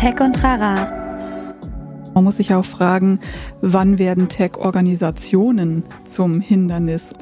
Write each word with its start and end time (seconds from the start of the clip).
Tech 0.00 0.18
und 0.18 0.42
Rara. 0.42 1.20
Man 2.14 2.24
muss 2.24 2.36
sich 2.36 2.54
auch 2.54 2.64
fragen, 2.64 3.20
wann 3.60 3.98
werden 3.98 4.30
Tech-Organisationen 4.30 5.84
zum 6.08 6.40
Hindernis? 6.40 7.12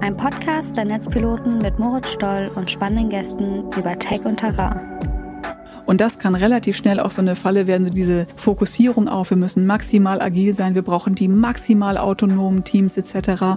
Ein 0.00 0.16
Podcast 0.16 0.76
der 0.76 0.86
Netzpiloten 0.86 1.58
mit 1.58 1.78
Moritz 1.78 2.08
Stoll 2.08 2.50
und 2.56 2.68
spannenden 2.68 3.10
Gästen 3.10 3.62
über 3.76 3.96
Tech 3.96 4.24
und 4.24 4.40
Terrain. 4.40 4.80
Und 5.86 6.00
das 6.00 6.18
kann 6.18 6.34
relativ 6.34 6.76
schnell 6.76 6.98
auch 6.98 7.12
so 7.12 7.20
eine 7.20 7.36
Falle 7.36 7.68
werden, 7.68 7.84
so 7.84 7.90
diese 7.90 8.26
Fokussierung 8.34 9.06
auf, 9.06 9.30
wir 9.30 9.36
müssen 9.36 9.66
maximal 9.66 10.20
agil 10.20 10.52
sein, 10.52 10.74
wir 10.74 10.82
brauchen 10.82 11.14
die 11.14 11.28
maximal 11.28 11.96
autonomen 11.96 12.64
Teams 12.64 12.96
etc. 12.96 13.56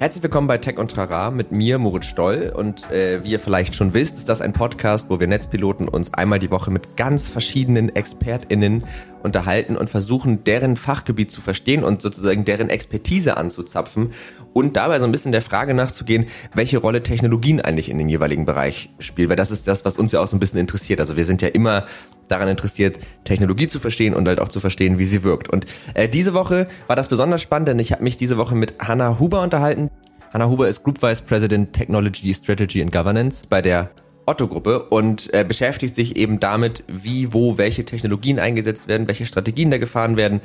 Herzlich 0.00 0.22
willkommen 0.22 0.46
bei 0.46 0.58
Tech 0.58 0.78
und 0.78 0.92
Trara 0.92 1.32
mit 1.32 1.50
mir, 1.50 1.76
Moritz 1.78 2.06
Stoll. 2.06 2.52
Und 2.54 2.88
äh, 2.92 3.24
wie 3.24 3.32
ihr 3.32 3.40
vielleicht 3.40 3.74
schon 3.74 3.94
wisst, 3.94 4.16
ist 4.16 4.28
das 4.28 4.40
ein 4.40 4.52
Podcast, 4.52 5.10
wo 5.10 5.18
wir 5.18 5.26
Netzpiloten 5.26 5.88
uns 5.88 6.14
einmal 6.14 6.38
die 6.38 6.52
Woche 6.52 6.70
mit 6.70 6.96
ganz 6.96 7.28
verschiedenen 7.28 7.88
ExpertInnen 7.96 8.84
unterhalten 9.24 9.76
und 9.76 9.90
versuchen, 9.90 10.44
deren 10.44 10.76
Fachgebiet 10.76 11.32
zu 11.32 11.40
verstehen 11.40 11.82
und 11.82 12.00
sozusagen 12.00 12.44
deren 12.44 12.70
Expertise 12.70 13.36
anzuzapfen 13.36 14.12
und 14.52 14.76
dabei 14.76 15.00
so 15.00 15.04
ein 15.04 15.10
bisschen 15.10 15.32
der 15.32 15.42
Frage 15.42 15.74
nachzugehen, 15.74 16.26
welche 16.54 16.78
Rolle 16.78 17.02
Technologien 17.02 17.60
eigentlich 17.60 17.88
in 17.88 17.98
den 17.98 18.08
jeweiligen 18.08 18.44
Bereich 18.44 18.90
spielen. 19.00 19.28
Weil 19.28 19.36
das 19.36 19.50
ist 19.50 19.66
das, 19.66 19.84
was 19.84 19.96
uns 19.96 20.12
ja 20.12 20.20
auch 20.20 20.28
so 20.28 20.36
ein 20.36 20.40
bisschen 20.40 20.60
interessiert. 20.60 21.00
Also 21.00 21.16
wir 21.16 21.24
sind 21.24 21.42
ja 21.42 21.48
immer 21.48 21.86
daran 22.28 22.48
interessiert, 22.48 22.98
Technologie 23.24 23.68
zu 23.68 23.80
verstehen 23.80 24.14
und 24.14 24.28
halt 24.28 24.40
auch 24.40 24.48
zu 24.48 24.60
verstehen, 24.60 24.98
wie 24.98 25.04
sie 25.04 25.22
wirkt. 25.22 25.48
Und 25.48 25.66
äh, 25.94 26.08
diese 26.08 26.34
Woche 26.34 26.68
war 26.86 26.96
das 26.96 27.08
besonders 27.08 27.42
spannend, 27.42 27.68
denn 27.68 27.78
ich 27.78 27.92
habe 27.92 28.04
mich 28.04 28.16
diese 28.16 28.36
Woche 28.36 28.54
mit 28.54 28.74
Hannah 28.78 29.18
Huber 29.18 29.42
unterhalten. 29.42 29.90
Hannah 30.32 30.48
Huber 30.48 30.68
ist 30.68 30.82
Group 30.82 31.02
Vice 31.02 31.22
President 31.22 31.72
Technology, 31.72 32.34
Strategy 32.34 32.82
and 32.82 32.92
Governance 32.92 33.44
bei 33.48 33.62
der 33.62 33.90
Otto-Gruppe 34.26 34.80
und 34.90 35.32
äh, 35.32 35.44
beschäftigt 35.44 35.94
sich 35.94 36.16
eben 36.16 36.38
damit, 36.38 36.84
wie, 36.86 37.32
wo, 37.32 37.56
welche 37.56 37.84
Technologien 37.84 38.38
eingesetzt 38.38 38.88
werden, 38.88 39.08
welche 39.08 39.24
Strategien 39.24 39.70
da 39.70 39.78
gefahren 39.78 40.16
werden. 40.16 40.40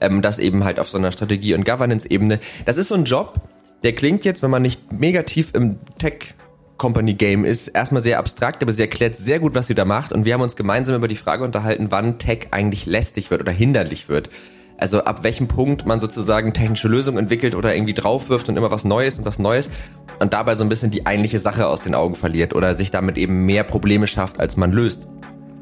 Ähm, 0.00 0.22
das 0.22 0.38
eben 0.38 0.64
halt 0.64 0.78
auf 0.78 0.88
so 0.88 0.98
einer 0.98 1.12
Strategie- 1.12 1.54
und 1.54 1.64
Governance-Ebene. 1.64 2.38
Das 2.64 2.76
ist 2.76 2.88
so 2.88 2.94
ein 2.94 3.04
Job, 3.04 3.40
der 3.82 3.92
klingt 3.94 4.24
jetzt, 4.24 4.42
wenn 4.42 4.50
man 4.50 4.62
nicht 4.62 4.92
negativ 4.92 5.50
im 5.54 5.78
Tech 5.98 6.34
Company 6.78 7.14
Game 7.14 7.44
ist, 7.44 7.68
erstmal 7.68 8.02
sehr 8.02 8.18
abstrakt, 8.18 8.62
aber 8.62 8.72
sie 8.72 8.82
erklärt 8.82 9.16
sehr 9.16 9.38
gut, 9.38 9.54
was 9.54 9.66
sie 9.66 9.74
da 9.74 9.84
macht. 9.84 10.12
Und 10.12 10.24
wir 10.24 10.34
haben 10.34 10.40
uns 10.40 10.56
gemeinsam 10.56 10.96
über 10.96 11.08
die 11.08 11.16
Frage 11.16 11.44
unterhalten, 11.44 11.86
wann 11.90 12.18
Tech 12.18 12.48
eigentlich 12.50 12.86
lästig 12.86 13.30
wird 13.30 13.40
oder 13.40 13.52
hinderlich 13.52 14.08
wird. 14.08 14.30
Also 14.76 15.04
ab 15.04 15.22
welchem 15.22 15.48
Punkt 15.48 15.86
man 15.86 16.00
sozusagen 16.00 16.52
technische 16.52 16.88
Lösungen 16.88 17.18
entwickelt 17.18 17.54
oder 17.54 17.74
irgendwie 17.74 17.94
draufwirft 17.94 18.48
und 18.48 18.56
immer 18.56 18.70
was 18.70 18.84
Neues 18.84 19.18
und 19.18 19.24
was 19.24 19.38
Neues 19.38 19.70
und 20.18 20.32
dabei 20.32 20.56
so 20.56 20.64
ein 20.64 20.68
bisschen 20.68 20.90
die 20.90 21.06
eigentliche 21.06 21.38
Sache 21.38 21.66
aus 21.66 21.84
den 21.84 21.94
Augen 21.94 22.14
verliert 22.14 22.54
oder 22.54 22.74
sich 22.74 22.90
damit 22.90 23.16
eben 23.16 23.46
mehr 23.46 23.64
Probleme 23.64 24.06
schafft, 24.06 24.40
als 24.40 24.56
man 24.56 24.72
löst. 24.72 25.06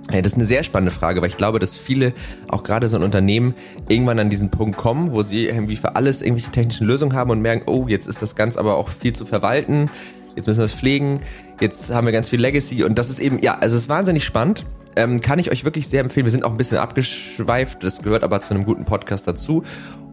Das 0.08 0.32
ist 0.32 0.34
eine 0.34 0.44
sehr 0.44 0.62
spannende 0.62 0.90
Frage, 0.90 1.22
weil 1.22 1.28
ich 1.28 1.36
glaube, 1.36 1.58
dass 1.58 1.76
viele, 1.76 2.12
auch 2.48 2.64
gerade 2.64 2.88
so 2.88 2.96
ein 2.96 3.02
Unternehmen, 3.02 3.54
irgendwann 3.88 4.18
an 4.18 4.30
diesen 4.30 4.50
Punkt 4.50 4.76
kommen, 4.76 5.12
wo 5.12 5.22
sie 5.22 5.46
irgendwie 5.46 5.76
für 5.76 5.94
alles 5.94 6.22
irgendwelche 6.22 6.50
technischen 6.50 6.86
Lösungen 6.86 7.14
haben 7.14 7.30
und 7.30 7.40
merken, 7.40 7.64
oh, 7.66 7.86
jetzt 7.86 8.08
ist 8.08 8.20
das 8.20 8.34
Ganze 8.34 8.58
aber 8.58 8.76
auch 8.76 8.88
viel 8.88 9.12
zu 9.12 9.24
verwalten, 9.24 9.90
jetzt 10.36 10.46
müssen 10.46 10.58
wir 10.58 10.64
es 10.64 10.74
pflegen, 10.74 11.20
jetzt 11.60 11.92
haben 11.92 12.06
wir 12.06 12.12
ganz 12.12 12.28
viel 12.28 12.40
Legacy 12.40 12.84
und 12.84 12.98
das 12.98 13.10
ist 13.10 13.20
eben, 13.20 13.40
ja, 13.42 13.54
also 13.58 13.76
es 13.76 13.82
ist 13.82 13.88
wahnsinnig 13.88 14.24
spannend 14.24 14.64
ähm, 14.96 15.20
kann 15.20 15.38
ich 15.38 15.50
euch 15.50 15.64
wirklich 15.64 15.88
sehr 15.88 16.00
empfehlen. 16.00 16.26
Wir 16.26 16.30
sind 16.30 16.44
auch 16.44 16.50
ein 16.50 16.56
bisschen 16.56 16.78
abgeschweift, 16.78 17.82
das 17.82 18.02
gehört 18.02 18.22
aber 18.22 18.40
zu 18.40 18.54
einem 18.54 18.64
guten 18.64 18.84
Podcast 18.84 19.26
dazu. 19.26 19.62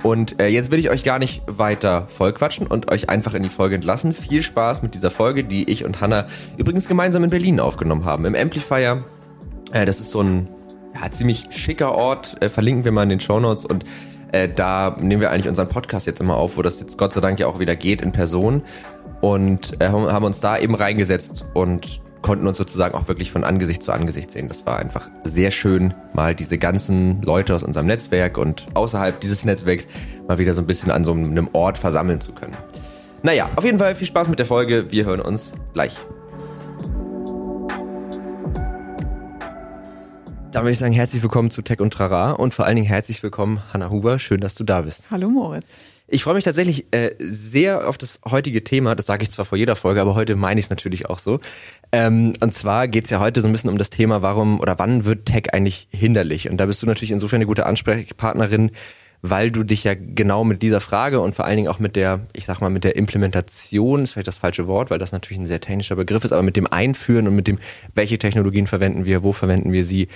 Und 0.03 0.39
äh, 0.39 0.47
jetzt 0.47 0.71
will 0.71 0.79
ich 0.79 0.89
euch 0.89 1.03
gar 1.03 1.19
nicht 1.19 1.41
weiter 1.45 2.05
vollquatschen 2.07 2.67
und 2.67 2.91
euch 2.91 3.09
einfach 3.09 3.33
in 3.33 3.43
die 3.43 3.49
Folge 3.49 3.75
entlassen. 3.75 4.13
Viel 4.13 4.41
Spaß 4.41 4.81
mit 4.81 4.93
dieser 4.93 5.11
Folge, 5.11 5.43
die 5.43 5.69
ich 5.69 5.83
und 5.83 5.99
Hanna 5.99 6.27
übrigens 6.57 6.87
gemeinsam 6.87 7.23
in 7.23 7.29
Berlin 7.29 7.59
aufgenommen 7.59 8.05
haben. 8.05 8.25
Im 8.25 8.35
Amplifier. 8.35 9.03
Äh, 9.73 9.85
das 9.85 9.99
ist 9.99 10.11
so 10.11 10.21
ein 10.21 10.49
ja, 10.95 11.11
ziemlich 11.11 11.47
schicker 11.49 11.93
Ort. 11.95 12.41
Äh, 12.41 12.49
verlinken 12.49 12.85
wir 12.85 12.93
mal 12.93 13.03
in 13.03 13.09
den 13.09 13.19
Show 13.19 13.39
Notes 13.39 13.65
und 13.65 13.83
äh, 14.31 14.47
da 14.47 14.95
nehmen 14.99 15.21
wir 15.21 15.31
eigentlich 15.31 15.49
unseren 15.49 15.67
Podcast 15.67 16.07
jetzt 16.07 16.21
immer 16.21 16.35
auf, 16.35 16.55
wo 16.55 16.61
das 16.61 16.79
jetzt 16.79 16.97
Gott 16.97 17.11
sei 17.11 17.19
Dank 17.19 17.39
ja 17.39 17.47
auch 17.47 17.59
wieder 17.59 17.75
geht 17.75 18.01
in 18.01 18.11
Person. 18.11 18.61
Und 19.21 19.81
äh, 19.81 19.89
haben 19.89 20.23
uns 20.23 20.39
da 20.39 20.57
eben 20.57 20.75
reingesetzt 20.75 21.45
und 21.53 22.01
konnten 22.21 22.47
uns 22.47 22.57
sozusagen 22.57 22.95
auch 22.95 23.07
wirklich 23.07 23.31
von 23.31 23.43
Angesicht 23.43 23.83
zu 23.83 23.91
Angesicht 23.91 24.31
sehen. 24.31 24.47
Das 24.47 24.65
war 24.65 24.77
einfach 24.77 25.09
sehr 25.23 25.51
schön, 25.51 25.93
mal 26.13 26.35
diese 26.35 26.57
ganzen 26.57 27.21
Leute 27.21 27.55
aus 27.55 27.63
unserem 27.63 27.85
Netzwerk 27.85 28.37
und 28.37 28.67
außerhalb 28.73 29.19
dieses 29.21 29.45
Netzwerks 29.45 29.87
mal 30.27 30.37
wieder 30.37 30.53
so 30.53 30.61
ein 30.61 30.67
bisschen 30.67 30.91
an 30.91 31.03
so 31.03 31.13
einem 31.13 31.49
Ort 31.53 31.77
versammeln 31.77 32.21
zu 32.21 32.33
können. 32.33 32.55
Naja, 33.23 33.49
auf 33.55 33.65
jeden 33.65 33.79
Fall 33.79 33.95
viel 33.95 34.07
Spaß 34.07 34.27
mit 34.29 34.39
der 34.39 34.45
Folge. 34.45 34.91
Wir 34.91 35.05
hören 35.05 35.21
uns 35.21 35.51
gleich. 35.73 35.97
Dann 40.51 40.63
würde 40.63 40.71
ich 40.71 40.79
sagen, 40.79 40.93
herzlich 40.93 41.21
willkommen 41.21 41.51
zu 41.51 41.61
Tech 41.61 41.79
und 41.79 41.93
Trara 41.93 42.31
und 42.31 42.55
vor 42.55 42.65
allen 42.65 42.75
Dingen 42.75 42.87
herzlich 42.87 43.21
willkommen, 43.21 43.61
Hanna 43.71 43.91
Huber. 43.91 44.17
Schön, 44.17 44.41
dass 44.41 44.55
du 44.55 44.63
da 44.63 44.81
bist. 44.81 45.11
Hallo 45.11 45.29
Moritz. 45.29 45.69
Ich 46.11 46.23
freue 46.23 46.33
mich 46.33 46.43
tatsächlich 46.43 46.87
äh, 46.91 47.11
sehr 47.19 47.87
auf 47.87 47.97
das 47.97 48.19
heutige 48.27 48.63
Thema. 48.63 48.95
Das 48.95 49.05
sage 49.05 49.23
ich 49.23 49.29
zwar 49.29 49.45
vor 49.45 49.57
jeder 49.57 49.75
Folge, 49.75 50.01
aber 50.01 50.15
heute 50.15 50.35
meine 50.35 50.59
ich 50.59 50.65
es 50.65 50.69
natürlich 50.71 51.07
auch 51.07 51.19
so. 51.19 51.39
Ähm, 51.91 52.33
und 52.39 52.53
zwar 52.53 52.87
geht 52.87 53.05
es 53.05 53.11
ja 53.11 53.19
heute 53.19 53.41
so 53.41 53.47
ein 53.47 53.51
bisschen 53.51 53.69
um 53.69 53.77
das 53.77 53.91
Thema, 53.91 54.23
warum 54.23 54.59
oder 54.59 54.79
wann 54.79 55.05
wird 55.05 55.27
Tech 55.27 55.53
eigentlich 55.53 55.87
hinderlich? 55.91 56.49
Und 56.49 56.57
da 56.57 56.65
bist 56.65 56.81
du 56.81 56.87
natürlich 56.87 57.11
insofern 57.11 57.37
eine 57.37 57.45
gute 57.45 57.67
Ansprechpartnerin, 57.67 58.71
weil 59.21 59.51
du 59.51 59.63
dich 59.63 59.83
ja 59.83 59.93
genau 59.95 60.43
mit 60.43 60.63
dieser 60.63 60.79
Frage 60.79 61.19
und 61.19 61.35
vor 61.35 61.45
allen 61.45 61.57
Dingen 61.57 61.67
auch 61.67 61.79
mit 61.79 61.95
der, 61.95 62.21
ich 62.33 62.45
sag 62.45 62.59
mal, 62.59 62.69
mit 62.69 62.83
der 62.83 62.95
Implementation, 62.95 64.01
ist 64.01 64.13
vielleicht 64.13 64.27
das 64.27 64.39
falsche 64.39 64.67
Wort, 64.67 64.89
weil 64.89 64.97
das 64.97 65.11
natürlich 65.11 65.39
ein 65.39 65.47
sehr 65.47 65.61
technischer 65.61 65.95
Begriff 65.95 66.23
ist, 66.23 66.31
aber 66.31 66.43
mit 66.43 66.55
dem 66.55 66.65
Einführen 66.65 67.27
und 67.27 67.35
mit 67.35 67.47
dem, 67.47 67.59
welche 67.93 68.17
Technologien 68.17 68.65
verwenden 68.65 69.05
wir, 69.05 69.23
wo 69.23 69.31
verwenden 69.31 69.71
wir 69.73 69.83
sie. 69.83 70.07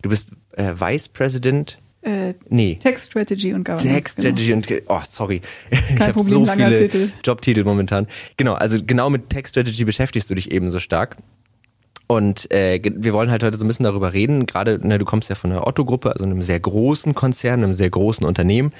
Du 0.00 0.08
bist 0.08 0.30
äh, 0.52 0.74
Vice 0.78 1.08
President 1.08 1.78
äh, 2.04 2.34
nee. 2.48 2.76
Tech 2.76 2.98
Strategy 2.98 3.54
und 3.54 3.64
Governance. 3.64 3.88
Tech 3.88 4.04
genau. 4.16 4.36
Strategy 4.36 4.46
genau. 4.46 4.76
und 4.76 4.90
oh 4.90 5.00
sorry, 5.08 5.40
Kein 5.70 5.96
ich 5.96 6.00
habe 6.00 6.22
so 6.22 6.44
viele 6.44 6.74
Titel. 6.74 7.12
Jobtitel 7.24 7.64
momentan. 7.64 8.06
Genau, 8.36 8.54
also 8.54 8.78
genau 8.84 9.08
mit 9.08 9.30
Tech 9.30 9.46
Strategy 9.46 9.84
beschäftigst 9.84 10.28
du 10.28 10.34
dich 10.34 10.52
eben 10.52 10.70
so 10.70 10.80
stark. 10.80 11.16
Und 12.06 12.50
äh, 12.50 12.80
wir 12.84 13.14
wollen 13.14 13.30
halt 13.30 13.42
heute 13.42 13.56
so 13.56 13.64
ein 13.64 13.68
bisschen 13.68 13.84
darüber 13.84 14.12
reden. 14.12 14.44
Gerade, 14.44 14.86
ne, 14.86 14.98
du 14.98 15.06
kommst 15.06 15.30
ja 15.30 15.34
von 15.34 15.50
der 15.50 15.66
Otto-Gruppe, 15.66 16.12
also 16.12 16.24
einem 16.24 16.42
sehr 16.42 16.60
großen 16.60 17.14
Konzern, 17.14 17.64
einem 17.64 17.72
sehr 17.72 17.88
großen 17.88 18.26
Unternehmen. 18.26 18.72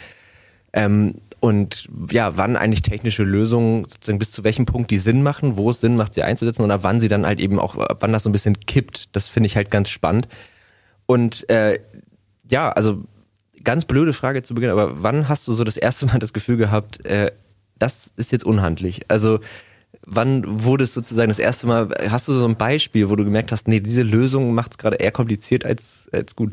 Ähm, 0.74 1.14
und 1.40 1.88
ja, 2.10 2.36
wann 2.36 2.56
eigentlich 2.56 2.82
technische 2.82 3.22
Lösungen 3.22 3.84
sozusagen 3.84 4.18
bis 4.18 4.32
zu 4.32 4.44
welchem 4.44 4.66
Punkt 4.66 4.90
die 4.90 4.98
Sinn 4.98 5.22
machen, 5.22 5.56
wo 5.56 5.70
es 5.70 5.80
Sinn 5.80 5.96
macht, 5.96 6.12
sie 6.12 6.22
einzusetzen 6.22 6.62
oder 6.62 6.82
wann 6.82 7.00
sie 7.00 7.08
dann 7.08 7.24
halt 7.24 7.40
eben 7.40 7.58
auch, 7.58 7.76
wann 7.76 8.12
das 8.12 8.24
so 8.24 8.28
ein 8.28 8.32
bisschen 8.32 8.60
kippt, 8.60 9.14
das 9.16 9.28
finde 9.28 9.46
ich 9.46 9.56
halt 9.56 9.70
ganz 9.70 9.88
spannend. 9.88 10.28
Und 11.06 11.48
äh, 11.48 11.78
ja, 12.50 12.70
also 12.70 13.04
ganz 13.64 13.84
blöde 13.84 14.12
Frage 14.12 14.42
zu 14.42 14.54
Beginn, 14.54 14.70
aber 14.70 15.02
wann 15.02 15.28
hast 15.28 15.48
du 15.48 15.52
so 15.52 15.64
das 15.64 15.76
erste 15.76 16.06
Mal 16.06 16.18
das 16.18 16.32
Gefühl 16.32 16.56
gehabt, 16.56 17.04
äh, 17.06 17.32
das 17.78 18.12
ist 18.16 18.32
jetzt 18.32 18.44
unhandlich? 18.44 19.02
Also 19.08 19.40
wann 20.06 20.42
wurde 20.46 20.84
es 20.84 20.94
sozusagen 20.94 21.28
das 21.28 21.38
erste 21.38 21.66
Mal, 21.66 21.88
hast 22.08 22.28
du 22.28 22.32
so 22.32 22.46
ein 22.46 22.56
Beispiel, 22.56 23.08
wo 23.08 23.16
du 23.16 23.24
gemerkt 23.24 23.52
hast, 23.52 23.68
nee, 23.68 23.80
diese 23.80 24.02
Lösung 24.02 24.54
macht 24.54 24.72
es 24.72 24.78
gerade 24.78 24.96
eher 24.96 25.12
kompliziert 25.12 25.64
als, 25.64 26.08
als 26.12 26.36
gut? 26.36 26.52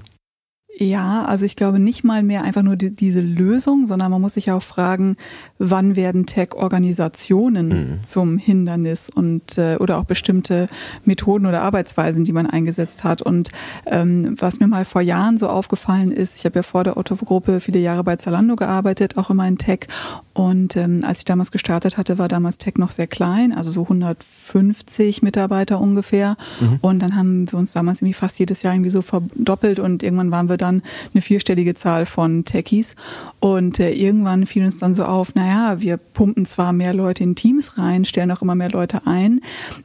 Ja, 0.77 1.25
also 1.25 1.45
ich 1.45 1.55
glaube 1.55 1.79
nicht 1.79 2.03
mal 2.03 2.23
mehr 2.23 2.43
einfach 2.43 2.63
nur 2.63 2.75
die, 2.75 2.95
diese 2.95 3.19
Lösung, 3.19 3.85
sondern 3.85 4.09
man 4.09 4.21
muss 4.21 4.35
sich 4.35 4.51
auch 4.51 4.63
fragen, 4.63 5.17
wann 5.59 5.95
werden 5.95 6.25
Tech-Organisationen 6.25 7.67
mhm. 7.67 7.99
zum 8.07 8.37
Hindernis 8.37 9.09
und 9.09 9.57
äh, 9.57 9.75
oder 9.79 9.97
auch 9.99 10.05
bestimmte 10.05 10.67
Methoden 11.03 11.45
oder 11.45 11.61
Arbeitsweisen, 11.61 12.23
die 12.23 12.31
man 12.31 12.47
eingesetzt 12.47 13.03
hat. 13.03 13.21
Und 13.21 13.51
ähm, 13.85 14.35
was 14.39 14.59
mir 14.59 14.67
mal 14.67 14.85
vor 14.85 15.01
Jahren 15.01 15.37
so 15.37 15.49
aufgefallen 15.49 16.09
ist, 16.09 16.37
ich 16.37 16.45
habe 16.45 16.59
ja 16.59 16.63
vor 16.63 16.83
der 16.83 16.97
Otto-Gruppe 16.97 17.59
viele 17.59 17.79
Jahre 17.79 18.03
bei 18.03 18.15
Zalando 18.15 18.55
gearbeitet, 18.55 19.17
auch 19.17 19.29
immer 19.29 19.47
in 19.47 19.57
Tech. 19.57 19.87
Und 20.33 20.75
ähm, 20.77 21.03
als 21.03 21.19
ich 21.19 21.25
damals 21.25 21.51
gestartet 21.51 21.97
hatte, 21.97 22.17
war 22.17 22.27
damals 22.27 22.57
Tech 22.57 22.75
noch 22.77 22.89
sehr 22.89 23.07
klein, 23.07 23.51
also 23.51 23.71
so 23.71 23.83
150 23.83 25.21
Mitarbeiter 25.21 25.79
ungefähr. 25.79 26.37
Mhm. 26.59 26.79
Und 26.81 26.99
dann 26.99 27.15
haben 27.15 27.51
wir 27.51 27.59
uns 27.59 27.73
damals 27.73 28.01
irgendwie 28.01 28.13
fast 28.13 28.39
jedes 28.39 28.63
Jahr 28.63 28.73
irgendwie 28.73 28.91
so 28.91 29.01
verdoppelt 29.01 29.79
und 29.79 30.03
irgendwann 30.03 30.31
waren 30.31 30.49
wir 30.49 30.57
dann 30.57 30.81
eine 31.13 31.21
vierstellige 31.21 31.75
Zahl 31.75 32.05
von 32.05 32.45
Techies. 32.45 32.95
Und 33.39 33.79
äh, 33.79 33.91
irgendwann 33.91 34.45
fiel 34.45 34.63
uns 34.63 34.77
dann 34.77 34.95
so 34.95 35.03
auf, 35.03 35.35
naja, 35.35 35.81
wir 35.81 35.97
pumpen 35.97 36.45
zwar 36.45 36.73
mehr 36.73 36.93
Leute 36.93 37.23
in 37.23 37.35
Teams 37.35 37.77
rein, 37.77 38.05
stellen 38.05 38.31
auch 38.31 38.41
immer 38.41 38.55
mehr 38.55 38.71
Leute 38.71 39.01
ein, 39.05 39.41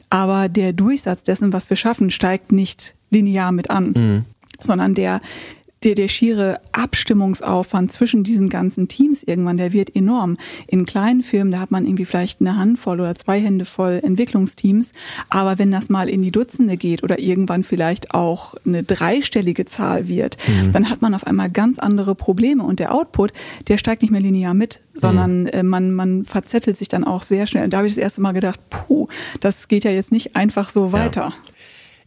aber 0.09 0.49
der 0.49 0.73
Durchsatz 0.73 1.23
dessen, 1.23 1.53
was 1.53 1.69
wir 1.69 1.77
schaffen, 1.77 2.11
steigt 2.11 2.51
nicht 2.51 2.95
linear 3.09 3.51
mit 3.51 3.69
an. 3.69 3.93
Mhm 3.95 4.25
sondern 4.59 4.93
der 4.93 5.21
der, 5.83 5.95
der 5.95 6.07
schiere 6.07 6.59
Abstimmungsaufwand 6.71 7.91
zwischen 7.91 8.23
diesen 8.23 8.49
ganzen 8.49 8.87
Teams 8.87 9.23
irgendwann, 9.23 9.57
der 9.57 9.73
wird 9.73 9.95
enorm. 9.95 10.37
In 10.67 10.85
kleinen 10.85 11.23
Firmen, 11.23 11.51
da 11.51 11.59
hat 11.59 11.71
man 11.71 11.85
irgendwie 11.85 12.05
vielleicht 12.05 12.41
eine 12.41 12.57
Handvoll 12.57 12.99
oder 12.99 13.15
zwei 13.15 13.39
Hände 13.39 13.65
voll 13.65 13.99
Entwicklungsteams. 14.03 14.91
Aber 15.29 15.59
wenn 15.59 15.71
das 15.71 15.89
mal 15.89 16.09
in 16.09 16.21
die 16.21 16.31
Dutzende 16.31 16.77
geht 16.77 17.03
oder 17.03 17.19
irgendwann 17.19 17.63
vielleicht 17.63 18.13
auch 18.13 18.55
eine 18.65 18.83
dreistellige 18.83 19.65
Zahl 19.65 20.07
wird, 20.07 20.37
mhm. 20.47 20.71
dann 20.71 20.89
hat 20.89 21.01
man 21.01 21.13
auf 21.13 21.27
einmal 21.27 21.49
ganz 21.49 21.79
andere 21.79 22.15
Probleme. 22.15 22.63
Und 22.63 22.79
der 22.79 22.93
Output, 22.93 23.31
der 23.67 23.77
steigt 23.77 24.01
nicht 24.01 24.11
mehr 24.11 24.21
linear 24.21 24.53
mit, 24.53 24.79
sondern 24.93 25.41
mhm. 25.41 25.47
äh, 25.47 25.63
man, 25.63 25.93
man 25.93 26.25
verzettelt 26.25 26.77
sich 26.77 26.87
dann 26.87 27.03
auch 27.03 27.21
sehr 27.21 27.47
schnell. 27.47 27.65
Und 27.65 27.73
da 27.73 27.77
habe 27.77 27.87
ich 27.87 27.93
das 27.93 28.01
erste 28.01 28.21
Mal 28.21 28.31
gedacht, 28.31 28.59
puh, 28.69 29.07
das 29.39 29.67
geht 29.67 29.83
ja 29.83 29.91
jetzt 29.91 30.11
nicht 30.11 30.35
einfach 30.35 30.69
so 30.69 30.91
weiter. 30.91 31.21
Ja. 31.21 31.33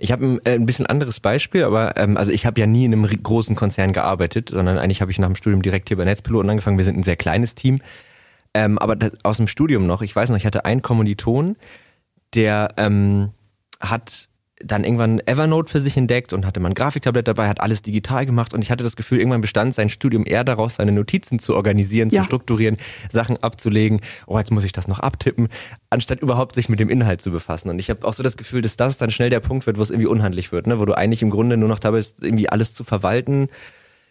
Ich 0.02 0.12
habe 0.12 0.25
ein, 0.25 0.38
äh, 0.47 0.55
ein 0.55 0.64
bisschen 0.64 0.87
anderes 0.87 1.20
Beispiel, 1.20 1.62
aber 1.62 1.97
ähm, 1.99 2.17
also 2.17 2.32
ich 2.32 2.47
habe 2.47 2.58
ja 2.58 2.67
nie 2.67 2.87
in 2.87 2.94
einem 2.94 3.06
großen 3.06 3.55
Konzern 3.55 3.93
gearbeitet, 3.93 4.49
sondern 4.49 4.79
eigentlich 4.79 5.02
habe 5.02 5.11
ich 5.11 5.19
nach 5.19 5.29
dem 5.29 5.37
Studium 5.37 5.61
direkt 5.61 5.88
hier 5.88 5.99
bei 5.99 6.06
Netzpiloten 6.06 6.49
angefangen. 6.49 6.79
Wir 6.79 6.87
sind 6.87 6.97
ein 6.97 7.02
sehr 7.02 7.17
kleines 7.17 7.55
Team. 7.55 7.81
Ähm, 8.55 8.79
aber 8.79 8.97
das, 8.97 9.12
aus 9.25 9.37
dem 9.37 9.47
Studium 9.47 9.87
noch, 9.87 10.00
ich 10.00 10.17
weiß 10.17 10.31
noch, 10.31 10.38
ich 10.38 10.47
hatte 10.47 10.64
einen 10.64 10.81
Kommiliton, 10.81 11.56
der 12.35 12.73
ähm, 12.79 13.31
hat 13.79 14.30
dann 14.62 14.85
irgendwann 14.85 15.21
Evernote 15.27 15.71
für 15.71 15.81
sich 15.81 15.97
entdeckt 15.97 16.33
und 16.33 16.45
hatte 16.45 16.61
mal 16.61 16.69
ein 16.69 16.75
Grafiktablett 16.75 17.27
dabei, 17.27 17.49
hat 17.49 17.61
alles 17.61 17.83
digital 17.83 18.27
gemacht 18.27 18.53
und 18.53 18.62
ich 18.62 18.71
hatte 18.71 18.85
das 18.85 18.97
Gefühl, 18.97 19.19
irgendwann 19.19 19.41
bestand 19.41 19.75
sein 19.75 19.89
Studium 19.89 20.25
eher 20.27 20.45
daraus, 20.45 20.77
seine 20.77 20.93
Notizen 20.93 21.39
zu 21.39 21.55
organisieren, 21.55 22.11
ja. 22.11 22.21
zu 22.21 22.27
strukturieren, 22.27 22.77
Sachen 23.11 23.39
abzulegen. 23.39 24.01
Oh, 24.27 24.39
jetzt 24.39 24.51
muss 24.51 24.65
ich 24.65 24.73
das 24.73 24.89
noch 24.89 24.99
abtippen, 24.99 25.49
anstatt 25.89 26.21
überhaupt 26.21 26.55
sich 26.55 26.69
mit 26.69 26.79
dem 26.79 26.91
Inhalt 26.91 27.21
zu 27.21 27.31
befassen. 27.31 27.71
Und 27.71 27.79
ich 27.79 27.91
habe 27.91 28.07
auch 28.07 28.12
so 28.12 28.23
das 28.23 28.37
Gefühl, 28.37 28.62
dass 28.62 28.77
das 28.77 28.99
dann 28.99 29.11
schnell 29.11 29.31
der 29.31 29.41
Punkt 29.41 29.67
wird, 29.67 29.79
wo 29.79 29.83
es 29.83 29.91
irgendwie 29.91 30.09
unhandlich 30.09 30.53
wird, 30.53 30.67
ne? 30.67 30.79
wo 30.79 30.85
du 30.85 30.97
eigentlich 30.97 31.23
im 31.23 31.31
Grunde 31.31 31.57
nur 31.57 31.69
noch 31.69 31.79
dabei 31.79 31.99
bist, 31.99 32.23
irgendwie 32.23 32.49
alles 32.49 32.75
zu 32.75 32.85
verwalten. 32.85 33.49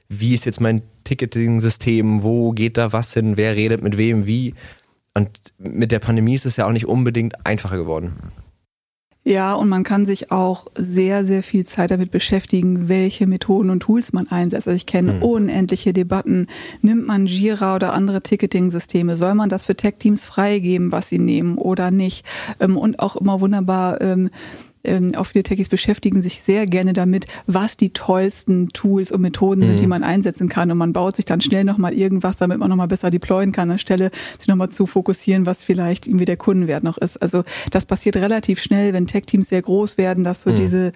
Wie 0.09 0.33
ist 0.33 0.45
jetzt 0.45 0.59
mein 0.59 0.81
Ticketing-System? 1.03 2.23
Wo 2.23 2.51
geht 2.51 2.77
da 2.77 2.91
was 2.91 3.13
hin? 3.13 3.37
Wer 3.37 3.55
redet 3.55 3.83
mit 3.83 3.97
wem? 3.97 4.25
Wie? 4.25 4.55
Und 5.13 5.29
mit 5.59 5.91
der 5.91 5.99
Pandemie 5.99 6.33
ist 6.33 6.47
es 6.47 6.57
ja 6.57 6.65
auch 6.65 6.71
nicht 6.71 6.87
unbedingt 6.87 7.45
einfacher 7.45 7.77
geworden. 7.77 8.15
Ja, 9.25 9.53
und 9.53 9.67
man 9.67 9.83
kann 9.83 10.05
sich 10.05 10.31
auch 10.31 10.67
sehr, 10.75 11.25
sehr 11.25 11.43
viel 11.43 11.65
Zeit 11.65 11.91
damit 11.91 12.09
beschäftigen, 12.09 12.87
welche 12.87 13.27
Methoden 13.27 13.69
und 13.69 13.81
Tools 13.81 14.13
man 14.13 14.27
einsetzt. 14.27 14.67
Also 14.67 14.75
ich 14.75 14.85
kenne 14.85 15.13
hm. 15.13 15.23
unendliche 15.23 15.91
Debatten. 15.91 16.47
Nimmt 16.81 17.05
man 17.05 17.25
Jira 17.25 17.75
oder 17.75 17.93
andere 17.93 18.21
Ticketing-Systeme? 18.21 19.17
Soll 19.17 19.35
man 19.35 19.49
das 19.49 19.65
für 19.65 19.75
Tech-Teams 19.75 20.23
freigeben, 20.23 20.91
was 20.91 21.09
sie 21.09 21.19
nehmen 21.19 21.57
oder 21.57 21.91
nicht? 21.91 22.25
Ähm, 22.61 22.77
und 22.77 22.99
auch 22.99 23.17
immer 23.17 23.41
wunderbar 23.41 23.99
ähm, 24.83 25.13
auch 25.15 25.25
viele 25.25 25.43
Techies 25.43 25.69
beschäftigen 25.69 26.21
sich 26.21 26.41
sehr 26.41 26.65
gerne 26.65 26.93
damit, 26.93 27.27
was 27.47 27.77
die 27.77 27.91
tollsten 27.91 28.69
Tools 28.69 29.11
und 29.11 29.21
Methoden 29.21 29.61
mhm. 29.61 29.67
sind, 29.67 29.79
die 29.79 29.83
mhm. 29.83 29.89
man 29.89 30.03
einsetzen 30.03 30.47
kann. 30.47 30.71
Und 30.71 30.77
man 30.77 30.93
baut 30.93 31.15
sich 31.15 31.25
dann 31.25 31.41
schnell 31.41 31.63
nochmal 31.63 31.93
irgendwas, 31.93 32.37
damit 32.37 32.59
man 32.59 32.69
nochmal 32.69 32.87
besser 32.87 33.09
deployen 33.09 33.51
kann, 33.51 33.69
anstelle 33.71 34.11
sich 34.37 34.47
nochmal 34.47 34.69
zu 34.69 34.85
fokussieren, 34.85 35.45
was 35.45 35.63
vielleicht 35.63 36.07
irgendwie 36.07 36.25
der 36.25 36.37
Kundenwert 36.37 36.83
noch 36.83 36.97
ist. 36.97 37.17
Also 37.17 37.43
das 37.71 37.85
passiert 37.85 38.15
relativ 38.17 38.61
schnell, 38.61 38.93
wenn 38.93 39.07
Tech-Teams 39.07 39.49
sehr 39.49 39.61
groß 39.61 39.97
werden, 39.97 40.23
dass 40.23 40.43
so 40.43 40.51
mhm. 40.51 40.55
diese, 40.55 40.91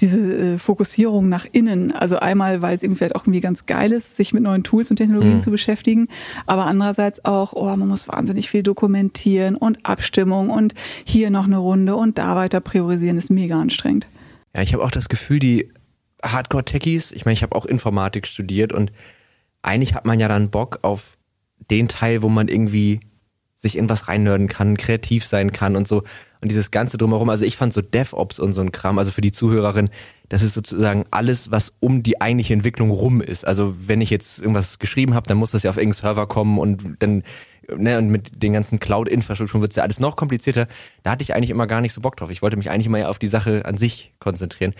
diese 0.00 0.18
äh, 0.18 0.58
Fokussierung 0.58 1.28
nach 1.28 1.46
innen, 1.52 1.92
also 1.92 2.18
einmal, 2.18 2.62
weil 2.62 2.74
es 2.74 2.82
irgendwie 2.82 2.98
vielleicht 2.98 3.16
auch 3.16 3.24
irgendwie 3.24 3.40
ganz 3.40 3.66
geil 3.66 3.92
ist, 3.92 4.16
sich 4.16 4.32
mit 4.32 4.42
neuen 4.42 4.62
Tools 4.62 4.90
und 4.90 4.96
Technologien 4.96 5.36
mhm. 5.36 5.40
zu 5.40 5.50
beschäftigen, 5.50 6.08
aber 6.46 6.66
andererseits 6.66 7.24
auch, 7.24 7.52
oh, 7.52 7.64
man 7.76 7.88
muss 7.88 8.08
wahnsinnig 8.08 8.48
viel 8.48 8.62
dokumentieren 8.62 9.56
und 9.56 9.84
Abstimmung 9.84 10.50
und 10.50 10.74
hier 11.04 11.30
noch 11.30 11.44
eine 11.44 11.58
Runde 11.58 11.96
und 11.96 12.18
da 12.18 12.36
weiter 12.36 12.60
priorisieren 12.60 13.16
ist 13.26 13.30
mega 13.30 13.60
anstrengend. 13.60 14.08
Ja, 14.54 14.62
ich 14.62 14.72
habe 14.72 14.84
auch 14.84 14.90
das 14.90 15.08
Gefühl, 15.08 15.38
die 15.38 15.72
Hardcore-Techies, 16.22 17.12
ich 17.12 17.24
meine, 17.24 17.34
ich 17.34 17.42
habe 17.42 17.54
auch 17.54 17.66
Informatik 17.66 18.26
studiert 18.26 18.72
und 18.72 18.92
eigentlich 19.62 19.94
hat 19.94 20.06
man 20.06 20.20
ja 20.20 20.28
dann 20.28 20.50
Bock 20.50 20.78
auf 20.82 21.16
den 21.70 21.88
Teil, 21.88 22.22
wo 22.22 22.28
man 22.28 22.48
irgendwie 22.48 23.00
sich 23.56 23.76
in 23.76 23.88
was 23.88 24.08
reinnörden 24.08 24.48
kann, 24.48 24.76
kreativ 24.76 25.26
sein 25.26 25.50
kann 25.50 25.76
und 25.76 25.88
so. 25.88 26.04
Und 26.40 26.50
dieses 26.50 26.70
Ganze 26.70 26.98
drumherum, 26.98 27.30
also 27.30 27.44
ich 27.44 27.56
fand 27.56 27.72
so 27.72 27.80
DevOps 27.80 28.38
und 28.38 28.52
so 28.52 28.60
ein 28.60 28.70
Kram, 28.70 28.98
also 28.98 29.10
für 29.10 29.22
die 29.22 29.32
Zuhörerin, 29.32 29.88
das 30.28 30.42
ist 30.42 30.54
sozusagen 30.54 31.04
alles, 31.10 31.50
was 31.50 31.72
um 31.80 32.02
die 32.02 32.20
eigentliche 32.20 32.54
Entwicklung 32.54 32.90
rum 32.90 33.20
ist. 33.20 33.46
Also 33.46 33.74
wenn 33.78 34.00
ich 34.00 34.10
jetzt 34.10 34.40
irgendwas 34.40 34.78
geschrieben 34.78 35.14
habe, 35.14 35.26
dann 35.26 35.38
muss 35.38 35.52
das 35.52 35.62
ja 35.62 35.70
auf 35.70 35.78
irgendeinen 35.78 36.00
Server 36.00 36.26
kommen 36.26 36.58
und 36.58 36.96
dann 37.00 37.24
ne, 37.74 37.98
und 37.98 38.08
mit 38.08 38.42
den 38.42 38.52
ganzen 38.52 38.80
Cloud-Infrastrukturen 38.80 39.62
wird 39.62 39.72
es 39.72 39.76
ja 39.76 39.82
alles 39.82 40.00
noch 40.00 40.16
komplizierter. 40.16 40.66
Da 41.02 41.12
hatte 41.12 41.22
ich 41.22 41.34
eigentlich 41.34 41.50
immer 41.50 41.66
gar 41.66 41.80
nicht 41.80 41.92
so 41.92 42.00
Bock 42.00 42.16
drauf. 42.16 42.30
Ich 42.30 42.42
wollte 42.42 42.56
mich 42.56 42.70
eigentlich 42.70 42.86
immer 42.86 43.08
auf 43.08 43.18
die 43.18 43.26
Sache 43.26 43.64
an 43.64 43.76
sich 43.76 44.12
konzentrieren. 44.18 44.74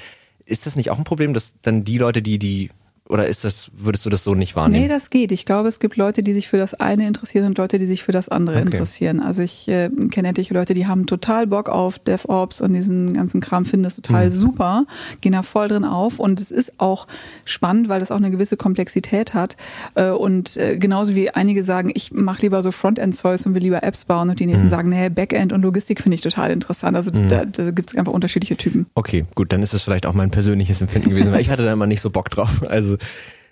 Ist 0.44 0.66
das 0.66 0.76
nicht 0.76 0.90
auch 0.90 0.98
ein 0.98 1.04
Problem, 1.04 1.34
dass 1.34 1.60
dann 1.62 1.84
die 1.84 1.98
Leute, 1.98 2.22
die 2.22 2.38
die 2.38 2.70
oder 3.08 3.26
ist 3.26 3.44
das, 3.44 3.70
würdest 3.76 4.04
du 4.04 4.10
das 4.10 4.24
so 4.24 4.34
nicht 4.34 4.56
wahrnehmen? 4.56 4.84
Nee, 4.84 4.88
das 4.88 5.10
geht. 5.10 5.32
Ich 5.32 5.44
glaube, 5.44 5.68
es 5.68 5.78
gibt 5.78 5.96
Leute, 5.96 6.22
die 6.22 6.32
sich 6.32 6.48
für 6.48 6.58
das 6.58 6.74
eine 6.74 7.06
interessieren 7.06 7.46
und 7.46 7.58
Leute, 7.58 7.78
die 7.78 7.86
sich 7.86 8.02
für 8.02 8.12
das 8.12 8.28
andere 8.28 8.56
okay. 8.56 8.66
interessieren. 8.66 9.20
Also 9.20 9.42
ich 9.42 9.68
äh, 9.68 9.90
kenne 10.10 10.28
etliche 10.28 10.54
Leute, 10.54 10.74
die 10.74 10.86
haben 10.86 11.06
total 11.06 11.46
Bock 11.46 11.68
auf 11.68 11.98
DevOps 11.98 12.60
und 12.60 12.74
diesen 12.74 13.12
ganzen 13.12 13.40
Kram, 13.40 13.64
finden 13.64 13.84
das 13.84 13.96
total 13.96 14.30
mhm. 14.30 14.34
super, 14.34 14.86
gehen 15.20 15.32
da 15.32 15.42
voll 15.42 15.68
drin 15.68 15.84
auf. 15.84 16.18
Und 16.18 16.40
es 16.40 16.50
ist 16.50 16.74
auch 16.78 17.06
spannend, 17.44 17.88
weil 17.88 18.02
es 18.02 18.10
auch 18.10 18.16
eine 18.16 18.30
gewisse 18.30 18.56
Komplexität 18.56 19.34
hat. 19.34 19.56
Äh, 19.94 20.10
und 20.10 20.56
äh, 20.56 20.76
genauso 20.76 21.14
wie 21.14 21.30
einige 21.30 21.62
sagen, 21.62 21.90
ich 21.94 22.12
mache 22.12 22.42
lieber 22.42 22.62
so 22.62 22.72
Frontend-Zeugs 22.72 23.46
und 23.46 23.54
will 23.54 23.62
lieber 23.62 23.82
Apps 23.82 24.04
bauen 24.04 24.30
und 24.30 24.40
die 24.40 24.46
nächsten 24.46 24.66
mhm. 24.66 24.70
sagen, 24.70 24.88
nee, 24.88 25.08
Backend 25.08 25.52
und 25.52 25.62
Logistik 25.62 26.00
finde 26.00 26.16
ich 26.16 26.22
total 26.22 26.50
interessant. 26.50 26.96
Also 26.96 27.12
mhm. 27.12 27.28
da, 27.28 27.44
da 27.44 27.70
gibt 27.70 27.92
es 27.92 27.98
einfach 27.98 28.12
unterschiedliche 28.12 28.56
Typen. 28.56 28.86
Okay, 28.94 29.24
gut, 29.34 29.52
dann 29.52 29.62
ist 29.62 29.74
es 29.74 29.82
vielleicht 29.82 30.06
auch 30.06 30.14
mein 30.14 30.30
persönliches 30.30 30.80
Empfinden 30.80 31.10
gewesen, 31.10 31.32
weil 31.32 31.40
ich 31.40 31.50
hatte 31.50 31.64
da 31.64 31.72
immer 31.72 31.86
nicht 31.86 32.00
so 32.00 32.10
Bock 32.10 32.30
drauf. 32.30 32.62
Also 32.68 32.95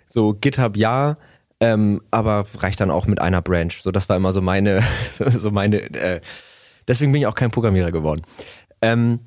so 0.07 0.33
GitHub 0.33 0.77
ja, 0.77 1.17
ähm, 1.59 2.01
aber 2.11 2.45
reicht 2.57 2.79
dann 2.79 2.91
auch 2.91 3.07
mit 3.07 3.19
einer 3.19 3.41
Branch. 3.41 3.71
So, 3.71 3.91
das 3.91 4.09
war 4.09 4.17
immer 4.17 4.31
so 4.31 4.41
meine, 4.41 4.83
so 5.19 5.51
meine. 5.51 5.81
Äh, 5.93 6.21
deswegen 6.87 7.11
bin 7.11 7.21
ich 7.21 7.27
auch 7.27 7.35
kein 7.35 7.51
Programmierer 7.51 7.91
geworden. 7.91 8.21
Ähm, 8.81 9.19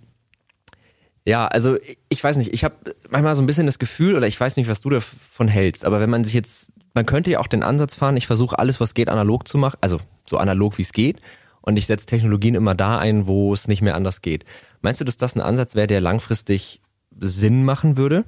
ja, 1.25 1.47
also 1.47 1.77
ich 2.09 2.25
weiß 2.25 2.39
nicht, 2.39 2.55
ich 2.55 2.65
habe 2.65 2.77
manchmal 3.11 3.35
so 3.35 3.43
ein 3.43 3.47
bisschen 3.47 3.67
das 3.67 3.79
Gefühl, 3.79 4.17
oder 4.17 4.27
ich 4.27 4.41
weiß 4.41 4.57
nicht, 4.57 4.69
was 4.69 4.81
du 4.81 4.89
davon 4.89 5.49
hältst, 5.49 5.85
aber 5.85 6.01
wenn 6.01 6.09
man 6.09 6.25
sich 6.25 6.33
jetzt, 6.33 6.73
man 6.95 7.05
könnte 7.05 7.31
ja 7.31 7.41
auch 7.41 7.49
den 7.49 7.63
Ansatz 7.63 7.95
fahren, 7.95 8.17
ich 8.17 8.27
versuche 8.27 8.59
alles, 8.59 8.81
was 8.81 8.95
geht, 8.95 9.11
analog 9.11 9.47
zu 9.47 9.59
machen, 9.59 9.77
also 9.83 9.99
so 10.27 10.39
analog 10.39 10.79
wie 10.79 10.83
es 10.83 10.93
geht, 10.93 11.21
und 11.61 11.77
ich 11.77 11.87
setze 11.87 12.07
Technologien 12.07 12.55
immer 12.55 12.75
da 12.75 12.99
ein, 12.99 13.27
wo 13.27 13.53
es 13.53 13.69
nicht 13.69 13.83
mehr 13.83 13.95
anders 13.95 14.23
geht. 14.23 14.47
Meinst 14.81 15.03
du, 15.03 15.05
dass 15.05 15.19
das 15.19 15.37
ein 15.37 15.43
Ansatz 15.43 15.75
wäre, 15.75 15.87
der 15.87 16.01
langfristig 16.01 16.81
Sinn 17.21 17.63
machen 17.63 17.99
würde? 17.99 18.25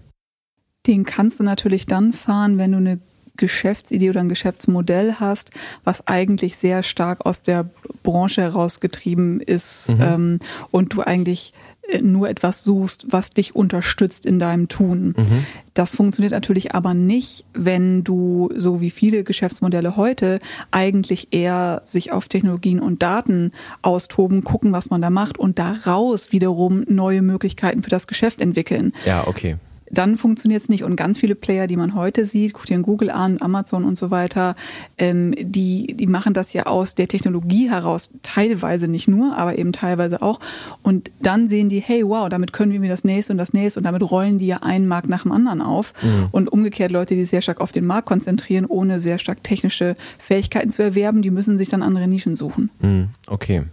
Den 0.87 1.05
kannst 1.05 1.41
du 1.41 1.45
natürlich 1.45 1.87
dann 1.87 2.13
fahren, 2.13 2.59
wenn 2.59 2.73
du 2.73 2.79
eine 2.79 3.01
Geschäftsidee 3.41 4.11
oder 4.11 4.21
ein 4.21 4.29
Geschäftsmodell 4.29 5.15
hast, 5.19 5.51
was 5.83 6.07
eigentlich 6.07 6.57
sehr 6.57 6.83
stark 6.83 7.25
aus 7.25 7.43
der 7.43 7.71
Branche 8.03 8.43
herausgetrieben 8.43 9.41
ist 9.41 9.89
mhm. 9.89 10.01
ähm, 10.01 10.39
und 10.71 10.93
du 10.93 11.01
eigentlich 11.01 11.55
äh, 11.89 12.03
nur 12.03 12.29
etwas 12.29 12.63
suchst, 12.63 13.07
was 13.11 13.31
dich 13.31 13.57
unterstützt 13.57 14.27
in 14.27 14.39
deinem 14.39 14.69
Tun. 14.69 15.15
Mhm. 15.17 15.47
Das 15.73 15.93
funktioniert 15.93 16.33
natürlich 16.33 16.75
aber 16.75 16.93
nicht, 16.93 17.47
wenn 17.55 18.05
du, 18.05 18.51
so 18.55 18.81
wie 18.81 18.91
viele 18.91 19.25
Geschäftsmodelle 19.25 19.97
heute, 19.97 20.39
eigentlich 20.71 21.29
eher 21.31 21.83
sich 21.87 22.13
auf 22.13 22.29
Technologien 22.29 22.79
und 22.79 23.03
Daten 23.03 23.53
austoben, 23.81 24.45
gucken, 24.45 24.73
was 24.73 24.91
man 24.91 25.01
da 25.01 25.09
macht 25.09 25.39
und 25.39 25.59
daraus 25.59 26.31
wiederum 26.31 26.85
neue 26.89 27.23
Möglichkeiten 27.23 27.83
für 27.83 27.91
das 27.91 28.07
Geschäft 28.07 28.43
entwickeln. 28.43 28.93
Ja, 29.07 29.27
okay 29.27 29.57
dann 29.91 30.17
funktioniert 30.17 30.63
es 30.63 30.69
nicht. 30.69 30.85
Und 30.85 30.97
ganz 30.97 31.19
viele 31.19 31.35
Player, 31.35 31.67
die 31.67 31.77
man 31.77 31.95
heute 31.95 32.25
sieht, 32.25 32.55
guck 32.55 32.67
dir 32.67 32.79
Google 32.79 33.11
an, 33.11 33.39
Amazon 33.41 33.85
und 33.85 33.99
so 33.99 34.11
weiter, 34.11 34.55
ähm, 34.99 35.35
die, 35.39 35.95
die 35.95 36.07
machen 36.07 36.33
das 36.33 36.53
ja 36.53 36.67
aus 36.67 36.95
der 36.95 37.09
Technologie 37.09 37.69
heraus, 37.69 38.11
teilweise 38.23 38.89
nicht 38.89 39.09
nur, 39.09 39.37
aber 39.37 39.59
eben 39.59 39.73
teilweise 39.73 40.23
auch. 40.23 40.41
Und 40.83 41.11
dann 41.21 41.49
sehen 41.49 41.69
die, 41.69 41.81
hey, 41.81 42.07
wow, 42.07 42.29
damit 42.29 42.53
können 42.53 42.73
wir 42.73 42.81
mir 42.81 42.89
das 42.89 43.05
nächste 43.05 43.33
und 43.33 43.39
das 43.39 43.53
nächste 43.53 43.81
und 43.81 43.85
damit 43.85 44.09
rollen 44.09 44.39
die 44.39 44.47
ja 44.47 44.59
einen 44.59 44.87
Markt 44.87 45.09
nach 45.09 45.23
dem 45.23 45.33
anderen 45.33 45.61
auf. 45.61 45.93
Mhm. 46.03 46.29
Und 46.31 46.53
umgekehrt 46.53 46.93
Leute, 46.93 47.15
die 47.15 47.25
sehr 47.25 47.43
stark 47.43 47.61
auf 47.61 47.73
den 47.73 47.87
Markt 47.87 48.07
konzentrieren, 48.07 48.67
ohne 48.67 49.01
sehr 49.01 49.19
stark 49.19 49.43
technische 49.43 49.97
Fähigkeiten 50.19 50.71
zu 50.71 50.83
erwerben, 50.83 51.23
die 51.23 51.31
müssen 51.31 51.59
sich 51.59 51.69
dann 51.69 51.83
andere 51.83 52.07
Nischen 52.07 52.37
suchen. 52.37 52.71
Mhm. 52.81 53.09
Okay. 53.27 53.65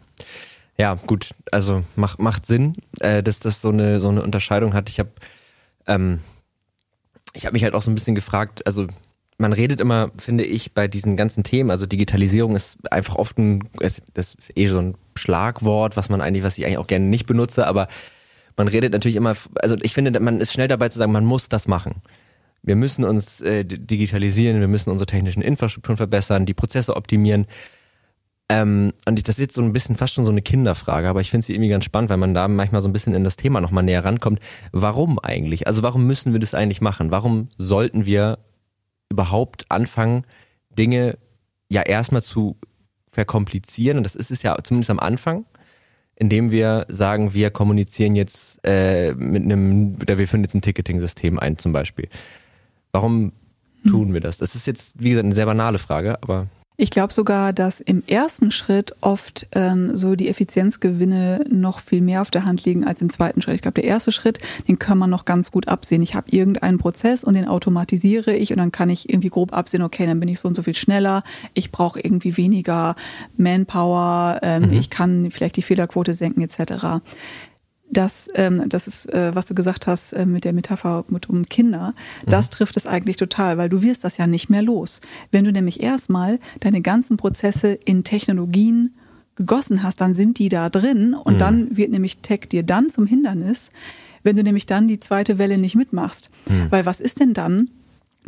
Ja, 0.80 0.94
gut, 0.94 1.32
also 1.52 1.84
macht, 1.96 2.20
macht 2.20 2.46
Sinn, 2.46 2.76
äh, 3.00 3.24
dass 3.24 3.40
das 3.40 3.62
so 3.62 3.70
eine, 3.70 4.00
so 4.00 4.10
eine 4.10 4.22
Unterscheidung 4.22 4.74
hat. 4.74 4.90
Ich 4.90 5.00
habe 5.00 5.10
ähm, 5.88 6.20
ich 7.34 7.46
habe 7.46 7.54
mich 7.54 7.64
halt 7.64 7.74
auch 7.74 7.82
so 7.82 7.92
ein 7.92 7.96
bisschen 7.96 8.16
gefragt, 8.16 8.66
also 8.66 8.88
man 9.38 9.54
redet 9.54 9.80
immer, 9.80 10.12
finde 10.18 10.44
ich, 10.44 10.74
bei 10.74 10.88
diesen 10.88 11.16
ganzen 11.16 11.44
Themen, 11.44 11.70
also 11.70 11.86
Digitalisierung 11.86 12.56
ist 12.56 12.92
einfach 12.92 13.16
oft 13.16 13.38
ein, 13.38 13.64
das 13.80 14.34
ist 14.34 14.58
eh 14.58 14.68
so 14.68 14.80
ein 14.80 14.96
Schlagwort, 15.16 15.96
was 15.96 16.10
man 16.10 16.22
eigentlich, 16.22 16.44
was 16.44 16.58
ich 16.58 16.66
eigentlich 16.66 16.80
auch 16.80 16.88
gerne 16.88 17.06
nicht 17.06 17.28
benutze, 17.28 17.68
aber 17.68 17.88
man 18.56 18.68
redet 18.68 18.94
natürlich 18.94 19.16
immer, 19.16 19.36
also 19.62 19.78
ich 19.82 19.94
finde, 19.94 20.20
man 20.20 20.40
ist 20.40 20.52
schnell 20.52 20.68
dabei 20.68 20.90
zu 20.90 20.98
sagen, 20.98 21.12
man 21.12 21.26
muss 21.26 21.50
das 21.50 21.68
machen. 21.68 22.02
Wir 22.64 22.76
müssen 22.76 23.06
uns 23.06 23.40
äh, 23.42 23.64
digitalisieren, 23.64 24.60
wir 24.60 24.68
müssen 24.68 24.90
unsere 24.90 25.06
technischen 25.06 25.44
Infrastrukturen 25.44 25.98
verbessern, 25.98 26.48
die 26.48 26.56
Prozesse 26.56 26.96
optimieren. 26.96 27.46
Ähm, 28.50 28.94
und 29.06 29.20
ich, 29.20 29.24
das 29.24 29.36
ist 29.36 29.42
jetzt 29.42 29.56
so 29.56 29.62
ein 29.62 29.74
bisschen 29.74 29.98
fast 29.98 30.14
schon 30.14 30.24
so 30.24 30.32
eine 30.32 30.42
Kinderfrage, 30.42 31.10
aber 31.10 31.20
ich 31.20 31.32
finde 31.32 31.46
sie 31.46 31.54
irgendwie 31.54 31.70
ganz 31.70 31.84
spannend, 31.84 32.10
weil 32.10 32.18
man 32.18 32.34
da 32.34 32.48
manchmal 32.48 32.82
so 32.82 32.88
ein 32.88 32.94
bisschen 32.94 33.14
in 33.14 33.26
das 33.26 33.36
Thema 33.36 33.60
nochmal 33.60 33.84
näher 33.84 34.06
rankommt. 34.06 34.40
Warum 34.72 35.20
eigentlich? 35.20 35.68
Also 35.68 35.82
warum 35.84 36.08
müssen 36.08 36.32
wir 36.32 36.40
das 36.40 36.54
eigentlich 36.54 36.80
machen? 36.80 37.12
Warum 37.12 37.50
sollten 37.58 38.06
wir 38.06 38.40
überhaupt 39.10 39.66
anfangen, 39.70 40.24
Dinge 40.70 41.18
ja 41.70 41.82
erstmal 41.82 42.24
zu 42.24 42.58
verkomplizieren? 43.12 43.98
Und 43.98 44.06
das 44.06 44.16
ist 44.16 44.32
es 44.32 44.44
ja 44.44 44.56
zumindest 44.64 44.92
am 44.92 45.00
Anfang, 45.00 45.46
indem 46.16 46.50
wir 46.50 46.86
sagen, 46.88 47.34
wir 47.34 47.52
kommunizieren 47.52 48.16
jetzt 48.16 48.62
äh, 48.64 49.14
mit 49.14 49.44
einem, 49.44 49.98
oder 50.02 50.18
wir 50.18 50.28
führen 50.28 50.44
jetzt 50.44 50.56
ein 50.56 50.62
Ticketing-System 50.62 51.38
ein 51.38 51.58
zum 51.58 51.74
Beispiel. 51.74 52.08
Warum 52.94 53.34
tun 53.86 54.14
wir 54.14 54.22
das? 54.22 54.38
Das 54.38 54.56
ist 54.56 54.68
jetzt, 54.68 54.94
wie 54.98 55.10
gesagt, 55.10 55.26
eine 55.26 55.36
sehr 55.36 55.46
banale 55.46 55.80
Frage, 55.80 56.22
aber 56.24 56.48
Ich 56.80 56.92
glaube 56.92 57.12
sogar, 57.12 57.54
dass 57.54 57.80
im 57.80 58.04
ersten 58.06 58.52
Schritt 58.52 58.96
oft 59.02 59.48
ähm, 59.54 59.98
so 59.98 60.16
die 60.16 60.30
Effizienzgewinne 60.30 61.44
noch 61.50 61.80
viel 61.80 62.02
mehr 62.02 62.22
auf 62.22 62.30
der 62.30 62.46
Hand 62.46 62.66
liegen 62.66 62.86
als 62.86 63.02
im 63.02 63.10
zweiten 63.10 63.42
Schritt. 63.42 63.56
Ich 63.56 63.62
glaube, 63.64 63.82
der 63.82 63.90
erste 63.90 64.12
Schritt, 64.12 64.38
den 64.68 64.78
kann 64.78 65.00
man 65.00 65.10
noch 65.10 65.26
ganz 65.26 65.52
gut 65.52 65.68
absehen. 65.68 66.04
Ich 66.04 66.14
habe 66.14 66.30
irgendeinen 66.30 66.78
Prozess 66.78 67.24
und 67.24 67.34
den 67.34 67.48
automatisiere 67.48 68.36
ich 68.36 68.52
und 68.52 68.60
dann 68.60 68.72
kann 68.72 68.92
ich 68.92 69.10
irgendwie 69.10 69.30
grob 69.30 69.54
absehen, 69.54 69.82
okay, 69.82 70.06
dann 70.06 70.20
bin 70.20 70.30
ich 70.30 70.40
so 70.40 70.48
und 70.48 70.54
so 70.54 70.62
viel 70.62 70.76
schneller. 70.76 71.24
Ich 71.56 71.72
brauche 71.72 72.00
irgendwie 72.00 72.38
weniger 72.38 72.96
Manpower. 73.38 74.40
Ähm, 74.44 74.68
mhm. 74.68 74.74
Ich 74.74 74.92
kann 74.92 75.32
vielleicht 75.32 75.56
die 75.56 75.64
Fehlerquote 75.64 76.14
senken 76.14 76.42
etc 76.42 77.02
das, 77.90 78.30
ähm, 78.36 78.64
das 78.68 78.88
ist, 78.88 79.12
äh, 79.14 79.34
was 79.34 79.46
du 79.46 79.56
gesagt 79.56 79.88
hast 79.88 80.14
äh, 80.14 80.26
mit 80.26 80.44
der 80.44 80.54
Metapher 80.54 81.06
mit 81.08 81.30
um 81.30 81.46
Kinder, 81.46 81.94
das 82.26 82.50
mhm. 82.50 82.54
trifft 82.54 82.78
es 82.78 82.86
eigentlich 82.86 83.18
total, 83.18 83.58
weil 83.58 83.70
du 83.70 83.82
wirst 83.82 84.04
das 84.04 84.18
ja 84.18 84.28
nicht 84.28 84.50
mehr 84.50 84.62
los. 84.62 85.02
Wenn 85.32 85.46
du 85.46 85.52
nämlich 85.52 85.82
erstmal 85.82 86.40
deine 86.60 86.82
ganzen 86.82 87.18
Prozesse 87.18 87.74
in 87.74 88.04
Technologien 88.04 88.96
gegossen 89.36 89.84
hast, 89.84 90.02
dann 90.02 90.16
sind 90.16 90.40
die 90.40 90.50
da 90.50 90.70
drin 90.70 91.14
und 91.14 91.36
mhm. 91.36 91.40
dann 91.40 91.78
wird 91.78 91.92
nämlich 91.92 92.18
Tech 92.18 92.42
dir 92.50 92.64
dann 92.64 92.90
zum 92.90 93.06
Hindernis, 93.06 93.70
wenn 94.24 94.36
du 94.36 94.44
nämlich 94.44 94.66
dann 94.66 94.88
die 94.88 95.00
zweite 95.00 95.38
Welle 95.38 95.58
nicht 95.58 95.76
mitmachst. 95.76 96.30
Mhm. 96.50 96.68
Weil 96.70 96.86
was 96.86 97.00
ist 97.00 97.20
denn 97.20 97.34
dann, 97.34 97.70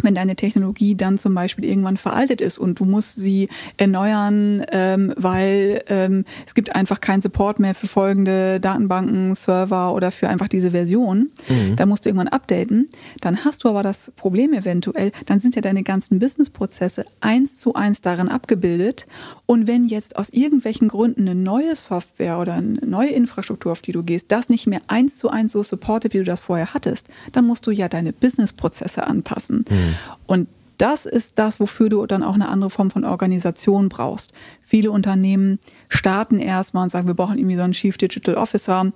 wenn 0.03 0.15
deine 0.15 0.35
Technologie 0.35 0.95
dann 0.95 1.17
zum 1.17 1.33
Beispiel 1.33 1.65
irgendwann 1.65 1.97
veraltet 1.97 2.41
ist 2.41 2.57
und 2.57 2.79
du 2.79 2.85
musst 2.85 3.15
sie 3.15 3.49
erneuern, 3.77 4.63
ähm, 4.71 5.13
weil 5.17 5.83
ähm, 5.87 6.25
es 6.45 6.53
gibt 6.53 6.75
einfach 6.75 7.01
keinen 7.01 7.21
Support 7.21 7.59
mehr 7.59 7.75
für 7.75 7.87
folgende 7.87 8.59
Datenbanken, 8.59 9.35
Server 9.35 9.93
oder 9.93 10.11
für 10.11 10.29
einfach 10.29 10.47
diese 10.47 10.71
Version, 10.71 11.31
mhm. 11.47 11.75
dann 11.75 11.89
musst 11.89 12.05
du 12.05 12.09
irgendwann 12.09 12.27
updaten. 12.27 12.89
Dann 13.21 13.43
hast 13.45 13.63
du 13.63 13.69
aber 13.69 13.83
das 13.83 14.11
Problem 14.15 14.53
eventuell, 14.53 15.11
dann 15.25 15.39
sind 15.39 15.55
ja 15.55 15.61
deine 15.61 15.83
ganzen 15.83 16.19
Businessprozesse 16.19 17.05
eins 17.21 17.57
zu 17.57 17.73
eins 17.73 18.01
darin 18.01 18.29
abgebildet. 18.29 19.07
Und 19.45 19.67
wenn 19.67 19.83
jetzt 19.83 20.15
aus 20.15 20.29
irgendwelchen 20.29 20.87
Gründen 20.87 21.21
eine 21.21 21.35
neue 21.35 21.75
Software 21.75 22.39
oder 22.39 22.53
eine 22.53 22.79
neue 22.85 23.09
Infrastruktur, 23.09 23.71
auf 23.71 23.81
die 23.81 23.91
du 23.91 24.03
gehst, 24.03 24.31
das 24.31 24.49
nicht 24.49 24.67
mehr 24.67 24.81
eins 24.87 25.17
zu 25.17 25.29
eins 25.29 25.51
so 25.51 25.63
supportet, 25.63 26.13
wie 26.13 26.19
du 26.19 26.23
das 26.23 26.41
vorher 26.41 26.73
hattest, 26.73 27.09
dann 27.31 27.45
musst 27.45 27.65
du 27.67 27.71
ja 27.71 27.89
deine 27.89 28.13
Businessprozesse 28.13 29.05
anpassen. 29.07 29.65
Mhm. 29.69 29.88
Und 30.25 30.49
das 30.77 31.05
ist 31.05 31.33
das, 31.37 31.59
wofür 31.59 31.89
du 31.89 32.05
dann 32.05 32.23
auch 32.23 32.33
eine 32.33 32.47
andere 32.47 32.69
Form 32.69 32.89
von 32.89 33.03
Organisation 33.03 33.89
brauchst. 33.89 34.31
Viele 34.63 34.91
Unternehmen 34.91 35.59
starten 35.89 36.39
erstmal 36.39 36.83
und 36.83 36.89
sagen, 36.89 37.07
wir 37.07 37.15
brauchen 37.15 37.37
irgendwie 37.37 37.57
so 37.57 37.63
einen 37.63 37.73
Chief 37.73 37.97
Digital 37.97 38.35
Officer. 38.35 38.91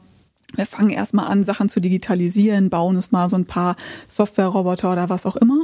Wir 0.56 0.66
fangen 0.66 0.90
erstmal 0.90 1.28
an, 1.28 1.44
Sachen 1.44 1.70
zu 1.70 1.80
digitalisieren, 1.80 2.70
bauen 2.70 2.96
uns 2.96 3.12
mal 3.12 3.30
so 3.30 3.36
ein 3.36 3.46
paar 3.46 3.76
Software-Roboter 4.08 4.92
oder 4.92 5.10
was 5.10 5.26
auch 5.26 5.36
immer. 5.36 5.64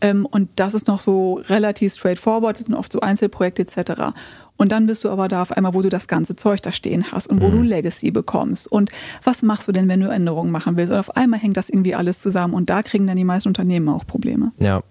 Ähm, 0.00 0.26
und 0.26 0.48
das 0.56 0.74
ist 0.74 0.86
noch 0.86 1.00
so 1.00 1.40
relativ 1.48 1.94
straightforward, 1.94 2.58
das 2.58 2.66
sind 2.66 2.74
oft 2.74 2.92
so 2.92 3.00
Einzelprojekte 3.00 3.62
etc. 3.62 4.14
Und 4.56 4.72
dann 4.72 4.86
bist 4.86 5.04
du 5.04 5.10
aber 5.10 5.28
da 5.28 5.42
auf 5.42 5.52
einmal, 5.52 5.74
wo 5.74 5.82
du 5.82 5.88
das 5.88 6.08
ganze 6.08 6.36
Zeug 6.36 6.62
da 6.62 6.72
stehen 6.72 7.12
hast 7.12 7.28
und 7.28 7.40
wo 7.40 7.48
mhm. 7.48 7.52
du 7.52 7.62
Legacy 7.62 8.10
bekommst. 8.10 8.70
Und 8.70 8.90
was 9.22 9.42
machst 9.42 9.68
du 9.68 9.72
denn, 9.72 9.88
wenn 9.88 10.00
du 10.00 10.08
Änderungen 10.08 10.50
machen 10.50 10.76
willst? 10.76 10.92
Und 10.92 10.98
auf 10.98 11.16
einmal 11.16 11.40
hängt 11.40 11.56
das 11.56 11.68
irgendwie 11.68 11.94
alles 11.94 12.18
zusammen 12.18 12.54
und 12.54 12.68
da 12.68 12.82
kriegen 12.82 13.06
dann 13.06 13.16
die 13.16 13.24
meisten 13.24 13.48
Unternehmen 13.48 13.88
auch 13.88 14.06
Probleme. 14.06 14.52
Ja. 14.58 14.82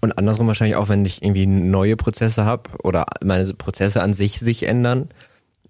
Und 0.00 0.18
andersrum 0.18 0.48
wahrscheinlich 0.48 0.76
auch, 0.76 0.88
wenn 0.88 1.04
ich 1.04 1.22
irgendwie 1.22 1.46
neue 1.46 1.96
Prozesse 1.96 2.44
habe 2.44 2.70
oder 2.82 3.06
meine 3.22 3.52
Prozesse 3.54 4.02
an 4.02 4.14
sich 4.14 4.40
sich 4.40 4.64
ändern 4.64 5.08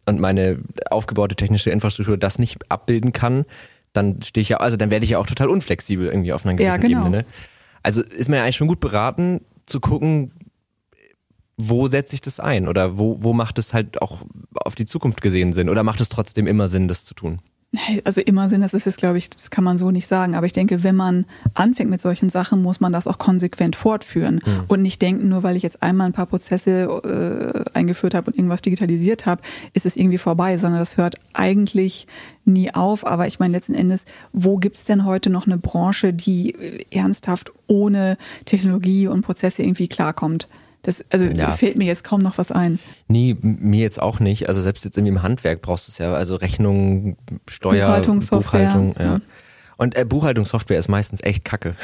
und 0.07 0.21
meine 0.21 0.59
aufgebaute 0.91 1.37
technische 1.37 1.71
Infrastruktur 1.71 2.17
das 2.17 2.39
nicht 2.39 2.71
abbilden 2.71 3.13
kann, 3.13 3.45
dann 3.93 4.23
stehe 4.23 4.43
ich 4.43 4.49
ja, 4.49 4.59
also 4.59 4.77
dann 4.77 4.91
werde 4.91 5.05
ich 5.05 5.11
ja 5.11 5.19
auch 5.19 5.27
total 5.27 5.49
unflexibel 5.49 6.07
irgendwie 6.07 6.33
auf 6.33 6.45
einer 6.45 6.55
gewissen 6.55 6.71
ja, 6.71 6.77
genau. 6.77 7.01
Ebene. 7.03 7.19
Ne? 7.19 7.25
Also 7.83 8.03
ist 8.03 8.29
mir 8.29 8.37
ja 8.37 8.43
eigentlich 8.43 8.57
schon 8.57 8.69
gut 8.69 8.81
beraten, 8.81 9.41
zu 9.67 9.81
gucken, 9.81 10.33
wo 11.57 11.89
setze 11.89 12.15
ich 12.15 12.21
das 12.21 12.39
ein? 12.39 12.69
Oder 12.69 12.99
wo, 12.99 13.23
wo 13.23 13.33
macht 13.33 13.59
es 13.59 13.73
halt 13.73 14.01
auch 14.03 14.23
auf 14.55 14.75
die 14.75 14.85
Zukunft 14.85 15.23
gesehen 15.23 15.53
Sinn? 15.53 15.69
Oder 15.69 15.83
macht 15.83 16.01
es 16.01 16.09
trotzdem 16.09 16.47
immer 16.47 16.69
Sinn, 16.69 16.89
das 16.89 17.05
zu 17.05 17.15
tun? 17.15 17.39
Also 18.05 18.21
immer 18.21 18.49
Sinn, 18.49 18.63
das 18.63 18.75
ist 18.75 18.87
jetzt, 18.87 18.99
glaube 18.99 19.19
ich, 19.19 19.29
das 19.29 19.51
kann 19.51 19.65
man 19.65 19.77
so 19.77 19.91
nicht 19.91 20.07
sagen. 20.07 20.35
Aber 20.35 20.47
ich 20.47 20.53
denke, 20.53 20.83
wenn 20.83 20.97
man 20.97 21.27
anfängt 21.55 21.91
mit 21.91 22.01
solchen 22.01 22.31
Sachen, 22.31 22.63
muss 22.63 22.81
man 22.81 22.93
das 22.93 23.07
auch 23.07 23.19
konsequent 23.19 23.77
fortführen 23.77 24.41
mhm. 24.45 24.65
und 24.69 24.83
nicht 24.83 25.03
denken, 25.03 25.29
nur 25.29 25.43
weil 25.43 25.57
ich 25.57 25.63
jetzt 25.63 25.83
einmal 25.83 26.07
ein 26.07 26.13
paar 26.13 26.27
Prozesse 26.27 27.65
äh, 27.75 27.77
eingeführt 27.77 28.15
habe 28.15 28.31
und 28.31 28.37
irgendwas 28.37 28.63
digitalisiert 28.63 29.27
habe, 29.27 29.43
ist 29.75 29.85
es 29.85 29.97
irgendwie 29.97 30.19
vorbei, 30.19 30.57
sondern 30.59 30.81
das 30.81 30.97
hört 30.97 31.17
eigentlich 31.33 32.07
nie 32.45 32.73
auf. 32.73 33.07
Aber 33.07 33.27
ich 33.27 33.39
meine, 33.39 33.53
letzten 33.53 33.75
Endes, 33.75 34.05
wo 34.33 34.57
gibt's 34.57 34.85
denn 34.85 35.05
heute 35.05 35.29
noch 35.29 35.47
eine 35.47 35.59
Branche, 35.59 36.15
die 36.15 36.55
äh, 36.55 36.85
ernsthaft 36.91 37.53
ohne 37.67 38.17
Technologie 38.45 39.09
und 39.09 39.23
Prozesse 39.23 39.63
irgendwie 39.63 39.89
klarkommt? 39.89 40.49
Das, 40.87 41.05
also 41.11 41.27
ja. 41.27 41.51
fällt 41.51 41.75
mir 41.77 41.85
jetzt 41.85 42.05
kaum 42.05 42.21
noch 42.21 42.39
was 42.39 42.53
ein. 42.53 42.79
Nee, 43.09 43.37
mir 43.43 43.81
jetzt 43.81 44.01
auch 44.01 44.21
nicht. 44.21 44.49
Also 44.49 44.61
selbst 44.61 44.85
jetzt 44.85 44.97
irgendwie 44.97 45.15
im 45.15 45.23
Handwerk 45.25 45.61
brauchst 45.61 45.89
du 45.89 45.91
es 45.91 45.99
ja. 45.99 46.15
Also 46.15 46.37
Rechnung, 46.37 47.17
Steuer, 47.49 48.01
Buchhaltung. 48.31 48.95
Ja. 48.97 49.05
ja. 49.05 49.21
Und 49.79 49.97
äh, 49.97 50.05
Buchhaltungssoftware 50.05 50.79
ist 50.79 50.87
meistens 50.87 51.25
echt 51.25 51.45
kacke. 51.45 51.75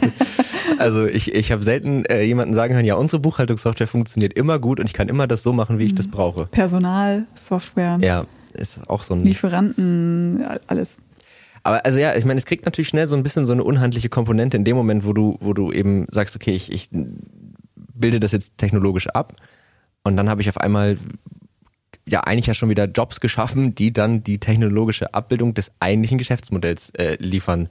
also 0.78 1.06
ich, 1.06 1.34
ich 1.34 1.50
habe 1.50 1.62
selten 1.62 2.04
äh, 2.04 2.24
jemanden 2.24 2.52
sagen 2.52 2.74
hören, 2.74 2.84
ja, 2.84 2.96
unsere 2.96 3.20
Buchhaltungssoftware 3.20 3.88
funktioniert 3.88 4.34
immer 4.34 4.58
gut 4.58 4.80
und 4.80 4.86
ich 4.86 4.92
kann 4.92 5.08
immer 5.08 5.26
das 5.26 5.42
so 5.42 5.54
machen, 5.54 5.78
wie 5.78 5.84
ich 5.84 5.94
das 5.94 6.06
brauche. 6.06 6.44
Personalsoftware. 6.44 8.00
Ja, 8.02 8.24
ist 8.52 8.80
auch 8.90 9.02
so 9.02 9.14
ein... 9.14 9.24
Lieferanten, 9.24 10.44
alles. 10.66 10.98
Aber 11.62 11.86
also 11.86 11.98
ja, 11.98 12.14
ich 12.14 12.26
meine, 12.26 12.36
es 12.36 12.44
kriegt 12.44 12.66
natürlich 12.66 12.88
schnell 12.88 13.08
so 13.08 13.16
ein 13.16 13.22
bisschen 13.22 13.46
so 13.46 13.52
eine 13.52 13.64
unhandliche 13.64 14.10
Komponente 14.10 14.58
in 14.58 14.64
dem 14.64 14.76
Moment, 14.76 15.06
wo 15.06 15.14
du, 15.14 15.38
wo 15.40 15.54
du 15.54 15.72
eben 15.72 16.06
sagst, 16.12 16.36
okay, 16.36 16.52
ich, 16.52 16.70
ich 16.70 16.90
bilde 17.98 18.20
das 18.20 18.32
jetzt 18.32 18.58
technologisch 18.58 19.08
ab. 19.08 19.34
Und 20.04 20.16
dann 20.16 20.28
habe 20.28 20.40
ich 20.40 20.48
auf 20.48 20.58
einmal 20.58 20.98
ja 22.08 22.20
eigentlich 22.20 22.46
ja 22.46 22.54
schon 22.54 22.68
wieder 22.68 22.84
Jobs 22.84 23.20
geschaffen, 23.20 23.74
die 23.74 23.92
dann 23.92 24.22
die 24.22 24.38
technologische 24.38 25.12
Abbildung 25.14 25.54
des 25.54 25.72
eigentlichen 25.80 26.18
Geschäftsmodells 26.18 26.90
äh, 26.90 27.16
liefern 27.18 27.68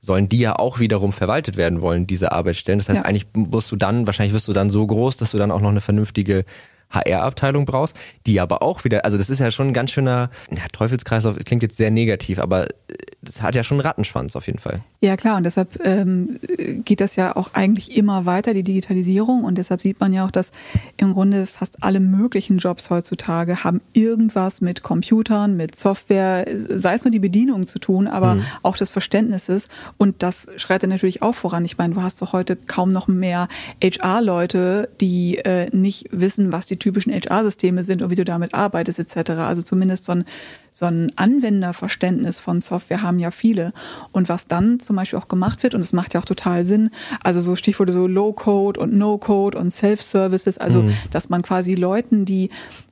sollen, 0.00 0.28
die 0.28 0.38
ja 0.38 0.56
auch 0.56 0.78
wiederum 0.78 1.12
verwaltet 1.12 1.56
werden 1.56 1.80
wollen, 1.80 2.06
diese 2.06 2.32
Arbeitsstellen. 2.32 2.78
Das 2.78 2.88
heißt, 2.88 3.00
ja. 3.00 3.04
eigentlich 3.04 3.26
musst 3.34 3.70
du 3.70 3.76
dann, 3.76 4.06
wahrscheinlich 4.06 4.34
wirst 4.34 4.48
du 4.48 4.52
dann 4.52 4.70
so 4.70 4.86
groß, 4.86 5.18
dass 5.18 5.30
du 5.30 5.38
dann 5.38 5.50
auch 5.50 5.60
noch 5.60 5.70
eine 5.70 5.80
vernünftige 5.80 6.44
HR-Abteilung 6.90 7.64
brauchst, 7.64 7.96
die 8.26 8.40
aber 8.40 8.62
auch 8.62 8.84
wieder, 8.84 9.04
also 9.04 9.18
das 9.18 9.30
ist 9.30 9.38
ja 9.38 9.50
schon 9.50 9.68
ein 9.68 9.74
ganz 9.74 9.90
schöner 9.90 10.30
ja, 10.50 10.64
Teufelskreislauf, 10.72 11.36
das 11.36 11.44
klingt 11.44 11.62
jetzt 11.62 11.76
sehr 11.76 11.90
negativ, 11.90 12.38
aber 12.38 12.66
äh, 12.66 12.94
das 13.22 13.42
hat 13.42 13.54
ja 13.54 13.62
schon 13.64 13.78
einen 13.78 13.86
Rattenschwanz 13.86 14.34
auf 14.34 14.46
jeden 14.46 14.58
Fall. 14.58 14.82
Ja 15.02 15.16
klar, 15.16 15.36
und 15.36 15.44
deshalb 15.44 15.78
ähm, 15.84 16.38
geht 16.84 17.00
das 17.00 17.16
ja 17.16 17.36
auch 17.36 17.54
eigentlich 17.54 17.96
immer 17.96 18.26
weiter, 18.26 18.54
die 18.54 18.62
Digitalisierung. 18.62 19.44
Und 19.44 19.56
deshalb 19.56 19.80
sieht 19.80 20.00
man 20.00 20.12
ja 20.12 20.26
auch, 20.26 20.30
dass 20.30 20.52
im 20.96 21.12
Grunde 21.12 21.46
fast 21.46 21.82
alle 21.82 22.00
möglichen 22.00 22.58
Jobs 22.58 22.90
heutzutage 22.90 23.64
haben 23.64 23.80
irgendwas 23.92 24.60
mit 24.60 24.82
Computern, 24.82 25.56
mit 25.56 25.76
Software, 25.76 26.46
sei 26.68 26.94
es 26.94 27.04
nur 27.04 27.10
die 27.10 27.18
Bedienung 27.18 27.66
zu 27.66 27.78
tun, 27.78 28.08
aber 28.08 28.36
mhm. 28.36 28.42
auch 28.62 28.76
des 28.76 28.90
Verständnisses. 28.90 29.68
Und 29.96 30.22
das 30.22 30.48
schreitet 30.56 30.90
natürlich 30.90 31.22
auch 31.22 31.34
voran. 31.34 31.64
Ich 31.64 31.78
meine, 31.78 31.94
du 31.94 32.02
hast 32.02 32.20
doch 32.20 32.32
heute 32.32 32.56
kaum 32.56 32.90
noch 32.90 33.08
mehr 33.08 33.48
HR-Leute, 33.82 34.90
die 35.00 35.38
äh, 35.38 35.74
nicht 35.74 36.08
wissen, 36.10 36.52
was 36.52 36.66
die 36.66 36.78
typischen 36.80 37.12
HR-Systeme 37.12 37.84
sind 37.84 38.02
und 38.02 38.10
wie 38.10 38.16
du 38.16 38.24
damit 38.24 38.54
arbeitest 38.54 38.98
etc. 38.98 39.30
Also 39.32 39.62
zumindest 39.62 40.04
so 40.06 40.12
ein, 40.12 40.24
so 40.72 40.86
ein 40.86 41.12
Anwenderverständnis 41.16 42.40
von 42.40 42.60
Software 42.60 43.02
haben 43.02 43.18
ja 43.18 43.30
viele. 43.30 43.72
Und 44.12 44.28
was 44.28 44.46
dann 44.46 44.80
zum 44.80 44.96
Beispiel 44.96 45.18
auch 45.18 45.28
gemacht 45.28 45.62
wird, 45.62 45.74
und 45.74 45.80
es 45.80 45.92
macht 45.92 46.14
ja 46.14 46.20
auch 46.20 46.24
total 46.24 46.64
Sinn, 46.64 46.90
also 47.22 47.40
so 47.40 47.56
Stichworte 47.56 47.92
so 47.92 48.06
Low-Code 48.06 48.80
und 48.80 48.92
No-Code 48.92 49.58
und 49.58 49.72
Self-Services, 49.72 50.58
also 50.58 50.82
mhm. 50.82 50.92
dass 51.10 51.28
man 51.28 51.42
quasi 51.42 51.74
Leuten, 51.74 52.24
die 52.24 52.50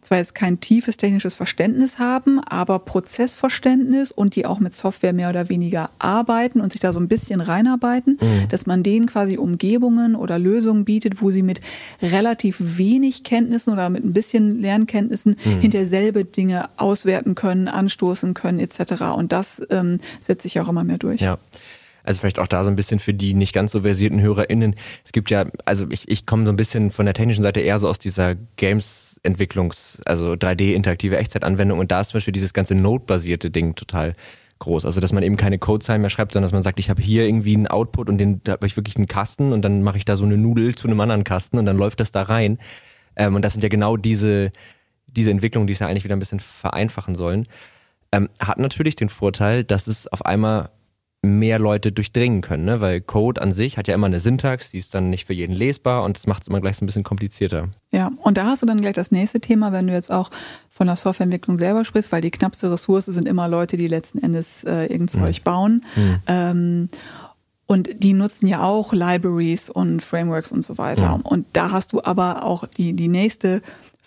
zwar 0.09 0.19
jetzt 0.19 0.35
kein 0.35 0.59
tiefes 0.61 0.97
technisches 0.97 1.35
Verständnis 1.35 1.99
haben, 1.99 2.41
aber 2.41 2.79
Prozessverständnis 2.79 4.11
und 4.11 4.37
die 4.37 4.47
auch 4.47 4.59
mit 4.59 4.73
Software 4.73 5.13
mehr 5.13 5.29
oder 5.29 5.51
weniger 5.51 5.91
arbeiten 5.99 6.63
und 6.63 6.73
sich 6.73 6.81
da 6.81 6.95
so 6.95 7.01
ein 7.01 7.09
bisschen 7.09 7.43
reinarbeiten, 7.43 8.19
mhm. 8.21 8.49
dass 8.49 8.65
man 8.65 8.83
denen 8.83 9.07
quasi 9.07 9.37
Umgebungen 9.37 10.17
oder 10.17 10.39
Lösungen 10.39 10.87
bietet, 10.87 11.21
wo 11.21 11.31
sie 11.31 11.43
mit 11.43 11.61
relativ 12.01 12.57
wenig 12.59 13.23
Kenntnissen 13.23 13.71
oder 13.73 13.91
mit 13.91 14.03
ein 14.03 14.15
bisschen 14.15 14.61
Lernkenntnissen 14.61 15.37
mhm. 15.45 15.61
hinter 15.61 15.85
selbe 15.85 16.25
Dinge 16.25 16.71
auswerten 16.79 17.35
können, 17.35 17.68
anstoßen 17.75 18.35
können 18.35 18.59
etc. 18.59 19.03
Und 19.17 19.33
das 19.33 19.63
ähm, 19.71 20.01
setzt 20.21 20.43
sich 20.43 20.61
auch 20.61 20.69
immer 20.69 20.85
mehr 20.85 20.99
durch. 20.99 21.21
Ja. 21.21 21.39
Also 22.05 22.21
vielleicht 22.21 22.39
auch 22.39 22.47
da 22.47 22.65
so 22.65 22.71
ein 22.71 22.77
bisschen 22.77 23.01
für 23.01 23.13
die 23.13 23.35
nicht 23.35 23.53
ganz 23.53 23.73
so 23.73 23.83
versierten 23.83 24.23
HörerInnen. 24.23 24.77
Es 25.05 25.13
gibt 25.13 25.31
ja, 25.31 25.45
also 25.67 25.87
ich, 25.91 26.09
ich 26.09 26.25
komme 26.25 26.47
so 26.47 26.53
ein 26.53 26.57
bisschen 26.57 26.91
von 26.91 27.05
der 27.05 27.15
technischen 27.15 27.43
Seite 27.43 27.61
eher 27.61 27.79
so 27.79 27.87
aus 27.87 27.99
dieser 27.99 28.35
Games-Entwicklungs-, 28.57 30.01
also 30.07 30.33
3D-interaktive 30.33 31.19
Echtzeitanwendung 31.19 31.79
und 31.79 31.91
da 31.93 32.01
ist 32.01 32.09
zum 32.09 32.17
Beispiel 32.17 32.33
dieses 32.33 32.55
ganze 32.55 32.75
Node-basierte 32.75 33.51
Ding 33.51 33.75
total 33.75 34.15
groß. 34.59 34.87
Also 34.87 35.01
dass 35.01 35.13
man 35.13 35.23
eben 35.23 35.37
keine 35.37 35.59
Codezeilen 35.59 36.01
mehr 36.01 36.11
schreibt, 36.11 36.33
sondern 36.33 36.47
dass 36.47 36.53
man 36.53 36.63
sagt, 36.63 36.79
ich 36.79 36.89
habe 36.89 37.03
hier 37.03 37.27
irgendwie 37.27 37.55
einen 37.55 37.67
Output 37.67 38.09
und 38.09 38.17
den 38.17 38.41
da 38.43 38.53
habe 38.53 38.67
ich 38.67 38.77
wirklich 38.77 38.97
einen 38.97 39.07
Kasten 39.07 39.53
und 39.53 39.63
dann 39.63 39.83
mache 39.83 39.99
ich 39.99 40.07
da 40.07 40.17
so 40.17 40.25
eine 40.25 40.39
Nudel 40.39 40.75
zu 40.75 40.89
einem 40.89 41.01
anderen 41.01 41.25
Kasten 41.25 41.59
und 41.59 41.67
dann 41.67 41.77
läuft 41.77 42.01
das 42.01 42.11
da 42.11 42.23
rein. 42.23 42.59
Ähm, 43.17 43.35
und 43.35 43.45
das 43.45 43.53
sind 43.53 43.63
ja 43.63 43.69
genau 43.69 43.99
diese, 43.99 44.51
diese 45.19 45.31
Entwicklungen, 45.31 45.67
die 45.67 45.73
es 45.73 45.81
ja 45.81 45.87
eigentlich 45.87 46.05
wieder 46.05 46.17
ein 46.17 46.21
bisschen 46.21 46.41
vereinfachen 46.41 47.15
sollen. 47.15 47.47
Ähm, 48.11 48.29
hat 48.41 48.59
natürlich 48.59 48.97
den 48.97 49.11
Vorteil, 49.11 49.65
dass 49.65 49.87
es 49.87 50.07
auf 50.07 50.25
einmal 50.25 50.71
mehr 51.21 51.59
Leute 51.59 51.91
durchdringen 51.91 52.43
können, 52.43 52.65
ne? 52.65 52.81
weil 52.81 53.01
Code 53.01 53.43
an 53.43 53.51
sich 53.51 53.77
hat 53.77 53.89
ja 53.89 53.95
immer 53.95 54.07
eine 54.07 54.21
Syntax, 54.21 54.71
die 54.71 54.79
ist 54.79 54.95
dann 54.95 55.11
nicht 55.11 55.27
für 55.27 55.33
jeden 55.33 55.53
lesbar 55.53 56.05
und 56.05 56.17
das 56.17 56.29
macht 56.29 56.43
es 56.43 56.49
immer 56.49 56.61
gleich 56.61 56.77
so 56.77 56.85
ein 56.85 56.87
bisschen 56.87 57.03
komplizierter. 57.03 57.69
Ja, 57.91 58.13
und 58.23 58.39
da 58.39 58.47
hast 58.47 58.63
du 58.63 58.67
dann 58.67 58.81
gleich 58.81 58.95
das 58.95 59.11
nächste 59.11 59.41
Thema, 59.41 59.73
wenn 59.73 59.89
du 59.89 59.93
jetzt 59.93 60.13
auch 60.13 60.31
von 60.71 60.87
der 60.87 60.95
Softwareentwicklung 60.95 61.59
selber 61.59 61.85
sprichst, 61.85 62.13
weil 62.13 62.21
die 62.21 62.31
knappste 62.31 62.71
Ressource 62.71 63.07
sind 63.07 63.27
immer 63.27 63.49
Leute, 63.49 63.77
die 63.77 63.89
letzten 63.89 64.19
Endes 64.19 64.63
äh, 64.63 64.87
irgend 64.87 65.11
Zeug 65.11 65.41
mhm. 65.41 65.45
bauen. 65.45 65.85
Mhm. 65.97 66.21
Ähm, 66.29 66.89
und 67.67 68.03
die 68.03 68.15
nutzen 68.15 68.47
ja 68.47 68.63
auch 68.63 68.95
Libraries 68.95 69.69
und 69.69 70.01
Frameworks 70.01 70.53
und 70.53 70.63
so 70.63 70.79
weiter. 70.79 71.19
Mhm. 71.19 71.23
Und 71.23 71.47
da 71.53 71.73
hast 71.73 71.93
du 71.93 72.03
aber 72.03 72.45
auch 72.45 72.65
die, 72.67 72.95
die 72.95 73.09
nächste 73.09 73.61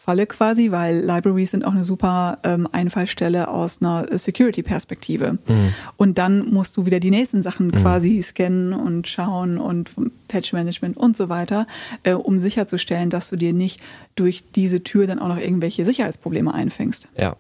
Falle 0.03 0.25
quasi, 0.25 0.72
weil 0.72 1.00
Libraries 1.01 1.51
sind 1.51 1.63
auch 1.63 1.74
eine 1.74 1.84
super 1.84 2.39
ähm, 2.43 2.67
Einfallstelle 2.72 3.50
aus 3.50 3.81
einer 3.81 4.08
Security-Perspektive. 4.17 5.34
Mhm. 5.48 5.74
Und 5.96 6.17
dann 6.17 6.50
musst 6.51 6.75
du 6.75 6.88
wieder 6.88 7.00
die 7.00 7.12
nächsten 7.12 7.43
Sachen 7.43 7.67
mhm. 7.67 7.74
quasi 7.74 8.20
scannen 8.24 8.74
und 8.74 9.08
schauen 9.08 9.60
und 9.60 9.91
Patch-Management 10.27 10.98
und 10.98 11.15
so 11.15 11.29
weiter, 11.29 11.67
äh, 12.01 12.13
um 12.13 12.39
sicherzustellen, 12.39 13.12
dass 13.12 13.29
du 13.29 13.36
dir 13.36 13.53
nicht 13.53 13.79
durch 14.15 14.43
diese 14.55 14.84
Tür 14.84 15.05
dann 15.05 15.20
auch 15.20 15.27
noch 15.27 15.38
irgendwelche 15.38 15.86
Sicherheitsprobleme 15.86 16.51
einfängst. 16.51 17.08
Ja, 17.15 17.36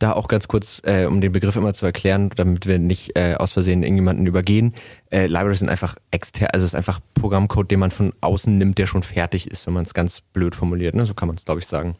da 0.00 0.12
auch 0.12 0.28
ganz 0.28 0.48
kurz, 0.48 0.80
äh, 0.84 1.04
um 1.04 1.20
den 1.20 1.30
Begriff 1.30 1.56
immer 1.56 1.72
zu 1.72 1.86
erklären, 1.86 2.30
damit 2.34 2.66
wir 2.66 2.78
nicht 2.78 3.16
äh, 3.16 3.34
aus 3.38 3.52
Versehen 3.52 3.82
irgendjemanden 3.82 4.26
übergehen. 4.26 4.74
Äh, 5.10 5.26
Libraries 5.26 5.60
sind 5.60 5.68
einfach 5.68 5.96
extern, 6.10 6.48
also 6.52 6.64
es 6.64 6.72
ist 6.72 6.74
einfach 6.74 7.00
Programmcode, 7.14 7.70
den 7.70 7.80
man 7.80 7.90
von 7.90 8.12
außen 8.20 8.56
nimmt, 8.56 8.78
der 8.78 8.86
schon 8.86 9.02
fertig 9.02 9.50
ist, 9.50 9.66
wenn 9.66 9.74
man 9.74 9.84
es 9.84 9.94
ganz 9.94 10.22
blöd 10.22 10.54
formuliert. 10.54 10.94
Ne? 10.94 11.04
So 11.04 11.14
kann 11.14 11.28
man 11.28 11.36
es, 11.36 11.44
glaube 11.44 11.60
ich, 11.60 11.66
sagen. 11.66 11.96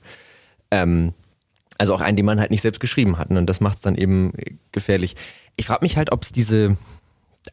Ähm, 0.71 1.13
also 1.79 1.95
auch 1.95 2.01
einen, 2.01 2.17
den 2.17 2.27
man 2.27 2.41
halt 2.41 2.51
nicht 2.51 2.63
selbst 2.63 2.81
geschrieben 2.81 3.19
hat. 3.19 3.31
Ne? 3.31 3.39
Und 3.39 3.47
das 3.47 3.61
macht 3.61 3.77
es 3.77 3.83
dann 3.83 3.95
eben 3.95 4.33
gefährlich. 4.73 5.17
Ich 5.57 5.67
frage 5.67 5.85
mich 5.85 5.97
halt, 5.97 6.11
ob 6.11 6.23
es 6.23 6.33
diese, 6.33 6.77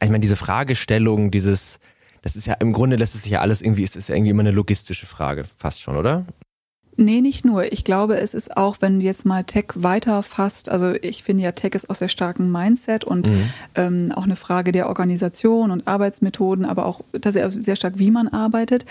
ich 0.01 0.09
meine, 0.09 0.21
diese 0.21 0.35
Fragestellung, 0.37 1.29
dieses, 1.29 1.79
das 2.21 2.35
ist 2.35 2.47
ja 2.47 2.53
im 2.55 2.73
Grunde 2.73 2.95
lässt 2.95 3.15
es 3.15 3.23
sich 3.23 3.31
ja 3.31 3.41
alles 3.41 3.61
irgendwie, 3.61 3.83
es 3.83 3.95
ist 3.95 4.09
ja 4.09 4.15
irgendwie 4.15 4.31
immer 4.31 4.43
eine 4.43 4.51
logistische 4.51 5.05
Frage, 5.05 5.45
fast 5.57 5.81
schon, 5.81 5.97
oder? 5.97 6.25
Nee, 6.99 7.21
nicht 7.21 7.45
nur. 7.45 7.71
Ich 7.71 7.83
glaube, 7.83 8.17
es 8.17 8.33
ist 8.33 8.57
auch, 8.57 8.77
wenn 8.79 8.99
du 8.99 9.05
jetzt 9.05 9.23
mal 9.23 9.43
Tech 9.43 9.65
weiterfasst, 9.75 10.67
also 10.67 10.93
ich 10.93 11.21
finde 11.21 11.43
ja, 11.43 11.51
Tech 11.51 11.75
ist 11.75 11.91
auch 11.91 11.95
sehr 11.95 12.09
starken 12.09 12.51
Mindset 12.51 13.03
und 13.03 13.29
mhm. 13.29 13.49
ähm, 13.75 14.11
auch 14.15 14.23
eine 14.23 14.35
Frage 14.35 14.71
der 14.71 14.87
Organisation 14.87 15.69
und 15.69 15.87
Arbeitsmethoden, 15.87 16.65
aber 16.65 16.87
auch 16.87 17.01
sehr 17.13 17.75
stark, 17.75 17.93
wie 17.97 18.09
man 18.09 18.27
arbeitet 18.27 18.85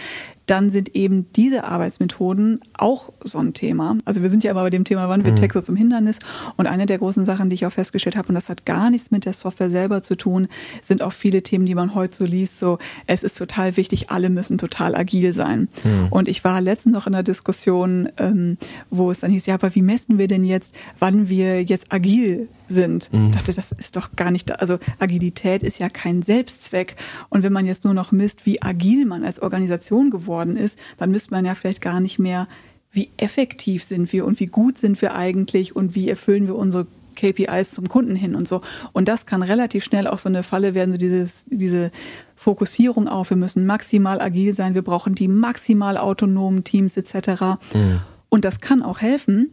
dann 0.46 0.70
sind 0.70 0.94
eben 0.94 1.26
diese 1.34 1.64
Arbeitsmethoden 1.64 2.60
auch 2.76 3.12
so 3.22 3.38
ein 3.38 3.52
Thema. 3.52 3.98
Also 4.04 4.22
wir 4.22 4.30
sind 4.30 4.44
ja 4.44 4.52
immer 4.52 4.62
bei 4.62 4.70
dem 4.70 4.84
Thema, 4.84 5.08
wann 5.08 5.24
wird 5.24 5.40
mhm. 5.40 5.46
So 5.46 5.60
zum 5.60 5.76
Hindernis? 5.76 6.18
Und 6.56 6.66
eine 6.66 6.86
der 6.86 6.98
großen 6.98 7.24
Sachen, 7.24 7.50
die 7.50 7.54
ich 7.54 7.66
auch 7.66 7.72
festgestellt 7.72 8.16
habe, 8.16 8.28
und 8.28 8.34
das 8.34 8.48
hat 8.48 8.66
gar 8.66 8.90
nichts 8.90 9.10
mit 9.10 9.24
der 9.24 9.32
Software 9.32 9.70
selber 9.70 10.02
zu 10.02 10.16
tun, 10.16 10.48
sind 10.82 11.02
auch 11.02 11.12
viele 11.12 11.42
Themen, 11.42 11.66
die 11.66 11.74
man 11.74 11.94
heute 11.94 12.16
so 12.16 12.24
liest, 12.24 12.58
so 12.58 12.78
es 13.06 13.22
ist 13.22 13.38
total 13.38 13.76
wichtig, 13.76 14.10
alle 14.10 14.28
müssen 14.28 14.58
total 14.58 14.94
agil 14.94 15.32
sein. 15.32 15.68
Mhm. 15.84 16.08
Und 16.10 16.28
ich 16.28 16.44
war 16.44 16.60
letztens 16.60 16.94
noch 16.94 17.06
in 17.06 17.14
einer 17.14 17.22
Diskussion, 17.22 18.08
ähm, 18.18 18.58
wo 18.90 19.10
es 19.10 19.20
dann 19.20 19.30
hieß, 19.30 19.46
ja, 19.46 19.54
aber 19.54 19.74
wie 19.74 19.82
messen 19.82 20.18
wir 20.18 20.26
denn 20.26 20.44
jetzt, 20.44 20.74
wann 20.98 21.28
wir 21.28 21.62
jetzt 21.62 21.92
agil 21.92 22.48
sind. 22.68 23.12
Mhm. 23.12 23.28
Ich 23.28 23.36
dachte, 23.36 23.52
das 23.52 23.72
ist 23.72 23.96
doch 23.96 24.10
gar 24.16 24.30
nicht 24.30 24.50
da. 24.50 24.54
Also 24.54 24.78
Agilität 24.98 25.62
ist 25.62 25.78
ja 25.78 25.88
kein 25.88 26.22
Selbstzweck. 26.22 26.96
Und 27.28 27.42
wenn 27.42 27.52
man 27.52 27.66
jetzt 27.66 27.84
nur 27.84 27.94
noch 27.94 28.12
misst, 28.12 28.46
wie 28.46 28.62
agil 28.62 29.04
man 29.04 29.24
als 29.24 29.40
Organisation 29.40 30.10
geworden 30.10 30.56
ist, 30.56 30.78
dann 30.98 31.10
müsste 31.10 31.32
man 31.32 31.44
ja 31.44 31.54
vielleicht 31.54 31.80
gar 31.80 32.00
nicht 32.00 32.18
mehr, 32.18 32.48
wie 32.90 33.10
effektiv 33.16 33.84
sind 33.84 34.12
wir 34.12 34.24
und 34.24 34.40
wie 34.40 34.46
gut 34.46 34.78
sind 34.78 35.02
wir 35.02 35.14
eigentlich 35.14 35.76
und 35.76 35.94
wie 35.94 36.08
erfüllen 36.08 36.46
wir 36.46 36.56
unsere 36.56 36.86
KPIs 37.16 37.70
zum 37.70 37.88
Kunden 37.88 38.14
hin 38.14 38.34
und 38.34 38.46
so. 38.46 38.60
Und 38.92 39.08
das 39.08 39.26
kann 39.26 39.42
relativ 39.42 39.84
schnell 39.84 40.06
auch 40.06 40.18
so 40.18 40.28
eine 40.28 40.42
Falle 40.42 40.74
werden, 40.74 40.92
so 40.92 40.98
dieses, 40.98 41.44
diese 41.46 41.90
Fokussierung 42.36 43.08
auf, 43.08 43.30
wir 43.30 43.36
müssen 43.36 43.66
maximal 43.66 44.20
agil 44.20 44.54
sein, 44.54 44.74
wir 44.74 44.82
brauchen 44.82 45.14
die 45.14 45.28
maximal 45.28 45.96
autonomen 45.96 46.62
Teams 46.62 46.96
etc. 46.96 47.58
Mhm. 47.74 48.00
Und 48.28 48.44
das 48.44 48.60
kann 48.60 48.82
auch 48.82 49.00
helfen, 49.00 49.50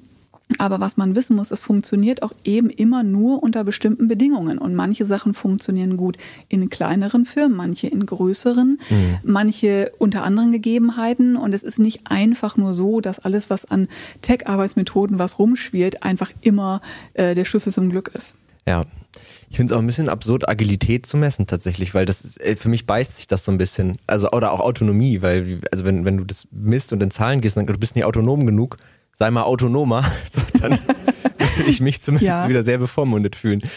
aber 0.57 0.79
was 0.79 0.97
man 0.97 1.15
wissen 1.15 1.35
muss, 1.35 1.51
es 1.51 1.61
funktioniert 1.61 2.21
auch 2.21 2.33
eben 2.43 2.69
immer 2.69 3.03
nur 3.03 3.41
unter 3.41 3.63
bestimmten 3.63 4.07
Bedingungen. 4.07 4.57
Und 4.57 4.75
manche 4.75 5.05
Sachen 5.05 5.33
funktionieren 5.33 5.97
gut 5.97 6.17
in 6.49 6.69
kleineren 6.69 7.25
Firmen, 7.25 7.57
manche 7.57 7.87
in 7.87 8.05
größeren, 8.05 8.79
mhm. 8.89 9.17
manche 9.23 9.91
unter 9.97 10.23
anderen 10.23 10.51
Gegebenheiten. 10.51 11.37
Und 11.37 11.55
es 11.55 11.63
ist 11.63 11.79
nicht 11.79 12.01
einfach 12.05 12.57
nur 12.57 12.73
so, 12.73 13.01
dass 13.01 13.19
alles, 13.19 13.49
was 13.49 13.65
an 13.65 13.87
Tech-Arbeitsmethoden 14.21 15.17
was 15.17 15.39
rumschwirrt, 15.39 16.03
einfach 16.03 16.31
immer 16.41 16.81
äh, 17.13 17.35
der 17.35 17.45
Schlüssel 17.45 17.73
zum 17.73 17.89
Glück 17.89 18.11
ist. 18.13 18.35
Ja, 18.67 18.85
ich 19.49 19.57
finde 19.57 19.73
es 19.73 19.77
auch 19.77 19.81
ein 19.81 19.87
bisschen 19.87 20.09
absurd, 20.09 20.47
Agilität 20.47 21.05
zu 21.05 21.17
messen 21.17 21.47
tatsächlich, 21.47 21.93
weil 21.93 22.05
das 22.05 22.23
ist, 22.23 22.41
äh, 22.41 22.55
für 22.55 22.69
mich 22.69 22.85
beißt 22.85 23.17
sich 23.17 23.27
das 23.27 23.45
so 23.45 23.51
ein 23.51 23.57
bisschen. 23.57 23.97
Also, 24.07 24.31
oder 24.31 24.51
auch 24.51 24.59
Autonomie, 24.59 25.21
weil, 25.21 25.61
also 25.71 25.85
wenn, 25.85 26.05
wenn 26.05 26.17
du 26.17 26.23
das 26.23 26.47
misst 26.51 26.93
und 26.93 27.03
in 27.03 27.11
Zahlen 27.11 27.41
gehst, 27.41 27.57
dann 27.57 27.65
du 27.65 27.73
bist 27.77 27.95
nicht 27.95 28.05
autonom 28.05 28.45
genug, 28.45 28.77
sei 29.23 29.31
mal 29.31 29.43
autonomer, 29.43 30.03
so, 30.29 30.41
dann 30.59 30.77
würde 31.55 31.69
ich 31.69 31.79
mich 31.79 32.01
zumindest 32.01 32.27
ja. 32.27 32.49
wieder 32.49 32.61
sehr 32.61 32.77
bevormundet 32.77 33.35
fühlen. 33.35 33.61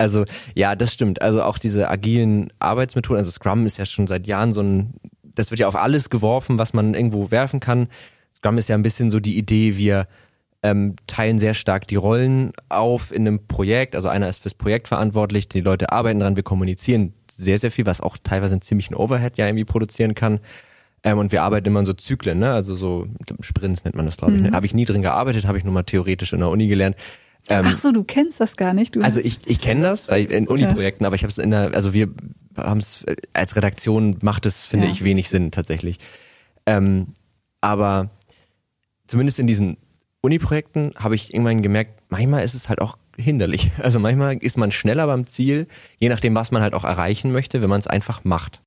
Also 0.00 0.24
ja, 0.54 0.76
das 0.76 0.94
stimmt. 0.94 1.22
Also 1.22 1.42
auch 1.42 1.58
diese 1.58 1.90
agilen 1.90 2.52
Arbeitsmethoden, 2.60 3.18
also 3.18 3.32
Scrum 3.32 3.66
ist 3.66 3.78
ja 3.78 3.84
schon 3.84 4.06
seit 4.06 4.28
Jahren 4.28 4.52
so 4.52 4.60
ein, 4.60 4.94
das 5.24 5.50
wird 5.50 5.58
ja 5.58 5.66
auf 5.66 5.74
alles 5.74 6.08
geworfen, 6.08 6.56
was 6.56 6.72
man 6.72 6.94
irgendwo 6.94 7.32
werfen 7.32 7.58
kann. 7.58 7.88
Scrum 8.32 8.58
ist 8.58 8.68
ja 8.68 8.76
ein 8.76 8.84
bisschen 8.84 9.10
so 9.10 9.18
die 9.18 9.36
Idee, 9.36 9.76
wir 9.76 10.06
ähm, 10.62 10.94
teilen 11.08 11.40
sehr 11.40 11.52
stark 11.52 11.88
die 11.88 11.96
Rollen 11.96 12.52
auf 12.68 13.10
in 13.10 13.26
einem 13.26 13.48
Projekt. 13.48 13.96
Also 13.96 14.06
einer 14.06 14.28
ist 14.28 14.40
fürs 14.40 14.54
Projekt 14.54 14.86
verantwortlich, 14.86 15.48
die 15.48 15.62
Leute 15.62 15.90
arbeiten 15.90 16.20
dran, 16.20 16.36
wir 16.36 16.44
kommunizieren 16.44 17.12
sehr, 17.28 17.58
sehr 17.58 17.72
viel, 17.72 17.84
was 17.84 18.00
auch 18.00 18.18
teilweise 18.22 18.54
einen 18.54 18.62
ziemlichen 18.62 18.94
Overhead 18.94 19.36
ja 19.36 19.46
irgendwie 19.46 19.64
produzieren 19.64 20.14
kann. 20.14 20.38
Ähm, 21.04 21.18
und 21.18 21.32
wir 21.32 21.42
arbeiten 21.42 21.68
immer 21.68 21.80
in 21.80 21.86
so 21.86 21.92
Zyklen, 21.92 22.38
ne? 22.38 22.52
Also 22.52 22.74
so 22.76 23.06
Sprints 23.40 23.84
nennt 23.84 23.94
man 23.94 24.06
das, 24.06 24.16
glaube 24.16 24.34
ich. 24.34 24.42
Ne? 24.42 24.50
Mhm. 24.50 24.54
Habe 24.54 24.66
ich 24.66 24.74
nie 24.74 24.84
drin 24.84 25.02
gearbeitet, 25.02 25.46
habe 25.46 25.58
ich 25.58 25.64
nur 25.64 25.72
mal 25.72 25.84
theoretisch 25.84 26.32
in 26.32 26.40
der 26.40 26.48
Uni 26.48 26.66
gelernt. 26.66 26.96
Ähm, 27.48 27.64
Ach 27.66 27.78
so, 27.78 27.92
du 27.92 28.04
kennst 28.04 28.40
das 28.40 28.56
gar 28.56 28.74
nicht. 28.74 28.96
Du 28.96 29.02
also 29.02 29.20
ich, 29.20 29.40
ich 29.46 29.60
kenne 29.60 29.82
das 29.82 30.08
weil 30.08 30.26
in 30.26 30.48
Uni-Projekten, 30.48 31.04
aber 31.04 31.14
ich 31.14 31.22
habe 31.22 31.30
es 31.30 31.38
in 31.38 31.50
der, 31.50 31.72
also 31.74 31.94
wir 31.94 32.08
haben 32.56 32.78
es 32.78 33.06
als 33.32 33.56
Redaktion 33.56 34.18
macht 34.22 34.44
es, 34.44 34.64
finde 34.64 34.86
ja. 34.86 34.92
ich, 34.92 35.04
wenig 35.04 35.28
Sinn 35.28 35.50
tatsächlich. 35.50 35.98
Ähm, 36.66 37.08
aber 37.60 38.10
zumindest 39.06 39.38
in 39.38 39.46
diesen 39.46 39.78
Uni-Projekten 40.20 40.92
habe 40.96 41.14
ich 41.14 41.32
irgendwann 41.32 41.62
gemerkt, 41.62 42.02
manchmal 42.10 42.44
ist 42.44 42.54
es 42.54 42.68
halt 42.68 42.80
auch 42.80 42.98
hinderlich. 43.16 43.70
Also 43.78 44.00
manchmal 44.00 44.36
ist 44.36 44.58
man 44.58 44.70
schneller 44.70 45.06
beim 45.06 45.26
Ziel, 45.26 45.68
je 45.98 46.08
nachdem, 46.08 46.34
was 46.34 46.50
man 46.50 46.62
halt 46.62 46.74
auch 46.74 46.84
erreichen 46.84 47.32
möchte, 47.32 47.62
wenn 47.62 47.70
man 47.70 47.80
es 47.80 47.86
einfach 47.86 48.24
macht. 48.24 48.62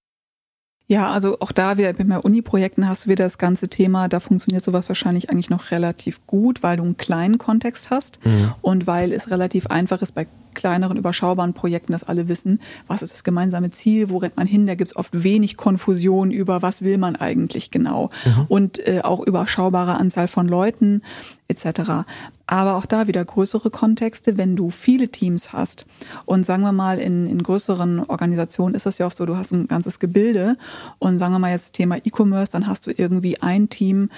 Ja, 0.92 1.10
also 1.10 1.38
auch 1.40 1.54
da 1.54 1.78
wieder 1.78 1.94
bei 1.94 2.20
Uni-Projekten 2.20 2.86
hast 2.86 3.06
du 3.06 3.12
wieder 3.12 3.24
das 3.24 3.38
ganze 3.38 3.70
Thema, 3.70 4.10
da 4.10 4.20
funktioniert 4.20 4.62
sowas 4.62 4.90
wahrscheinlich 4.90 5.30
eigentlich 5.30 5.50
noch 5.50 5.72
relativ 5.72 6.20
gut, 6.28 6.64
weil 6.64 6.76
du 6.76 6.84
einen 6.84 6.98
kleinen 6.98 7.38
Kontext 7.38 7.90
hast 7.90 8.20
mhm. 8.26 8.54
und 8.62 8.88
weil 8.88 9.14
es 9.14 9.32
relativ 9.32 9.68
einfach 9.68 10.02
ist 10.02 10.14
bei 10.14 10.28
kleineren, 10.54 10.98
überschaubaren 10.98 11.54
Projekten, 11.54 11.94
dass 11.94 12.04
alle 12.04 12.28
wissen, 12.28 12.60
was 12.88 13.02
ist 13.04 13.14
das 13.14 13.24
gemeinsame 13.24 13.72
Ziel, 13.72 14.10
wo 14.10 14.18
rennt 14.18 14.36
man 14.36 14.48
hin. 14.48 14.68
Da 14.68 14.76
gibt 14.76 14.90
es 14.90 14.96
oft 14.98 15.24
wenig 15.24 15.56
Konfusion 15.56 16.30
über, 16.30 16.62
was 16.62 16.82
will 16.82 16.98
man 16.98 17.16
eigentlich 17.16 17.72
genau. 17.72 18.10
Mhm. 18.26 18.46
Und 18.50 18.86
äh, 18.86 19.00
auch 19.02 19.26
überschaubare 19.26 19.96
Anzahl 19.96 20.28
von 20.28 20.46
Leuten 20.50 21.04
etc. 21.52 22.06
Aber 22.48 22.76
auch 22.76 22.86
da 22.86 23.08
wieder 23.08 23.24
größere 23.24 23.70
Kontexte, 23.70 24.38
wenn 24.38 24.56
du 24.56 24.72
viele 24.72 25.10
Teams 25.10 25.54
hast. 25.54 25.86
Und 26.26 26.46
sagen 26.46 26.64
wir 26.64 26.72
mal, 26.72 26.98
in, 26.98 27.28
in 27.28 27.44
größeren 27.44 28.00
Organisationen 28.06 28.76
ist 28.76 28.86
das 28.86 28.98
ja 28.98 29.08
auch 29.08 29.12
so, 29.12 29.26
du 29.26 29.38
hast 29.38 29.52
ein 29.52 29.68
ganzes 29.68 30.00
Gebilde. 30.00 30.58
Und 31.00 31.18
sagen 31.18 31.34
wir 31.34 31.40
mal 31.40 31.52
jetzt 31.52 31.74
Thema 31.74 31.98
E-Commerce, 31.98 32.52
dann 32.52 32.68
hast 32.68 32.88
du 32.88 32.92
irgendwie 32.96 33.42
ein 33.42 33.70
Team, 33.70 34.10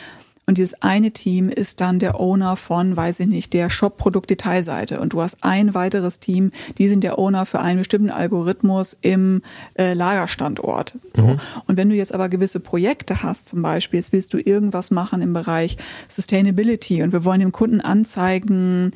und 0.46 0.58
dieses 0.58 0.82
eine 0.82 1.12
Team 1.12 1.48
ist 1.50 1.80
dann 1.80 2.00
der 2.00 2.20
Owner 2.20 2.58
von, 2.58 2.98
weiß 2.98 3.22
ich 3.22 3.28
nicht, 3.28 3.54
der 3.54 3.70
Shop-Produkt-Detailseite. 3.70 5.00
Und 5.00 5.14
du 5.14 5.22
hast 5.22 5.38
ein 5.42 5.74
weiteres 5.74 6.20
Team, 6.20 6.52
die 6.78 6.90
sind 6.90 7.04
der 7.04 7.18
Owner 7.18 7.46
für 7.46 7.62
einen 7.62 7.80
bestimmten 7.80 8.10
Algorithmus 8.10 8.98
im 9.02 9.42
äh, 9.76 9.94
Lagerstandort. 9.94 10.98
So. 11.16 11.24
Mhm. 11.24 11.40
Und 11.68 11.78
wenn 11.78 11.90
du 11.90 11.96
jetzt 11.96 12.14
aber 12.14 12.28
gewisse 12.28 12.60
Projekte 12.60 13.24
hast, 13.24 13.48
zum 13.48 13.62
Beispiel, 13.62 14.00
jetzt 14.00 14.12
willst 14.12 14.34
du 14.34 14.38
irgendwas 14.38 14.92
machen 14.92 15.22
im 15.22 15.32
Bereich 15.32 15.78
Sustainability 16.10 17.04
und 17.04 17.14
wir 17.14 17.24
wollen 17.24 17.40
dem 17.40 17.54
Kunden 17.54 17.80
anzeigen, 17.80 18.92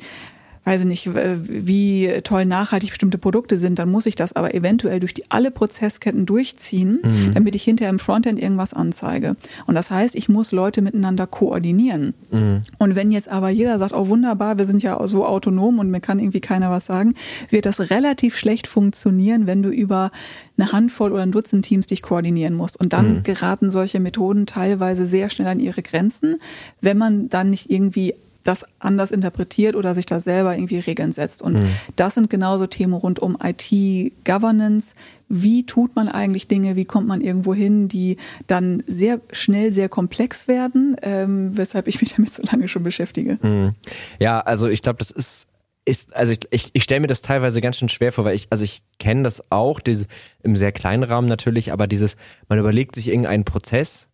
weiß 0.68 0.82
ich 0.82 0.86
nicht, 0.86 1.10
wie 1.14 2.20
toll 2.24 2.44
nachhaltig 2.44 2.90
bestimmte 2.90 3.16
Produkte 3.16 3.58
sind, 3.58 3.78
dann 3.78 3.90
muss 3.90 4.04
ich 4.04 4.16
das 4.16 4.34
aber 4.34 4.54
eventuell 4.54 5.00
durch 5.00 5.14
die 5.14 5.24
alle 5.30 5.50
Prozessketten 5.50 6.26
durchziehen, 6.26 7.00
mhm. 7.02 7.34
damit 7.34 7.54
ich 7.56 7.62
hinterher 7.62 7.90
im 7.90 7.98
Frontend 7.98 8.38
irgendwas 8.38 8.74
anzeige. 8.74 9.36
Und 9.66 9.74
das 9.76 9.90
heißt, 9.90 10.14
ich 10.14 10.28
muss 10.28 10.52
Leute 10.52 10.82
miteinander 10.82 11.26
koordinieren. 11.26 12.12
Mhm. 12.30 12.60
Und 12.76 12.96
wenn 12.96 13.10
jetzt 13.10 13.30
aber 13.30 13.48
jeder 13.48 13.78
sagt, 13.78 13.94
oh 13.94 14.08
wunderbar, 14.08 14.58
wir 14.58 14.66
sind 14.66 14.82
ja 14.82 15.06
so 15.06 15.24
autonom 15.24 15.78
und 15.78 15.90
mir 15.90 16.00
kann 16.00 16.18
irgendwie 16.18 16.40
keiner 16.40 16.70
was 16.70 16.84
sagen, 16.84 17.14
wird 17.48 17.64
das 17.64 17.90
relativ 17.90 18.36
schlecht 18.36 18.66
funktionieren, 18.66 19.46
wenn 19.46 19.62
du 19.62 19.70
über 19.70 20.10
eine 20.58 20.72
Handvoll 20.72 21.12
oder 21.12 21.22
ein 21.22 21.32
Dutzend 21.32 21.64
Teams 21.64 21.86
dich 21.86 22.02
koordinieren 22.02 22.54
musst. 22.54 22.78
Und 22.78 22.92
dann 22.92 23.16
mhm. 23.16 23.22
geraten 23.22 23.70
solche 23.70 24.00
Methoden 24.00 24.44
teilweise 24.44 25.06
sehr 25.06 25.30
schnell 25.30 25.48
an 25.48 25.60
ihre 25.60 25.80
Grenzen, 25.80 26.36
wenn 26.82 26.98
man 26.98 27.30
dann 27.30 27.48
nicht 27.48 27.70
irgendwie 27.70 28.14
das 28.44 28.64
anders 28.78 29.10
interpretiert 29.10 29.76
oder 29.76 29.94
sich 29.94 30.06
da 30.06 30.20
selber 30.20 30.54
irgendwie 30.54 30.78
Regeln 30.78 31.12
setzt. 31.12 31.42
Und 31.42 31.54
mhm. 31.54 31.68
das 31.96 32.14
sind 32.14 32.30
genauso 32.30 32.66
Themen 32.66 32.94
rund 32.94 33.18
um 33.18 33.36
IT-Governance. 33.42 34.94
Wie 35.28 35.66
tut 35.66 35.94
man 35.96 36.08
eigentlich 36.08 36.48
Dinge? 36.48 36.76
Wie 36.76 36.84
kommt 36.84 37.06
man 37.06 37.20
irgendwo 37.20 37.54
hin, 37.54 37.88
die 37.88 38.16
dann 38.46 38.82
sehr 38.86 39.20
schnell 39.32 39.72
sehr 39.72 39.88
komplex 39.88 40.48
werden, 40.48 40.96
ähm, 41.02 41.56
weshalb 41.56 41.88
ich 41.88 42.00
mich 42.00 42.14
damit 42.14 42.32
so 42.32 42.42
lange 42.50 42.68
schon 42.68 42.82
beschäftige. 42.82 43.38
Mhm. 43.42 43.74
Ja, 44.18 44.40
also 44.40 44.68
ich 44.68 44.82
glaube, 44.82 44.98
das 44.98 45.10
ist 45.10 45.48
ist, 45.88 46.14
also 46.14 46.32
ich, 46.32 46.40
ich, 46.50 46.70
ich 46.74 46.82
stelle 46.84 47.00
mir 47.00 47.06
das 47.06 47.22
teilweise 47.22 47.62
ganz 47.62 47.78
schön 47.78 47.88
schwer 47.88 48.12
vor, 48.12 48.26
weil 48.26 48.36
ich, 48.36 48.48
also 48.50 48.62
ich 48.62 48.82
kenne 48.98 49.22
das 49.22 49.42
auch, 49.50 49.80
diese, 49.80 50.06
im 50.42 50.54
sehr 50.54 50.70
kleinen 50.70 51.02
Rahmen 51.02 51.28
natürlich, 51.28 51.72
aber 51.72 51.86
dieses, 51.86 52.16
man 52.48 52.58
überlegt 52.58 52.94
sich 52.94 53.08
irgendeinen 53.08 53.44
Prozess, 53.44 54.07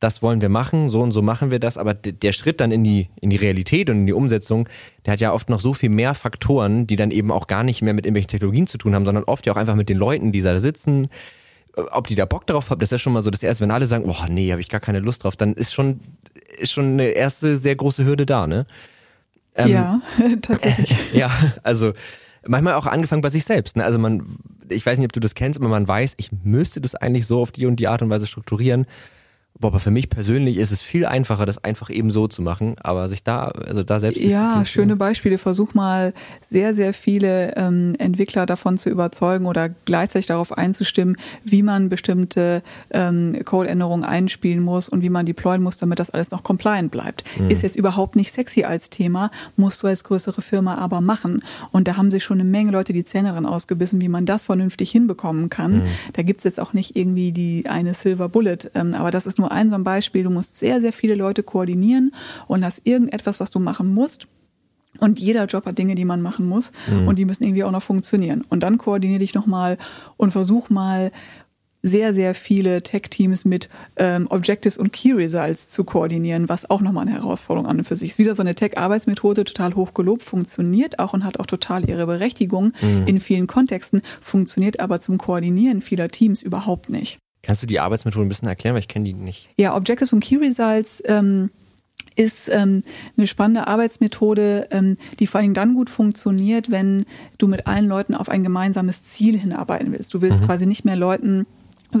das 0.00 0.22
wollen 0.22 0.40
wir 0.40 0.48
machen, 0.48 0.90
so 0.90 1.00
und 1.00 1.12
so 1.12 1.22
machen 1.22 1.50
wir 1.50 1.58
das, 1.58 1.78
aber 1.78 1.94
der 1.94 2.32
Schritt 2.32 2.60
dann 2.60 2.70
in 2.72 2.84
die, 2.84 3.08
in 3.20 3.30
die 3.30 3.36
Realität 3.36 3.88
und 3.88 4.00
in 4.00 4.06
die 4.06 4.12
Umsetzung, 4.12 4.68
der 5.06 5.14
hat 5.14 5.20
ja 5.20 5.32
oft 5.32 5.48
noch 5.48 5.60
so 5.60 5.72
viel 5.72 5.88
mehr 5.88 6.14
Faktoren, 6.14 6.86
die 6.86 6.96
dann 6.96 7.10
eben 7.10 7.30
auch 7.30 7.46
gar 7.46 7.64
nicht 7.64 7.80
mehr 7.80 7.94
mit 7.94 8.04
irgendwelchen 8.04 8.30
Technologien 8.30 8.66
zu 8.66 8.76
tun 8.76 8.94
haben, 8.94 9.04
sondern 9.04 9.24
oft 9.24 9.46
ja 9.46 9.52
auch 9.52 9.56
einfach 9.56 9.76
mit 9.76 9.88
den 9.88 9.96
Leuten, 9.96 10.32
die 10.32 10.42
da 10.42 10.58
sitzen, 10.60 11.08
ob 11.76 12.06
die 12.06 12.14
da 12.14 12.24
Bock 12.24 12.46
drauf 12.46 12.70
haben, 12.70 12.78
das 12.78 12.88
ist 12.88 12.92
ja 12.92 12.98
schon 12.98 13.12
mal 13.12 13.22
so 13.22 13.30
das 13.30 13.42
erste, 13.42 13.62
wenn 13.62 13.70
alle 13.70 13.86
sagen, 13.86 14.04
oh 14.06 14.26
nee, 14.28 14.50
habe 14.50 14.60
ich 14.60 14.68
gar 14.68 14.80
keine 14.80 15.00
Lust 15.00 15.24
drauf, 15.24 15.36
dann 15.36 15.54
ist 15.54 15.72
schon, 15.72 16.00
ist 16.58 16.72
schon 16.72 16.92
eine 16.92 17.08
erste 17.08 17.56
sehr 17.56 17.74
große 17.74 18.04
Hürde 18.04 18.26
da, 18.26 18.46
ne? 18.46 18.66
Ähm, 19.56 19.68
ja, 19.68 20.00
tatsächlich. 20.42 20.96
ja, 21.12 21.30
also 21.62 21.92
manchmal 22.46 22.74
auch 22.74 22.86
angefangen 22.86 23.22
bei 23.22 23.30
sich 23.30 23.44
selbst. 23.44 23.76
Ne? 23.76 23.84
Also 23.84 23.98
man, 23.98 24.24
ich 24.68 24.84
weiß 24.84 24.98
nicht, 24.98 25.06
ob 25.06 25.12
du 25.12 25.20
das 25.20 25.34
kennst, 25.34 25.58
aber 25.58 25.68
man 25.68 25.86
weiß, 25.86 26.14
ich 26.16 26.30
müsste 26.42 26.80
das 26.80 26.94
eigentlich 26.94 27.26
so 27.26 27.40
auf 27.40 27.52
die 27.52 27.66
und 27.66 27.76
die 27.76 27.88
Art 27.88 28.02
und 28.02 28.10
Weise 28.10 28.26
strukturieren. 28.26 28.86
Boah, 29.56 29.68
aber 29.68 29.78
für 29.78 29.92
mich 29.92 30.10
persönlich 30.10 30.56
ist 30.56 30.72
es 30.72 30.82
viel 30.82 31.06
einfacher, 31.06 31.46
das 31.46 31.62
einfach 31.62 31.88
eben 31.88 32.10
so 32.10 32.26
zu 32.26 32.42
machen, 32.42 32.74
aber 32.82 33.08
sich 33.08 33.22
da, 33.22 33.44
also 33.44 33.84
da 33.84 34.00
selbst. 34.00 34.20
Ja, 34.20 34.66
schöne 34.66 34.96
Beispiele. 34.96 35.38
Versuch 35.38 35.74
mal 35.74 36.12
sehr, 36.50 36.74
sehr 36.74 36.92
viele 36.92 37.54
ähm, 37.56 37.94
Entwickler 37.98 38.46
davon 38.46 38.78
zu 38.78 38.90
überzeugen 38.90 39.46
oder 39.46 39.68
gleichzeitig 39.68 40.26
darauf 40.26 40.58
einzustimmen, 40.58 41.16
wie 41.44 41.62
man 41.62 41.88
bestimmte 41.88 42.64
ähm, 42.90 43.42
Codeänderungen 43.44 44.04
einspielen 44.04 44.60
muss 44.60 44.88
und 44.88 45.02
wie 45.02 45.08
man 45.08 45.24
deployen 45.24 45.62
muss, 45.62 45.76
damit 45.76 46.00
das 46.00 46.10
alles 46.10 46.32
noch 46.32 46.42
compliant 46.42 46.90
bleibt. 46.90 47.22
Mhm. 47.38 47.48
Ist 47.48 47.62
jetzt 47.62 47.76
überhaupt 47.76 48.16
nicht 48.16 48.32
sexy 48.32 48.64
als 48.64 48.90
Thema, 48.90 49.30
musst 49.56 49.84
du 49.84 49.86
als 49.86 50.02
größere 50.02 50.42
Firma 50.42 50.78
aber 50.78 51.00
machen. 51.00 51.44
Und 51.70 51.86
da 51.86 51.96
haben 51.96 52.10
sich 52.10 52.24
schon 52.24 52.40
eine 52.40 52.48
Menge 52.48 52.72
Leute 52.72 52.92
die 52.92 53.04
Zähne 53.04 53.30
dran 53.30 53.46
ausgebissen, 53.46 54.00
wie 54.00 54.08
man 54.08 54.26
das 54.26 54.42
vernünftig 54.42 54.90
hinbekommen 54.90 55.48
kann. 55.48 55.76
Mhm. 55.76 55.86
Da 56.14 56.22
gibt's 56.22 56.42
jetzt 56.42 56.58
auch 56.58 56.72
nicht 56.72 56.96
irgendwie 56.96 57.30
die 57.30 57.66
eine 57.68 57.94
Silver 57.94 58.28
Bullet, 58.28 58.58
ähm, 58.74 58.94
aber 58.94 59.12
das 59.12 59.26
ist 59.26 59.38
nur 59.38 59.43
nur 59.44 59.52
ein 59.52 59.68
so 59.68 59.74
ein 59.74 59.84
Beispiel. 59.84 60.24
Du 60.24 60.30
musst 60.30 60.58
sehr, 60.58 60.80
sehr 60.80 60.92
viele 60.92 61.14
Leute 61.14 61.42
koordinieren 61.42 62.12
und 62.46 62.64
hast 62.64 62.86
irgendetwas, 62.86 63.40
was 63.40 63.50
du 63.50 63.60
machen 63.60 63.92
musst. 63.92 64.26
Und 65.00 65.18
jeder 65.18 65.46
Job 65.46 65.66
hat 65.66 65.76
Dinge, 65.76 65.96
die 65.96 66.04
man 66.04 66.22
machen 66.22 66.48
muss 66.48 66.70
mhm. 66.86 67.08
und 67.08 67.18
die 67.18 67.24
müssen 67.24 67.44
irgendwie 67.44 67.64
auch 67.64 67.72
noch 67.72 67.82
funktionieren. 67.82 68.44
Und 68.48 68.62
dann 68.62 68.78
koordiniere 68.78 69.18
dich 69.18 69.34
nochmal 69.34 69.76
und 70.16 70.30
versuch 70.30 70.70
mal 70.70 71.10
sehr, 71.82 72.14
sehr 72.14 72.34
viele 72.34 72.82
Tech-Teams 72.82 73.44
mit 73.44 73.68
ähm, 73.96 74.26
Objectives 74.30 74.78
und 74.78 74.92
Key 74.92 75.12
Results 75.12 75.68
zu 75.68 75.84
koordinieren, 75.84 76.48
was 76.48 76.70
auch 76.70 76.80
nochmal 76.80 77.06
eine 77.06 77.16
Herausforderung 77.16 77.68
an 77.68 77.78
und 77.78 77.84
für 77.84 77.96
sich 77.96 78.12
ist. 78.12 78.18
Wieder 78.18 78.34
so 78.34 78.42
eine 78.42 78.54
Tech-Arbeitsmethode, 78.54 79.44
total 79.44 79.74
hochgelobt, 79.74 80.22
funktioniert 80.22 80.98
auch 80.98 81.12
und 81.12 81.24
hat 81.24 81.38
auch 81.40 81.46
total 81.46 81.86
ihre 81.86 82.06
Berechtigung 82.06 82.72
mhm. 82.80 83.06
in 83.06 83.20
vielen 83.20 83.46
Kontexten, 83.46 84.00
funktioniert 84.22 84.80
aber 84.80 85.00
zum 85.00 85.18
Koordinieren 85.18 85.82
vieler 85.82 86.08
Teams 86.08 86.40
überhaupt 86.40 86.88
nicht. 86.88 87.18
Kannst 87.44 87.62
du 87.62 87.66
die 87.66 87.80
Arbeitsmethode 87.80 88.24
ein 88.24 88.28
bisschen 88.28 88.48
erklären, 88.48 88.74
weil 88.74 88.80
ich 88.80 88.88
kenne 88.88 89.04
die 89.04 89.14
nicht. 89.14 89.48
Ja, 89.58 89.76
Objectives 89.76 90.12
und 90.12 90.20
Key 90.20 90.36
Results 90.36 91.02
ähm, 91.06 91.50
ist 92.16 92.48
ähm, 92.48 92.82
eine 93.16 93.26
spannende 93.26 93.66
Arbeitsmethode, 93.66 94.68
ähm, 94.70 94.96
die 95.18 95.26
vor 95.26 95.38
allen 95.38 95.44
Dingen 95.44 95.54
dann 95.54 95.74
gut 95.74 95.90
funktioniert, 95.90 96.70
wenn 96.70 97.04
du 97.38 97.48
mit 97.48 97.66
allen 97.66 97.86
Leuten 97.86 98.14
auf 98.14 98.28
ein 98.28 98.42
gemeinsames 98.42 99.04
Ziel 99.04 99.38
hinarbeiten 99.38 99.92
willst. 99.92 100.14
Du 100.14 100.22
willst 100.22 100.42
mhm. 100.42 100.46
quasi 100.46 100.66
nicht 100.66 100.84
mehr 100.84 100.96
Leuten 100.96 101.46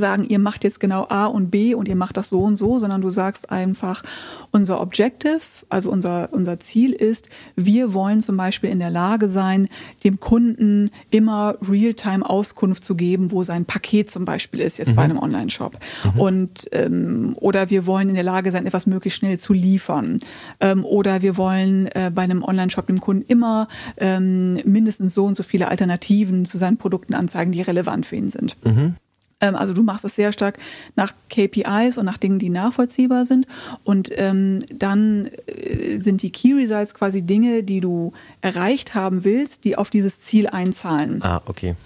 sagen, 0.00 0.24
ihr 0.24 0.38
macht 0.38 0.64
jetzt 0.64 0.80
genau 0.80 1.06
A 1.08 1.26
und 1.26 1.50
B 1.50 1.74
und 1.74 1.88
ihr 1.88 1.96
macht 1.96 2.16
das 2.16 2.28
so 2.28 2.42
und 2.42 2.56
so, 2.56 2.78
sondern 2.78 3.00
du 3.00 3.10
sagst 3.10 3.50
einfach, 3.50 4.02
unser 4.50 4.80
Objective, 4.80 5.40
also 5.68 5.90
unser, 5.90 6.32
unser 6.32 6.60
Ziel 6.60 6.92
ist, 6.92 7.28
wir 7.56 7.94
wollen 7.94 8.22
zum 8.22 8.36
Beispiel 8.36 8.70
in 8.70 8.78
der 8.78 8.90
Lage 8.90 9.28
sein, 9.28 9.68
dem 10.04 10.20
Kunden 10.20 10.90
immer 11.10 11.56
Realtime 11.62 12.28
Auskunft 12.28 12.84
zu 12.84 12.94
geben, 12.94 13.30
wo 13.30 13.42
sein 13.42 13.64
Paket 13.64 14.10
zum 14.10 14.24
Beispiel 14.24 14.60
ist, 14.60 14.78
jetzt 14.78 14.90
mhm. 14.90 14.96
bei 14.96 15.02
einem 15.02 15.18
Online-Shop. 15.18 15.76
Mhm. 16.14 16.20
Und 16.20 16.68
ähm, 16.72 17.36
oder 17.40 17.70
wir 17.70 17.86
wollen 17.86 18.08
in 18.08 18.14
der 18.14 18.24
Lage 18.24 18.52
sein, 18.52 18.66
etwas 18.66 18.86
möglichst 18.86 19.18
schnell 19.18 19.38
zu 19.38 19.52
liefern. 19.52 20.20
Ähm, 20.60 20.84
oder 20.84 21.22
wir 21.22 21.36
wollen 21.36 21.86
äh, 21.88 22.10
bei 22.14 22.22
einem 22.22 22.42
Online-Shop 22.42 22.86
dem 22.86 23.00
Kunden 23.00 23.24
immer 23.26 23.68
ähm, 23.96 24.54
mindestens 24.64 25.14
so 25.14 25.24
und 25.24 25.36
so 25.36 25.42
viele 25.42 25.68
Alternativen 25.68 26.44
zu 26.44 26.58
seinen 26.58 26.76
Produkten 26.76 27.14
anzeigen, 27.14 27.52
die 27.52 27.62
relevant 27.62 28.06
für 28.06 28.16
ihn 28.16 28.30
sind. 28.30 28.56
Mhm. 28.64 28.96
Ähm, 29.40 29.54
also 29.54 29.72
du 29.72 29.82
machst 29.82 30.04
es 30.04 30.16
sehr 30.16 30.32
stark 30.32 30.58
nach 30.96 31.12
KPIs 31.28 31.98
und 31.98 32.06
nach 32.06 32.18
Dingen, 32.18 32.38
die 32.38 32.50
nachvollziehbar 32.50 33.26
sind. 33.26 33.46
Und 33.82 34.10
ähm, 34.16 34.64
dann 34.74 35.30
äh, 35.46 35.98
sind 35.98 36.22
die 36.22 36.30
Key 36.30 36.54
Results 36.54 36.94
quasi 36.94 37.22
Dinge, 37.22 37.62
die 37.62 37.80
du 37.80 38.12
erreicht 38.40 38.94
haben 38.94 39.24
willst, 39.24 39.64
die 39.64 39.76
auf 39.76 39.90
dieses 39.90 40.20
Ziel 40.20 40.46
einzahlen. 40.46 41.22
Ah, 41.22 41.42
okay. 41.46 41.76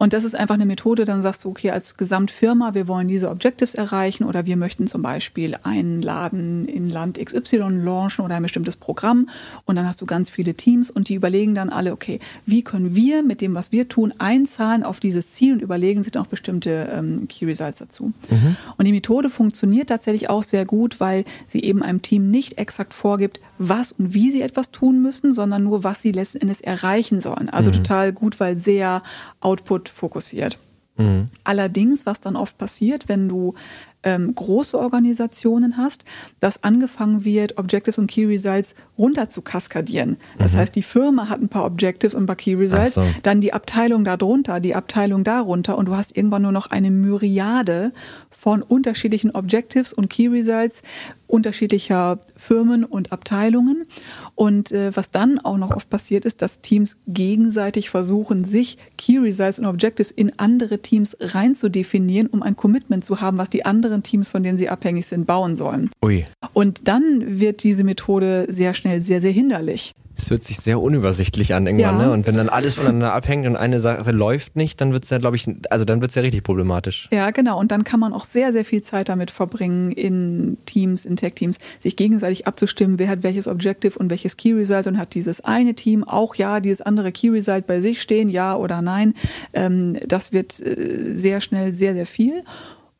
Und 0.00 0.14
das 0.14 0.24
ist 0.24 0.34
einfach 0.34 0.54
eine 0.54 0.64
Methode, 0.64 1.04
dann 1.04 1.20
sagst 1.20 1.44
du, 1.44 1.50
okay, 1.50 1.72
als 1.72 1.98
Gesamtfirma, 1.98 2.72
wir 2.72 2.88
wollen 2.88 3.06
diese 3.06 3.28
Objectives 3.28 3.74
erreichen 3.74 4.24
oder 4.24 4.46
wir 4.46 4.56
möchten 4.56 4.86
zum 4.86 5.02
Beispiel 5.02 5.56
einen 5.62 6.00
Laden 6.00 6.66
in 6.68 6.88
Land 6.88 7.22
XY 7.22 7.82
launchen 7.84 8.24
oder 8.24 8.36
ein 8.36 8.42
bestimmtes 8.42 8.76
Programm. 8.76 9.28
Und 9.66 9.76
dann 9.76 9.86
hast 9.86 10.00
du 10.00 10.06
ganz 10.06 10.30
viele 10.30 10.54
Teams 10.54 10.90
und 10.90 11.10
die 11.10 11.14
überlegen 11.14 11.54
dann 11.54 11.68
alle, 11.68 11.92
okay, 11.92 12.18
wie 12.46 12.64
können 12.64 12.96
wir 12.96 13.22
mit 13.22 13.42
dem, 13.42 13.54
was 13.54 13.72
wir 13.72 13.88
tun, 13.88 14.14
einzahlen 14.16 14.84
auf 14.84 15.00
dieses 15.00 15.32
Ziel 15.32 15.52
und 15.52 15.60
überlegen 15.60 16.02
sich 16.02 16.12
dann 16.12 16.22
auch 16.22 16.28
bestimmte 16.28 16.88
ähm, 16.94 17.28
Key 17.28 17.44
Results 17.44 17.80
dazu. 17.80 18.14
Mhm. 18.30 18.56
Und 18.78 18.86
die 18.86 18.92
Methode 18.92 19.28
funktioniert 19.28 19.90
tatsächlich 19.90 20.30
auch 20.30 20.44
sehr 20.44 20.64
gut, 20.64 20.98
weil 20.98 21.26
sie 21.46 21.62
eben 21.62 21.82
einem 21.82 22.00
Team 22.00 22.30
nicht 22.30 22.56
exakt 22.56 22.94
vorgibt, 22.94 23.38
was 23.58 23.92
und 23.92 24.14
wie 24.14 24.30
sie 24.30 24.40
etwas 24.40 24.70
tun 24.70 25.02
müssen, 25.02 25.34
sondern 25.34 25.62
nur, 25.62 25.84
was 25.84 26.00
sie 26.00 26.12
letzten 26.12 26.38
Endes 26.38 26.62
erreichen 26.62 27.20
sollen. 27.20 27.50
Also 27.50 27.70
mhm. 27.70 27.74
total 27.74 28.12
gut, 28.14 28.40
weil 28.40 28.56
sehr 28.56 29.02
Output 29.40 29.89
fokussiert. 29.90 30.58
Mhm. 30.96 31.28
Allerdings, 31.44 32.06
was 32.06 32.20
dann 32.20 32.36
oft 32.36 32.58
passiert, 32.58 33.08
wenn 33.08 33.28
du 33.28 33.54
ähm, 34.02 34.34
große 34.34 34.78
Organisationen 34.78 35.76
hast, 35.76 36.04
dass 36.40 36.62
angefangen 36.62 37.24
wird, 37.24 37.58
Objectives 37.58 37.98
und 37.98 38.10
Key 38.10 38.24
Results 38.24 38.74
runter 38.96 39.30
zu 39.30 39.42
kaskadieren. 39.42 40.16
Das 40.38 40.52
mhm. 40.52 40.58
heißt, 40.58 40.76
die 40.76 40.82
Firma 40.82 41.28
hat 41.28 41.40
ein 41.40 41.48
paar 41.48 41.64
Objectives 41.64 42.14
und 42.14 42.24
ein 42.24 42.26
paar 42.26 42.36
Key 42.36 42.54
Results, 42.54 42.94
so. 42.94 43.04
dann 43.22 43.40
die 43.40 43.52
Abteilung 43.52 44.04
darunter, 44.04 44.60
die 44.60 44.74
Abteilung 44.74 45.24
darunter 45.24 45.76
und 45.76 45.86
du 45.86 45.96
hast 45.96 46.16
irgendwann 46.16 46.42
nur 46.42 46.52
noch 46.52 46.70
eine 46.70 46.90
Myriade 46.90 47.92
von 48.30 48.62
unterschiedlichen 48.62 49.32
Objectives 49.32 49.92
und 49.92 50.08
Key 50.08 50.28
Results 50.28 50.82
unterschiedlicher 51.30 52.18
Firmen 52.36 52.84
und 52.84 53.12
Abteilungen. 53.12 53.86
Und 54.34 54.72
äh, 54.72 54.94
was 54.94 55.10
dann 55.10 55.38
auch 55.38 55.56
noch 55.56 55.70
oft 55.70 55.88
passiert 55.88 56.24
ist, 56.24 56.42
dass 56.42 56.60
Teams 56.60 56.98
gegenseitig 57.06 57.88
versuchen, 57.90 58.44
sich 58.44 58.78
Key 58.98 59.18
Results 59.18 59.58
und 59.58 59.66
Objectives 59.66 60.10
in 60.10 60.32
andere 60.38 60.80
Teams 60.80 61.16
rein 61.20 61.54
zu 61.54 61.70
definieren, 61.70 62.26
um 62.26 62.42
ein 62.42 62.56
Commitment 62.56 63.04
zu 63.04 63.20
haben, 63.20 63.38
was 63.38 63.50
die 63.50 63.64
anderen 63.90 64.02
Teams, 64.02 64.30
von 64.30 64.42
denen 64.42 64.56
sie 64.56 64.68
abhängig 64.68 65.06
sind, 65.06 65.26
bauen 65.26 65.56
sollen. 65.56 65.90
Ui. 66.04 66.24
Und 66.52 66.88
dann 66.88 67.40
wird 67.40 67.62
diese 67.62 67.84
Methode 67.84 68.46
sehr 68.48 68.74
schnell 68.74 69.00
sehr, 69.02 69.20
sehr 69.20 69.32
hinderlich. 69.32 69.92
Es 70.16 70.28
hört 70.28 70.44
sich 70.44 70.58
sehr 70.58 70.78
unübersichtlich 70.82 71.54
an 71.54 71.66
irgendwann, 71.66 71.98
ja. 71.98 72.06
ne? 72.06 72.12
Und 72.12 72.26
wenn 72.26 72.34
dann 72.36 72.50
alles 72.50 72.74
voneinander 72.74 73.14
abhängt 73.14 73.46
und 73.46 73.56
eine 73.56 73.80
Sache 73.80 74.10
läuft 74.10 74.54
nicht, 74.54 74.78
dann 74.78 74.92
wird's 74.92 75.08
ja, 75.08 75.16
glaube 75.16 75.36
ich, 75.36 75.48
also 75.70 75.86
dann 75.86 76.02
wird's 76.02 76.14
ja 76.14 76.20
richtig 76.20 76.42
problematisch. 76.42 77.08
Ja, 77.10 77.30
genau. 77.30 77.58
Und 77.58 77.72
dann 77.72 77.84
kann 77.84 78.00
man 78.00 78.12
auch 78.12 78.26
sehr, 78.26 78.52
sehr 78.52 78.66
viel 78.66 78.82
Zeit 78.82 79.08
damit 79.08 79.30
verbringen, 79.30 79.92
in 79.92 80.58
Teams, 80.66 81.06
in 81.06 81.16
Tech-Teams, 81.16 81.56
sich 81.78 81.96
gegenseitig 81.96 82.46
abzustimmen, 82.46 82.98
wer 82.98 83.08
hat 83.08 83.22
welches 83.22 83.48
Objective 83.48 83.98
und 83.98 84.10
welches 84.10 84.36
Key 84.36 84.52
Result 84.52 84.86
und 84.86 84.98
hat 84.98 85.14
dieses 85.14 85.42
eine 85.42 85.72
Team 85.72 86.04
auch 86.04 86.34
ja 86.34 86.60
dieses 86.60 86.82
andere 86.82 87.12
Key 87.12 87.30
Result 87.30 87.66
bei 87.66 87.80
sich 87.80 88.02
stehen, 88.02 88.28
ja 88.28 88.56
oder 88.56 88.82
nein. 88.82 89.14
Ähm, 89.54 89.96
das 90.06 90.34
wird 90.34 90.60
äh, 90.60 91.14
sehr 91.14 91.40
schnell 91.40 91.72
sehr, 91.72 91.94
sehr 91.94 92.06
viel. 92.06 92.42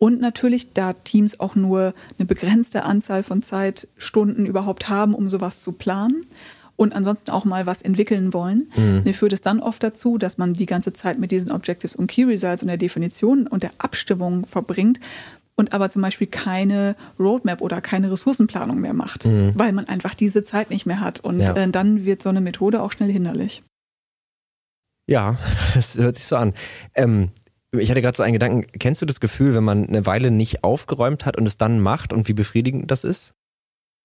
Und 0.00 0.20
natürlich, 0.20 0.72
da 0.72 0.94
Teams 0.94 1.38
auch 1.38 1.54
nur 1.54 1.92
eine 2.18 2.26
begrenzte 2.26 2.84
Anzahl 2.84 3.22
von 3.22 3.42
Zeitstunden 3.42 4.46
überhaupt 4.46 4.88
haben, 4.88 5.14
um 5.14 5.28
sowas 5.28 5.62
zu 5.62 5.72
planen, 5.72 6.26
und 6.76 6.96
ansonsten 6.96 7.30
auch 7.30 7.44
mal 7.44 7.66
was 7.66 7.82
entwickeln 7.82 8.32
wollen, 8.32 8.70
mhm. 8.74 9.02
mir 9.04 9.12
führt 9.12 9.34
es 9.34 9.42
dann 9.42 9.60
oft 9.60 9.82
dazu, 9.82 10.16
dass 10.16 10.38
man 10.38 10.54
die 10.54 10.64
ganze 10.64 10.94
Zeit 10.94 11.18
mit 11.18 11.30
diesen 11.30 11.52
Objectives 11.52 11.94
und 11.94 12.06
Key 12.06 12.24
Results 12.24 12.62
und 12.62 12.68
der 12.68 12.78
Definition 12.78 13.46
und 13.46 13.62
der 13.62 13.72
Abstimmung 13.76 14.46
verbringt 14.46 14.98
und 15.56 15.74
aber 15.74 15.90
zum 15.90 16.00
Beispiel 16.00 16.26
keine 16.26 16.96
Roadmap 17.18 17.60
oder 17.60 17.82
keine 17.82 18.10
Ressourcenplanung 18.10 18.80
mehr 18.80 18.94
macht, 18.94 19.26
mhm. 19.26 19.52
weil 19.56 19.72
man 19.72 19.88
einfach 19.88 20.14
diese 20.14 20.42
Zeit 20.42 20.70
nicht 20.70 20.86
mehr 20.86 21.00
hat. 21.00 21.20
Und 21.20 21.40
ja. 21.40 21.54
äh, 21.54 21.68
dann 21.68 22.06
wird 22.06 22.22
so 22.22 22.30
eine 22.30 22.40
Methode 22.40 22.80
auch 22.82 22.92
schnell 22.92 23.12
hinderlich. 23.12 23.62
Ja, 25.06 25.36
es 25.76 25.98
hört 25.98 26.16
sich 26.16 26.24
so 26.24 26.36
an. 26.36 26.54
Ähm, 26.94 27.28
ich 27.72 27.90
hatte 27.90 28.02
gerade 28.02 28.16
so 28.16 28.22
einen 28.22 28.32
Gedanken. 28.32 28.66
Kennst 28.78 29.00
du 29.00 29.06
das 29.06 29.20
Gefühl, 29.20 29.54
wenn 29.54 29.64
man 29.64 29.86
eine 29.86 30.06
Weile 30.06 30.30
nicht 30.30 30.64
aufgeräumt 30.64 31.24
hat 31.24 31.36
und 31.36 31.46
es 31.46 31.58
dann 31.58 31.80
macht 31.80 32.12
und 32.12 32.28
wie 32.28 32.32
befriedigend 32.32 32.90
das 32.90 33.04
ist? 33.04 33.34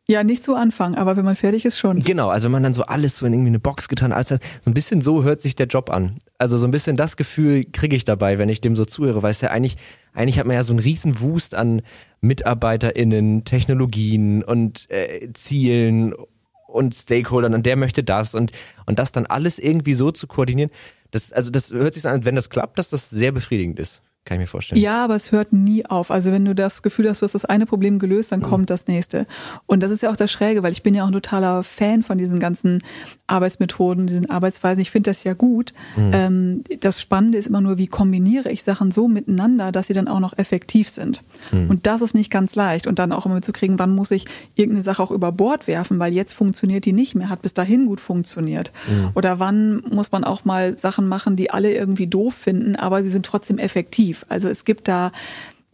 Ja, 0.07 0.23
nicht 0.23 0.43
zu 0.43 0.53
Anfang, 0.53 0.93
aber 0.93 1.17
wenn 1.17 1.25
man 1.25 1.35
fertig 1.35 1.65
ist 1.65 1.79
schon. 1.79 2.03
Genau, 2.03 2.29
also 2.29 2.45
wenn 2.45 2.51
man 2.51 2.61
dann 2.61 2.75
so 2.75 2.83
alles 2.83 3.17
so 3.17 3.25
in 3.25 3.33
irgendwie 3.33 3.49
eine 3.49 3.59
Box 3.59 3.87
getan, 3.87 4.11
alles 4.11 4.29
hat, 4.29 4.43
so 4.61 4.69
ein 4.69 4.75
bisschen 4.75 5.01
so 5.01 5.23
hört 5.23 5.41
sich 5.41 5.55
der 5.55 5.65
Job 5.65 5.89
an. 5.89 6.19
Also 6.37 6.59
so 6.59 6.67
ein 6.67 6.71
bisschen 6.71 6.95
das 6.95 7.17
Gefühl 7.17 7.63
kriege 7.63 7.95
ich 7.95 8.05
dabei, 8.05 8.37
wenn 8.37 8.49
ich 8.49 8.61
dem 8.61 8.75
so 8.75 8.85
zuhöre, 8.85 9.23
weil 9.23 9.31
es 9.31 9.41
ja 9.41 9.49
eigentlich, 9.49 9.77
eigentlich 10.13 10.37
hat 10.37 10.45
man 10.45 10.55
ja 10.55 10.61
so 10.61 10.73
einen 10.73 10.79
riesen 10.79 11.21
Wust 11.21 11.55
an 11.55 11.81
MitarbeiterInnen, 12.21 13.45
Technologien 13.45 14.43
und 14.43 14.87
äh, 14.91 15.33
Zielen 15.33 16.13
und 16.67 16.93
Stakeholdern 16.93 17.55
und 17.55 17.65
der 17.65 17.75
möchte 17.75 18.03
das 18.03 18.35
und, 18.35 18.51
und 18.85 18.99
das 18.99 19.11
dann 19.11 19.25
alles 19.25 19.57
irgendwie 19.57 19.95
so 19.95 20.11
zu 20.11 20.27
koordinieren. 20.27 20.69
Das, 21.11 21.31
also 21.31 21.51
das 21.51 21.71
hört 21.71 21.93
sich 21.93 22.05
an, 22.05 22.25
wenn 22.25 22.35
das 22.35 22.49
klappt, 22.49 22.77
dass 22.77 22.89
das 22.89 23.09
sehr 23.09 23.31
befriedigend 23.31 23.79
ist. 23.79 24.01
Kann 24.25 24.37
ich 24.37 24.45
mir 24.45 24.47
vorstellen. 24.47 24.81
Ja, 24.81 25.03
aber 25.03 25.13
es 25.13 25.31
hört 25.31 25.53
nie 25.53 25.85
auf. 25.85 26.09
Also 26.09 26.31
wenn 26.31 26.43
du 26.45 26.55
das 26.55 26.81
Gefühl 26.81 27.07
hast, 27.07 27.21
du 27.21 27.25
hast 27.25 27.35
das 27.35 27.45
eine 27.45 27.67
Problem 27.67 27.99
gelöst, 27.99 28.31
dann 28.31 28.39
mhm. 28.39 28.45
kommt 28.45 28.69
das 28.71 28.87
nächste. 28.87 29.27
Und 29.67 29.83
das 29.83 29.91
ist 29.91 30.01
ja 30.01 30.09
auch 30.09 30.15
das 30.17 30.31
Schräge, 30.31 30.63
weil 30.63 30.71
ich 30.71 30.81
bin 30.81 30.95
ja 30.95 31.03
auch 31.03 31.07
ein 31.07 31.13
totaler 31.13 31.61
Fan 31.61 32.01
von 32.01 32.17
diesen 32.17 32.39
ganzen 32.39 32.79
Arbeitsmethoden, 33.27 34.07
diesen 34.07 34.27
Arbeitsweisen. 34.27 34.81
Ich 34.81 34.89
finde 34.89 35.11
das 35.11 35.23
ja 35.23 35.33
gut. 35.33 35.73
Mhm. 35.95 36.11
Ähm, 36.11 36.63
das 36.79 36.99
Spannende 37.01 37.37
ist 37.37 37.45
immer 37.45 37.61
nur, 37.61 37.77
wie 37.77 37.85
kombiniere 37.85 38.51
ich 38.51 38.63
Sachen 38.63 38.91
so 38.91 39.07
miteinander, 39.07 39.71
dass 39.71 39.87
sie 39.87 39.93
dann 39.93 40.07
auch 40.07 40.19
noch 40.19 40.35
effektiv 40.39 40.89
sind. 40.89 41.23
Mhm. 41.51 41.69
Und 41.69 41.85
das 41.85 42.01
ist 42.01 42.15
nicht 42.15 42.31
ganz 42.31 42.55
leicht. 42.55 42.87
Und 42.87 42.97
dann 42.97 43.11
auch 43.11 43.27
immer 43.27 43.35
mitzukriegen, 43.35 43.77
wann 43.77 43.93
muss 43.93 44.09
ich 44.09 44.25
irgendeine 44.55 44.81
Sache 44.81 45.03
auch 45.03 45.11
über 45.11 45.31
Bord 45.31 45.67
werfen, 45.67 45.99
weil 45.99 46.13
jetzt 46.13 46.33
funktioniert 46.33 46.85
die 46.85 46.93
nicht 46.93 47.13
mehr, 47.13 47.29
hat 47.29 47.43
bis 47.43 47.53
dahin 47.53 47.85
gut 47.85 48.01
funktioniert. 48.01 48.71
Mhm. 48.87 49.11
Oder 49.13 49.37
wann 49.37 49.83
muss 49.91 50.11
man 50.11 50.23
auch 50.23 50.45
mal 50.45 50.75
Sachen 50.79 51.07
machen, 51.07 51.35
die 51.35 51.51
alle 51.51 51.71
irgendwie 51.71 52.07
doof 52.07 52.33
finden, 52.33 52.75
aber 52.75 53.03
sie 53.03 53.09
sind 53.09 53.23
trotzdem 53.23 53.59
effektiv 53.59 54.14
tief. 54.15 54.25
Also 54.29 54.47
es 54.49 54.65
gibt 54.65 54.87
da 54.87 55.11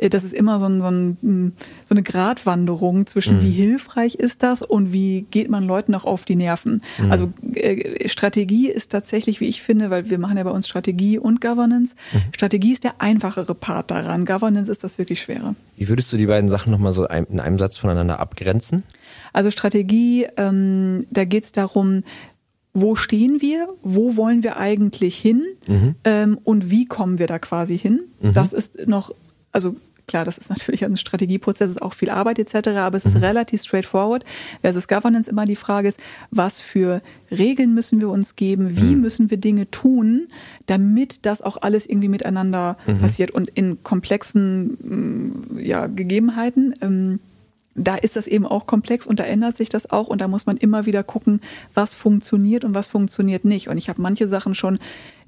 äh, 0.01 0.09
das 0.09 0.23
ist 0.23 0.33
immer 0.33 0.59
so, 0.59 0.65
ein, 0.65 0.81
so, 0.81 0.87
ein, 0.87 1.17
hm, 1.21 1.51
so 1.87 1.93
eine 1.93 2.03
Gratwanderung 2.03 3.05
zwischen 3.07 3.37
mhm. 3.37 3.43
wie 3.43 3.51
hilfreich 3.51 4.15
ist 4.15 4.43
das 4.43 4.61
und 4.61 4.91
wie 4.91 5.27
geht 5.31 5.49
man 5.49 5.63
Leuten 5.63 5.95
auch 5.95 6.05
auf 6.05 6.25
die 6.25 6.35
Nerven. 6.35 6.81
Mhm. 6.97 7.11
Also 7.11 7.31
äh, 7.53 8.09
Strategie 8.09 8.69
ist 8.69 8.91
tatsächlich, 8.91 9.39
wie 9.39 9.47
ich 9.47 9.61
finde, 9.61 9.89
weil 9.89 10.09
wir 10.09 10.17
machen 10.17 10.37
ja 10.37 10.43
bei 10.43 10.51
uns 10.51 10.67
Strategie 10.67 11.17
und 11.19 11.39
Governance. 11.39 11.95
Mhm. 12.11 12.33
Strategie 12.33 12.73
ist 12.73 12.83
der 12.83 12.95
einfachere 12.99 13.55
Part 13.55 13.91
daran. 13.91 14.25
Governance 14.25 14.71
ist 14.71 14.83
das 14.83 14.97
wirklich 14.97 15.21
schwere. 15.21 15.55
Wie 15.77 15.87
würdest 15.87 16.11
du 16.11 16.17
die 16.17 16.25
beiden 16.25 16.49
Sachen 16.49 16.71
nochmal 16.71 16.93
so 16.93 17.05
in 17.07 17.39
einem 17.39 17.57
Satz 17.57 17.77
voneinander 17.77 18.19
abgrenzen? 18.19 18.83
Also 19.33 19.51
Strategie, 19.51 20.27
ähm, 20.37 21.05
da 21.09 21.23
geht 21.23 21.45
es 21.45 21.51
darum, 21.51 22.03
wo 22.73 22.95
stehen 22.95 23.41
wir, 23.41 23.67
wo 23.81 24.15
wollen 24.15 24.43
wir 24.43 24.57
eigentlich 24.57 25.17
hin 25.17 25.43
mhm. 25.67 25.95
ähm, 26.03 26.39
und 26.43 26.69
wie 26.69 26.85
kommen 26.85 27.19
wir 27.19 27.27
da 27.27 27.39
quasi 27.39 27.77
hin. 27.77 28.01
Mhm. 28.21 28.33
Das 28.33 28.53
ist 28.53 28.87
noch, 28.87 29.11
also 29.51 29.75
klar, 30.07 30.25
das 30.25 30.37
ist 30.37 30.49
natürlich 30.49 30.83
ein 30.83 30.97
Strategieprozess, 30.97 31.69
ist 31.69 31.81
auch 31.81 31.93
viel 31.93 32.09
Arbeit 32.09 32.39
etc., 32.39 32.69
aber 32.69 32.97
es 32.97 33.05
ist 33.05 33.15
mhm. 33.15 33.23
relativ 33.23 33.63
straightforward. 33.63 34.25
Versus 34.61 34.87
Governance 34.87 35.29
immer 35.29 35.45
die 35.45 35.55
Frage 35.55 35.87
ist, 35.87 35.99
was 36.31 36.59
für 36.59 37.01
Regeln 37.29 37.73
müssen 37.73 37.99
wir 38.01 38.09
uns 38.09 38.35
geben, 38.35 38.77
wie 38.77 38.95
mhm. 38.95 39.01
müssen 39.01 39.29
wir 39.29 39.37
Dinge 39.37 39.71
tun, 39.71 40.27
damit 40.65 41.25
das 41.25 41.41
auch 41.41 41.57
alles 41.61 41.87
irgendwie 41.87 42.09
miteinander 42.09 42.77
mhm. 42.85 42.99
passiert 42.99 43.31
und 43.31 43.49
in 43.49 43.83
komplexen 43.83 44.77
mm, 45.53 45.59
ja, 45.59 45.87
Gegebenheiten. 45.87 46.75
Ähm, 46.81 47.19
da 47.75 47.95
ist 47.95 48.15
das 48.15 48.27
eben 48.27 48.45
auch 48.45 48.65
komplex 48.65 49.05
und 49.05 49.19
da 49.19 49.23
ändert 49.23 49.57
sich 49.57 49.69
das 49.69 49.89
auch 49.89 50.07
und 50.07 50.21
da 50.21 50.27
muss 50.27 50.45
man 50.45 50.57
immer 50.57 50.85
wieder 50.85 51.03
gucken, 51.03 51.41
was 51.73 51.93
funktioniert 51.93 52.63
und 52.63 52.75
was 52.75 52.87
funktioniert 52.87 53.45
nicht. 53.45 53.69
Und 53.69 53.77
ich 53.77 53.89
habe 53.89 54.01
manche 54.01 54.27
Sachen 54.27 54.55
schon, 54.55 54.77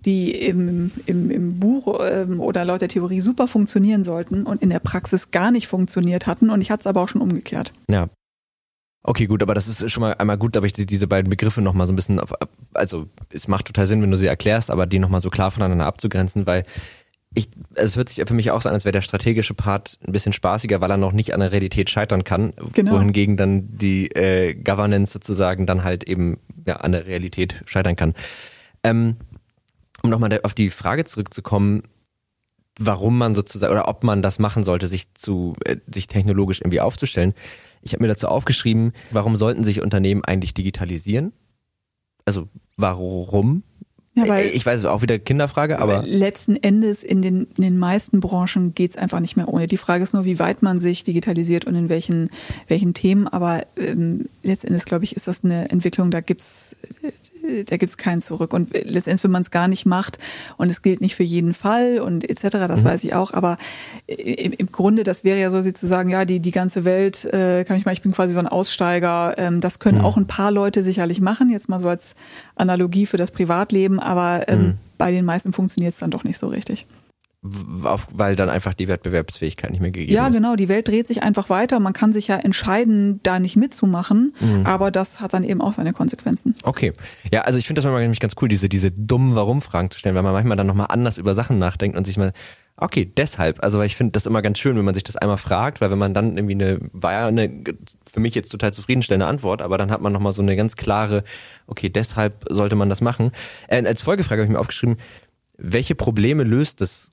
die 0.06 0.32
im, 0.32 0.92
im, 1.06 1.32
im 1.32 1.60
Buch 1.60 2.00
ähm, 2.04 2.40
oder 2.40 2.66
laut 2.66 2.82
der 2.82 2.90
Theorie 2.90 3.22
super 3.22 3.48
funktionieren 3.48 4.04
sollten 4.04 4.44
und 4.44 4.62
in 4.62 4.70
der 4.70 4.80
Praxis 4.80 5.32
gar 5.32 5.52
nicht 5.52 5.68
funktioniert 5.68 6.28
hatten 6.28 6.50
und 6.50 6.62
ich 6.62 6.72
hatte 6.72 6.82
es 6.82 6.88
aber 6.88 7.02
auch 7.02 7.10
schon 7.10 7.22
umgekehrt. 7.22 7.72
Ja. 7.90 8.10
Okay, 9.06 9.26
gut, 9.26 9.42
aber 9.42 9.54
das 9.54 9.68
ist 9.68 9.92
schon 9.92 10.02
mal 10.02 10.14
einmal 10.14 10.38
gut, 10.38 10.56
aber 10.56 10.66
ich 10.66 10.72
diese 10.74 11.08
beiden 11.08 11.30
Begriffe 11.30 11.62
nochmal 11.62 11.88
so 11.88 11.94
ein 11.94 11.98
bisschen, 11.98 12.22
auf, 12.22 12.34
also 12.74 13.08
es 13.32 13.50
macht 13.50 13.66
total 13.66 13.86
Sinn, 13.86 14.02
wenn 14.02 14.12
du 14.12 14.18
sie 14.18 14.28
erklärst, 14.28 14.72
aber 14.72 14.86
die 14.86 15.00
nochmal 15.00 15.20
so 15.20 15.30
klar 15.30 15.52
voneinander 15.52 15.86
abzugrenzen, 15.86 16.48
weil 16.48 16.64
ich, 17.36 17.50
es 17.76 17.96
hört 17.96 18.10
sich 18.10 18.24
für 18.28 18.34
mich 18.34 18.52
auch 18.52 18.62
so 18.62 18.70
an, 18.70 18.76
als 18.76 18.86
wäre 18.86 18.92
der 18.92 19.02
strategische 19.02 19.54
Part 19.54 19.98
ein 20.06 20.12
bisschen 20.12 20.34
spaßiger, 20.34 20.82
weil 20.82 20.92
er 20.92 20.98
noch 20.98 21.14
nicht 21.14 21.34
an 21.34 21.40
der 21.40 21.52
Realität 21.52 21.90
scheitern 21.90 22.24
kann. 22.24 22.54
Genau. 22.74 22.94
Wohingegen 22.94 23.38
dann 23.38 23.78
die 23.78 24.08
äh, 24.12 24.54
Governance 24.54 25.14
sozusagen 25.14 25.66
dann 25.66 25.84
halt 25.84 26.04
eben 26.04 26.40
ja, 26.66 26.78
an 26.78 26.92
der 26.92 27.08
Realität 27.08 27.62
scheitern 27.66 27.96
kann. 27.96 28.14
Ähm, 28.84 29.18
um 30.04 30.10
nochmal 30.10 30.40
auf 30.44 30.54
die 30.54 30.70
Frage 30.70 31.06
zurückzukommen, 31.06 31.84
warum 32.80 33.18
man 33.18 33.36
sozusagen 33.36 33.72
oder 33.72 33.88
ob 33.88 34.04
man 34.04 34.22
das 34.22 34.40
machen 34.40 34.64
sollte, 34.64 34.88
sich 34.88 35.14
zu 35.14 35.56
äh, 35.66 35.78
sich 35.92 36.08
technologisch 36.08 36.62
irgendwie 36.62 36.82
aufzustellen. 36.82 37.34
Ich 37.82 37.94
habe 37.94 38.04
mir 38.04 38.10
dazu 38.10 38.28
aufgeschrieben, 38.28 38.94
warum 39.12 39.36
sollten 39.36 39.64
sich 39.64 39.82
Unternehmen 39.82 40.24
eigentlich 40.24 40.54
digitalisieren? 40.54 41.34
Also 42.26 42.48
warum 42.78 43.64
ja, 44.16 44.28
weil 44.28 44.48
ich 44.48 44.66
weiß, 44.66 44.86
auch 44.86 45.02
wieder 45.02 45.18
Kinderfrage, 45.18 45.80
aber. 45.80 46.04
Letzten 46.06 46.56
Endes 46.56 47.04
in 47.04 47.22
den, 47.22 47.48
in 47.58 47.64
den 47.64 47.80
meisten 47.80 48.20
Branchen 48.20 48.76
geht's 48.76 48.96
einfach 48.96 49.20
nicht 49.20 49.36
mehr 49.36 49.48
ohne. 49.48 49.66
Die 49.66 49.78
Frage 49.78 50.04
ist 50.04 50.14
nur, 50.14 50.24
wie 50.24 50.38
weit 50.38 50.62
man 50.62 50.80
sich 50.80 51.04
digitalisiert 51.04 51.66
und 51.66 51.76
in 51.76 51.90
welchen, 51.90 52.30
welchen 52.68 52.94
Themen. 52.94 53.28
Aber 53.28 53.64
ähm, 53.76 54.30
letzten 54.44 54.68
Endes, 54.68 54.86
glaube 54.86 55.04
ich, 55.04 55.16
ist 55.16 55.28
das 55.28 55.44
eine 55.44 55.70
Entwicklung, 55.72 56.12
da 56.12 56.22
gibt's 56.22 56.76
da 57.66 57.78
gibt's 57.78 57.98
keinen 57.98 58.22
zurück. 58.22 58.54
Und 58.54 58.74
letztendlich, 58.74 59.24
wenn 59.24 59.32
man 59.32 59.42
es 59.42 59.52
gar 59.52 59.68
nicht 59.68 59.86
macht 59.86 60.20
und 60.58 60.70
es 60.72 60.82
gilt 60.82 61.02
nicht 61.02 61.16
für 61.16 61.24
jeden 61.24 61.54
Fall 61.54 62.00
und 62.00 62.30
etc., 62.30 62.50
das 62.68 62.82
mhm. 62.82 62.86
weiß 62.86 63.04
ich 63.04 63.14
auch. 63.14 63.34
Aber 63.34 63.58
im, 64.08 64.54
im, 64.54 64.72
Grunde, 64.72 65.04
das 65.04 65.24
wäre 65.24 65.40
ja 65.40 65.52
so, 65.52 65.62
sie 65.62 65.74
zu 65.74 65.88
sagen, 65.88 66.10
ja, 66.10 66.26
die, 66.26 66.40
die 66.40 66.52
ganze 66.52 66.86
Welt, 66.86 67.26
äh, 67.26 67.64
kann 67.64 67.78
ich 67.78 67.86
mal, 67.86 67.94
ich 67.94 68.02
bin 68.02 68.12
quasi 68.12 68.34
so 68.34 68.40
ein 68.40 68.48
Aussteiger. 68.48 69.36
Ähm, 69.38 69.62
das 69.62 69.80
können 69.80 70.00
mhm. 70.00 70.06
auch 70.06 70.18
ein 70.18 70.28
paar 70.28 70.52
Leute 70.52 70.84
sicherlich 70.84 71.22
machen, 71.22 71.50
jetzt 71.50 71.70
mal 71.70 71.80
so 71.80 71.90
als 71.90 72.16
Analogie 72.56 73.06
für 73.06 73.18
das 73.18 73.32
Privatleben, 73.32 74.00
aber 74.00 74.48
ähm, 74.48 74.60
mhm. 74.60 74.74
bei 74.98 75.12
den 75.12 75.26
meisten 75.26 75.54
funktioniert 75.54 75.94
es 75.94 76.00
dann 76.00 76.12
doch 76.12 76.24
nicht 76.24 76.38
so 76.38 76.48
richtig 76.48 76.86
weil 77.44 78.38
dann 78.38 78.50
einfach 78.50 78.74
die 78.74 78.88
Wettbewerbsfähigkeit 78.88 79.72
nicht 79.72 79.82
mehr 79.82 79.92
gegeben 79.92 80.14
ja, 80.14 80.28
ist. 80.28 80.34
Ja, 80.34 80.40
genau, 80.40 80.56
die 80.56 80.70
Welt 80.70 80.88
dreht 80.88 81.08
sich 81.08 81.24
einfach 81.24 81.50
weiter. 81.50 81.82
Man 81.82 81.92
kann 81.92 82.14
sich 82.14 82.30
ja 82.30 82.38
entscheiden, 82.38 83.20
da 83.24 83.38
nicht 83.38 83.58
mitzumachen, 83.58 84.34
mhm. 84.40 84.66
aber 84.66 84.92
das 84.92 85.20
hat 85.20 85.34
dann 85.34 85.44
eben 85.44 85.62
auch 85.62 85.74
seine 85.74 85.92
Konsequenzen. 85.92 86.56
Okay. 86.64 86.94
Ja, 87.34 87.42
also 87.42 87.60
ich 87.60 87.68
finde 87.68 87.80
das 87.80 87.86
manchmal 87.86 88.04
nämlich 88.04 88.22
ganz 88.22 88.36
cool, 88.42 88.48
diese, 88.48 88.70
diese 88.70 88.92
dummen 88.92 89.36
Warum-Fragen 89.36 89.92
zu 89.92 90.00
stellen, 90.00 90.16
weil 90.16 90.24
man 90.24 90.32
manchmal 90.32 90.56
dann 90.56 90.68
nochmal 90.68 90.88
anders 90.90 91.18
über 91.18 91.34
Sachen 91.34 91.60
nachdenkt 91.60 91.98
und 91.98 92.06
sich 92.06 92.18
mal, 92.18 92.32
okay, 92.78 93.06
deshalb. 93.06 93.62
Also 93.62 93.82
ich 93.82 93.98
finde 93.98 94.14
das 94.14 94.26
immer 94.26 94.42
ganz 94.42 94.58
schön, 94.60 94.78
wenn 94.78 94.86
man 94.86 94.96
sich 94.96 95.04
das 95.04 95.18
einmal 95.18 95.38
fragt, 95.38 95.82
weil 95.82 95.92
wenn 95.92 96.00
man 96.00 96.14
dann 96.14 96.38
irgendwie 96.38 96.56
eine, 96.56 96.80
war 96.94 97.12
ja 97.12 97.28
eine 97.28 97.64
für 98.10 98.22
mich 98.22 98.36
jetzt 98.36 98.50
total 98.50 98.74
zufriedenstellende 98.74 99.28
Antwort, 99.28 99.62
aber 99.62 99.78
dann 99.78 99.92
hat 99.92 100.02
man 100.02 100.14
nochmal 100.14 100.32
so 100.34 100.42
eine 100.42 100.56
ganz 100.56 100.78
klare, 100.78 101.26
okay, 101.68 101.90
deshalb 101.90 102.46
sollte 102.50 102.76
man 102.76 102.88
das 102.88 103.02
machen. 103.02 103.32
Äh, 103.68 103.86
als 103.86 104.02
Folgefrage 104.02 104.42
habe 104.42 104.46
ich 104.46 104.54
mir 104.54 104.60
aufgeschrieben, 104.60 104.96
welche 105.58 105.96
Probleme 105.96 106.44
löst 106.44 106.82
das 106.82 107.12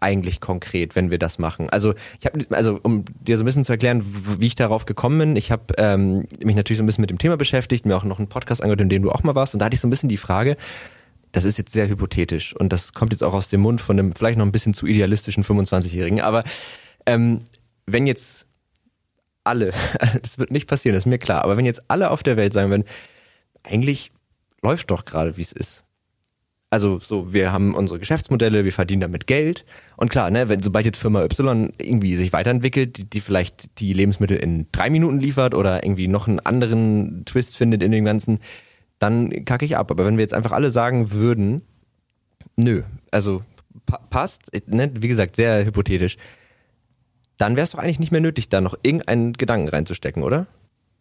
eigentlich 0.00 0.40
konkret, 0.40 0.96
wenn 0.96 1.10
wir 1.10 1.18
das 1.18 1.38
machen? 1.38 1.70
Also 1.70 1.94
ich 2.18 2.26
habe, 2.26 2.44
also 2.50 2.80
um 2.82 3.04
dir 3.20 3.36
so 3.36 3.44
ein 3.44 3.46
bisschen 3.46 3.64
zu 3.64 3.72
erklären, 3.72 4.02
wie 4.38 4.46
ich 4.46 4.54
darauf 4.54 4.86
gekommen 4.86 5.18
bin, 5.18 5.36
ich 5.36 5.52
habe 5.52 5.74
ähm, 5.78 6.26
mich 6.42 6.56
natürlich 6.56 6.78
so 6.78 6.82
ein 6.82 6.86
bisschen 6.86 7.02
mit 7.02 7.10
dem 7.10 7.18
Thema 7.18 7.36
beschäftigt, 7.36 7.86
mir 7.86 7.96
auch 7.96 8.04
noch 8.04 8.18
einen 8.18 8.28
Podcast 8.28 8.62
angehört, 8.62 8.80
in 8.80 8.88
dem 8.88 9.02
du 9.02 9.12
auch 9.12 9.22
mal 9.22 9.34
warst, 9.34 9.54
und 9.54 9.60
da 9.60 9.66
hatte 9.66 9.74
ich 9.74 9.80
so 9.80 9.86
ein 9.86 9.90
bisschen 9.90 10.08
die 10.08 10.16
Frage, 10.16 10.56
das 11.32 11.44
ist 11.44 11.58
jetzt 11.58 11.72
sehr 11.72 11.88
hypothetisch 11.88 12.56
und 12.56 12.72
das 12.72 12.92
kommt 12.92 13.12
jetzt 13.12 13.22
auch 13.22 13.34
aus 13.34 13.48
dem 13.48 13.60
Mund 13.60 13.80
von 13.80 13.98
einem 13.98 14.14
vielleicht 14.14 14.38
noch 14.38 14.46
ein 14.46 14.52
bisschen 14.52 14.74
zu 14.74 14.86
idealistischen 14.86 15.44
25-Jährigen, 15.44 16.20
aber 16.20 16.44
ähm, 17.06 17.40
wenn 17.86 18.06
jetzt 18.06 18.46
alle, 19.44 19.72
das 20.22 20.38
wird 20.38 20.50
nicht 20.50 20.68
passieren, 20.68 20.94
das 20.94 21.02
ist 21.02 21.10
mir 21.10 21.18
klar, 21.18 21.44
aber 21.44 21.56
wenn 21.56 21.64
jetzt 21.64 21.82
alle 21.88 22.10
auf 22.10 22.22
der 22.22 22.36
Welt 22.36 22.52
sagen 22.52 22.70
würden, 22.70 22.84
eigentlich 23.62 24.12
läuft 24.62 24.90
doch 24.90 25.04
gerade, 25.04 25.36
wie 25.36 25.42
es 25.42 25.52
ist. 25.52 25.84
Also 26.72 27.00
so, 27.00 27.32
wir 27.32 27.50
haben 27.50 27.74
unsere 27.74 27.98
Geschäftsmodelle, 27.98 28.64
wir 28.64 28.72
verdienen 28.72 29.00
damit 29.00 29.26
Geld. 29.26 29.64
Und 29.96 30.08
klar, 30.08 30.30
ne, 30.30 30.48
wenn 30.48 30.62
sobald 30.62 30.86
jetzt 30.86 31.00
Firma 31.00 31.24
Y 31.24 31.72
irgendwie 31.78 32.14
sich 32.14 32.32
weiterentwickelt, 32.32 32.96
die, 32.96 33.10
die 33.10 33.20
vielleicht 33.20 33.80
die 33.80 33.92
Lebensmittel 33.92 34.36
in 34.36 34.68
drei 34.70 34.88
Minuten 34.88 35.18
liefert 35.18 35.54
oder 35.54 35.82
irgendwie 35.82 36.06
noch 36.06 36.28
einen 36.28 36.38
anderen 36.38 37.24
Twist 37.24 37.56
findet 37.56 37.82
in 37.82 37.90
dem 37.90 38.04
Ganzen, 38.04 38.38
dann 39.00 39.44
kacke 39.44 39.64
ich 39.64 39.76
ab. 39.76 39.90
Aber 39.90 40.06
wenn 40.06 40.16
wir 40.16 40.22
jetzt 40.22 40.34
einfach 40.34 40.52
alle 40.52 40.70
sagen 40.70 41.10
würden, 41.10 41.62
nö, 42.54 42.84
also 43.10 43.42
pa 43.86 43.98
passt, 44.08 44.52
ne, 44.66 44.92
wie 44.94 45.08
gesagt, 45.08 45.34
sehr 45.34 45.64
hypothetisch, 45.64 46.18
dann 47.36 47.56
wäre 47.56 47.64
es 47.64 47.70
doch 47.70 47.80
eigentlich 47.80 47.98
nicht 47.98 48.12
mehr 48.12 48.20
nötig, 48.20 48.48
da 48.48 48.60
noch 48.60 48.78
irgendeinen 48.82 49.32
Gedanken 49.32 49.68
reinzustecken, 49.68 50.22
oder? 50.22 50.46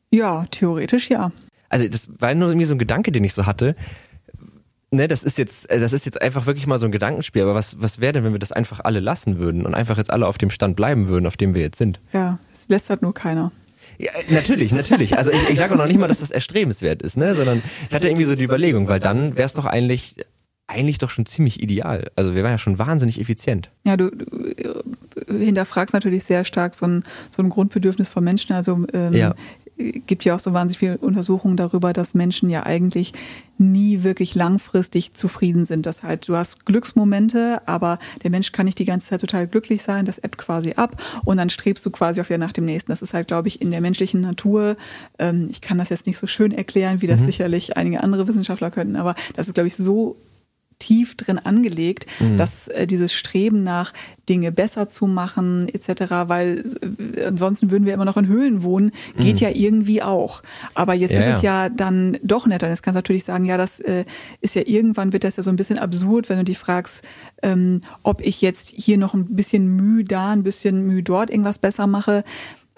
Ja, 0.10 0.48
theoretisch 0.50 1.12
ja. 1.12 1.32
Also 1.68 1.88
das 1.88 2.10
war 2.18 2.34
nur 2.34 2.48
irgendwie 2.48 2.66
so 2.66 2.74
ein 2.74 2.80
Gedanke, 2.80 3.12
den 3.12 3.24
ich 3.24 3.34
so 3.34 3.46
hatte 3.46 3.76
ne, 4.92 5.08
das 5.08 5.24
ist 5.24 5.38
jetzt, 5.38 5.70
äh, 5.70 5.80
das 5.80 5.94
ist 5.94 6.06
jetzt 6.06 6.22
einfach 6.22 6.46
wirklich 6.46 6.68
mal 6.68 6.80
so 6.80 6.86
ein 6.86 6.92
Gedankenspiel. 6.92 7.44
Aber 7.44 7.56
was, 7.56 7.82
was 7.82 8.00
wäre 8.00 8.14
denn, 8.14 8.24
wenn 8.24 8.34
wir 8.34 8.40
das 8.40 8.52
einfach 8.52 8.82
alle 8.84 9.00
lassen 9.00 9.40
würden 9.40 9.66
und 9.66 9.76
einfach 9.76 9.98
jetzt 9.98 10.12
alle 10.12 10.28
auf 10.28 10.38
dem 10.38 10.50
Stand 10.50 10.76
bleiben 10.76 11.08
würden, 11.08 11.26
auf 11.26 11.38
dem 11.38 11.54
wir 11.54 11.62
jetzt 11.62 11.78
sind? 11.78 12.00
Ja, 12.14 12.40
es 12.54 12.68
lässt 12.70 12.90
halt 12.90 13.02
nur 13.02 13.14
keiner. 13.14 13.52
Ja, 13.98 14.12
natürlich, 14.30 14.72
natürlich. 14.72 15.18
Also 15.18 15.32
ich, 15.32 15.50
ich 15.50 15.58
sage 15.58 15.74
auch 15.74 15.78
noch 15.78 15.88
nicht 15.88 16.00
mal, 16.00 16.08
dass 16.08 16.20
das 16.20 16.32
erstrebenswert 16.32 17.02
ist, 17.02 17.18
ne? 17.18 17.36
Sondern 17.36 17.62
ich 17.90 17.94
hatte 17.94 18.08
irgendwie 18.08 18.24
so 18.24 18.36
die 18.36 18.46
Überlegung, 18.46 18.88
weil 18.88 19.00
dann 19.00 19.36
wäre 19.36 19.46
es 19.46 19.54
doch 19.54 19.66
eigentlich 19.66 20.16
eigentlich 20.68 21.00
doch 21.00 21.10
schon 21.10 21.26
ziemlich 21.26 21.64
ideal. 21.64 22.12
Also 22.16 22.36
wir 22.36 22.44
waren 22.44 22.52
ja 22.52 22.58
schon 22.60 22.78
wahnsinnig 22.78 23.20
effizient. 23.20 23.72
Ja, 23.86 23.98
du, 23.98 24.12
du 24.12 24.84
hinterfragst 25.28 25.94
natürlich 25.94 26.24
sehr 26.24 26.46
stark 26.46 26.76
so 26.76 26.86
ein, 26.86 27.04
so 27.36 27.42
ein 27.42 27.50
Grundbedürfnis 27.50 28.12
von 28.12 28.24
Menschen. 28.24 28.54
Also 28.54 28.86
ähm, 28.94 29.14
ja 29.14 29.34
gibt 29.80 30.26
ja 30.26 30.36
auch 30.36 30.40
so 30.40 30.54
wahnsinnig 30.54 30.80
viele 30.80 30.98
Untersuchungen 30.98 31.56
darüber, 31.56 31.94
dass 31.94 32.14
Menschen 32.14 32.50
ja 32.50 32.66
eigentlich 32.66 33.14
nie 33.58 34.04
wirklich 34.04 34.36
langfristig 34.36 35.14
zufrieden 35.14 35.66
sind. 35.66 35.86
Das 35.86 36.04
halt, 36.04 36.28
du 36.28 36.36
hast 36.36 36.66
Glücksmomente, 36.66 37.62
aber 37.66 37.98
der 38.24 38.30
Mensch 38.30 38.52
kann 38.52 38.66
nicht 38.66 38.80
die 38.80 38.86
ganze 38.86 39.08
Zeit 39.08 39.22
total 39.22 39.48
glücklich 39.48 39.82
sein, 39.82 40.06
das 40.06 40.18
ebbt 40.18 40.38
quasi 40.38 40.74
ab 40.74 41.02
und 41.24 41.38
dann 41.38 41.50
strebst 41.50 41.86
du 41.86 41.92
quasi 41.92 42.20
auf 42.20 42.30
ja 42.30 42.38
nach 42.38 42.52
dem 42.52 42.66
nächsten. 42.66 42.92
Das 42.92 43.02
ist 43.02 43.14
halt, 43.14 43.28
glaube 43.28 43.48
ich, 43.48 43.62
in 43.62 43.72
der 43.72 43.82
menschlichen 43.82 44.22
Natur. 44.22 44.76
Ähm, 45.18 45.48
ich 45.50 45.62
kann 45.62 45.78
das 45.78 45.90
jetzt 45.90 46.08
nicht 46.08 46.18
so 46.18 46.28
schön 46.28 46.52
erklären, 46.52 47.02
wie 47.02 47.08
das 47.08 47.22
mhm. 47.22 47.26
sicherlich 47.26 47.78
einige 47.78 48.04
andere 48.04 48.28
Wissenschaftler 48.28 48.72
könnten, 48.72 48.98
aber 48.98 49.16
das 49.36 49.48
ist, 49.48 49.54
glaube 49.54 49.68
ich, 49.68 49.76
so 49.76 50.18
tief 50.80 51.16
drin 51.16 51.38
angelegt, 51.38 52.06
mhm. 52.20 52.38
dass 52.38 52.68
äh, 52.70 52.88
dieses 52.88 53.14
Streben 53.14 53.64
nach 53.64 53.94
Dinge 54.28 54.52
besser 54.52 54.90
zu 54.90 55.08
machen 55.08 55.68
etc., 55.68 56.12
weil 56.28 56.64
äh, 57.16 57.26
ansonsten 57.26 57.70
würden 57.70 57.86
wir 57.86 57.94
immer 57.94 58.06
noch 58.06 58.18
in 58.18 58.28
Höhlen 58.28 58.64
wohnen, 58.64 58.92
geht 59.18 59.36
mhm. 59.36 59.42
ja 59.42 59.50
irgendwie 59.50 60.02
auch. 60.02 60.42
Aber 60.74 60.94
jetzt 60.94 61.12
ja, 61.12 61.20
ist 61.20 61.36
es 61.38 61.42
ja 61.42 61.70
dann 61.70 62.18
doch 62.24 62.48
netter. 62.48 62.70
Jetzt 62.70 62.82
kannst 62.82 62.96
du 62.96 63.00
natürlich 63.00 63.26
sagen, 63.26 63.46
ja, 63.46 63.58
das 63.58 63.80
äh, 63.82 64.06
ist 64.42 64.56
ja 64.56 64.64
irgendwann 64.66 65.14
wird 65.14 65.24
das 65.24 65.36
ja 65.36 65.44
so 65.44 65.50
ein 65.50 65.56
bisschen 65.58 65.78
absurd, 65.78 66.30
wenn 66.30 66.38
du 66.38 66.46
dich 66.46 66.58
fragst, 66.58 67.04
ähm, 67.44 67.82
ob 68.04 68.22
ich 68.22 68.42
jetzt 68.42 68.70
hier 68.70 68.98
noch 68.98 69.14
ein 69.14 69.36
bisschen 69.36 69.76
Mühe 69.76 70.04
da, 70.04 70.32
ein 70.32 70.44
bisschen 70.44 70.86
Mühe 70.88 71.04
dort 71.04 71.30
irgendwas 71.30 71.60
besser 71.60 71.88
mache. 71.88 72.24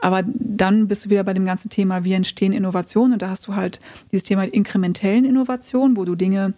Aber 0.02 0.24
dann 0.26 0.88
bist 0.88 1.06
du 1.06 1.10
wieder 1.12 1.24
bei 1.24 1.34
dem 1.34 1.46
ganzen 1.46 1.70
Thema, 1.70 2.04
wie 2.04 2.14
entstehen 2.14 2.54
Innovationen. 2.54 3.14
Und 3.14 3.22
da 3.22 3.30
hast 3.30 3.48
du 3.48 3.56
halt 3.56 3.80
dieses 4.12 4.24
Thema 4.24 4.44
inkrementellen 4.44 5.26
Innovationen, 5.26 5.96
wo 5.96 6.06
du 6.06 6.16
Dinge 6.16 6.54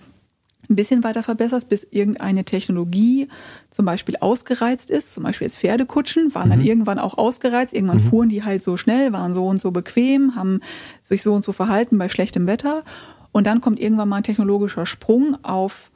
ein 0.74 0.76
bisschen 0.76 1.04
weiter 1.04 1.24
verbesserst, 1.24 1.70
bis 1.70 1.88
irgendeine 1.92 2.44
Technologie 2.44 3.28
zum 3.72 3.86
Beispiel 3.86 4.18
ausgereizt 4.20 4.90
ist. 4.90 5.14
Zum 5.14 5.24
Beispiel 5.24 5.48
jetzt 5.48 5.58
Pferdekutschen 5.58 6.34
waren 6.36 6.48
mhm. 6.48 6.52
dann 6.52 6.62
irgendwann 6.62 7.00
auch 7.00 7.18
ausgereizt. 7.18 7.74
Irgendwann 7.74 8.04
mhm. 8.04 8.10
fuhren 8.10 8.30
die 8.30 8.44
halt 8.44 8.62
so 8.62 8.78
schnell, 8.78 9.14
waren 9.14 9.34
so 9.34 9.48
und 9.48 9.62
so 9.62 9.72
bequem, 9.72 10.36
haben 10.36 10.60
sich 11.02 11.24
so 11.24 11.34
und 11.34 11.44
so 11.44 11.54
verhalten 11.54 11.98
bei 11.98 12.10
schlechtem 12.10 12.48
Wetter. 12.48 12.84
Und 13.32 13.48
dann 13.48 13.62
kommt 13.62 13.80
irgendwann 13.80 14.10
mal 14.10 14.18
ein 14.18 14.24
technologischer 14.24 14.86
Sprung 14.86 15.38
auf 15.44 15.92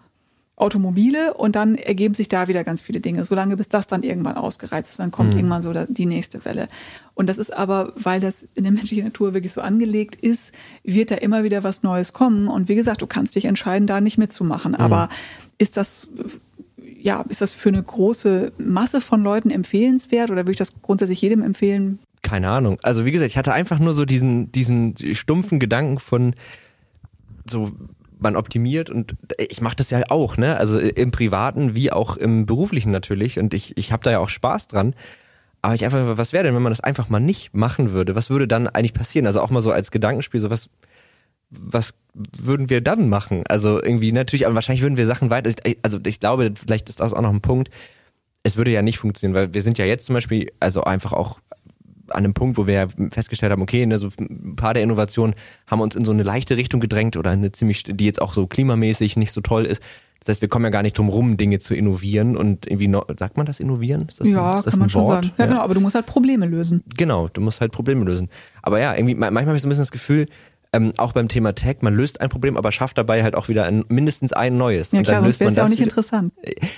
Automobile 0.58 1.36
und 1.36 1.56
dann 1.56 1.76
ergeben 1.76 2.15
sich 2.15 2.30
da 2.30 2.48
wieder 2.48 2.63
ganz 2.63 2.82
viele 2.82 3.00
Dinge, 3.00 3.24
solange 3.24 3.56
bis 3.56 3.70
das 3.70 3.86
dann 3.86 4.02
irgendwann 4.02 4.38
ausgereizt 4.38 4.89
ist. 4.89 5.00
Dann 5.00 5.12
kommt 5.12 5.32
mhm. 5.32 5.38
irgendwann 5.38 5.62
so 5.62 5.72
die 5.72 6.08
nächste 6.08 6.43
Welle. 6.46 6.67
Und 7.13 7.30
das 7.30 7.38
ist 7.38 7.56
aber, 7.56 7.93
weil 7.96 8.20
das 8.20 8.48
in 8.56 8.63
der 8.63 8.72
menschlichen 8.74 9.06
Natur 9.06 9.36
wirklich 9.36 9.54
so 9.54 9.62
angelegt 9.62 10.15
ist, 10.15 10.52
wird 10.84 11.12
da 11.12 11.15
immer 11.15 11.43
wieder 11.43 11.63
was 11.63 11.84
Neues 11.84 12.12
kommen. 12.12 12.48
Und 12.48 12.70
wie 12.70 12.76
gesagt, 12.76 13.04
du 13.04 13.08
kannst 13.08 13.36
dich 13.36 13.46
entscheiden, 13.46 13.86
da 13.86 14.02
nicht 14.02 14.17
mitzumachen. 14.17 14.72
Mhm. 14.72 14.80
Aber 14.80 15.10
ist 15.60 15.78
das, 15.78 16.08
ja, 17.00 17.24
ist 17.30 17.41
das 17.41 17.54
für 17.54 17.70
eine 17.70 17.84
große 17.84 18.52
Masse 18.58 19.00
von 19.00 19.22
Leuten 19.22 19.52
empfehlenswert 19.52 20.32
oder 20.32 20.41
würde 20.41 20.54
ich 20.54 20.58
das 20.58 20.74
grundsätzlich 20.82 21.22
jedem 21.22 21.43
empfehlen? 21.43 22.00
Keine 22.24 22.50
Ahnung. 22.50 22.80
Also 22.82 23.06
wie 23.06 23.12
gesagt, 23.12 23.30
ich 23.30 23.38
hatte 23.38 23.54
einfach 23.54 23.78
nur 23.78 23.93
so 23.93 24.06
diesen, 24.06 24.52
diesen 24.52 24.96
stumpfen 25.13 25.60
Gedanken 25.60 26.00
von 26.00 26.34
so 27.48 27.72
man 28.19 28.36
optimiert 28.36 28.89
und 28.89 29.15
ich 29.38 29.62
mache 29.62 29.75
das 29.75 29.89
ja 29.89 30.01
auch, 30.10 30.38
ne? 30.38 30.58
Also 30.58 30.80
im 30.80 31.12
privaten 31.12 31.75
wie 31.75 31.91
auch 31.91 32.17
im 32.17 32.45
beruflichen 32.45 32.91
natürlich 32.91 33.39
und 33.39 33.53
ich 33.53 33.77
ich 33.77 33.91
habe 33.91 34.03
da 34.03 34.12
ja 34.12 34.19
auch 34.19 34.30
Spaß 34.30 34.67
dran. 34.67 34.95
Aber 35.62 35.73
ich 35.73 35.86
einfach 35.86 36.17
was 36.17 36.34
wäre 36.34 36.43
denn, 36.43 36.56
wenn 36.56 36.62
man 36.62 36.71
das 36.71 36.82
einfach 36.82 37.10
mal 37.10 37.19
nicht 37.19 37.53
machen 37.53 37.91
würde? 37.91 38.15
Was 38.15 38.30
würde 38.30 38.47
dann 38.47 38.67
eigentlich 38.67 38.93
passieren? 38.93 39.25
Also 39.25 39.41
auch 39.41 39.49
mal 39.49 39.62
so 39.62 39.71
als 39.71 39.91
Gedankenspiel 39.91 40.39
so 40.39 40.49
was 40.49 40.69
was 41.49 41.93
würden 42.13 42.69
wir 42.69 42.82
dann 42.82 43.10
machen? 43.10 43.43
Also 43.47 43.82
irgendwie 43.82 44.12
natürlich, 44.12 44.45
aber 44.45 44.56
wahrscheinlich 44.56 44.82
würden 44.82 44.97
wir 44.97 45.06
Sachen 45.06 45.30
weiter. 45.30 45.53
Also 45.82 45.99
ich 46.06 46.19
glaube, 46.19 46.53
vielleicht 46.56 46.89
ist 46.89 46.99
das 46.99 47.13
auch 47.13 47.21
noch 47.21 47.34
ein 47.34 47.41
Punkt. 47.41 47.69
Es 48.43 48.58
würde 48.58 48.71
ja 48.71 48.82
nicht 48.82 48.97
funktionieren, 48.97 49.36
weil 49.36 49.53
wir 49.53 49.62
sind 49.62 49.77
ja 49.77 49.86
jetzt 49.86 50.06
zum 50.06 50.13
Beispiel, 50.13 50.51
also 50.60 50.84
einfach 50.84 51.13
auch 51.13 51.39
an 52.10 52.17
einem 52.17 52.34
Punkt, 52.34 52.58
wo 52.58 52.67
wir 52.67 52.74
ja 52.74 52.88
festgestellt 53.12 53.52
haben, 53.52 53.62
okay, 53.62 53.86
ne, 53.86 53.98
so 53.98 54.10
ein 54.20 54.56
paar 54.56 54.74
der 54.74 54.84
Innovationen 54.84 55.36
haben 55.65 55.82
uns 55.82 55.96
in 55.96 56.06
so 56.06 56.12
eine 56.12 56.24
leichte 56.24 56.58
Richtung 56.58 56.80
gedrängt 56.80 57.17
oder 57.17 57.32
eine 57.32 57.52
ziemlich, 57.52 57.84
die 57.84 58.06
jetzt 58.06 58.22
auch 58.22 58.34
so 58.34 58.48
klimamäßig 58.48 59.17
nicht 59.17 59.32
so 59.32 59.41
toll 59.41 59.65
ist. 59.65 59.82
Das 60.20 60.30
heißt, 60.30 60.41
wir 60.41 60.50
kommen 60.50 60.65
ja 60.65 60.72
gar 60.72 60.82
nicht 60.82 60.98
drum 60.98 61.10
rum, 61.10 61.38
Dinge 61.38 61.60
zu 61.60 61.76
innovieren 61.76 62.36
und 62.36 62.65
irgendwie, 62.65 62.88
no, 62.88 63.06
sagt 63.17 63.38
man 63.38 63.46
das 63.46 63.60
innovieren? 63.60 64.08
Das 64.17 64.28
ja, 64.28 64.56
ein, 64.56 64.63
kann 64.63 64.80
man 64.80 64.89
schon 64.89 65.06
sagen. 65.06 65.28
Ja, 65.38 65.43
ja, 65.43 65.46
genau, 65.46 65.62
aber 65.62 65.74
du 65.74 65.80
musst 65.80 65.96
halt 65.96 66.06
Probleme 66.06 66.46
lösen. 66.46 66.84
Genau, 66.98 67.28
du 67.28 67.41
musst 67.41 67.62
halt 67.62 67.72
Probleme 67.72 68.04
lösen. 68.04 68.30
Aber 68.62 68.80
ja, 68.80 68.96
irgendwie, 68.96 69.15
manchmal 69.15 69.46
habe 69.46 69.56
ich 69.56 69.62
so 69.62 69.67
ein 69.67 69.70
bisschen 69.70 69.84
das 69.84 69.91
Gefühl, 69.91 70.28
ähm, 70.74 70.93
auch 70.98 71.13
beim 71.13 71.28
Thema 71.28 71.54
Tech, 71.54 71.78
man 71.82 71.96
löst 71.96 72.20
ein 72.20 72.30
Problem, 72.30 72.58
aber 72.58 72.72
schafft 72.72 72.98
dabei 72.98 73.24
halt 73.24 73.36
auch 73.36 73.48
wieder 73.48 73.65
ein, 73.65 73.86
mindestens 73.88 74.34
ein 74.34 74.58
neues. 74.58 74.91
Ja 74.91 75.02
klar, 75.02 75.22
sonst 75.22 75.39
wäre 75.39 75.50
es 75.50 75.56
ja 75.56 75.63
auch 75.63 75.70
nicht 75.70 75.80
wieder. 75.80 75.89
interessant. 75.89 76.34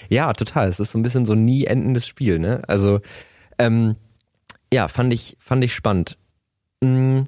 Ja, 0.10 0.32
total. 0.34 0.68
Es 0.68 0.80
ist 0.80 0.92
so 0.92 1.00
ein 1.00 1.02
bisschen 1.02 1.26
so 1.26 1.34
ein 1.34 1.46
nie 1.46 1.66
endendes 1.66 2.06
Spiel, 2.06 2.40
ne? 2.40 2.62
Also, 2.68 3.00
ähm, 3.58 3.96
ja, 4.74 4.88
fand 4.88 5.14
ich, 5.14 5.38
fand 5.40 5.64
ich 5.64 5.74
spannend. 5.74 6.18
Hm, 6.84 7.28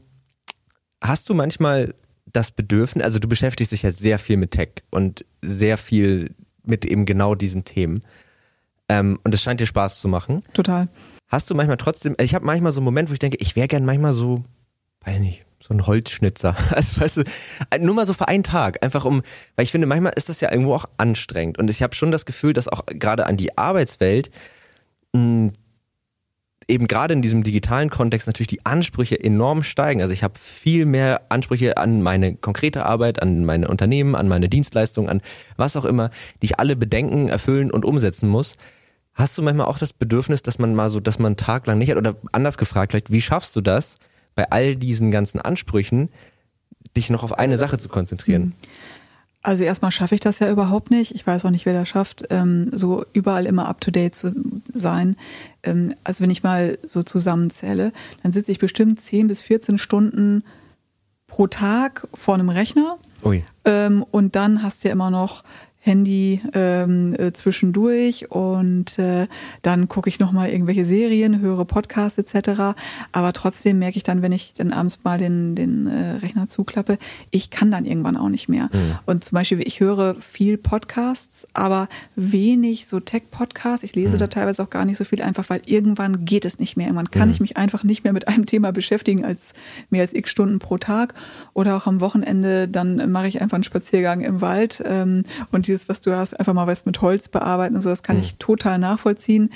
hast 1.02 1.30
du 1.30 1.34
manchmal 1.34 1.94
das 2.26 2.52
Bedürfnis, 2.52 3.04
also 3.04 3.20
du 3.20 3.28
beschäftigst 3.28 3.72
dich 3.72 3.84
ja 3.84 3.92
sehr 3.92 4.20
viel 4.20 4.38
mit 4.38 4.52
Tech 4.52 4.84
und 4.90 5.26
sehr 5.42 5.78
viel 5.78 6.36
mit 6.64 6.86
eben 6.86 7.06
genau 7.06 7.36
diesen 7.36 7.66
Themen. 7.66 8.02
Ähm, 8.88 9.20
und 9.24 9.34
es 9.34 9.42
scheint 9.42 9.60
dir 9.60 9.66
Spaß 9.66 10.00
zu 10.00 10.08
machen. 10.08 10.44
Total. 10.54 10.88
Hast 11.28 11.50
du 11.50 11.56
manchmal 11.56 11.78
trotzdem, 11.78 12.16
ich 12.20 12.36
habe 12.36 12.46
manchmal 12.46 12.72
so 12.72 12.80
einen 12.80 12.86
Moment, 12.86 13.10
wo 13.10 13.14
ich 13.14 13.20
denke, 13.20 13.38
ich 13.40 13.56
wäre 13.56 13.68
gern 13.68 13.86
manchmal 13.86 14.14
so, 14.14 14.44
weiß 15.06 15.20
nicht, 15.20 15.46
so 15.60 15.74
ein 15.74 15.88
Holzschnitzer. 15.88 16.56
Also 16.72 17.02
weißt 17.02 17.18
du, 17.18 17.24
nur 17.80 17.96
mal 17.96 18.06
so 18.06 18.14
für 18.14 18.28
einen 18.28 18.44
Tag. 18.44 18.84
Einfach 18.84 19.06
um, 19.06 19.22
weil 19.56 19.64
ich 19.64 19.72
finde, 19.72 19.88
manchmal 19.88 20.14
ist 20.16 20.30
das 20.30 20.42
ja 20.42 20.52
irgendwo 20.52 20.76
auch 20.76 20.86
anstrengend. 20.98 21.58
Und 21.58 21.70
ich 21.70 21.82
habe 21.82 21.96
schon 21.96 22.12
das 22.12 22.26
Gefühl, 22.26 22.54
dass 22.54 22.68
auch 22.68 22.86
gerade 22.86 23.28
an 23.28 23.38
die 23.38 23.58
Arbeitswelt 23.58 24.30
mh, 25.14 25.52
eben 26.72 26.88
gerade 26.88 27.14
in 27.14 27.22
diesem 27.22 27.44
digitalen 27.44 27.90
Kontext 27.90 28.28
natürlich 28.28 28.48
die 28.48 28.66
Ansprüche 28.66 29.22
enorm 29.22 29.62
steigen. 29.62 30.02
Also 30.02 30.14
ich 30.14 30.24
habe 30.24 30.40
viel 30.40 30.86
mehr 30.86 31.22
Ansprüche 31.30 31.78
an 31.78 32.02
meine 32.02 32.36
konkrete 32.36 32.86
Arbeit, 32.86 33.22
an 33.22 33.46
meine 33.46 33.68
Unternehmen, 33.68 34.16
an 34.16 34.28
meine 34.28 34.50
Dienstleistungen, 34.50 35.10
an 35.10 35.22
was 35.58 35.76
auch 35.76 35.86
immer, 35.86 36.10
die 36.42 36.48
ich 36.48 36.60
alle 36.60 36.76
bedenken, 36.76 37.30
erfüllen 37.30 37.72
und 37.72 37.86
umsetzen 37.86 38.30
muss. 38.30 38.56
Hast 39.14 39.38
du 39.38 39.42
manchmal 39.42 39.68
auch 39.68 39.78
das 39.78 39.94
Bedürfnis, 39.94 40.42
dass 40.42 40.58
man 40.58 40.74
mal 40.74 40.90
so, 40.90 41.00
dass 41.00 41.20
man 41.20 41.32
einen 41.32 41.38
Tag 41.38 41.68
lang 41.68 41.78
nicht 41.78 41.92
hat 41.92 41.98
oder 41.98 42.16
anders 42.32 42.58
gefragt, 42.58 42.94
vielleicht, 42.94 43.12
wie 43.12 43.22
schaffst 43.22 43.56
du 43.56 43.62
das, 43.62 43.98
bei 44.34 44.50
all 44.50 44.78
diesen 44.78 45.12
ganzen 45.12 45.42
Ansprüchen, 45.42 46.10
dich 46.96 47.10
noch 47.10 47.24
auf 47.24 47.38
eine 47.38 47.58
Sache 47.58 47.78
zu 47.78 47.90
konzentrieren? 47.90 48.42
Mhm. 48.44 48.54
Also 49.44 49.64
erstmal 49.64 49.92
schaffe 49.92 50.14
ich 50.14 50.22
das 50.22 50.40
ja 50.40 50.52
überhaupt 50.52 50.92
nicht. 50.92 51.16
Ich 51.16 51.26
weiß 51.26 51.46
auch 51.46 51.50
nicht, 51.50 51.66
wer 51.66 51.74
das 51.74 51.90
schafft, 51.90 52.26
ähm, 52.30 52.70
so 52.72 53.06
überall 53.14 53.48
immer 53.48 53.68
up-to-date 53.68 54.14
zu 54.16 54.34
sein. 54.72 55.16
Ähm, 55.64 55.96
also 56.04 56.22
wenn 56.22 56.30
ich 56.30 56.44
mal 56.44 56.78
so 56.84 57.02
zusammenzähle, 57.02 57.92
dann 58.22 58.34
sitze 58.34 58.52
ich 58.52 58.60
bestimmt 58.60 59.02
10 59.02 59.28
bis 59.28 59.42
14 59.42 59.80
Stunden 59.80 60.44
pro 61.26 61.48
Tag 61.48 62.08
vor 62.14 62.36
einem 62.36 62.50
Rechner. 62.50 63.00
Ui. 63.24 63.44
Ähm, 63.66 64.06
und 64.12 64.36
dann 64.36 64.62
hast 64.62 64.84
du 64.84 64.90
ja 64.90 64.92
immer 64.92 65.10
noch 65.10 65.44
Handy 65.84 66.42
ähm, 66.54 67.16
äh, 67.18 67.34
zwischendurch 67.34 68.30
und 68.30 69.00
äh, 69.00 69.26
dann 69.64 69.90
gucke 69.90 70.10
ich 70.10 70.20
noch 70.20 70.32
mal 70.32 70.48
irgendwelche 70.48 70.86
Serien, 70.86 71.42
höre 71.42 71.66
Podcasts 71.66 72.20
etc. 72.20 72.78
Aber 73.12 73.34
trotzdem 73.34 73.80
merke 73.80 73.98
ich 73.98 74.04
dann, 74.04 74.22
wenn 74.22 74.32
ich 74.32 74.54
dann 74.54 74.74
abends 74.74 75.00
mal 75.04 75.18
den 75.18 75.56
den 75.56 75.88
äh, 75.88 76.18
Rechner 76.22 76.48
zuklappe, 76.48 77.00
ich 77.32 77.50
kann 77.50 77.72
dann 77.72 77.86
irgendwann 77.86 78.16
auch 78.16 78.30
nicht 78.30 78.48
mehr. 78.48 78.70
Mhm. 78.72 79.00
Und 79.08 79.24
zum 79.24 79.36
Beispiel 79.36 79.60
ich 79.66 79.80
höre 79.80 80.16
viel 80.22 80.60
Podcasts, 80.60 81.48
aber 81.54 81.90
wenig 82.16 82.86
so 82.86 83.00
Tech-Podcasts. 83.00 83.84
Ich 83.84 83.96
lese 83.96 84.18
mhm. 84.18 84.20
da 84.20 84.28
teilweise 84.28 84.62
auch 84.62 84.70
gar 84.70 84.86
nicht 84.86 84.98
so 84.98 85.04
viel, 85.04 85.24
einfach 85.24 85.50
weil 85.50 85.62
irgendwann 85.66 86.26
geht 86.26 86.46
es 86.46 86.60
nicht 86.60 86.78
mehr. 86.78 86.86
Irgendwann 86.88 87.10
kann 87.10 87.30
mhm. 87.30 87.34
ich 87.34 87.40
mich 87.40 87.58
einfach 87.58 87.84
nicht 87.84 88.04
mehr 88.04 88.14
mit 88.14 88.28
einem 88.28 88.46
Thema 88.46 88.72
beschäftigen 88.72 89.26
als 89.26 89.54
mehr 89.90 90.04
als 90.04 90.14
x 90.14 90.30
Stunden 90.30 90.60
pro 90.60 90.78
Tag 90.78 91.16
oder 91.56 91.76
auch 91.76 91.88
am 91.88 92.02
Wochenende. 92.02 92.68
Dann 92.68 93.12
mache 93.12 93.28
ich 93.28 93.42
einfach 93.42 93.56
einen 93.56 93.64
Spaziergang 93.64 94.22
im 94.22 94.42
Wald 94.42 94.84
ähm, 94.86 95.24
und 95.52 95.71
dieses, 95.72 95.90
was 95.90 96.02
du 96.02 96.16
hast, 96.16 96.40
einfach 96.40 96.54
mal 96.54 96.68
was 96.68 96.86
mit 96.86 97.02
Holz 97.02 97.30
bearbeiten 97.30 97.76
und 97.76 97.82
so, 97.82 97.90
das 97.90 98.04
kann 98.04 98.18
mhm. 98.18 98.24
ich 98.24 98.36
total 98.36 98.78
nachvollziehen. 98.80 99.50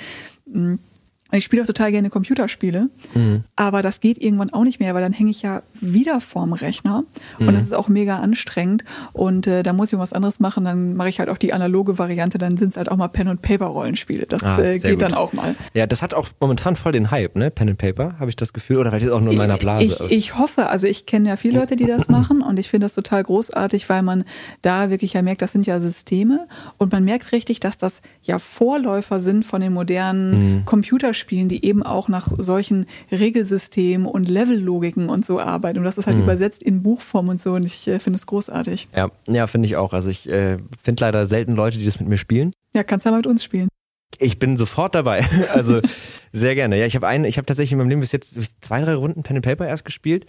Ich 1.32 1.42
spiele 1.42 1.62
auch 1.62 1.66
total 1.66 1.90
gerne 1.90 2.08
Computerspiele, 2.08 2.88
mhm. 3.14 3.42
aber 3.56 3.82
das 3.82 4.00
geht 4.00 4.16
irgendwann 4.18 4.50
auch 4.50 4.62
nicht 4.62 4.78
mehr, 4.78 4.94
weil 4.94 5.02
dann 5.02 5.12
hänge 5.12 5.30
ich 5.30 5.42
ja 5.42 5.62
wieder 5.80 6.20
vorm 6.20 6.52
Rechner 6.52 7.02
und 7.40 7.46
mhm. 7.46 7.52
das 7.52 7.64
ist 7.64 7.74
auch 7.74 7.88
mega 7.88 8.20
anstrengend 8.20 8.84
und 9.12 9.48
äh, 9.48 9.64
da 9.64 9.72
muss 9.72 9.92
ich 9.92 9.98
was 9.98 10.12
anderes 10.12 10.38
machen, 10.38 10.64
dann 10.64 10.94
mache 10.94 11.08
ich 11.08 11.18
halt 11.18 11.28
auch 11.28 11.38
die 11.38 11.52
analoge 11.52 11.98
Variante, 11.98 12.38
dann 12.38 12.56
sind 12.56 12.70
es 12.70 12.76
halt 12.76 12.92
auch 12.92 12.96
mal 12.96 13.08
Pen- 13.08 13.26
und 13.26 13.42
Paper-Rollenspiele, 13.42 14.26
das 14.26 14.40
ah, 14.44 14.60
äh, 14.60 14.78
geht 14.78 14.92
gut. 14.92 15.02
dann 15.02 15.14
auch 15.14 15.32
mal. 15.32 15.56
Ja, 15.74 15.88
das 15.88 16.00
hat 16.00 16.14
auch 16.14 16.28
momentan 16.38 16.76
voll 16.76 16.92
den 16.92 17.10
Hype, 17.10 17.34
ne, 17.34 17.50
Pen 17.50 17.70
and 17.70 17.78
Paper, 17.78 18.14
habe 18.20 18.30
ich 18.30 18.36
das 18.36 18.52
Gefühl, 18.52 18.76
oder 18.76 18.90
vielleicht 18.90 19.06
ist 19.06 19.10
es 19.10 19.16
auch 19.16 19.20
nur 19.20 19.32
in 19.32 19.38
meiner 19.38 19.56
Blase. 19.56 20.06
Ich, 20.08 20.16
ich 20.16 20.38
hoffe, 20.38 20.68
also 20.68 20.86
ich 20.86 21.06
kenne 21.06 21.28
ja 21.28 21.36
viele 21.36 21.58
Leute, 21.58 21.74
die 21.74 21.86
das 21.86 22.08
machen 22.08 22.40
und 22.40 22.60
ich 22.60 22.68
finde 22.68 22.84
das 22.84 22.92
total 22.92 23.24
großartig, 23.24 23.88
weil 23.88 24.02
man 24.02 24.24
da 24.62 24.90
wirklich 24.90 25.14
ja 25.14 25.22
merkt, 25.22 25.42
das 25.42 25.50
sind 25.50 25.66
ja 25.66 25.80
Systeme 25.80 26.46
und 26.78 26.92
man 26.92 27.02
merkt 27.02 27.32
richtig, 27.32 27.58
dass 27.58 27.78
das 27.78 28.00
ja 28.22 28.38
Vorläufer 28.38 29.20
sind 29.20 29.44
von 29.44 29.60
den 29.60 29.72
modernen 29.72 30.58
mhm. 30.58 30.64
Computerspielen 30.64 31.15
Computerspielen, 31.16 31.48
die 31.48 31.64
eben 31.64 31.82
auch 31.82 32.08
nach 32.08 32.32
solchen 32.38 32.86
Regelsystemen 33.10 34.06
und 34.06 34.28
Levellogiken 34.28 35.08
und 35.08 35.24
so 35.24 35.40
arbeiten. 35.40 35.78
Und 35.78 35.84
das 35.84 35.98
ist 35.98 36.06
halt 36.06 36.16
mhm. 36.16 36.24
übersetzt 36.24 36.62
in 36.62 36.82
Buchform 36.82 37.28
und 37.28 37.40
so. 37.40 37.54
Und 37.54 37.64
ich 37.64 37.88
äh, 37.88 37.98
finde 37.98 38.18
es 38.18 38.26
großartig. 38.26 38.88
Ja, 38.94 39.10
ja 39.26 39.46
finde 39.46 39.66
ich 39.66 39.76
auch. 39.76 39.92
Also 39.92 40.10
ich 40.10 40.28
äh, 40.28 40.58
finde 40.82 41.04
leider 41.04 41.26
selten 41.26 41.54
Leute, 41.54 41.78
die 41.78 41.84
das 41.84 41.98
mit 41.98 42.08
mir 42.08 42.18
spielen. 42.18 42.52
Ja, 42.74 42.84
kannst 42.84 43.06
du 43.06 43.08
ja 43.08 43.12
mal 43.12 43.18
mit 43.18 43.26
uns 43.26 43.42
spielen. 43.42 43.68
Ich 44.18 44.38
bin 44.38 44.56
sofort 44.56 44.94
dabei. 44.94 45.24
Also 45.52 45.80
sehr 46.32 46.54
gerne. 46.54 46.78
Ja, 46.78 46.86
ich 46.86 46.94
habe 46.96 47.06
einen, 47.06 47.24
ich 47.24 47.38
habe 47.38 47.46
tatsächlich 47.46 47.72
in 47.72 47.78
meinem 47.78 47.88
Leben 47.88 48.00
bis 48.00 48.12
jetzt 48.12 48.38
zwei, 48.62 48.82
drei 48.82 48.94
Runden 48.94 49.22
Pen 49.22 49.36
and 49.36 49.44
Paper 49.44 49.66
erst 49.66 49.84
gespielt. 49.84 50.26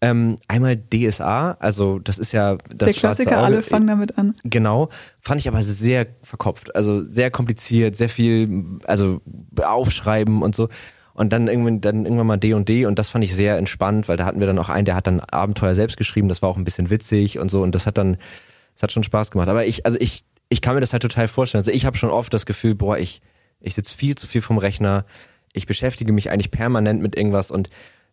Ähm, 0.00 0.38
einmal 0.46 0.76
DSA, 0.76 1.56
also 1.58 1.98
das 1.98 2.18
ist 2.18 2.30
ja 2.30 2.56
das 2.68 2.92
Der 2.92 2.94
Klassiker, 2.94 3.38
Auge. 3.38 3.46
alle 3.46 3.62
fangen 3.62 3.88
damit 3.88 4.16
an. 4.16 4.36
Genau, 4.44 4.90
fand 5.20 5.40
ich 5.40 5.48
aber 5.48 5.60
sehr 5.64 6.06
verkopft, 6.22 6.76
also 6.76 7.02
sehr 7.02 7.32
kompliziert, 7.32 7.96
sehr 7.96 8.08
viel, 8.08 8.78
also 8.84 9.20
aufschreiben 9.60 10.42
und 10.42 10.54
so. 10.54 10.68
Und 11.14 11.32
dann 11.32 11.48
irgendwann, 11.48 11.80
dann 11.80 12.04
irgendwann 12.04 12.28
mal 12.28 12.36
D 12.36 12.54
und 12.54 12.68
D 12.68 12.86
und 12.86 12.96
das 12.96 13.08
fand 13.08 13.24
ich 13.24 13.34
sehr 13.34 13.58
entspannt, 13.58 14.06
weil 14.06 14.16
da 14.16 14.24
hatten 14.24 14.38
wir 14.38 14.46
dann 14.46 14.60
auch 14.60 14.68
einen, 14.68 14.84
der 14.84 14.94
hat 14.94 15.08
dann 15.08 15.18
Abenteuer 15.18 15.74
selbst 15.74 15.96
geschrieben, 15.96 16.28
das 16.28 16.42
war 16.42 16.48
auch 16.48 16.56
ein 16.56 16.62
bisschen 16.62 16.90
witzig 16.90 17.40
und 17.40 17.50
so 17.50 17.62
und 17.62 17.74
das 17.74 17.86
hat 17.86 17.98
dann, 17.98 18.18
das 18.74 18.84
hat 18.84 18.92
schon 18.92 19.02
Spaß 19.02 19.32
gemacht. 19.32 19.48
Aber 19.48 19.66
ich, 19.66 19.84
also 19.84 19.98
ich, 20.00 20.24
ich 20.48 20.62
kann 20.62 20.76
mir 20.76 20.80
das 20.80 20.92
halt 20.92 21.02
total 21.02 21.26
vorstellen. 21.26 21.58
Also 21.58 21.72
ich 21.72 21.84
habe 21.86 21.96
schon 21.96 22.10
oft 22.10 22.32
das 22.32 22.46
Gefühl, 22.46 22.76
boah, 22.76 22.98
ich, 22.98 23.20
ich 23.60 23.74
sitze 23.74 23.96
viel 23.96 24.14
zu 24.14 24.28
viel 24.28 24.42
vom 24.42 24.58
Rechner, 24.58 25.04
ich 25.52 25.66
beschäftige 25.66 26.12
mich 26.12 26.30
eigentlich 26.30 26.52
permanent 26.52 27.02
mit 27.02 27.16
irgendwas 27.16 27.50
und 27.50 27.68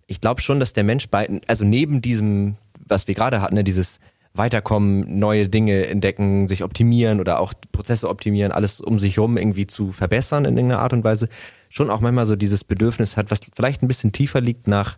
ich 0.08 0.22
glaube 0.22 0.42
schon, 0.42 0.60
dass 0.60 0.74
der 0.74 0.84
Mensch 0.84 1.10
bei, 1.10 1.42
also 1.48 1.66
neben 1.66 2.02
diesem, 2.02 2.56
was 2.88 3.08
wir 3.08 3.16
gerade 3.16 3.42
hatten, 3.42 3.56
ne, 3.56 3.64
dieses 3.64 4.00
Weiterkommen, 4.34 5.18
neue 5.18 5.48
Dinge 5.48 5.88
entdecken, 5.88 6.48
sich 6.48 6.64
optimieren 6.64 7.20
oder 7.20 7.40
auch 7.40 7.54
Prozesse 7.72 8.10
optimieren, 8.10 8.52
alles 8.52 8.82
um 8.82 9.00
sich 9.00 9.18
herum 9.18 9.38
irgendwie 9.38 9.66
zu 9.66 9.92
verbessern 9.94 10.46
in 10.46 10.58
irgendeiner 10.58 10.82
Art 10.82 10.94
und 10.94 11.04
Weise, 11.04 11.30
schon 11.70 11.90
auch 11.90 12.02
manchmal 12.02 12.26
so 12.26 12.36
dieses 12.36 12.64
Bedürfnis 12.64 13.16
hat, 13.18 13.32
was 13.32 13.40
vielleicht 13.56 13.82
ein 13.82 13.88
bisschen 13.88 14.12
tiefer 14.12 14.42
liegt 14.42 14.68
nach 14.68 14.98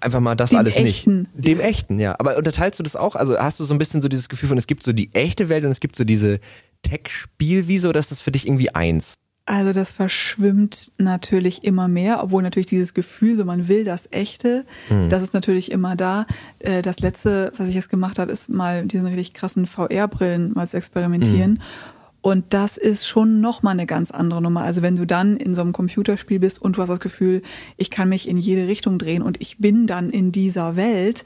einfach 0.00 0.20
mal 0.20 0.34
das 0.34 0.50
Dem 0.50 0.58
alles 0.58 0.76
Echten. 0.76 1.28
nicht. 1.34 1.48
Dem 1.48 1.60
echten, 1.60 1.98
ja. 1.98 2.16
Aber 2.18 2.36
unterteilst 2.36 2.78
du 2.78 2.82
das 2.82 2.96
auch? 2.96 3.14
Also 3.14 3.38
hast 3.38 3.60
du 3.60 3.64
so 3.64 3.74
ein 3.74 3.78
bisschen 3.78 4.00
so 4.00 4.08
dieses 4.08 4.28
Gefühl 4.28 4.48
von, 4.48 4.58
es 4.58 4.66
gibt 4.66 4.82
so 4.82 4.92
die 4.92 5.12
echte 5.14 5.48
Welt 5.48 5.64
und 5.64 5.70
es 5.70 5.80
gibt 5.80 5.96
so 5.96 6.04
diese 6.04 6.40
Tech-Spielwiese 6.82 7.88
oder 7.88 8.00
ist 8.00 8.10
das 8.10 8.20
für 8.20 8.30
dich 8.30 8.46
irgendwie 8.46 8.74
eins? 8.74 9.14
Also 9.50 9.72
das 9.72 9.90
verschwimmt 9.92 10.92
natürlich 10.98 11.64
immer 11.64 11.88
mehr, 11.88 12.22
obwohl 12.22 12.42
natürlich 12.42 12.66
dieses 12.66 12.92
Gefühl, 12.92 13.34
so 13.34 13.46
man 13.46 13.66
will 13.66 13.82
das 13.82 14.06
Echte, 14.12 14.66
das 15.08 15.22
ist 15.22 15.32
natürlich 15.32 15.70
immer 15.72 15.96
da. 15.96 16.26
Äh, 16.58 16.82
Das 16.82 17.00
letzte, 17.00 17.50
was 17.56 17.66
ich 17.68 17.74
jetzt 17.74 17.88
gemacht 17.88 18.18
habe, 18.18 18.30
ist 18.30 18.50
mal 18.50 18.84
diesen 18.84 19.06
richtig 19.06 19.32
krassen 19.32 19.64
VR-Brillen 19.66 20.52
mal 20.52 20.68
zu 20.68 20.76
experimentieren. 20.76 21.62
Und 22.20 22.46
das 22.52 22.76
ist 22.76 23.06
schon 23.08 23.40
nochmal 23.40 23.72
eine 23.72 23.86
ganz 23.86 24.10
andere 24.10 24.42
Nummer. 24.42 24.62
Also 24.64 24.82
wenn 24.82 24.96
du 24.96 25.06
dann 25.06 25.36
in 25.38 25.54
so 25.54 25.62
einem 25.62 25.72
Computerspiel 25.72 26.40
bist 26.40 26.60
und 26.60 26.76
du 26.76 26.82
hast 26.82 26.88
das 26.90 27.00
Gefühl, 27.00 27.40
ich 27.78 27.90
kann 27.90 28.08
mich 28.10 28.28
in 28.28 28.36
jede 28.36 28.66
Richtung 28.68 28.98
drehen 28.98 29.22
und 29.22 29.40
ich 29.40 29.58
bin 29.58 29.86
dann 29.86 30.10
in 30.10 30.30
dieser 30.30 30.76
Welt, 30.76 31.24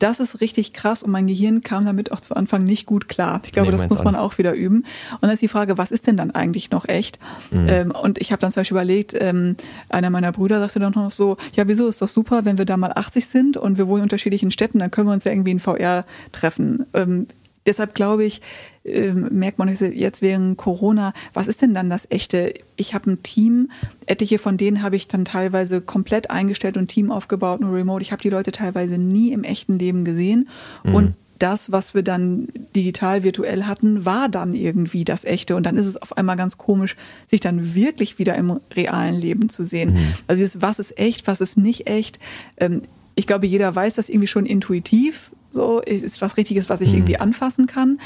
das 0.00 0.18
ist 0.18 0.40
richtig 0.40 0.72
krass 0.72 1.02
und 1.02 1.10
mein 1.10 1.26
Gehirn 1.26 1.60
kam 1.60 1.84
damit 1.84 2.10
auch 2.10 2.20
zu 2.20 2.34
Anfang 2.34 2.64
nicht 2.64 2.86
gut 2.86 3.08
klar. 3.08 3.40
Ich 3.44 3.52
glaube, 3.52 3.70
Nee, 3.70 3.76
das 3.76 3.88
muss 3.88 4.02
man 4.02 4.16
auch 4.16 4.38
wieder 4.38 4.54
üben. 4.54 4.78
Und 5.12 5.22
dann 5.22 5.30
ist 5.30 5.42
die 5.42 5.48
Frage, 5.48 5.78
was 5.78 5.92
ist 5.92 6.06
denn 6.06 6.16
dann 6.16 6.30
eigentlich 6.30 6.70
noch 6.70 6.88
echt? 6.88 7.18
Mhm. 7.50 7.66
Ähm, 7.68 7.90
und 7.90 8.18
ich 8.18 8.32
habe 8.32 8.40
dann 8.40 8.50
zum 8.50 8.62
Beispiel 8.62 8.76
überlegt, 8.76 9.14
ähm, 9.20 9.56
einer 9.90 10.10
meiner 10.10 10.32
Brüder 10.32 10.58
sagte 10.60 10.80
dann 10.80 10.92
noch 10.92 11.10
so, 11.10 11.36
ja, 11.54 11.68
wieso 11.68 11.86
ist 11.86 12.00
doch 12.00 12.08
super, 12.08 12.44
wenn 12.44 12.58
wir 12.58 12.64
da 12.64 12.76
mal 12.76 12.92
80 12.94 13.26
sind 13.26 13.56
und 13.56 13.78
wir 13.78 13.86
wohnen 13.86 13.98
in 13.98 14.02
unterschiedlichen 14.04 14.50
Städten, 14.50 14.78
dann 14.78 14.90
können 14.90 15.06
wir 15.06 15.12
uns 15.12 15.24
ja 15.24 15.32
irgendwie 15.32 15.52
in 15.52 15.60
VR 15.60 16.04
treffen. 16.32 16.86
Ähm, 16.94 17.26
deshalb 17.66 17.94
glaube 17.94 18.24
ich, 18.24 18.40
ähm, 18.84 19.28
merkt 19.30 19.58
man 19.58 19.68
jetzt 19.68 20.22
während 20.22 20.56
Corona, 20.56 21.12
was 21.34 21.46
ist 21.46 21.62
denn 21.62 21.74
dann 21.74 21.90
das 21.90 22.06
Echte? 22.10 22.54
Ich 22.76 22.94
habe 22.94 23.10
ein 23.10 23.22
Team, 23.22 23.70
etliche 24.06 24.38
von 24.38 24.56
denen 24.56 24.82
habe 24.82 24.96
ich 24.96 25.08
dann 25.08 25.24
teilweise 25.24 25.80
komplett 25.80 26.30
eingestellt 26.30 26.76
und 26.76 26.88
Team 26.88 27.12
aufgebaut, 27.12 27.60
nur 27.60 27.74
remote. 27.74 28.02
Ich 28.02 28.12
habe 28.12 28.22
die 28.22 28.30
Leute 28.30 28.52
teilweise 28.52 28.98
nie 28.98 29.32
im 29.32 29.44
echten 29.44 29.78
Leben 29.78 30.04
gesehen 30.04 30.48
und 30.84 31.14
das, 31.40 31.72
was 31.72 31.94
wir 31.94 32.02
dann 32.02 32.48
digital, 32.76 33.24
virtuell 33.24 33.64
hatten, 33.64 34.04
war 34.04 34.28
dann 34.28 34.54
irgendwie 34.54 35.04
das 35.04 35.24
Echte. 35.24 35.56
Und 35.56 35.64
dann 35.64 35.76
ist 35.76 35.86
es 35.86 35.96
auf 35.96 36.16
einmal 36.16 36.36
ganz 36.36 36.58
komisch, 36.58 36.96
sich 37.26 37.40
dann 37.40 37.74
wirklich 37.74 38.18
wieder 38.18 38.34
im 38.36 38.60
realen 38.74 39.16
Leben 39.16 39.48
zu 39.48 39.64
sehen. 39.64 39.96
Also 40.26 40.40
dieses, 40.40 40.62
was 40.62 40.78
ist 40.78 40.98
echt, 40.98 41.26
was 41.26 41.40
ist 41.40 41.56
nicht 41.56 41.86
echt. 41.86 42.18
Ähm, 42.58 42.82
ich 43.14 43.26
glaube, 43.26 43.46
jeder 43.46 43.74
weiß 43.74 43.94
das 43.94 44.08
irgendwie 44.08 44.26
schon 44.26 44.46
intuitiv. 44.46 45.30
So 45.52 45.80
ist 45.80 46.20
was 46.20 46.36
Richtiges, 46.36 46.68
was 46.68 46.80
ich 46.80 46.92
irgendwie 46.92 47.16
anfassen 47.18 47.66
kann. 47.66 47.98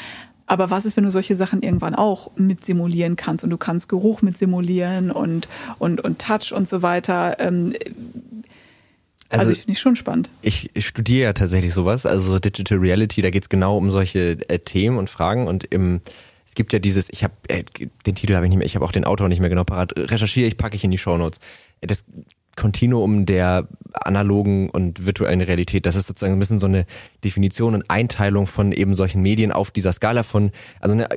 Aber 0.46 0.70
was 0.70 0.84
ist, 0.84 0.96
wenn 0.96 1.04
du 1.04 1.10
solche 1.10 1.36
Sachen 1.36 1.62
irgendwann 1.62 1.94
auch 1.94 2.30
mit 2.36 2.64
simulieren 2.66 3.16
kannst 3.16 3.44
und 3.44 3.50
du 3.50 3.56
kannst 3.56 3.88
Geruch 3.88 4.20
mit 4.20 4.36
simulieren 4.36 5.10
und, 5.10 5.48
und, 5.78 6.02
und 6.02 6.18
Touch 6.18 6.52
und 6.52 6.68
so 6.68 6.82
weiter? 6.82 7.36
Ähm, 7.40 7.72
also, 9.30 9.40
Also- 9.40 9.52
ich 9.52 9.58
finde 9.60 9.72
ich 9.72 9.80
schon 9.80 9.96
spannend. 9.96 10.28
Ich, 10.42 10.70
ich 10.74 10.86
studiere 10.86 11.24
ja 11.24 11.32
tatsächlich 11.32 11.72
sowas, 11.72 12.04
also 12.06 12.32
so 12.32 12.38
Digital 12.38 12.78
Reality, 12.78 13.22
da 13.22 13.30
geht's 13.30 13.48
genau 13.48 13.76
um 13.78 13.90
solche 13.90 14.38
äh, 14.48 14.58
Themen 14.58 14.98
und 14.98 15.08
Fragen 15.08 15.46
und 15.48 15.64
im, 15.64 16.00
es 16.46 16.54
gibt 16.54 16.72
ja 16.74 16.78
dieses, 16.78 17.08
ich 17.08 17.24
habe 17.24 17.32
äh, 17.48 17.64
den 18.06 18.14
Titel 18.14 18.34
habe 18.34 18.44
ich 18.44 18.50
nicht 18.50 18.58
mehr, 18.58 18.66
ich 18.66 18.74
habe 18.76 18.84
auch 18.84 18.92
den 18.92 19.04
Autor 19.06 19.28
nicht 19.28 19.40
mehr 19.40 19.48
genau 19.48 19.64
parat, 19.64 19.92
recherchiere 19.96 20.46
ich, 20.46 20.58
packe 20.58 20.76
ich 20.76 20.84
in 20.84 20.90
die 20.90 20.98
Shownotes. 20.98 21.40
Das 21.80 22.04
Kontinuum 22.56 23.26
der 23.26 23.68
analogen 23.92 24.70
und 24.70 25.06
virtuellen 25.06 25.40
Realität, 25.40 25.86
das 25.86 25.96
ist 25.96 26.06
sozusagen 26.06 26.34
ein 26.34 26.38
bisschen 26.38 26.58
so 26.58 26.66
eine 26.66 26.86
Definition 27.22 27.74
und 27.74 27.88
Einteilung 27.90 28.46
von 28.46 28.72
eben 28.72 28.94
solchen 28.94 29.22
Medien 29.22 29.52
auf 29.52 29.70
dieser 29.70 29.92
Skala 29.92 30.22
von, 30.22 30.50
also 30.80 30.94
eine 30.94 31.08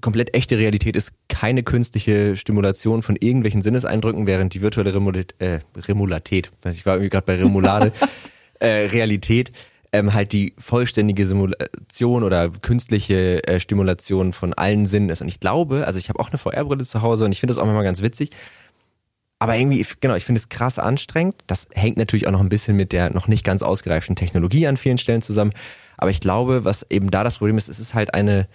komplett 0.00 0.34
echte 0.34 0.58
Realität 0.58 0.94
ist 0.96 1.12
keine 1.28 1.62
künstliche 1.62 2.36
Stimulation 2.36 3.02
von 3.02 3.16
irgendwelchen 3.16 3.62
Sinneseindrücken, 3.62 4.26
während 4.26 4.54
die 4.54 4.62
virtuelle 4.62 4.94
Remulat 4.94 5.34
äh, 5.38 5.60
Remulatät, 5.76 6.50
weiß 6.62 6.76
ich 6.76 6.86
war 6.86 6.94
irgendwie 6.94 7.10
gerade 7.10 7.26
bei 7.26 7.36
Remulade, 7.36 7.92
äh, 8.60 8.66
Realität 8.66 9.52
ähm, 9.92 10.12
halt 10.12 10.32
die 10.32 10.54
vollständige 10.58 11.26
Simulation 11.26 12.22
oder 12.22 12.50
künstliche 12.50 13.46
äh, 13.46 13.60
Stimulation 13.60 14.32
von 14.32 14.52
allen 14.54 14.86
Sinnen 14.86 15.08
ist. 15.08 15.22
Und 15.22 15.28
ich 15.28 15.40
glaube, 15.40 15.86
also 15.86 15.98
ich 15.98 16.08
habe 16.08 16.20
auch 16.20 16.28
eine 16.28 16.38
VR-Brille 16.38 16.84
zu 16.84 17.02
Hause 17.02 17.24
und 17.24 17.32
ich 17.32 17.40
finde 17.40 17.54
das 17.54 17.58
auch 17.58 17.64
manchmal 17.64 17.84
ganz 17.84 18.02
witzig. 18.02 18.30
Aber 19.38 19.56
irgendwie, 19.56 19.86
genau, 20.00 20.16
ich 20.16 20.24
finde 20.24 20.40
es 20.40 20.48
krass 20.48 20.78
anstrengend. 20.78 21.36
Das 21.46 21.68
hängt 21.72 21.96
natürlich 21.96 22.26
auch 22.26 22.32
noch 22.32 22.40
ein 22.40 22.48
bisschen 22.48 22.76
mit 22.76 22.92
der 22.92 23.10
noch 23.10 23.28
nicht 23.28 23.44
ganz 23.44 23.62
ausgereiften 23.62 24.16
Technologie 24.16 24.66
an 24.66 24.76
vielen 24.76 24.98
Stellen 24.98 25.22
zusammen. 25.22 25.52
Aber 25.96 26.10
ich 26.10 26.20
glaube, 26.20 26.64
was 26.64 26.86
eben 26.90 27.10
da 27.10 27.22
das 27.22 27.38
Problem 27.38 27.56
ist, 27.56 27.68
es 27.68 27.78
ist 27.78 27.94
halt 27.94 28.14
eine, 28.14 28.48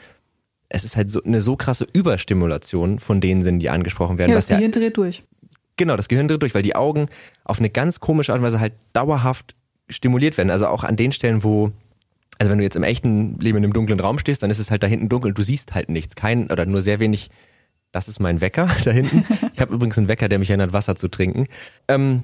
es 0.68 0.84
ist 0.84 0.98
halt 0.98 1.10
so 1.10 1.24
eine 1.24 1.42
so 1.42 1.56
krasse 1.56 1.88
Überstimulation 1.94 3.00
von 3.00 3.22
den 3.22 3.44
Sinnen, 3.44 3.60
die 3.60 3.70
angesprochen 3.70 4.18
werden. 4.18 4.32
Ja, 4.32 4.38
was 4.38 4.48
das 4.48 4.58
Gehirn 4.58 4.72
dreht 4.72 4.98
durch. 4.98 5.24
Genau, 5.78 5.96
das 5.96 6.08
Gehirn 6.08 6.28
dreht 6.28 6.42
durch, 6.42 6.54
weil 6.54 6.62
die 6.62 6.76
Augen 6.76 7.08
auf 7.46 7.60
eine 7.60 7.70
ganz 7.70 8.00
komische 8.00 8.34
Art 8.34 8.40
und 8.40 8.46
Weise 8.46 8.60
halt 8.60 8.74
dauerhaft 8.92 9.56
stimuliert 9.90 10.38
werden. 10.38 10.50
Also 10.50 10.68
auch 10.68 10.84
an 10.84 10.98
den 10.98 11.12
Stellen, 11.12 11.44
wo, 11.44 11.72
also 12.40 12.52
wenn 12.52 12.58
du 12.58 12.64
jetzt 12.64 12.76
im 12.76 12.84
echten 12.84 13.40
Leben 13.40 13.58
in 13.58 13.64
einem 13.64 13.74
dunklen 13.74 14.00
Raum 14.00 14.20
stehst, 14.20 14.44
dann 14.44 14.52
ist 14.52 14.60
es 14.60 14.70
halt 14.70 14.84
da 14.84 14.88
hinten 14.88 15.10
dunkel 15.10 15.32
und 15.32 15.38
du 15.38 15.44
siehst 15.44 15.74
halt 15.74 15.90
nichts. 15.90 16.16
Kein 16.16 16.52
oder 16.52 16.66
nur 16.66 16.82
sehr 16.82 17.00
wenig. 17.00 17.30
Das 17.94 18.10
ist 18.10 18.20
mein 18.20 18.42
Wecker 18.42 18.70
da 18.84 18.92
hinten. 18.92 19.24
Ich 19.54 19.62
habe 19.62 19.74
übrigens 19.74 19.98
einen 19.98 20.10
Wecker, 20.10 20.28
der 20.28 20.40
mich 20.40 20.50
erinnert, 20.50 20.74
Wasser 20.74 20.98
zu 20.98 21.08
trinken. 21.08 21.48
Ähm, 21.88 22.24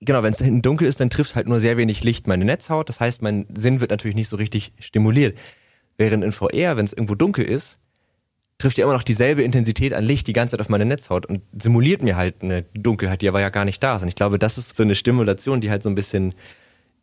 genau, 0.00 0.22
wenn 0.22 0.32
es 0.32 0.38
da 0.38 0.44
hinten 0.44 0.62
dunkel 0.62 0.86
ist, 0.86 1.00
dann 1.00 1.10
trifft 1.10 1.34
halt 1.34 1.48
nur 1.48 1.58
sehr 1.58 1.76
wenig 1.76 2.04
Licht 2.04 2.28
meine 2.28 2.44
Netzhaut. 2.44 2.88
Das 2.88 3.00
heißt, 3.00 3.22
mein 3.22 3.46
Sinn 3.52 3.80
wird 3.80 3.90
natürlich 3.90 4.14
nicht 4.14 4.28
so 4.28 4.36
richtig 4.36 4.72
stimuliert. 4.78 5.36
Während 5.96 6.22
in 6.22 6.30
VR, 6.30 6.76
wenn 6.76 6.84
es 6.84 6.92
irgendwo 6.92 7.14
dunkel 7.16 7.44
ist, 7.44 7.78
trifft 8.58 8.78
ja 8.78 8.84
immer 8.84 8.94
noch 8.94 9.02
dieselbe 9.02 9.42
Intensität 9.42 9.92
an 9.92 10.04
Licht 10.04 10.26
die 10.26 10.32
ganze 10.32 10.52
Zeit 10.52 10.60
auf 10.60 10.68
meine 10.68 10.84
Netzhaut 10.84 11.26
und 11.26 11.42
simuliert 11.58 12.02
mir 12.02 12.16
halt 12.16 12.42
eine 12.42 12.62
Dunkelheit, 12.74 13.22
die 13.22 13.28
aber 13.28 13.40
ja 13.40 13.48
gar 13.48 13.64
nicht 13.64 13.82
da 13.82 13.96
ist. 13.96 14.02
Und 14.02 14.08
ich 14.08 14.14
glaube, 14.14 14.38
das 14.38 14.58
ist 14.58 14.76
so 14.76 14.82
eine 14.82 14.94
Stimulation, 14.94 15.60
die 15.60 15.70
halt 15.70 15.82
so 15.82 15.88
ein 15.88 15.94
bisschen 15.94 16.34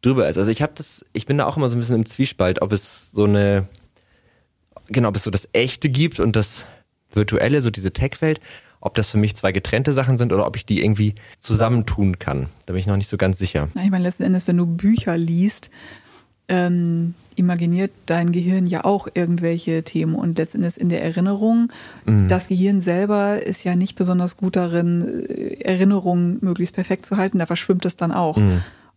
drüber 0.02 0.30
ist. 0.30 0.38
Also 0.38 0.52
ich 0.52 0.62
habe 0.62 0.74
das, 0.76 1.06
ich 1.14 1.26
bin 1.26 1.38
da 1.38 1.46
auch 1.46 1.58
immer 1.58 1.70
so 1.70 1.76
ein 1.76 1.80
bisschen 1.80 1.96
im 1.96 2.06
Zwiespalt, 2.06 2.62
ob 2.62 2.72
es 2.72 3.12
so 3.12 3.24
eine, 3.26 3.68
genau, 4.88 5.10
ob 5.10 5.16
es 5.16 5.24
so 5.24 5.32
das 5.32 5.48
Echte 5.54 5.90
gibt 5.90 6.20
und 6.20 6.36
das 6.36 6.68
Virtuelle, 7.16 7.62
so 7.62 7.70
diese 7.70 7.92
Tech-Welt, 7.92 8.40
ob 8.82 8.96
das 8.96 9.10
für 9.10 9.18
mich 9.18 9.36
zwei 9.36 9.52
getrennte 9.52 9.94
Sachen 9.94 10.18
sind 10.18 10.34
oder 10.34 10.46
ob 10.46 10.56
ich 10.56 10.66
die 10.66 10.84
irgendwie 10.84 11.16
zusammentun 11.40 12.20
kann. 12.20 12.48
Da 12.66 12.74
bin 12.74 12.80
ich 12.80 12.88
noch 12.88 12.98
nicht 12.98 13.08
so 13.08 13.18
ganz 13.18 13.38
sicher. 13.38 13.70
Na, 13.74 13.84
ich 13.84 13.92
meine, 13.92 14.04
letzten 14.04 14.24
Endes, 14.24 14.48
wenn 14.48 14.58
du 14.58 14.66
Bücher 14.66 15.18
liest, 15.18 15.70
ähm, 16.50 17.14
imaginiert 17.36 17.92
dein 18.06 18.32
Gehirn 18.32 18.66
ja 18.66 18.84
auch 18.84 19.08
irgendwelche 19.14 19.84
Themen 19.84 20.16
und 20.16 20.38
letzten 20.38 20.58
Endes 20.58 20.78
in 20.78 20.90
der 20.90 21.04
Erinnerung. 21.04 21.72
Das 22.28 22.48
Gehirn 22.48 22.82
selber 22.82 23.42
ist 23.42 23.64
ja 23.64 23.76
nicht 23.76 23.96
besonders 23.96 24.38
gut 24.38 24.56
darin, 24.56 25.26
äh, 25.30 25.62
Erinnerungen 25.64 26.38
möglichst 26.42 26.76
perfekt 26.76 27.06
zu 27.06 27.18
halten. 27.18 27.40
Da 27.40 27.46
verschwimmt 27.46 27.86
es 27.86 27.96
dann 27.96 28.12
auch. 28.12 28.38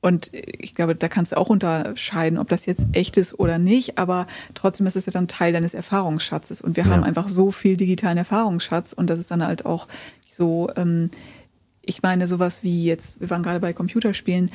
Und 0.07 0.31
ich 0.33 0.77
glaube, 0.77 0.95
da 0.95 1.09
kannst 1.09 1.33
du 1.33 1.37
auch 1.37 1.49
unterscheiden, 1.49 2.39
ob 2.39 2.49
das 2.49 2.65
jetzt 2.65 2.87
echt 2.93 3.17
ist 3.17 3.41
oder 3.41 3.59
nicht, 3.59 3.99
aber 3.99 4.29
trotzdem 4.55 4.87
ist 4.87 4.95
es 4.95 5.05
ja 5.05 5.11
dann 5.11 5.27
Teil 5.27 5.53
deines 5.53 5.75
Erfahrungsschatzes. 5.75 6.61
Und 6.61 6.77
wir 6.77 6.87
haben 6.87 7.03
einfach 7.03 7.29
so 7.29 7.51
viel 7.51 7.77
digitalen 7.77 8.17
Erfahrungsschatz. 8.17 8.93
Und 8.93 9.11
das 9.11 9.19
ist 9.19 9.33
dann 9.33 9.45
halt 9.45 9.67
auch 9.67 9.89
so, 10.31 10.71
ähm, 10.77 11.11
ich 11.83 12.05
meine, 12.05 12.29
sowas 12.29 12.63
wie 12.63 12.85
jetzt, 12.85 13.21
wir 13.21 13.31
waren 13.31 13.43
gerade 13.43 13.59
bei 13.59 13.73
Computerspielen, 13.73 14.53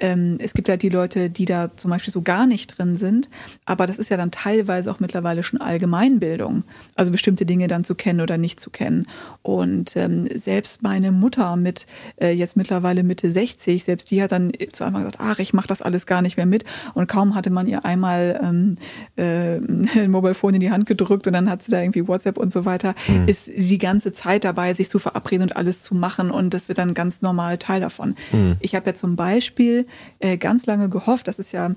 ähm, 0.00 0.38
es 0.40 0.54
gibt 0.54 0.68
halt 0.68 0.82
die 0.82 0.88
Leute, 0.88 1.30
die 1.30 1.44
da 1.44 1.76
zum 1.76 1.90
Beispiel 1.90 2.12
so 2.12 2.22
gar 2.22 2.46
nicht 2.46 2.78
drin 2.78 2.96
sind, 2.96 3.28
aber 3.66 3.86
das 3.86 3.98
ist 3.98 4.10
ja 4.10 4.16
dann 4.16 4.30
teilweise 4.30 4.90
auch 4.90 5.00
mittlerweile 5.00 5.42
schon 5.42 5.60
Allgemeinbildung, 5.60 6.64
also 6.96 7.12
bestimmte 7.12 7.46
Dinge 7.46 7.68
dann 7.68 7.84
zu 7.84 7.94
kennen 7.94 8.20
oder 8.20 8.38
nicht 8.38 8.60
zu 8.60 8.70
kennen. 8.70 9.06
Und 9.42 9.96
ähm, 9.96 10.26
selbst 10.34 10.82
meine 10.82 11.12
Mutter 11.12 11.56
mit 11.56 11.86
äh, 12.20 12.32
jetzt 12.32 12.56
mittlerweile 12.56 13.02
Mitte 13.02 13.30
60, 13.30 13.84
selbst 13.84 14.10
die 14.10 14.22
hat 14.22 14.32
dann 14.32 14.52
zu 14.72 14.84
einmal 14.84 15.02
gesagt, 15.02 15.18
ach, 15.20 15.38
ich 15.38 15.52
mache 15.52 15.68
das 15.68 15.82
alles 15.82 16.06
gar 16.06 16.22
nicht 16.22 16.36
mehr 16.36 16.46
mit. 16.46 16.64
Und 16.94 17.06
kaum 17.06 17.34
hatte 17.34 17.50
man 17.50 17.66
ihr 17.66 17.84
einmal 17.84 18.40
ähm, 18.42 18.76
äh, 19.16 19.56
ein 20.00 20.10
Mobile 20.10 20.34
Phone 20.34 20.54
in 20.54 20.60
die 20.60 20.70
Hand 20.70 20.86
gedrückt 20.86 21.26
und 21.26 21.34
dann 21.34 21.50
hat 21.50 21.62
sie 21.62 21.70
da 21.70 21.80
irgendwie 21.80 22.08
WhatsApp 22.08 22.38
und 22.38 22.52
so 22.52 22.64
weiter, 22.64 22.94
ist 23.26 23.44
sie 23.44 23.68
die 23.70 23.78
ganze 23.78 24.12
Zeit 24.12 24.44
dabei, 24.44 24.74
sich 24.74 24.90
zu 24.90 24.98
verabreden 24.98 25.42
und 25.48 25.56
alles 25.56 25.82
zu 25.82 25.94
machen 25.94 26.30
und 26.30 26.54
das 26.54 26.68
wird 26.68 26.78
dann 26.78 26.94
ganz 26.94 27.22
normal 27.22 27.58
Teil 27.58 27.80
davon. 27.80 28.14
Ich 28.60 28.74
habe 28.74 28.86
ja 28.90 28.94
zum 28.94 29.16
Beispiel 29.16 29.86
äh, 30.18 30.36
ganz 30.36 30.66
lange 30.66 30.88
gehofft, 30.88 31.28
das 31.28 31.38
ist 31.38 31.52
ja 31.52 31.74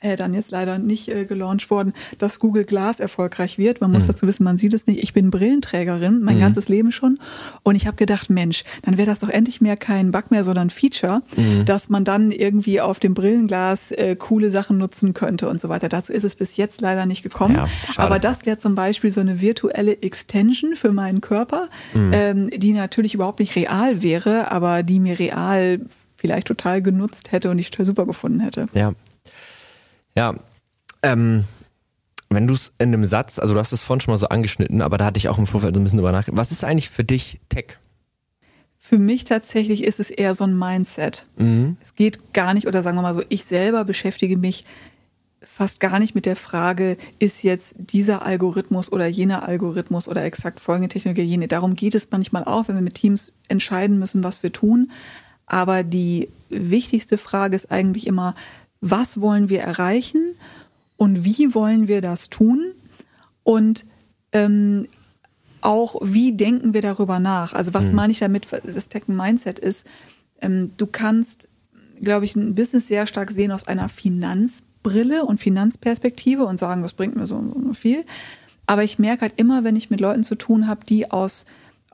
äh, 0.00 0.16
dann 0.16 0.34
jetzt 0.34 0.50
leider 0.50 0.78
nicht 0.78 1.08
äh, 1.08 1.24
gelauncht 1.24 1.70
worden, 1.70 1.94
dass 2.18 2.38
Google 2.38 2.64
Glass 2.64 3.00
erfolgreich 3.00 3.56
wird. 3.56 3.80
Man 3.80 3.90
muss 3.90 4.02
mhm. 4.02 4.08
dazu 4.08 4.26
wissen, 4.26 4.44
man 4.44 4.58
sieht 4.58 4.74
es 4.74 4.86
nicht. 4.86 5.02
Ich 5.02 5.14
bin 5.14 5.30
Brillenträgerin, 5.30 6.20
mein 6.20 6.36
mhm. 6.36 6.40
ganzes 6.40 6.68
Leben 6.68 6.92
schon. 6.92 7.18
Und 7.62 7.76
ich 7.76 7.86
habe 7.86 7.96
gedacht, 7.96 8.28
Mensch, 8.28 8.64
dann 8.82 8.98
wäre 8.98 9.06
das 9.06 9.20
doch 9.20 9.30
endlich 9.30 9.62
mehr 9.62 9.78
kein 9.78 10.10
Bug 10.10 10.30
mehr, 10.30 10.44
sondern 10.44 10.68
Feature, 10.68 11.22
mhm. 11.36 11.64
dass 11.64 11.88
man 11.88 12.04
dann 12.04 12.30
irgendwie 12.30 12.82
auf 12.82 13.00
dem 13.00 13.14
Brillenglas 13.14 13.90
äh, 13.92 14.16
coole 14.16 14.50
Sachen 14.50 14.76
nutzen 14.76 15.14
könnte 15.14 15.48
und 15.48 15.62
so 15.62 15.70
weiter. 15.70 15.88
Dazu 15.88 16.12
ist 16.12 16.24
es 16.24 16.34
bis 16.34 16.56
jetzt 16.56 16.82
leider 16.82 17.06
nicht 17.06 17.22
gekommen. 17.22 17.54
Ja, 17.54 17.66
Aber 17.96 18.18
das 18.18 18.44
wäre 18.44 18.58
zum 18.58 18.74
Beispiel 18.74 19.10
so 19.10 19.22
eine 19.22 19.40
virtuelle 19.40 20.02
Extension 20.02 20.76
für 20.76 20.92
meinen 20.92 21.22
Körper, 21.22 21.68
mhm. 21.94 22.10
ähm, 22.12 22.50
die 22.50 22.72
natürlich 22.72 23.14
überhaupt 23.14 23.40
nicht 23.40 23.56
real 23.56 24.02
wäre, 24.02 24.52
aber 24.52 24.82
die 24.82 25.00
mir 25.00 25.18
real 25.18 25.80
vielleicht 26.26 26.48
total 26.48 26.82
genutzt 26.82 27.30
hätte 27.30 27.50
und 27.50 27.58
ich 27.60 27.70
total 27.70 27.86
super 27.86 28.04
gefunden 28.04 28.40
hätte. 28.40 28.66
Ja, 28.74 28.94
ja, 30.16 30.34
ähm, 31.02 31.44
wenn 32.30 32.48
du 32.48 32.54
es 32.54 32.72
in 32.78 32.92
einem 32.92 33.04
Satz, 33.04 33.38
also 33.38 33.54
du 33.54 33.60
hast 33.60 33.72
es 33.72 33.82
vorhin 33.82 34.00
schon 34.00 34.12
mal 34.12 34.18
so 34.18 34.28
angeschnitten, 34.28 34.82
aber 34.82 34.98
da 34.98 35.04
hatte 35.04 35.18
ich 35.18 35.28
auch 35.28 35.38
im 35.38 35.46
Vorfeld 35.46 35.76
so 35.76 35.80
ein 35.80 35.84
bisschen 35.84 35.98
drüber 35.98 36.10
nachgedacht. 36.10 36.38
Was 36.38 36.50
ist 36.50 36.64
eigentlich 36.64 36.90
für 36.90 37.04
dich 37.04 37.40
Tech? 37.48 37.78
Für 38.78 38.98
mich 38.98 39.24
tatsächlich 39.24 39.84
ist 39.84 40.00
es 40.00 40.10
eher 40.10 40.34
so 40.34 40.44
ein 40.44 40.58
Mindset. 40.58 41.26
Mhm. 41.36 41.76
Es 41.84 41.94
geht 41.94 42.32
gar 42.34 42.54
nicht, 42.54 42.66
oder 42.66 42.82
sagen 42.82 42.96
wir 42.96 43.02
mal 43.02 43.14
so, 43.14 43.22
ich 43.28 43.44
selber 43.44 43.84
beschäftige 43.84 44.36
mich 44.36 44.64
fast 45.42 45.78
gar 45.80 45.98
nicht 45.98 46.14
mit 46.14 46.26
der 46.26 46.36
Frage, 46.36 46.96
ist 47.18 47.42
jetzt 47.42 47.76
dieser 47.78 48.26
Algorithmus 48.26 48.90
oder 48.90 49.06
jener 49.06 49.46
Algorithmus 49.46 50.08
oder 50.08 50.24
exakt 50.24 50.60
folgende 50.60 50.88
Technologie 50.88 51.22
jene. 51.22 51.46
Darum 51.46 51.74
geht 51.74 51.94
es 51.94 52.10
manchmal 52.10 52.44
auch, 52.44 52.68
wenn 52.68 52.74
wir 52.74 52.82
mit 52.82 52.94
Teams 52.94 53.32
entscheiden 53.48 53.98
müssen, 53.98 54.24
was 54.24 54.42
wir 54.42 54.52
tun. 54.52 54.90
Aber 55.46 55.82
die 55.82 56.28
wichtigste 56.48 57.18
Frage 57.18 57.56
ist 57.56 57.70
eigentlich 57.70 58.06
immer, 58.06 58.34
was 58.80 59.20
wollen 59.20 59.48
wir 59.48 59.60
erreichen 59.60 60.34
und 60.96 61.24
wie 61.24 61.54
wollen 61.54 61.88
wir 61.88 62.00
das 62.00 62.28
tun 62.28 62.72
und 63.42 63.84
ähm, 64.32 64.86
auch 65.60 65.96
wie 66.02 66.32
denken 66.32 66.74
wir 66.74 66.82
darüber 66.82 67.18
nach. 67.18 67.52
Also 67.52 67.74
was 67.74 67.86
mhm. 67.86 67.94
meine 67.94 68.12
ich 68.12 68.18
damit, 68.18 68.46
das 68.50 68.88
Tech 68.88 69.08
Mindset 69.08 69.58
ist, 69.58 69.86
ähm, 70.40 70.72
du 70.76 70.86
kannst, 70.86 71.48
glaube 72.00 72.24
ich, 72.24 72.36
ein 72.36 72.54
Business 72.54 72.86
sehr 72.86 73.06
stark 73.06 73.30
sehen 73.30 73.52
aus 73.52 73.66
einer 73.66 73.88
Finanzbrille 73.88 75.24
und 75.24 75.40
Finanzperspektive 75.40 76.44
und 76.44 76.58
sagen, 76.58 76.82
was 76.82 76.94
bringt 76.94 77.16
mir 77.16 77.26
so, 77.26 77.42
so 77.64 77.72
viel. 77.72 78.04
Aber 78.66 78.84
ich 78.84 78.98
merke 78.98 79.22
halt 79.22 79.34
immer, 79.36 79.64
wenn 79.64 79.76
ich 79.76 79.90
mit 79.90 80.00
Leuten 80.00 80.24
zu 80.24 80.34
tun 80.34 80.66
habe, 80.66 80.84
die 80.84 81.10
aus 81.10 81.46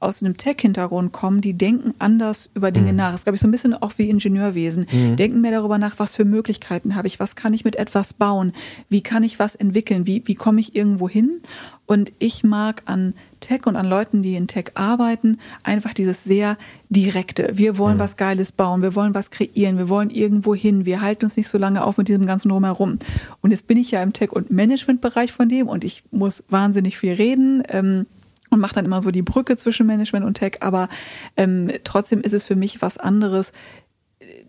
aus 0.03 0.23
einem 0.23 0.37
Tech-Hintergrund 0.37 1.13
kommen, 1.13 1.41
die 1.41 1.55
denken 1.55 1.95
anders 1.99 2.51
über 2.55 2.71
Dinge 2.71 2.93
mhm. 2.93 2.99
nach. 2.99 3.11
Das 3.13 3.21
ist, 3.21 3.25
glaube 3.25 3.37
ich, 3.37 3.41
so 3.41 3.49
ein 3.49 3.53
bisschen 3.53 3.75
auch 3.75 3.93
wie 3.97 4.11
Ingenieurwesen. 4.11 4.87
Mhm. 4.91 5.17
Denken 5.17 5.41
mehr 5.41 5.53
darüber 5.53 5.79
nach, 5.79 5.99
was 5.99 6.17
für 6.17 6.25
Möglichkeiten 6.25 6.95
habe 6.95 7.07
ich, 7.09 7.21
was 7.21 7.37
kann 7.37 7.55
ich 7.55 7.65
mit 7.65 7.77
etwas 7.77 8.15
bauen, 8.15 8.53
wie 8.89 9.03
kann 9.03 9.23
ich 9.23 9.39
was 9.39 9.55
entwickeln, 9.55 10.07
wie, 10.07 10.23
wie 10.27 10.35
komme 10.35 10.61
ich 10.61 10.75
irgendwo 10.75 11.09
hin. 11.09 11.41
Und 11.87 12.13
ich 12.19 12.43
mag 12.45 12.83
an 12.87 13.15
Tech 13.41 13.67
und 13.67 13.77
an 13.77 13.87
Leuten, 13.87 14.23
die 14.23 14.35
in 14.35 14.47
Tech 14.47 14.73
arbeiten, 14.75 15.39
einfach 15.63 15.93
dieses 15.93 16.25
sehr 16.25 16.57
direkte. 16.89 17.51
Wir 17.55 17.77
wollen 17.77 17.97
mhm. 17.97 18.01
was 18.01 18.17
Geiles 18.17 18.53
bauen, 18.53 18.83
wir 18.83 18.95
wollen 18.95 19.15
was 19.15 19.31
kreieren, 19.31 19.79
wir 19.79 19.89
wollen 19.89 20.11
irgendwo 20.11 20.55
hin, 20.55 20.87
wir 20.87 21.01
halten 21.01 21.27
uns 21.27 21.37
nicht 21.37 21.49
so 21.49 21.59
lange 21.59 21.85
auf 21.85 21.99
mit 21.99 22.09
diesem 22.09 22.25
ganzen 22.25 22.49
Drumherum. 22.49 22.99
Und 23.41 23.51
jetzt 23.51 23.67
bin 23.67 23.77
ich 23.77 23.91
ja 23.91 24.03
im 24.03 24.13
Tech- 24.13 24.33
und 24.33 24.51
Management-Bereich 24.51 25.33
von 25.33 25.49
dem 25.49 25.69
und 25.69 25.85
ich 25.85 26.05
muss 26.11 26.45
wahnsinnig 26.49 26.97
viel 26.97 27.13
reden. 27.13 27.63
Ähm, 27.69 28.07
und 28.53 28.61
mache 28.61 28.75
dann 28.75 28.85
immer 28.85 29.03
so 29.03 29.11
die 29.11 29.23
Brücke 29.23 29.57
zwischen 29.57 29.87
Management 29.87 30.25
und 30.25 30.35
Tech. 30.35 30.59
Aber 30.61 30.89
ähm, 31.37 31.71
trotzdem 31.85 32.21
ist 32.21 32.33
es 32.33 32.47
für 32.47 32.57
mich 32.57 32.83
was 32.83 32.99
anderes, 32.99 33.53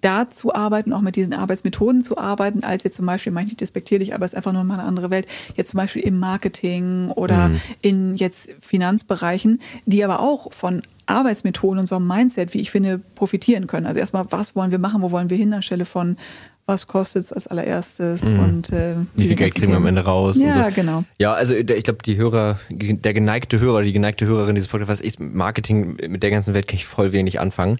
da 0.02 0.30
zu 0.30 0.54
arbeiten, 0.54 0.94
auch 0.94 1.02
mit 1.02 1.16
diesen 1.16 1.34
Arbeitsmethoden 1.34 2.02
zu 2.04 2.18
arbeiten, 2.18 2.64
als 2.64 2.84
jetzt 2.84 2.98
zum 2.98 3.06
Beispiel, 3.06 3.32
manche 3.32 3.56
despektierlich, 3.56 4.14
aber 4.14 4.26
es 4.26 4.34
ist 4.34 4.38
einfach 4.38 4.54
nur 4.54 4.64
mal 4.64 4.78
eine 4.78 4.84
andere 4.84 5.10
Welt, 5.10 5.28
jetzt 5.56 5.72
zum 5.72 5.78
Beispiel 5.78 6.04
im 6.04 6.20
Marketing 6.20 7.10
oder 7.10 7.50
mhm. 7.50 7.62
in 7.82 8.16
jetzt 8.16 8.54
Finanzbereichen, 8.62 9.62
die 9.86 10.04
aber 10.04 10.20
auch 10.20 10.54
von 10.54 10.82
Arbeitsmethoden 11.06 11.80
und 11.80 11.88
so 11.88 11.96
einem 11.96 12.08
Mindset, 12.08 12.54
wie 12.54 12.60
ich 12.60 12.72
finde, 12.72 13.00
profitieren 13.16 13.68
können. 13.68 13.86
Also 13.86 14.00
erstmal, 14.00 14.26
was 14.30 14.56
wollen 14.56 14.72
wir 14.72 14.80
machen, 14.80 15.02
wo 15.02 15.12
wollen 15.12 15.30
wir 15.30 15.38
hin, 15.38 15.54
anstelle 15.54 15.86
von 15.86 16.18
was 16.66 16.88
kostet 16.88 17.24
es 17.24 17.34
als 17.34 17.48
allererstes 17.48 18.30
mhm. 18.30 18.40
und 18.40 18.70
äh, 18.72 18.96
wie 19.16 19.28
viel 19.28 19.36
Geld 19.36 19.56
kriegen 19.56 19.72
wir 19.72 19.78
am 19.78 19.86
Ende 19.86 20.06
raus? 20.06 20.38
Ja, 20.40 20.70
so. 20.70 20.76
genau. 20.76 21.04
Ja, 21.18 21.34
also 21.34 21.54
ich 21.54 21.84
glaube, 21.84 22.04
die 22.06 22.16
Hörer, 22.16 22.60
der 22.70 23.14
geneigte 23.14 23.60
Hörer, 23.60 23.82
die 23.82 23.94
geneigte 23.94 24.26
Hörerin 24.26 24.56
dieses 24.56 24.70
Podcasts, 24.70 25.04
ich 25.04 25.20
Marketing 25.20 25.98
mit 26.08 26.24
der 26.24 26.32
ganzen 26.32 26.54
Welt 26.54 26.68
kann 26.68 26.78
ich 26.78 26.86
voll 26.86 27.12
wenig 27.12 27.40
anfangen. 27.40 27.80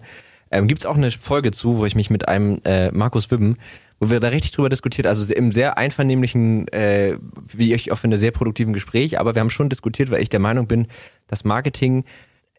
Ähm, 0.50 0.68
Gibt 0.68 0.82
es 0.82 0.86
auch 0.86 0.96
eine 0.96 1.10
Folge 1.10 1.50
zu, 1.50 1.78
wo 1.78 1.86
ich 1.86 1.94
mich 1.94 2.10
mit 2.10 2.28
einem 2.28 2.58
äh, 2.64 2.90
Markus 2.90 3.30
Wibben, 3.30 3.56
wo 4.00 4.10
wir 4.10 4.20
da 4.20 4.28
richtig 4.28 4.52
drüber 4.52 4.68
diskutiert, 4.68 5.06
also 5.06 5.32
im 5.32 5.50
sehr 5.50 5.78
einvernehmlichen, 5.78 6.68
äh, 6.68 7.16
wie 7.52 7.72
ich 7.72 7.90
auch 7.90 7.98
finde, 7.98 8.18
sehr 8.18 8.32
produktiven 8.32 8.74
Gespräch, 8.74 9.18
aber 9.18 9.34
wir 9.34 9.40
haben 9.40 9.50
schon 9.50 9.70
diskutiert, 9.70 10.10
weil 10.10 10.22
ich 10.22 10.28
der 10.28 10.40
Meinung 10.40 10.66
bin, 10.66 10.88
dass 11.26 11.44
Marketing 11.44 12.04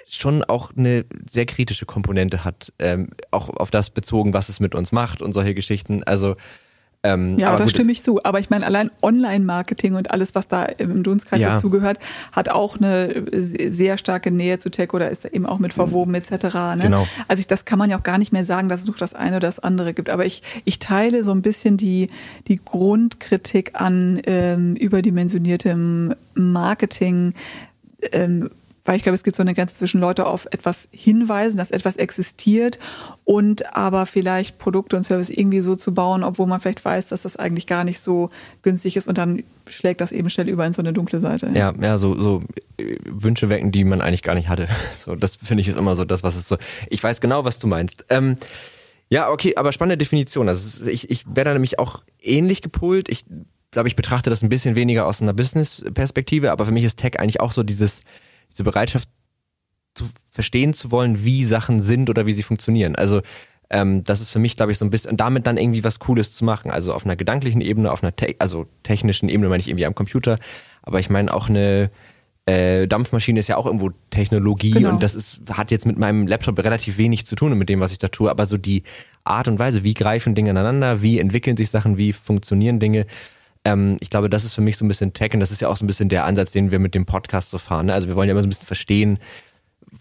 schon 0.07 0.43
auch 0.43 0.71
eine 0.75 1.05
sehr 1.29 1.45
kritische 1.45 1.85
Komponente 1.85 2.43
hat, 2.43 2.73
ähm, 2.79 3.09
auch 3.31 3.49
auf 3.49 3.71
das 3.71 3.89
bezogen, 3.89 4.33
was 4.33 4.49
es 4.49 4.59
mit 4.59 4.75
uns 4.75 4.91
macht 4.91 5.21
und 5.21 5.33
solche 5.33 5.53
Geschichten. 5.53 6.03
Also 6.03 6.35
ähm, 7.05 7.37
ja, 7.37 7.55
da 7.55 7.67
stimme 7.67 7.91
ich 7.91 8.01
zu. 8.01 8.23
Aber 8.23 8.39
ich 8.39 8.49
meine, 8.49 8.65
allein 8.65 8.89
Online-Marketing 9.03 9.93
und 9.93 10.09
alles, 10.09 10.33
was 10.33 10.47
da 10.47 10.63
im 10.65 11.03
Dunstkreis 11.03 11.39
ja. 11.39 11.51
dazugehört, 11.51 11.99
hat 12.31 12.49
auch 12.49 12.77
eine 12.77 13.25
sehr 13.31 13.99
starke 13.99 14.31
Nähe 14.31 14.57
zu 14.57 14.71
Tech 14.71 14.91
oder 14.93 15.09
ist 15.11 15.25
eben 15.25 15.45
auch 15.45 15.59
mit 15.59 15.73
verwoben 15.73 16.15
etc. 16.15 16.31
Ne? 16.31 16.79
Genau. 16.81 17.07
Also 17.27 17.41
ich, 17.41 17.47
das 17.47 17.65
kann 17.65 17.77
man 17.77 17.91
ja 17.91 17.99
auch 17.99 18.03
gar 18.03 18.17
nicht 18.17 18.33
mehr 18.33 18.43
sagen, 18.43 18.69
dass 18.69 18.81
es 18.81 18.87
noch 18.87 18.97
das 18.97 19.13
eine 19.13 19.37
oder 19.37 19.47
das 19.47 19.59
andere 19.59 19.93
gibt. 19.93 20.09
Aber 20.09 20.25
ich, 20.25 20.41
ich 20.63 20.79
teile 20.79 21.23
so 21.23 21.31
ein 21.31 21.43
bisschen 21.43 21.77
die, 21.77 22.09
die 22.47 22.55
Grundkritik 22.55 23.79
an 23.79 24.19
ähm, 24.25 24.75
überdimensioniertem 24.75 26.15
Marketing. 26.33 27.35
Ähm, 28.11 28.49
weil 28.85 28.95
ich 28.95 29.03
glaube, 29.03 29.15
es 29.15 29.23
gibt 29.23 29.35
so 29.35 29.41
eine 29.41 29.53
Grenze 29.53 29.75
zwischen 29.75 29.99
Leute 29.99 30.27
auf 30.27 30.47
etwas 30.51 30.87
hinweisen, 30.91 31.57
dass 31.57 31.71
etwas 31.71 31.97
existiert 31.97 32.79
und 33.23 33.75
aber 33.75 34.05
vielleicht 34.05 34.59
Produkte 34.59 34.95
und 34.95 35.03
Service 35.03 35.29
irgendwie 35.29 35.59
so 35.59 35.75
zu 35.75 35.93
bauen, 35.93 36.23
obwohl 36.23 36.45
man 36.45 36.61
vielleicht 36.61 36.85
weiß, 36.85 37.07
dass 37.07 37.23
das 37.23 37.35
eigentlich 37.35 37.67
gar 37.67 37.83
nicht 37.83 37.99
so 37.99 38.29
günstig 38.61 38.95
ist 38.95 39.07
und 39.07 39.17
dann 39.17 39.43
schlägt 39.67 40.01
das 40.01 40.11
eben 40.11 40.29
schnell 40.29 40.47
über 40.47 40.65
in 40.65 40.73
so 40.73 40.81
eine 40.81 40.93
dunkle 40.93 41.19
Seite. 41.19 41.49
Ja, 41.53 41.73
ja, 41.81 41.97
so, 41.97 42.19
so 42.19 42.43
äh, 42.77 42.97
Wünsche 43.05 43.49
wecken, 43.49 43.71
die 43.71 43.83
man 43.83 44.01
eigentlich 44.01 44.23
gar 44.23 44.35
nicht 44.35 44.47
hatte. 44.47 44.67
So, 45.03 45.15
das 45.15 45.35
finde 45.35 45.61
ich 45.61 45.67
ist 45.67 45.77
immer 45.77 45.95
so 45.95 46.05
das, 46.05 46.23
was 46.23 46.35
es 46.35 46.47
so. 46.47 46.57
Ich 46.89 47.03
weiß 47.03 47.21
genau, 47.21 47.45
was 47.45 47.59
du 47.59 47.67
meinst. 47.67 48.05
Ähm, 48.09 48.37
ja, 49.09 49.29
okay, 49.29 49.55
aber 49.55 49.71
spannende 49.71 49.97
Definition. 49.97 50.49
Also 50.49 50.89
ich, 50.89 51.09
ich 51.09 51.25
wäre 51.27 51.45
da 51.45 51.53
nämlich 51.53 51.77
auch 51.77 52.03
ähnlich 52.21 52.61
gepolt. 52.63 53.07
Ich 53.09 53.25
glaube, 53.69 53.87
ich 53.87 53.95
betrachte 53.95 54.29
das 54.29 54.41
ein 54.41 54.49
bisschen 54.49 54.75
weniger 54.75 55.05
aus 55.05 55.21
einer 55.21 55.33
Business-Perspektive, 55.33 56.51
aber 56.51 56.65
für 56.65 56.71
mich 56.71 56.85
ist 56.85 56.97
Tech 56.97 57.19
eigentlich 57.19 57.39
auch 57.39 57.51
so 57.51 57.61
dieses 57.61 58.01
diese 58.55 58.63
Bereitschaft 58.63 59.09
zu 59.93 60.05
verstehen 60.31 60.73
zu 60.73 60.91
wollen, 60.91 61.23
wie 61.23 61.43
Sachen 61.43 61.81
sind 61.81 62.09
oder 62.09 62.25
wie 62.25 62.33
sie 62.33 62.43
funktionieren. 62.43 62.95
Also 62.95 63.21
ähm, 63.69 64.03
das 64.03 64.21
ist 64.21 64.29
für 64.29 64.39
mich, 64.39 64.57
glaube 64.57 64.71
ich, 64.71 64.77
so 64.77 64.85
ein 64.85 64.89
bisschen, 64.89 65.11
und 65.11 65.19
damit 65.19 65.47
dann 65.47 65.57
irgendwie 65.57 65.83
was 65.83 65.99
Cooles 65.99 66.33
zu 66.33 66.45
machen. 66.45 66.69
Also 66.71 66.93
auf 66.93 67.05
einer 67.05 67.15
gedanklichen 67.15 67.61
Ebene, 67.61 67.91
auf 67.91 68.03
einer 68.03 68.15
te 68.15 68.35
also 68.39 68.67
technischen 68.83 69.29
Ebene 69.29 69.49
meine 69.49 69.61
ich 69.61 69.67
irgendwie 69.67 69.85
am 69.85 69.95
Computer, 69.95 70.37
aber 70.83 70.99
ich 70.99 71.09
meine 71.09 71.33
auch 71.33 71.49
eine 71.49 71.89
äh, 72.45 72.87
Dampfmaschine 72.87 73.39
ist 73.39 73.47
ja 73.47 73.57
auch 73.57 73.65
irgendwo 73.65 73.89
Technologie 74.11 74.71
genau. 74.71 74.89
und 74.89 75.01
das 75.01 75.15
ist, 75.15 75.41
hat 75.51 75.71
jetzt 75.71 75.87
mit 75.87 75.97
meinem 75.97 76.27
Laptop 76.27 76.59
relativ 76.63 76.97
wenig 76.99 77.25
zu 77.25 77.35
tun 77.35 77.51
und 77.51 77.57
mit 77.57 77.69
dem, 77.69 77.79
was 77.79 77.91
ich 77.91 77.97
da 77.97 78.07
tue, 78.09 78.29
aber 78.29 78.45
so 78.45 78.57
die 78.57 78.83
Art 79.23 79.47
und 79.47 79.57
Weise, 79.57 79.83
wie 79.83 79.95
greifen 79.95 80.35
Dinge 80.35 80.51
ineinander, 80.51 81.01
wie 81.01 81.17
entwickeln 81.17 81.57
sich 81.57 81.71
Sachen, 81.71 81.97
wie 81.97 82.13
funktionieren 82.13 82.79
Dinge, 82.79 83.07
ähm, 83.65 83.97
ich 83.99 84.09
glaube, 84.09 84.29
das 84.29 84.45
ist 84.45 84.53
für 84.53 84.61
mich 84.61 84.77
so 84.77 84.85
ein 84.85 84.87
bisschen 84.87 85.13
Tech 85.13 85.33
und 85.33 85.39
das 85.39 85.51
ist 85.51 85.61
ja 85.61 85.67
auch 85.67 85.75
so 85.75 85.83
ein 85.83 85.87
bisschen 85.87 86.09
der 86.09 86.25
Ansatz, 86.25 86.51
den 86.51 86.71
wir 86.71 86.79
mit 86.79 86.95
dem 86.95 87.05
Podcast 87.05 87.49
so 87.49 87.57
fahren. 87.57 87.87
Ne? 87.87 87.93
Also 87.93 88.07
wir 88.07 88.15
wollen 88.15 88.29
ja 88.29 88.33
immer 88.33 88.41
so 88.41 88.47
ein 88.47 88.49
bisschen 88.49 88.67
verstehen, 88.67 89.19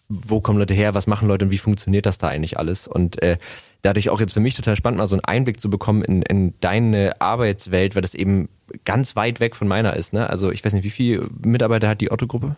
wo 0.09 0.41
kommen 0.41 0.59
Leute 0.59 0.75
her, 0.75 0.95
was 0.95 1.07
machen 1.07 1.29
Leute 1.29 1.47
und 1.47 1.51
wie 1.51 1.59
funktioniert 1.59 2.07
das 2.07 2.19
da 2.19 2.29
eigentlich 2.29 2.59
alles? 2.59 2.87
Und 2.87 3.23
äh, 3.23 3.39
dadurch 3.83 4.11
auch 4.11 4.21
jetzt 4.21 4.35
für 4.35 4.41
mich 4.41 4.55
total 4.55 4.77
spannend, 4.77 4.99
mal 4.99 5.07
so 5.07 5.17
einen 5.17 5.25
Einblick 5.25 5.61
zu 5.61 5.71
bekommen 5.71 6.03
in, 6.03 6.23
in 6.23 6.55
deine 6.61 7.21
Arbeitswelt, 7.21 7.95
weil 7.95 8.03
das 8.03 8.15
eben 8.15 8.49
ganz 8.85 9.17
weit 9.17 9.41
weg 9.41 9.57
von 9.57 9.69
meiner 9.69 9.97
ist. 9.97 10.13
Ne? 10.13 10.29
Also 10.29 10.51
ich 10.51 10.65
weiß 10.65 10.73
nicht, 10.75 10.85
wie 10.85 10.91
viele 10.91 11.29
Mitarbeiter 11.45 11.89
hat 11.89 12.01
die 12.01 12.11
Otto-Gruppe? 12.11 12.57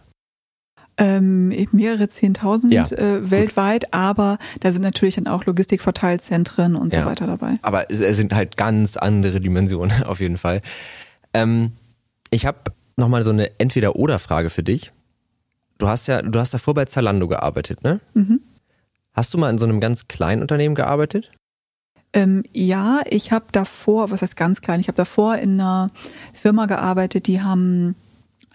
Ähm, 0.99 1.49
mehrere 1.73 2.09
Zehntausend 2.09 2.73
ja, 2.73 2.85
äh, 2.85 3.31
weltweit, 3.31 3.93
aber 3.93 4.39
da 4.61 4.73
sind 4.73 4.81
natürlich 4.81 5.17
dann 5.17 5.27
auch 5.27 5.45
Logistikverteilzentren 5.45 6.75
und 6.75 6.91
so 6.91 6.99
ja, 6.99 7.05
weiter 7.05 7.27
dabei. 7.27 7.59
Aber 7.61 7.91
es, 7.91 8.01
es, 8.01 8.17
sind 8.17 8.33
halt 8.33 8.57
ganz 8.57 8.97
andere 8.97 9.41
Dimensionen 9.41 10.03
auf 10.05 10.21
jeden 10.21 10.39
Fall. 10.39 10.63
Ähm, 11.35 11.73
ich 12.31 12.47
habe 12.47 12.59
nochmal 12.97 13.25
so 13.25 13.31
eine 13.31 13.59
Entweder-Oder-Frage 13.61 14.49
für 14.49 14.63
dich. 14.63 14.93
Du 15.77 15.87
hast 15.89 16.09
ja, 16.09 16.23
du 16.23 16.39
hast 16.39 16.55
davor 16.55 16.73
bei 16.73 16.87
Zalando 16.87 17.29
gearbeitet, 17.29 17.85
ne? 17.85 18.01
Mhm. 18.15 18.41
Hast 19.13 19.35
du 19.35 19.39
mal 19.39 19.51
in 19.51 19.59
so 19.59 19.67
einem 19.67 19.81
ganz 19.81 20.09
kleinen 20.09 20.41
Unternehmen 20.43 20.75
gearbeitet? 20.75 21.31
Ähm, 22.13 22.45
ja, 22.55 23.01
ich 23.11 23.33
habe 23.33 23.47
davor, 23.53 24.11
was 24.11 24.23
heißt 24.23 24.37
ganz 24.37 24.63
klein, 24.63 24.81
ich 24.81 24.89
habe 24.89 24.97
davor 24.97 25.37
in 25.37 25.61
einer 25.61 25.91
Firma 26.33 26.67
gearbeitet, 26.67 27.27
die 27.27 27.43
haben 27.43 27.95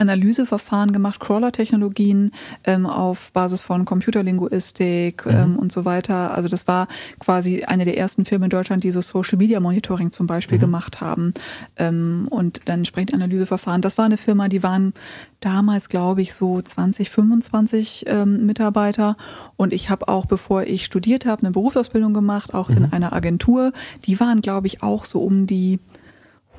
Analyseverfahren 0.01 0.91
gemacht, 0.91 1.19
Crawler-Technologien 1.19 2.31
ähm, 2.65 2.85
auf 2.85 3.31
Basis 3.31 3.61
von 3.61 3.85
Computerlinguistik 3.85 5.25
mhm. 5.25 5.31
ähm, 5.31 5.55
und 5.59 5.71
so 5.71 5.85
weiter. 5.85 6.33
Also 6.33 6.47
das 6.49 6.67
war 6.67 6.87
quasi 7.19 7.63
eine 7.63 7.85
der 7.85 7.97
ersten 7.97 8.25
Firmen 8.25 8.45
in 8.45 8.49
Deutschland, 8.49 8.83
die 8.83 8.91
so 8.91 9.01
Social 9.01 9.37
Media 9.37 9.59
Monitoring 9.59 10.11
zum 10.11 10.27
Beispiel 10.27 10.57
mhm. 10.57 10.61
gemacht 10.61 11.01
haben 11.01 11.33
ähm, 11.77 12.27
und 12.29 12.61
dann 12.65 12.79
entsprechend 12.79 13.13
Analyseverfahren. 13.13 13.81
Das 13.81 13.97
war 13.97 14.05
eine 14.05 14.17
Firma, 14.17 14.47
die 14.47 14.63
waren 14.63 14.93
damals, 15.39 15.89
glaube 15.89 16.21
ich, 16.21 16.33
so 16.33 16.61
20, 16.61 17.09
25 17.09 18.05
ähm, 18.07 18.45
Mitarbeiter 18.45 19.17
und 19.55 19.73
ich 19.73 19.89
habe 19.89 20.07
auch, 20.07 20.25
bevor 20.25 20.63
ich 20.63 20.85
studiert 20.85 21.25
habe, 21.25 21.43
eine 21.43 21.51
Berufsausbildung 21.51 22.13
gemacht, 22.13 22.53
auch 22.53 22.69
mhm. 22.69 22.77
in 22.77 22.93
einer 22.93 23.13
Agentur. 23.13 23.71
Die 24.05 24.19
waren, 24.19 24.41
glaube 24.41 24.67
ich, 24.67 24.83
auch 24.83 25.05
so 25.05 25.19
um 25.19 25.47
die 25.47 25.79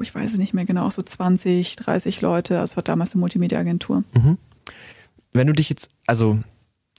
ich 0.00 0.14
weiß 0.14 0.32
es 0.32 0.38
nicht 0.38 0.54
mehr 0.54 0.64
genau, 0.64 0.88
so 0.90 1.02
20, 1.02 1.76
30 1.76 2.20
Leute. 2.20 2.54
Das 2.54 2.76
war 2.76 2.82
damals 2.82 3.12
eine 3.12 3.20
Multimedia-Agentur. 3.20 4.04
Mhm. 4.14 4.38
Wenn 5.32 5.46
du 5.46 5.52
dich 5.52 5.68
jetzt, 5.68 5.90
also, 6.06 6.38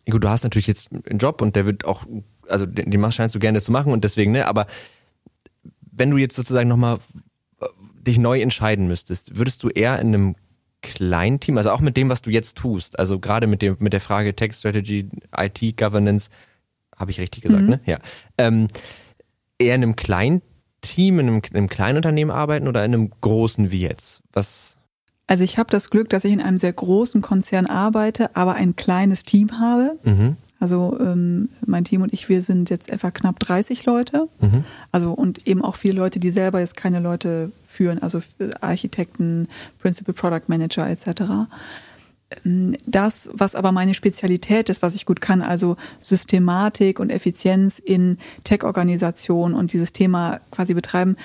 gut, 0.09 0.23
du 0.23 0.29
hast 0.29 0.43
natürlich 0.43 0.67
jetzt 0.67 0.91
einen 0.91 1.19
Job 1.19 1.41
und 1.41 1.55
der 1.55 1.65
wird 1.65 1.85
auch, 1.85 2.05
also 2.47 2.65
den, 2.65 2.91
den 2.91 3.11
scheinst 3.11 3.35
du 3.35 3.39
gerne 3.39 3.61
zu 3.61 3.71
machen 3.71 3.91
und 3.91 4.03
deswegen, 4.03 4.31
ne, 4.31 4.47
aber 4.47 4.67
wenn 5.91 6.09
du 6.09 6.17
jetzt 6.17 6.35
sozusagen 6.35 6.69
nochmal 6.69 6.99
äh, 7.61 7.65
dich 8.01 8.17
neu 8.17 8.41
entscheiden 8.41 8.87
müsstest, 8.87 9.37
würdest 9.37 9.63
du 9.63 9.69
eher 9.69 9.99
in 9.99 10.07
einem 10.07 10.35
kleinen 10.81 11.39
Team, 11.39 11.57
also 11.57 11.71
auch 11.71 11.79
mit 11.79 11.95
dem, 11.95 12.09
was 12.09 12.21
du 12.21 12.29
jetzt 12.29 12.57
tust, 12.57 12.99
also 12.99 13.19
gerade 13.19 13.47
mit 13.47 13.61
dem, 13.61 13.77
mit 13.79 13.93
der 13.93 14.01
Frage 14.01 14.35
Tech 14.35 14.53
Strategy, 14.53 15.09
IT 15.35 15.77
Governance, 15.77 16.29
habe 16.95 17.11
ich 17.11 17.19
richtig 17.19 17.43
gesagt, 17.43 17.63
mhm. 17.63 17.69
ne? 17.69 17.79
Ja. 17.85 17.99
Ähm, 18.37 18.67
eher 19.57 19.75
in 19.75 19.83
einem 19.83 19.95
kleinen 19.95 20.41
Team, 20.83 21.19
in 21.19 21.27
einem, 21.27 21.41
in 21.49 21.57
einem 21.57 21.69
kleinen 21.69 21.97
Unternehmen 21.97 22.29
arbeiten 22.29 22.67
oder 22.67 22.85
in 22.85 22.93
einem 22.93 23.11
großen 23.21 23.71
wie 23.71 23.81
jetzt? 23.81 24.21
Was? 24.31 24.77
Also 25.25 25.43
ich 25.43 25.57
habe 25.57 25.71
das 25.71 25.89
Glück, 25.89 26.09
dass 26.09 26.25
ich 26.25 26.33
in 26.33 26.41
einem 26.41 26.59
sehr 26.59 26.73
großen 26.73 27.21
Konzern 27.21 27.65
arbeite, 27.65 28.35
aber 28.35 28.53
ein 28.53 28.75
kleines 28.75 29.23
Team 29.23 29.59
habe. 29.59 29.97
Mhm. 30.03 30.37
Also 30.59 30.97
ähm, 30.99 31.49
mein 31.65 31.83
Team 31.83 32.03
und 32.03 32.13
ich, 32.13 32.29
wir 32.29 32.41
sind 32.41 32.69
jetzt 32.69 32.89
etwa 32.89 33.11
knapp 33.11 33.39
30 33.39 33.85
Leute. 33.85 34.29
Mhm. 34.39 34.63
Also 34.91 35.11
und 35.11 35.47
eben 35.47 35.61
auch 35.61 35.75
viele 35.75 35.95
Leute, 35.95 36.19
die 36.19 36.29
selber 36.29 36.59
jetzt 36.59 36.77
keine 36.77 36.99
Leute 36.99 37.51
führen, 37.67 38.01
also 38.01 38.21
Architekten, 38.61 39.47
Principal 39.79 40.13
Product 40.13 40.47
Manager 40.47 40.87
etc. 40.89 41.49
Ähm, 42.45 42.75
das, 42.85 43.29
was 43.33 43.55
aber 43.55 43.71
meine 43.71 43.93
Spezialität 43.93 44.69
ist, 44.69 44.81
was 44.81 44.95
ich 44.95 45.05
gut 45.05 45.21
kann, 45.21 45.41
also 45.41 45.75
Systematik 45.99 46.99
und 46.99 47.09
Effizienz 47.09 47.79
in 47.79 48.17
Tech-Organisationen 48.43 49.55
und 49.55 49.73
dieses 49.73 49.93
Thema 49.93 50.39
quasi 50.51 50.73
betreiben, 50.73 51.15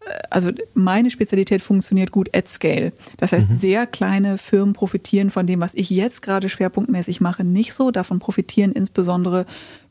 äh, 0.00 0.10
also 0.30 0.50
meine 0.74 1.10
Spezialität 1.10 1.62
funktioniert 1.62 2.12
gut 2.12 2.34
at 2.34 2.48
scale. 2.48 2.92
Das 3.16 3.32
heißt, 3.32 3.50
mhm. 3.50 3.58
sehr 3.58 3.86
kleine 3.86 4.38
Firmen 4.38 4.74
profitieren 4.74 5.30
von 5.30 5.46
dem, 5.46 5.60
was 5.60 5.74
ich 5.74 5.90
jetzt 5.90 6.22
gerade 6.22 6.48
schwerpunktmäßig 6.48 7.20
mache, 7.20 7.44
nicht 7.44 7.74
so. 7.74 7.90
Davon 7.90 8.18
profitieren 8.18 8.72
insbesondere 8.72 9.46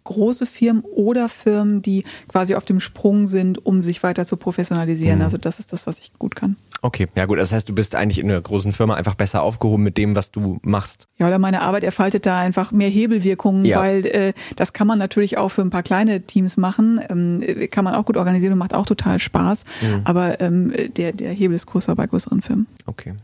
große 0.08 0.46
Firmen 0.46 0.84
oder 0.84 1.30
Firmen, 1.30 1.82
die 1.82 2.04
quasi 2.28 2.56
auf 2.56 2.66
dem 2.66 2.80
Sprung 2.80 3.28
sind, 3.28 3.64
um 3.66 3.84
sich 3.84 4.02
weiter 4.04 4.26
zu 4.26 4.38
professionalisieren. 4.38 5.20
Mhm. 5.20 5.26
Also 5.26 5.38
das 5.38 5.60
ist 5.60 5.74
das, 5.74 5.86
was 5.86 6.00
ich 6.00 6.18
gut 6.18 6.36
kann. 6.36 6.56
Okay, 6.82 7.08
ja 7.16 7.26
gut, 7.26 7.40
das 7.40 7.52
heißt, 7.52 7.68
du 7.68 7.74
bist 7.74 7.96
eigentlich 7.96 8.20
in 8.20 8.30
einer 8.30 8.40
großen 8.40 8.72
Firma 8.72 8.96
einfach 8.96 9.16
besser 9.16 9.42
aufgehoben 9.42 9.84
mit 9.84 9.98
dem, 9.98 10.16
was 10.16 10.32
du 10.32 10.60
machst. 10.62 11.08
Ja, 11.18 11.28
oder 11.28 11.40
meine 11.40 11.62
Arbeit 11.62 11.84
erfaltet 11.84 12.26
da 12.26 12.40
einfach 12.40 12.72
mehr 12.72 12.90
Hebelwirkungen, 12.90 13.66
ja. 13.66 13.80
weil 13.80 14.06
äh, 14.06 14.34
das 14.56 14.74
kann 14.74 14.88
man 14.88 15.00
natürlich 15.00 15.38
auch 15.38 15.50
für 15.50 15.62
ein 15.62 15.72
paar 15.72 15.84
kleine 15.84 16.22
Teams 16.22 16.56
machen, 16.56 17.02
ähm, 17.10 17.42
kann 17.72 17.84
man 17.84 17.96
auch 17.96 18.06
gut 18.06 18.16
organisieren 18.16 18.54
und 18.54 18.60
macht 18.60 18.76
auch 18.76 18.86
total 18.86 19.20
Spaß, 19.20 19.66
mhm. 19.82 20.02
aber 20.04 20.40
ähm, 20.40 20.72
der, 20.96 21.14
der 21.14 21.32
Hebel 21.32 21.56
ist 21.56 21.66
größer 21.66 21.96
bei 21.96 22.06
größeren 22.06 22.42
Firmen. 22.42 22.68
Okay. 22.86 23.16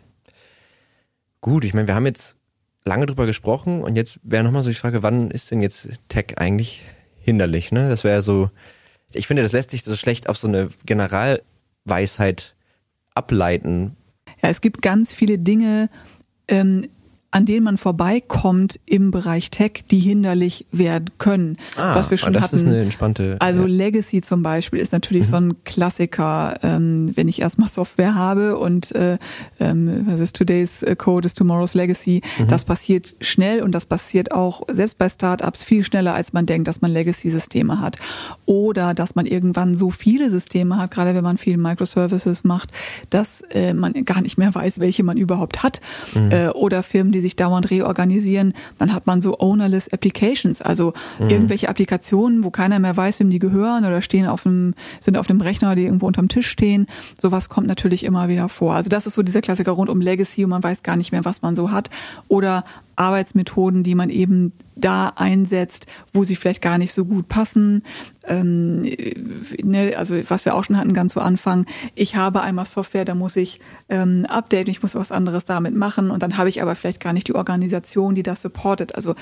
Gut, 1.41 1.63
ich 1.63 1.73
meine, 1.73 1.87
wir 1.87 1.95
haben 1.95 2.05
jetzt 2.05 2.35
lange 2.85 3.05
drüber 3.05 3.25
gesprochen 3.25 3.81
und 3.81 3.95
jetzt 3.95 4.19
wäre 4.23 4.43
nochmal 4.43 4.61
so 4.61 4.69
die 4.69 4.75
Frage, 4.75 5.03
wann 5.03 5.31
ist 5.31 5.51
denn 5.51 5.61
jetzt 5.61 5.89
Tech 6.09 6.37
eigentlich 6.37 6.81
hinderlich? 7.19 7.71
Ne? 7.71 7.89
Das 7.89 8.03
wäre 8.03 8.21
so, 8.21 8.49
ich 9.13 9.27
finde, 9.27 9.43
das 9.43 9.51
lässt 9.51 9.71
sich 9.71 9.83
so 9.83 9.95
schlecht 9.95 10.29
auf 10.29 10.37
so 10.37 10.47
eine 10.47 10.69
Generalweisheit 10.85 12.55
ableiten. 13.15 13.95
Ja, 14.41 14.49
es 14.49 14.61
gibt 14.61 14.81
ganz 14.81 15.13
viele 15.13 15.37
Dinge, 15.37 15.89
ähm, 16.47 16.87
an 17.33 17.47
denen 17.47 17.63
man 17.63 17.77
vorbeikommt 17.77 18.79
im 18.85 19.09
Bereich 19.09 19.49
Tech, 19.49 19.83
die 19.89 19.97
hinderlich 19.97 20.67
werden 20.71 21.09
können. 21.17 21.57
Ah, 21.75 21.95
was 21.95 22.11
wir 22.11 22.17
schon 22.17 22.31
das 22.31 22.43
hatten. 22.43 22.57
ist 22.57 22.65
eine 22.65 22.79
entspannte. 22.79 23.37
Also 23.39 23.61
ja. 23.61 23.67
Legacy 23.67 24.21
zum 24.21 24.43
Beispiel 24.43 24.79
ist 24.79 24.93
natürlich 24.93 25.25
mhm. 25.27 25.31
so 25.31 25.35
ein 25.37 25.63
Klassiker, 25.63 26.53
ähm, 26.61 27.11
wenn 27.15 27.27
ich 27.27 27.41
erstmal 27.41 27.69
Software 27.69 28.13
habe 28.13 28.59
und 28.59 28.93
äh, 28.93 29.17
ähm, 29.59 30.05
was 30.07 30.19
ist 30.19 30.35
Today's 30.35 30.85
Code 30.99 31.25
is 31.25 31.33
Tomorrow's 31.33 31.73
Legacy. 31.73 32.21
Mhm. 32.37 32.49
Das 32.49 32.65
passiert 32.65 33.15
schnell 33.19 33.63
und 33.63 33.71
das 33.71 33.87
passiert 33.87 34.31
auch 34.31 34.61
selbst 34.71 34.99
bei 34.99 35.09
Startups 35.09 35.63
viel 35.63 35.83
schneller, 35.83 36.13
als 36.13 36.33
man 36.33 36.45
denkt, 36.45 36.67
dass 36.67 36.81
man 36.81 36.91
Legacy-Systeme 36.91 37.79
hat. 37.79 37.97
Oder 38.45 38.93
dass 38.93 39.15
man 39.15 39.25
irgendwann 39.25 39.73
so 39.73 39.89
viele 39.89 40.29
Systeme 40.29 40.77
hat, 40.77 40.91
gerade 40.91 41.15
wenn 41.15 41.23
man 41.23 41.39
viel 41.39 41.57
Microservices 41.57 42.43
macht, 42.43 42.71
dass 43.09 43.41
äh, 43.49 43.73
man 43.73 43.93
gar 44.05 44.21
nicht 44.21 44.37
mehr 44.37 44.53
weiß, 44.53 44.79
welche 44.79 45.03
man 45.03 45.17
überhaupt 45.17 45.63
hat. 45.63 45.81
Mhm. 46.13 46.29
Äh, 46.29 46.49
oder 46.49 46.83
Firmen, 46.83 47.11
die 47.11 47.22
sich 47.23 47.35
dauernd 47.35 47.71
reorganisieren, 47.71 48.53
dann 48.77 48.93
hat 48.93 49.07
man 49.07 49.21
so 49.21 49.39
ownerless 49.39 49.91
Applications, 49.91 50.61
also 50.61 50.93
mhm. 51.19 51.29
irgendwelche 51.29 51.69
Applikationen, 51.69 52.43
wo 52.43 52.51
keiner 52.51 52.77
mehr 52.77 52.95
weiß, 52.95 53.19
wem 53.19 53.31
die 53.31 53.39
gehören 53.39 53.85
oder 53.85 54.03
stehen 54.03 54.27
auf 54.27 54.43
dem, 54.43 54.75
sind 55.01 55.17
auf 55.17 55.25
dem 55.25 55.41
Rechner, 55.41 55.73
die 55.75 55.85
irgendwo 55.85 56.05
unterm 56.05 56.27
Tisch 56.27 56.47
stehen. 56.47 56.85
Sowas 57.19 57.49
kommt 57.49 57.67
natürlich 57.67 58.03
immer 58.03 58.27
wieder 58.27 58.49
vor. 58.49 58.75
Also 58.75 58.89
das 58.89 59.07
ist 59.07 59.15
so 59.15 59.23
dieser 59.23 59.41
Klassiker 59.41 59.71
rund 59.71 59.89
um 59.89 60.01
Legacy 60.01 60.43
und 60.43 60.51
man 60.51 60.61
weiß 60.63 60.83
gar 60.83 60.95
nicht 60.95 61.11
mehr, 61.11 61.25
was 61.25 61.41
man 61.41 61.55
so 61.55 61.71
hat. 61.71 61.89
Oder 62.27 62.63
Arbeitsmethoden, 62.95 63.83
die 63.83 63.95
man 63.95 64.09
eben 64.09 64.53
da 64.75 65.13
einsetzt, 65.15 65.87
wo 66.13 66.23
sie 66.23 66.35
vielleicht 66.35 66.61
gar 66.61 66.77
nicht 66.77 66.93
so 66.93 67.05
gut 67.05 67.27
passen. 67.27 67.83
Ähm, 68.25 68.81
ne, 69.61 69.95
also 69.95 70.15
was 70.29 70.45
wir 70.45 70.55
auch 70.55 70.63
schon 70.63 70.77
hatten 70.77 70.93
ganz 70.93 71.13
zu 71.13 71.21
Anfang, 71.21 71.65
ich 71.95 72.15
habe 72.15 72.41
einmal 72.41 72.65
Software, 72.65 73.05
da 73.05 73.15
muss 73.15 73.35
ich 73.35 73.59
ähm, 73.89 74.25
updaten, 74.27 74.71
ich 74.71 74.81
muss 74.81 74.95
was 74.95 75.11
anderes 75.11 75.45
damit 75.45 75.75
machen 75.75 76.11
und 76.11 76.23
dann 76.23 76.37
habe 76.37 76.49
ich 76.49 76.61
aber 76.61 76.75
vielleicht 76.75 76.99
gar 76.99 77.13
nicht 77.13 77.27
die 77.27 77.35
Organisation, 77.35 78.15
die 78.15 78.23
das 78.23 78.41
supportet. 78.41 78.95
Also 78.95 79.15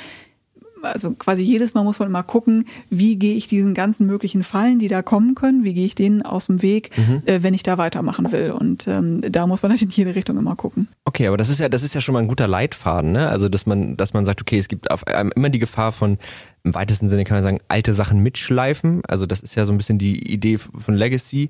also 0.84 1.12
quasi 1.12 1.44
jedes 1.44 1.74
Mal 1.74 1.84
muss 1.84 2.00
man 2.00 2.08
immer 2.08 2.24
gucken, 2.24 2.66
wie 2.90 3.18
gehe 3.18 3.36
ich 3.36 3.48
diesen 3.48 3.74
ganzen 3.74 4.06
möglichen 4.06 4.44
Fallen, 4.44 4.80
die 4.80 4.88
da 4.88 5.02
kommen 5.02 5.36
können, 5.36 5.64
wie 5.64 5.74
gehe 5.74 5.86
ich 5.86 5.96
denen 5.96 6.22
aus 6.22 6.48
dem 6.48 6.62
Weg, 6.62 6.90
mhm. 6.98 7.22
äh, 7.26 7.44
wenn 7.44 7.54
ich 7.54 7.64
da 7.64 7.78
weitermachen 7.78 8.32
will. 8.32 8.52
Und 8.52 8.88
ähm, 8.88 9.22
da 9.22 9.48
muss 9.48 9.62
man 9.62 9.72
natürlich 9.72 9.98
in 9.98 10.06
jede 10.06 10.16
Richtung 10.16 10.38
immer 10.38 10.56
gucken. 10.56 10.88
Okay, 11.06 11.28
aber 11.28 11.38
das 11.38 11.50
ist 11.50 11.60
ja, 11.60 11.70
das 11.70 11.84
ist 11.84 11.96
ja 11.96 12.02
schon 12.02 12.14
mal 12.14 12.20
ein 12.20 12.28
guter 12.28 12.48
Leitfaden, 12.48 13.12
ne? 13.12 13.30
Also 13.30 13.50
dass 13.50 13.66
man, 13.66 13.98
dass 13.98 14.14
man 14.14 14.26
sagt, 14.26 14.42
okay, 14.42 14.58
es 14.58 14.68
gibt 14.68 14.92
auf 14.92 15.06
einem 15.08 15.32
immer 15.36 15.50
die 15.50 15.60
Gefahr 15.60 15.92
von 15.92 16.18
im 16.64 16.76
weitesten 16.76 17.08
Sinne 17.08 17.24
kann 17.24 17.38
man 17.38 17.44
sagen, 17.44 17.60
alte 17.70 17.94
Sachen 17.94 18.22
mitschleifen. 18.22 19.02
Also 19.08 19.26
das 19.26 19.42
ist 19.42 19.56
ja 19.56 19.66
so 19.66 19.74
ein 19.74 19.78
bisschen 19.78 19.98
die 19.98 20.32
Idee 20.32 20.58
von 20.58 20.94
Legacy 20.94 21.50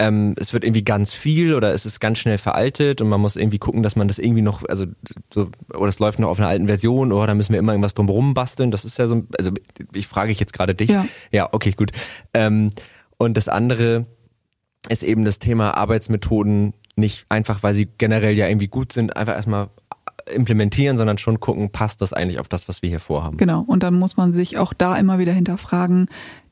ähm, 0.00 0.34
es 0.38 0.52
wird 0.52 0.64
irgendwie 0.64 0.82
ganz 0.82 1.14
viel 1.14 1.54
oder 1.54 1.72
es 1.72 1.86
ist 1.86 2.00
ganz 2.00 2.18
schnell 2.18 2.38
veraltet 2.38 3.00
und 3.00 3.08
man 3.08 3.20
muss 3.20 3.36
irgendwie 3.36 3.58
gucken, 3.58 3.82
dass 3.82 3.94
man 3.94 4.08
das 4.08 4.18
irgendwie 4.18 4.42
noch, 4.42 4.64
also 4.68 4.86
so, 5.32 5.50
oder 5.72 5.88
es 5.88 6.00
läuft 6.00 6.18
noch 6.18 6.28
auf 6.28 6.38
einer 6.38 6.48
alten 6.48 6.66
Version 6.66 7.12
oder 7.12 7.28
da 7.28 7.34
müssen 7.34 7.52
wir 7.52 7.60
immer 7.60 7.72
irgendwas 7.72 7.94
drumherum 7.94 8.34
basteln. 8.34 8.70
Das 8.70 8.84
ist 8.84 8.98
ja 8.98 9.06
so, 9.06 9.24
also 9.38 9.52
ich 9.92 10.08
frage 10.08 10.32
ich 10.32 10.40
jetzt 10.40 10.52
gerade 10.52 10.74
dich. 10.74 10.90
Ja, 10.90 11.06
ja 11.30 11.48
okay, 11.52 11.72
gut. 11.72 11.92
Ähm, 12.32 12.70
und 13.18 13.36
das 13.36 13.48
andere 13.48 14.06
ist 14.88 15.04
eben 15.04 15.24
das 15.24 15.38
Thema 15.38 15.76
Arbeitsmethoden 15.76 16.74
nicht 16.96 17.26
einfach, 17.28 17.62
weil 17.62 17.74
sie 17.74 17.88
generell 17.98 18.36
ja 18.36 18.48
irgendwie 18.48 18.68
gut 18.68 18.92
sind, 18.92 19.16
einfach 19.16 19.34
erstmal 19.34 19.68
implementieren, 20.32 20.96
sondern 20.96 21.18
schon 21.18 21.40
gucken, 21.40 21.70
passt 21.70 22.00
das 22.00 22.12
eigentlich 22.12 22.38
auf 22.38 22.48
das, 22.48 22.68
was 22.68 22.82
wir 22.82 22.88
hier 22.88 23.00
vorhaben. 23.00 23.36
Genau, 23.36 23.60
und 23.60 23.82
dann 23.82 23.94
muss 23.94 24.16
man 24.16 24.32
sich 24.32 24.58
auch 24.58 24.72
da 24.72 24.96
immer 24.96 25.18
wieder 25.18 25.32
hinterfragen, 25.32 26.08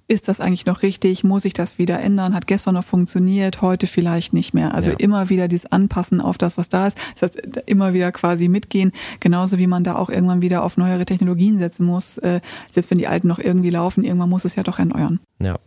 ist 0.09 0.29
das 0.29 0.41
eigentlich 0.41 0.67
noch 0.67 0.83
richtig? 0.83 1.25
Muss 1.25 1.45
ich 1.45 1.55
das 1.55 1.79
wieder 1.79 2.01
ändern? 2.01 2.35
Hat 2.35 2.47
gestern 2.47 2.75
noch 2.75 2.85
funktioniert, 2.85 3.63
heute 3.63 3.87
vielleicht 3.87 4.33
nicht 4.33 4.55
mehr? 4.55 4.75
Also 4.75 4.91
ja. 4.91 4.97
immer 4.99 5.29
wieder 5.29 5.49
dieses 5.49 5.67
Anpassen 5.67 6.21
auf 6.21 6.39
das, 6.39 6.59
was 6.59 6.69
da 6.69 6.89
ist. 6.89 6.99
Das 7.19 7.35
heißt, 7.37 7.63
immer 7.67 7.95
wieder 7.95 8.13
quasi 8.13 8.49
mitgehen. 8.49 8.93
Genauso 9.21 9.59
wie 9.59 9.67
man 9.67 9.85
da 9.85 9.97
auch 9.97 10.11
irgendwann 10.11 10.43
wieder 10.43 10.63
auf 10.65 10.77
neuere 10.77 11.05
Technologien 11.05 11.59
setzen 11.59 11.87
muss. 11.87 12.19
Äh, 12.19 12.41
selbst 12.71 12.91
wenn 12.91 12.99
die 12.99 13.07
alten 13.07 13.29
noch 13.29 13.39
irgendwie 13.39 13.71
laufen, 13.71 14.05
irgendwann 14.05 14.31
muss 14.31 14.45
es 14.45 14.55
ja 14.55 14.63
doch 14.63 14.79
erneuern. 14.79 15.21
Ja. 15.41 15.59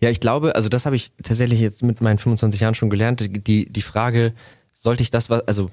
Ja, 0.00 0.08
ich 0.08 0.20
glaube, 0.20 0.54
also 0.54 0.68
das 0.68 0.86
habe 0.86 0.96
ich 0.96 1.12
tatsächlich 1.22 1.60
jetzt 1.60 1.82
mit 1.82 2.00
meinen 2.00 2.18
25 2.18 2.60
Jahren 2.60 2.74
schon 2.74 2.90
gelernt. 2.90 3.46
Die, 3.46 3.70
die 3.70 3.82
Frage, 3.82 4.32
sollte 4.74 5.02
ich 5.02 5.10
das, 5.10 5.28
was, 5.28 5.46
also 5.46 5.70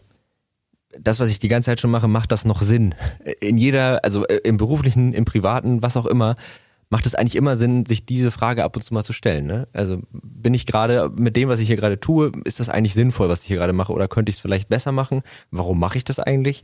das, 1.00 1.20
was 1.20 1.30
ich 1.30 1.40
die 1.40 1.48
ganze 1.48 1.68
Zeit 1.68 1.80
schon 1.80 1.92
mache, 1.92 2.08
macht 2.08 2.32
das 2.32 2.46
noch 2.46 2.62
Sinn? 2.62 2.96
In 3.40 3.58
jeder, 3.58 4.04
also 4.04 4.26
äh, 4.28 4.42
im 4.44 4.58
beruflichen, 4.58 5.14
im 5.14 5.26
privaten, 5.26 5.82
was 5.82 5.98
auch 5.98 6.06
immer, 6.06 6.36
macht 6.90 7.06
es 7.06 7.16
eigentlich 7.16 7.36
immer 7.36 7.58
Sinn, 7.58 7.86
sich 7.86 8.06
diese 8.06 8.32
Frage 8.32 8.64
ab 8.64 8.76
und 8.76 8.82
zu 8.82 8.94
mal 8.94 9.04
zu 9.04 9.14
stellen. 9.14 9.46
Ne? 9.46 9.68
Also 9.74 10.00
bin 10.12 10.54
ich 10.54 10.66
gerade 10.66 11.12
mit 11.18 11.36
dem, 11.36 11.50
was 11.50 11.60
ich 11.60 11.68
hier 11.68 11.76
gerade 11.76 12.00
tue, 12.00 12.32
ist 12.46 12.60
das 12.60 12.70
eigentlich 12.70 12.94
sinnvoll, 12.94 13.30
was 13.30 13.42
ich 13.42 13.48
hier 13.48 13.58
gerade 13.58 13.74
mache, 13.74 13.94
oder 13.94 14.08
könnte 14.08 14.30
ich 14.30 14.38
es 14.38 14.42
vielleicht 14.42 14.70
besser 14.70 14.92
machen? 14.92 15.22
Warum 15.52 15.80
mache 15.80 15.98
ich 15.98 16.06
das 16.06 16.20
eigentlich? 16.20 16.64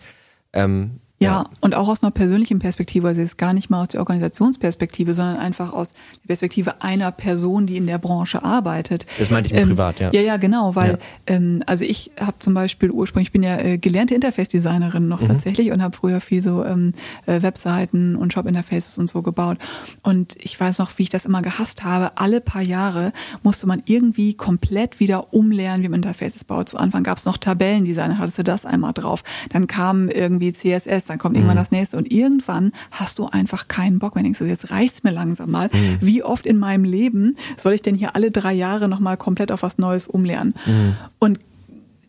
Ähm, 0.54 1.02
Ja, 1.24 1.46
und 1.62 1.76
auch 1.76 1.88
aus 1.88 2.04
einer 2.04 2.12
persönlichen 2.12 2.60
Perspektive, 2.60 3.08
also 3.08 3.22
jetzt 3.22 3.38
gar 3.38 3.54
nicht 3.54 3.70
mal 3.70 3.82
aus 3.82 3.88
der 3.90 4.00
Organisationsperspektive, 4.02 5.14
sondern 5.14 5.38
einfach 5.38 5.74
aus 5.74 5.94
der 5.94 6.28
Perspektive 6.28 6.82
einer 6.82 7.12
Person, 7.12 7.66
die 7.66 7.78
in 7.78 7.88
der 7.88 7.98
Branche 7.98 8.44
arbeitet. 8.44 9.06
Das 9.20 9.30
meinte 9.30 9.48
ich 9.48 9.54
mir 9.54 9.62
Ähm, 9.62 9.70
privat, 9.70 10.00
ja. 10.00 10.12
Ja, 10.12 10.22
ja, 10.22 10.38
genau, 10.38 10.76
weil 10.76 10.92
Ja. 10.92 10.98
ähm, 11.28 11.64
also 11.68 11.84
ich 11.86 12.12
habe 12.20 12.38
zum 12.40 12.54
Beispiel 12.54 12.92
ursprünglich, 12.92 13.30
ich 13.30 13.32
bin 13.34 13.44
ja 13.44 13.58
äh, 13.58 13.78
gelernte 13.78 14.16
Interface-Designerin 14.16 15.04
Mhm. 15.04 15.10
noch 15.10 15.22
tatsächlich 15.24 15.72
und 15.72 15.82
habe 15.82 15.96
früher 15.96 16.22
viel 16.22 16.42
so 16.44 16.64
ähm, 16.66 16.94
äh, 17.26 17.42
Webseiten 17.42 18.16
und 18.16 18.34
Shop-Interfaces 18.34 18.98
und 18.98 19.08
so 19.10 19.22
gebaut. 19.22 19.58
Und 20.02 20.36
ich 20.44 20.60
weiß 20.60 20.78
noch, 20.80 20.98
wie 20.98 21.04
ich 21.04 21.10
das 21.10 21.26
immer 21.26 21.42
gehasst 21.42 21.84
habe. 21.84 22.18
Alle 22.18 22.42
paar 22.42 22.62
Jahre 22.62 23.14
musste 23.44 23.68
man 23.68 23.82
irgendwie 23.86 24.34
komplett 24.34 25.00
wieder 25.00 25.34
umlernen, 25.34 25.84
wie 25.84 25.90
man 25.90 26.02
Interfaces 26.04 26.44
baut. 26.44 26.70
Zu 26.70 26.78
Anfang 26.78 27.04
gab 27.04 27.18
es 27.18 27.26
noch 27.26 27.38
Tabellendesign, 27.38 28.10
dann 28.10 28.20
hattest 28.20 28.38
du 28.40 28.44
das 28.44 28.66
einmal 28.66 28.94
drauf. 28.94 29.24
Dann 29.52 29.68
kam 29.68 30.10
irgendwie 30.10 30.54
CSS, 30.54 31.06
dann 31.14 31.20
kommt 31.20 31.34
Mhm. 31.34 31.42
irgendwann 31.42 31.58
das 31.58 31.72
nächste. 31.72 31.98
Und 31.98 32.12
irgendwann 32.12 32.72
hast 32.92 33.20
du 33.20 33.28
einfach 33.28 33.68
keinen 33.68 34.00
Bock 34.00 34.16
mehr. 34.16 34.24
Denkst 34.24 34.40
du, 34.40 34.46
jetzt 34.46 34.72
reicht's 34.72 35.04
mir 35.04 35.12
langsam 35.12 35.52
mal. 35.52 35.70
Mhm. 35.72 35.98
Wie 36.02 36.24
oft 36.24 36.46
in 36.46 36.58
meinem 36.58 36.84
Leben 36.84 37.36
soll 37.58 37.74
ich 37.74 37.82
denn 37.82 37.96
hier 37.96 38.16
alle 38.16 38.32
drei 38.32 38.54
Jahre 38.54 38.88
nochmal 38.90 39.18
komplett 39.18 39.52
auf 39.52 39.64
was 39.64 39.78
Neues 39.78 40.08
umlernen? 40.08 40.54
Mhm. 40.66 40.96
Und 41.20 41.40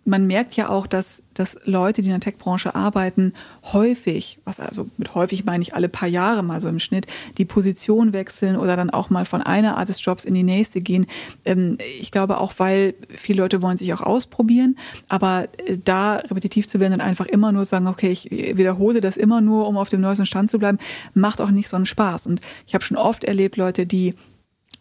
man 0.05 0.27
merkt 0.27 0.57
ja 0.57 0.69
auch, 0.69 0.87
dass, 0.87 1.23
dass 1.33 1.57
Leute, 1.65 2.03
die 2.03 2.09
in 2.09 2.15
der 2.15 2.21
Tech-Branche 2.21 2.75
arbeiten, 2.75 3.33
häufig, 3.73 4.39
was 4.45 4.61
also 4.61 4.89
mit 4.99 5.15
häufig 5.15 5.45
meine 5.45 5.63
ich 5.63 5.75
alle 5.75 5.89
paar 5.89 6.09
Jahre 6.09 6.43
mal 6.43 6.61
so 6.61 6.69
im 6.69 6.79
Schnitt, 6.79 7.07
die 7.39 7.45
Position 7.45 8.13
wechseln 8.13 8.57
oder 8.57 8.77
dann 8.77 8.91
auch 8.91 9.11
mal 9.11 9.25
von 9.25 9.43
einer 9.43 9.79
Art 9.79 9.89
des 9.89 10.05
Jobs 10.05 10.25
in 10.25 10.35
die 10.35 10.43
nächste 10.43 10.81
gehen. 10.81 11.07
Ähm, 11.45 11.79
ich 12.01 12.11
glaube 12.11 12.39
auch, 12.39 12.53
weil 12.59 12.95
viele 13.09 13.43
Leute 13.43 13.63
wollen 13.63 13.79
sich 13.79 13.93
auch 13.95 14.03
ausprobieren, 14.03 14.77
aber 15.09 15.49
äh, 15.67 15.79
da 15.83 16.17
repetitiv 16.17 16.69
zu 16.69 16.81
werden 16.81 16.95
und 16.95 17.01
einfach 17.01 17.27
immer 17.27 17.53
nur 17.53 17.65
sagen, 17.65 17.87
okay, 17.87 18.11
ich 18.11 18.31
wiederhole 18.31 19.01
das 19.01 19.17
immer 19.17 19.41
nur, 19.41 19.67
um 19.67 19.77
auf 19.77 19.89
dem 19.89 20.01
neuesten 20.01 20.27
Stand 20.27 20.51
zu 20.51 20.59
bleiben, 20.59 20.79
macht 21.15 21.41
auch 21.41 21.51
nicht 21.51 21.69
so 21.69 21.77
einen 21.77 21.87
Spaß. 21.87 22.27
Und 22.27 22.41
ich 22.67 22.75
habe 22.75 22.85
schon 22.85 22.97
oft 22.97 23.25
erlebt, 23.25 23.57
Leute, 23.57 23.87
die 23.87 24.15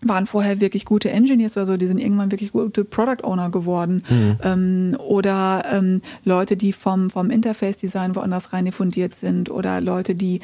waren 0.06 0.26
vorher 0.26 0.60
wirklich 0.60 0.86
gute 0.86 1.10
Engineers 1.10 1.58
oder 1.58 1.66
so, 1.66 1.78
die 1.78 1.88
sind 1.88 2.00
irgendwann 2.00 2.32
wirklich 2.32 2.52
gute 2.52 2.86
Product 2.86 3.24
Owner 3.24 3.50
geworden. 3.50 4.04
Ähm, 4.44 4.96
oder 5.00 5.64
ähm, 5.72 6.02
Leute, 6.24 6.58
die 6.58 6.74
vom, 6.74 7.10
vom 7.10 7.30
Interface-Design 7.30 8.16
woanders 8.16 8.54
rein 8.54 8.66
diffundiert 8.66 9.16
sind 9.16 9.50
oder 9.50 9.82
Leute, 9.82 10.16
die 10.16 10.40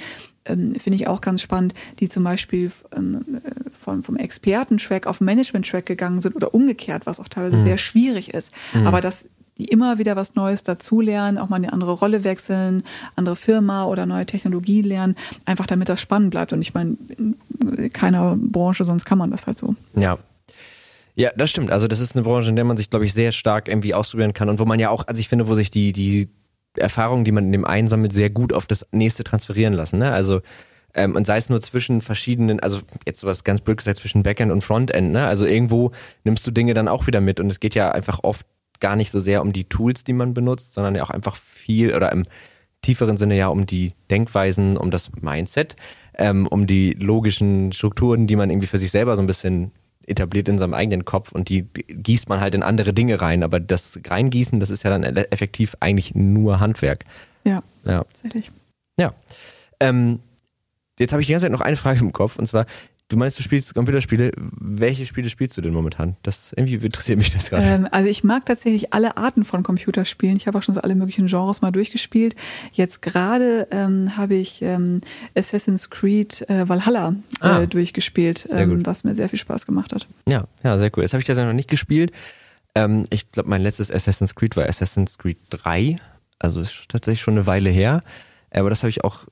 ähm, 0.45 0.75
finde 0.75 0.95
ich 0.95 1.07
auch 1.07 1.21
ganz 1.21 1.41
spannend, 1.41 1.73
die 1.99 2.09
zum 2.09 2.23
Beispiel 2.23 2.71
ähm, 2.95 3.41
äh, 3.43 3.69
von, 3.83 4.03
vom 4.03 4.15
Experten-Track 4.15 5.07
auf 5.07 5.21
Management-Track 5.21 5.85
gegangen 5.85 6.21
sind 6.21 6.35
oder 6.35 6.53
umgekehrt, 6.53 7.05
was 7.05 7.19
auch 7.19 7.27
teilweise 7.27 7.57
sehr 7.57 7.77
schwierig 7.77 8.33
ist. 8.33 8.51
Aber 8.85 9.01
das 9.01 9.25
die 9.59 9.65
immer 9.65 9.97
wieder 9.99 10.15
was 10.15 10.35
Neues 10.35 10.63
dazulernen, 10.63 11.37
auch 11.37 11.49
mal 11.49 11.57
eine 11.57 11.73
andere 11.73 11.91
Rolle 11.91 12.23
wechseln, 12.23 12.83
andere 13.15 13.35
Firma 13.35 13.85
oder 13.85 14.05
neue 14.05 14.25
Technologie 14.25 14.81
lernen, 14.81 15.15
einfach 15.45 15.67
damit 15.67 15.89
das 15.89 15.99
spannend 15.99 16.31
bleibt. 16.31 16.53
Und 16.53 16.61
ich 16.61 16.73
meine, 16.73 16.95
in 17.17 17.35
keiner 17.93 18.37
Branche, 18.39 18.85
sonst 18.85 19.05
kann 19.05 19.17
man 19.17 19.31
das 19.31 19.47
halt 19.47 19.57
so. 19.57 19.75
Ja. 19.95 20.17
Ja, 21.15 21.31
das 21.35 21.49
stimmt. 21.49 21.71
Also 21.71 21.87
das 21.87 21.99
ist 21.99 22.15
eine 22.15 22.23
Branche, 22.23 22.49
in 22.49 22.55
der 22.55 22.65
man 22.65 22.77
sich, 22.77 22.89
glaube 22.89 23.03
ich, 23.05 23.13
sehr 23.13 23.31
stark 23.31 23.67
irgendwie 23.67 23.93
ausprobieren 23.93 24.33
kann 24.33 24.47
und 24.47 24.59
wo 24.59 24.65
man 24.65 24.79
ja 24.79 24.89
auch, 24.89 25.05
also 25.07 25.19
ich 25.19 25.27
finde, 25.27 25.47
wo 25.47 25.55
sich 25.55 25.69
die, 25.69 25.91
die 25.91 26.29
Erfahrungen, 26.77 27.25
die 27.25 27.33
man 27.33 27.45
in 27.45 27.51
dem 27.51 27.65
einen 27.65 27.89
sammelt, 27.89 28.13
sehr 28.13 28.29
gut 28.29 28.53
auf 28.53 28.67
das 28.67 28.85
nächste 28.91 29.25
transferieren 29.25 29.73
lassen. 29.73 29.99
Ne? 29.99 30.11
Also 30.11 30.41
ähm, 30.93 31.15
und 31.15 31.25
sei 31.27 31.37
es 31.37 31.49
nur 31.49 31.61
zwischen 31.61 32.01
verschiedenen, 32.01 32.59
also 32.59 32.79
jetzt 33.05 33.19
sowas 33.19 33.43
ganz 33.43 33.61
blöd 33.61 33.77
gesagt, 33.77 33.97
zwischen 33.97 34.23
Backend 34.23 34.51
und 34.51 34.63
Frontend, 34.63 35.11
ne? 35.11 35.27
Also 35.27 35.45
irgendwo 35.45 35.91
nimmst 36.23 36.45
du 36.47 36.51
Dinge 36.51 36.73
dann 36.73 36.87
auch 36.87 37.05
wieder 37.07 37.21
mit 37.21 37.39
und 37.39 37.49
es 37.49 37.59
geht 37.59 37.75
ja 37.75 37.91
einfach 37.91 38.19
oft 38.23 38.45
gar 38.79 38.95
nicht 38.95 39.11
so 39.11 39.19
sehr 39.19 39.41
um 39.41 39.53
die 39.53 39.65
Tools, 39.65 40.03
die 40.03 40.13
man 40.13 40.33
benutzt, 40.33 40.73
sondern 40.73 40.95
ja 40.95 41.03
auch 41.03 41.09
einfach 41.09 41.35
viel 41.35 41.93
oder 41.93 42.11
im 42.11 42.23
tieferen 42.81 43.17
Sinne 43.17 43.37
ja 43.37 43.47
um 43.47 43.65
die 43.65 43.93
Denkweisen, 44.09 44.77
um 44.77 44.89
das 44.89 45.11
Mindset, 45.21 45.75
ähm, 46.19 46.45
um 46.47 46.67
die 46.67 46.91
logischen 46.93 47.71
Strukturen, 47.71 48.27
die 48.27 48.35
man 48.35 48.49
irgendwie 48.49 48.67
für 48.67 48.77
sich 48.77 48.91
selber 48.91 49.15
so 49.15 49.23
ein 49.23 49.27
bisschen 49.27 49.71
etabliert 50.05 50.49
in 50.49 50.57
seinem 50.57 50.73
eigenen 50.73 51.05
Kopf 51.05 51.31
und 51.31 51.49
die 51.49 51.65
gießt 51.87 52.27
man 52.29 52.41
halt 52.41 52.53
in 52.55 52.61
andere 52.63 52.93
Dinge 52.93 53.21
rein. 53.21 53.41
Aber 53.43 53.59
das 53.59 53.99
Reingießen, 54.05 54.59
das 54.59 54.69
ist 54.69 54.83
ja 54.83 54.89
dann 54.89 55.03
effektiv 55.03 55.75
eigentlich 55.79 56.13
nur 56.15 56.59
Handwerk. 56.59 57.05
Ja, 57.45 57.63
Ja. 57.85 58.03
tatsächlich. 58.03 58.51
Ja. 58.99 59.13
Ähm, 59.79 60.19
jetzt 60.99 61.13
habe 61.13 61.21
ich 61.21 61.27
die 61.27 61.33
ganze 61.33 61.45
Zeit 61.45 61.53
noch 61.53 61.61
eine 61.61 61.77
Frage 61.77 61.99
im 62.01 62.11
Kopf 62.11 62.37
und 62.37 62.47
zwar, 62.47 62.65
du 63.09 63.17
meinst, 63.17 63.37
du 63.37 63.43
spielst 63.43 63.73
Computerspiele. 63.75 64.31
Welche 64.37 65.05
Spiele 65.05 65.29
spielst 65.29 65.57
du 65.57 65.61
denn 65.61 65.73
momentan? 65.73 66.15
Das 66.23 66.53
irgendwie 66.55 66.75
interessiert 66.75 67.17
mich 67.17 67.31
das 67.33 67.49
gerade. 67.49 67.65
Ähm, 67.65 67.87
also 67.91 68.09
ich 68.09 68.23
mag 68.23 68.45
tatsächlich 68.45 68.93
alle 68.93 69.17
Arten 69.17 69.43
von 69.45 69.63
Computerspielen. 69.63 70.37
Ich 70.37 70.47
habe 70.47 70.57
auch 70.57 70.63
schon 70.63 70.75
so 70.75 70.81
alle 70.81 70.95
möglichen 70.95 71.27
Genres 71.27 71.61
mal 71.61 71.71
durchgespielt. 71.71 72.35
Jetzt 72.71 73.01
gerade 73.01 73.67
ähm, 73.71 74.15
habe 74.15 74.35
ich 74.35 74.61
ähm, 74.61 75.01
Assassin's 75.35 75.89
Creed 75.89 76.49
äh, 76.49 76.69
Valhalla 76.69 77.15
äh, 77.41 77.45
Ah. 77.45 77.65
durchgespielt, 77.65 78.47
ähm, 78.51 78.85
was 78.85 79.03
mir 79.03 79.15
sehr 79.15 79.27
viel 79.29 79.39
Spaß 79.39 79.65
gemacht 79.65 79.91
hat. 79.93 80.07
Ja, 80.27 80.45
ja, 80.63 80.77
sehr 80.77 80.91
cool. 80.95 81.03
Das 81.03 81.13
habe 81.13 81.19
ich 81.21 81.27
tatsächlich 81.27 81.49
noch 81.49 81.55
nicht 81.55 81.69
gespielt. 81.69 82.11
Ähm, 82.75 83.03
ich 83.09 83.31
glaube, 83.31 83.49
mein 83.49 83.61
letztes 83.61 83.91
Assassin's 83.91 84.35
Creed 84.35 84.55
war 84.55 84.65
Assassin's 84.69 85.17
Creed 85.17 85.37
3. 85.49 85.95
Also 86.37 86.61
ist 86.61 86.85
tatsächlich 86.87 87.21
schon 87.21 87.33
eine 87.33 87.47
Weile 87.47 87.69
her. 87.69 88.03
Aber 88.51 88.69
das 88.69 88.83
habe 88.83 88.89
ich 88.89 89.03
auch 89.03 89.25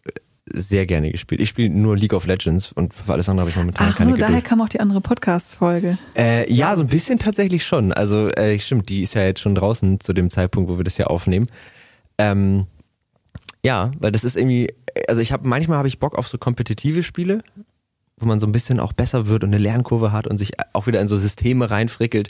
sehr 0.53 0.85
gerne 0.85 1.11
gespielt. 1.11 1.41
Ich 1.41 1.49
spiele 1.49 1.69
nur 1.69 1.97
League 1.97 2.13
of 2.13 2.25
Legends 2.25 2.71
und 2.71 2.93
für 2.93 3.13
alles 3.13 3.29
andere 3.29 3.43
habe 3.43 3.49
ich 3.51 3.55
momentan 3.57 3.87
Ach 3.91 3.97
keine 3.97 4.11
so, 4.11 4.17
daher 4.17 4.35
Geduld. 4.35 4.45
kam 4.45 4.61
auch 4.61 4.69
die 4.69 4.79
andere 4.79 5.01
Podcast-Folge. 5.01 5.97
Äh, 6.15 6.51
ja, 6.51 6.75
so 6.75 6.81
ein 6.83 6.87
bisschen 6.87 7.19
tatsächlich 7.19 7.65
schon. 7.65 7.91
Also 7.93 8.29
äh, 8.29 8.57
stimmt, 8.59 8.89
die 8.89 9.01
ist 9.01 9.13
ja 9.13 9.23
jetzt 9.23 9.39
schon 9.39 9.55
draußen 9.55 9.99
zu 9.99 10.13
dem 10.13 10.29
Zeitpunkt, 10.29 10.69
wo 10.69 10.77
wir 10.77 10.83
das 10.83 10.95
hier 10.95 11.09
aufnehmen. 11.09 11.47
Ähm, 12.17 12.65
ja, 13.63 13.91
weil 13.99 14.11
das 14.11 14.23
ist 14.23 14.37
irgendwie, 14.37 14.73
also 15.07 15.21
ich 15.21 15.31
habe 15.31 15.47
manchmal 15.47 15.77
habe 15.77 15.87
ich 15.87 15.99
Bock 15.99 16.17
auf 16.17 16.27
so 16.27 16.37
kompetitive 16.37 17.03
Spiele, 17.03 17.43
wo 18.17 18.25
man 18.25 18.39
so 18.39 18.47
ein 18.47 18.51
bisschen 18.51 18.79
auch 18.79 18.93
besser 18.93 19.27
wird 19.27 19.43
und 19.43 19.49
eine 19.49 19.57
Lernkurve 19.57 20.11
hat 20.11 20.27
und 20.27 20.37
sich 20.37 20.53
auch 20.73 20.87
wieder 20.87 21.01
in 21.01 21.07
so 21.07 21.17
Systeme 21.17 21.69
reinfrickelt. 21.69 22.29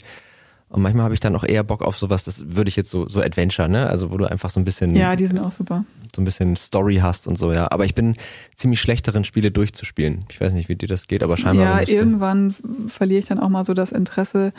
Und 0.70 0.82
manchmal 0.82 1.04
habe 1.04 1.14
ich 1.14 1.20
dann 1.20 1.34
auch 1.34 1.44
eher 1.44 1.64
Bock 1.64 1.82
auf 1.82 1.96
sowas, 1.96 2.24
das 2.24 2.44
würde 2.54 2.68
ich 2.68 2.76
jetzt 2.76 2.90
so 2.90 3.08
so 3.08 3.20
Adventure, 3.22 3.68
ne? 3.68 3.86
Also 3.86 4.10
wo 4.10 4.16
du 4.18 4.26
einfach 4.30 4.50
so 4.50 4.60
ein 4.60 4.64
bisschen 4.64 4.94
Ja, 4.94 5.16
die 5.16 5.26
sind 5.26 5.38
auch 5.38 5.52
super. 5.52 5.84
so 6.14 6.20
ein 6.20 6.24
bisschen 6.26 6.56
Story 6.56 6.96
hast 6.96 7.26
und 7.26 7.36
so, 7.38 7.52
ja. 7.52 7.70
Aber 7.70 7.84
ich 7.86 7.94
bin 7.94 8.14
ziemlich 8.54 8.80
schlecht 8.80 9.08
darin, 9.08 9.24
Spiele 9.24 9.50
durchzuspielen. 9.50 10.24
Ich 10.30 10.40
weiß 10.40 10.52
nicht, 10.52 10.68
wie 10.68 10.76
dir 10.76 10.88
das 10.88 11.08
geht, 11.08 11.22
aber 11.22 11.36
scheinbar. 11.38 11.82
Ja, 11.82 11.88
irgendwann 11.88 12.54
verliere 12.88 13.20
ich 13.20 13.26
dann 13.26 13.38
auch 13.40 13.48
mal 13.48 13.64
so 13.64 13.72
das 13.74 13.92
Interesse. 13.92 14.52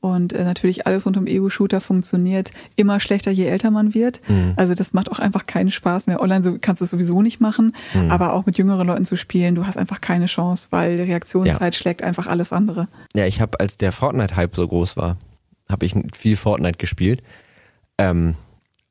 Und 0.00 0.34
äh, 0.34 0.44
natürlich 0.44 0.86
alles 0.86 1.06
rund 1.06 1.16
um 1.16 1.26
Ego-Shooter 1.26 1.80
funktioniert 1.80 2.50
immer 2.76 3.00
schlechter, 3.00 3.30
je 3.30 3.46
älter 3.46 3.70
man 3.70 3.94
wird. 3.94 4.20
Mhm. 4.28 4.52
Also 4.56 4.74
das 4.74 4.92
macht 4.92 5.10
auch 5.10 5.18
einfach 5.18 5.46
keinen 5.46 5.70
Spaß 5.70 6.08
mehr. 6.08 6.20
Online 6.20 6.44
so, 6.44 6.58
kannst 6.60 6.82
du 6.82 6.84
es 6.84 6.90
sowieso 6.90 7.22
nicht 7.22 7.40
machen, 7.40 7.74
Mhm. 7.94 8.10
aber 8.10 8.34
auch 8.34 8.44
mit 8.44 8.58
jüngeren 8.58 8.86
Leuten 8.86 9.06
zu 9.06 9.16
spielen, 9.16 9.54
du 9.54 9.66
hast 9.66 9.78
einfach 9.78 10.02
keine 10.02 10.26
Chance, 10.26 10.66
weil 10.68 10.98
die 10.98 11.04
Reaktionszeit 11.04 11.74
schlägt 11.74 12.02
einfach 12.02 12.26
alles 12.26 12.52
andere. 12.52 12.88
Ja, 13.14 13.24
ich 13.24 13.40
habe, 13.40 13.58
als 13.60 13.78
der 13.78 13.92
Fortnite-Hype 13.92 14.54
so 14.54 14.68
groß 14.68 14.98
war, 14.98 15.16
habe 15.68 15.86
ich 15.86 15.94
viel 16.16 16.36
Fortnite 16.36 16.78
gespielt. 16.78 17.22
Ähm, 17.98 18.34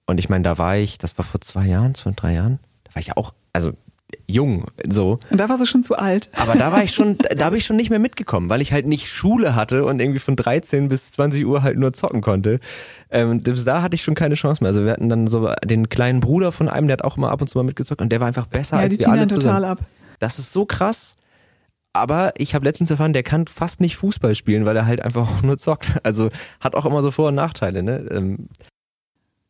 und 0.06 0.18
ich 0.20 0.30
meine, 0.30 0.44
da 0.44 0.58
war 0.58 0.78
ich, 0.78 0.98
das 0.98 1.18
war 1.18 1.26
vor 1.26 1.42
zwei 1.42 1.66
Jahren, 1.68 1.96
vor 1.96 2.12
drei 2.14 2.34
Jahren, 2.34 2.60
da 2.84 2.96
war 2.96 3.00
ich 3.02 3.08
ja 3.08 3.18
auch, 3.18 3.34
also 3.54 3.74
jung, 4.28 4.66
so. 4.88 5.18
Und 5.32 5.40
da 5.40 5.50
warst 5.50 5.62
du 5.62 5.66
schon 5.66 5.82
zu 5.82 5.96
alt. 5.98 6.30
Aber 6.36 6.54
da 6.56 6.72
war 6.72 6.84
ich 6.84 6.94
schon, 6.94 7.18
da 7.36 7.46
habe 7.46 7.58
ich 7.58 7.66
schon 7.66 7.78
nicht 7.78 7.90
mehr 7.90 8.00
mitgekommen, 8.00 8.48
weil 8.50 8.62
ich 8.62 8.72
halt 8.72 8.86
nicht 8.86 9.08
Schule 9.08 9.56
hatte 9.56 9.86
und 9.86 10.00
irgendwie 10.00 10.20
von 10.20 10.36
13 10.36 10.88
bis 10.88 11.12
20 11.14 11.46
Uhr 11.46 11.64
halt 11.64 11.78
nur 11.78 11.94
zocken 11.94 12.22
konnte. 12.22 12.60
Ähm, 13.10 13.40
bis 13.42 13.66
da 13.66 13.82
hatte 13.82 13.96
ich 13.96 14.04
schon 14.04 14.14
keine 14.14 14.36
Chance 14.36 14.64
mehr. 14.64 14.70
Also 14.70 14.86
wir 14.86 14.92
hatten 14.92 15.10
dann 15.10 15.28
so 15.28 15.52
den 15.66 15.90
kleinen 15.90 16.20
Bruder 16.20 16.52
von 16.52 16.70
einem, 16.70 16.88
der 16.88 16.98
hat 16.98 17.04
auch 17.04 17.18
immer 17.18 17.32
ab 17.32 17.42
und 17.42 17.48
zu 17.48 17.58
mal 17.58 17.64
mitgezockt 17.64 18.02
und 18.02 18.10
der 18.10 18.20
war 18.20 18.28
einfach 18.28 18.46
besser 18.48 18.78
Ja, 18.78 18.84
als 18.84 19.00
wir 19.00 19.10
alle 19.10 19.28
zusammen. 19.28 19.42
total 19.46 19.66
ab. 19.66 19.80
Das 20.20 20.38
ist 20.38 20.54
so 20.54 20.66
krass. 20.66 21.16
Aber 21.94 22.34
ich 22.38 22.56
habe 22.56 22.66
letztens 22.66 22.90
erfahren, 22.90 23.14
der 23.14 23.24
kann 23.24 23.46
fast 23.48 23.80
nicht 23.80 23.98
Fußball 23.98 24.34
spielen, 24.36 24.66
weil 24.66 24.76
er 24.76 24.86
halt 24.88 25.02
einfach 25.02 25.30
auch 25.30 25.44
nur 25.44 25.58
zockt. 25.60 25.98
Also 26.04 26.30
hat 26.60 26.76
auch 26.76 26.86
immer 26.86 27.02
so 27.04 27.12
Vor- 27.12 27.30
und 27.30 27.36
Nachteile. 27.36 27.84
Ne? 27.84 28.08
Ähm, 28.12 28.48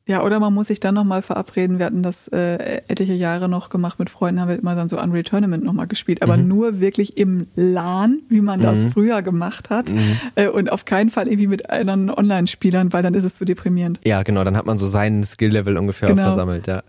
Ja, 0.06 0.22
oder 0.24 0.41
man 0.41 0.54
muss 0.54 0.68
sich 0.68 0.82
dann 0.82 0.96
nochmal 0.96 1.22
verabreden. 1.22 1.80
Wir 1.80 1.86
hatten 1.86 2.04
das 2.04 2.28
äh, 2.28 2.82
etliche 2.89 3.14
Jahre 3.14 3.48
noch 3.48 3.70
gemacht 3.70 3.98
mit 4.00 4.10
Freunden, 4.10 4.41
haben 4.41 4.50
wir 4.50 4.60
immer 4.60 4.76
dann 4.76 4.89
so 4.89 5.00
Unreal 5.02 5.24
Tournament 5.24 5.64
nochmal 5.64 5.88
gespielt. 5.88 6.22
Aber 6.22 6.36
Mhm. 6.36 6.50
nur 6.50 6.80
wirklich 6.82 7.16
im 7.16 7.48
LAN, 7.56 8.20
wie 8.28 8.41
man 8.41 8.60
das 8.60 8.84
Mhm. 8.84 8.91
früher 8.91 9.22
gemacht 9.22 9.70
hat. 9.70 9.89
Mhm. 9.89 10.18
Äh, 10.36 10.50
und 10.50 10.70
auf 10.70 10.84
keinen 10.84 11.10
Fall 11.10 11.28
irgendwie 11.30 11.48
mit 11.48 11.70
anderen 11.70 12.10
Online-Spielern, 12.10 12.91
weil 12.91 13.02
dann 13.04 13.14
ist 13.14 13.24
es 13.24 13.36
zu 13.36 13.46
deprimierend. 13.46 14.02
ja, 14.04 14.22
genau, 14.24 14.44
dann 14.44 14.58
hat 14.58 14.66
man 14.66 14.78
so 14.78 14.88
seinen 14.88 15.24
Skill-Level 15.24 15.78
ungefähr 15.78 16.10
Genau. 16.10 16.24
versammelt. 16.24 16.68
Ja. 16.68 16.84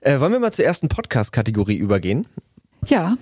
Äh, 0.00 0.20
wollen 0.20 0.30
wir 0.30 0.38
mal 0.38 0.52
zur 0.52 0.64
ersten 0.64 0.86
Podcast-Kategorie 0.88 1.76
übergehen? 1.76 2.26
Ja, 2.86 3.16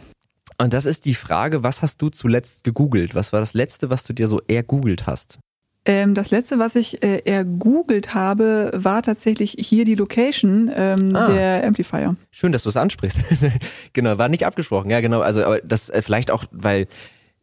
Und 0.61 0.75
das 0.75 0.85
ist 0.85 1.07
die 1.07 1.15
Frage, 1.15 1.63
was 1.63 1.81
hast 1.81 2.03
du 2.03 2.11
zuletzt 2.11 2.65
gegoogelt? 2.65 3.15
Was 3.15 3.33
war 3.33 3.41
das 3.41 3.55
Letzte, 3.55 3.89
was 3.89 4.05
du 4.05 4.13
dir 4.13 4.29
so 4.29 4.41
ergoogelt 4.47 5.07
hast? 5.07 5.39
ähm, 5.87 6.15
das 6.15 6.31
letzte, 6.31 6.59
was 6.59 6.77
ich 6.77 7.03
äh, 7.03 7.23
ergoogelt 7.25 8.13
habe, 8.13 8.71
war 8.75 9.03
tatsächlich 9.03 9.57
hier 9.59 9.87
die 9.87 9.95
Location 9.95 10.71
ähm, 10.75 11.17
Ah. 11.17 11.33
der 11.33 11.65
Amplifier. 11.67 12.17
Schön, 12.31 12.53
dass 12.53 12.65
du 12.65 12.69
es 12.69 12.77
ansprichst. 12.77 13.19
genau, 13.95 14.19
war 14.19 14.29
nicht 14.29 14.45
abgesprochen. 14.45 14.91
Ja, 14.91 15.01
genau. 15.01 15.23
Also, 15.23 15.43
aber 15.43 15.61
das 15.61 15.89
äh, 15.89 16.03
vielleicht 16.03 16.31
auch, 16.31 16.45
weil 16.51 16.87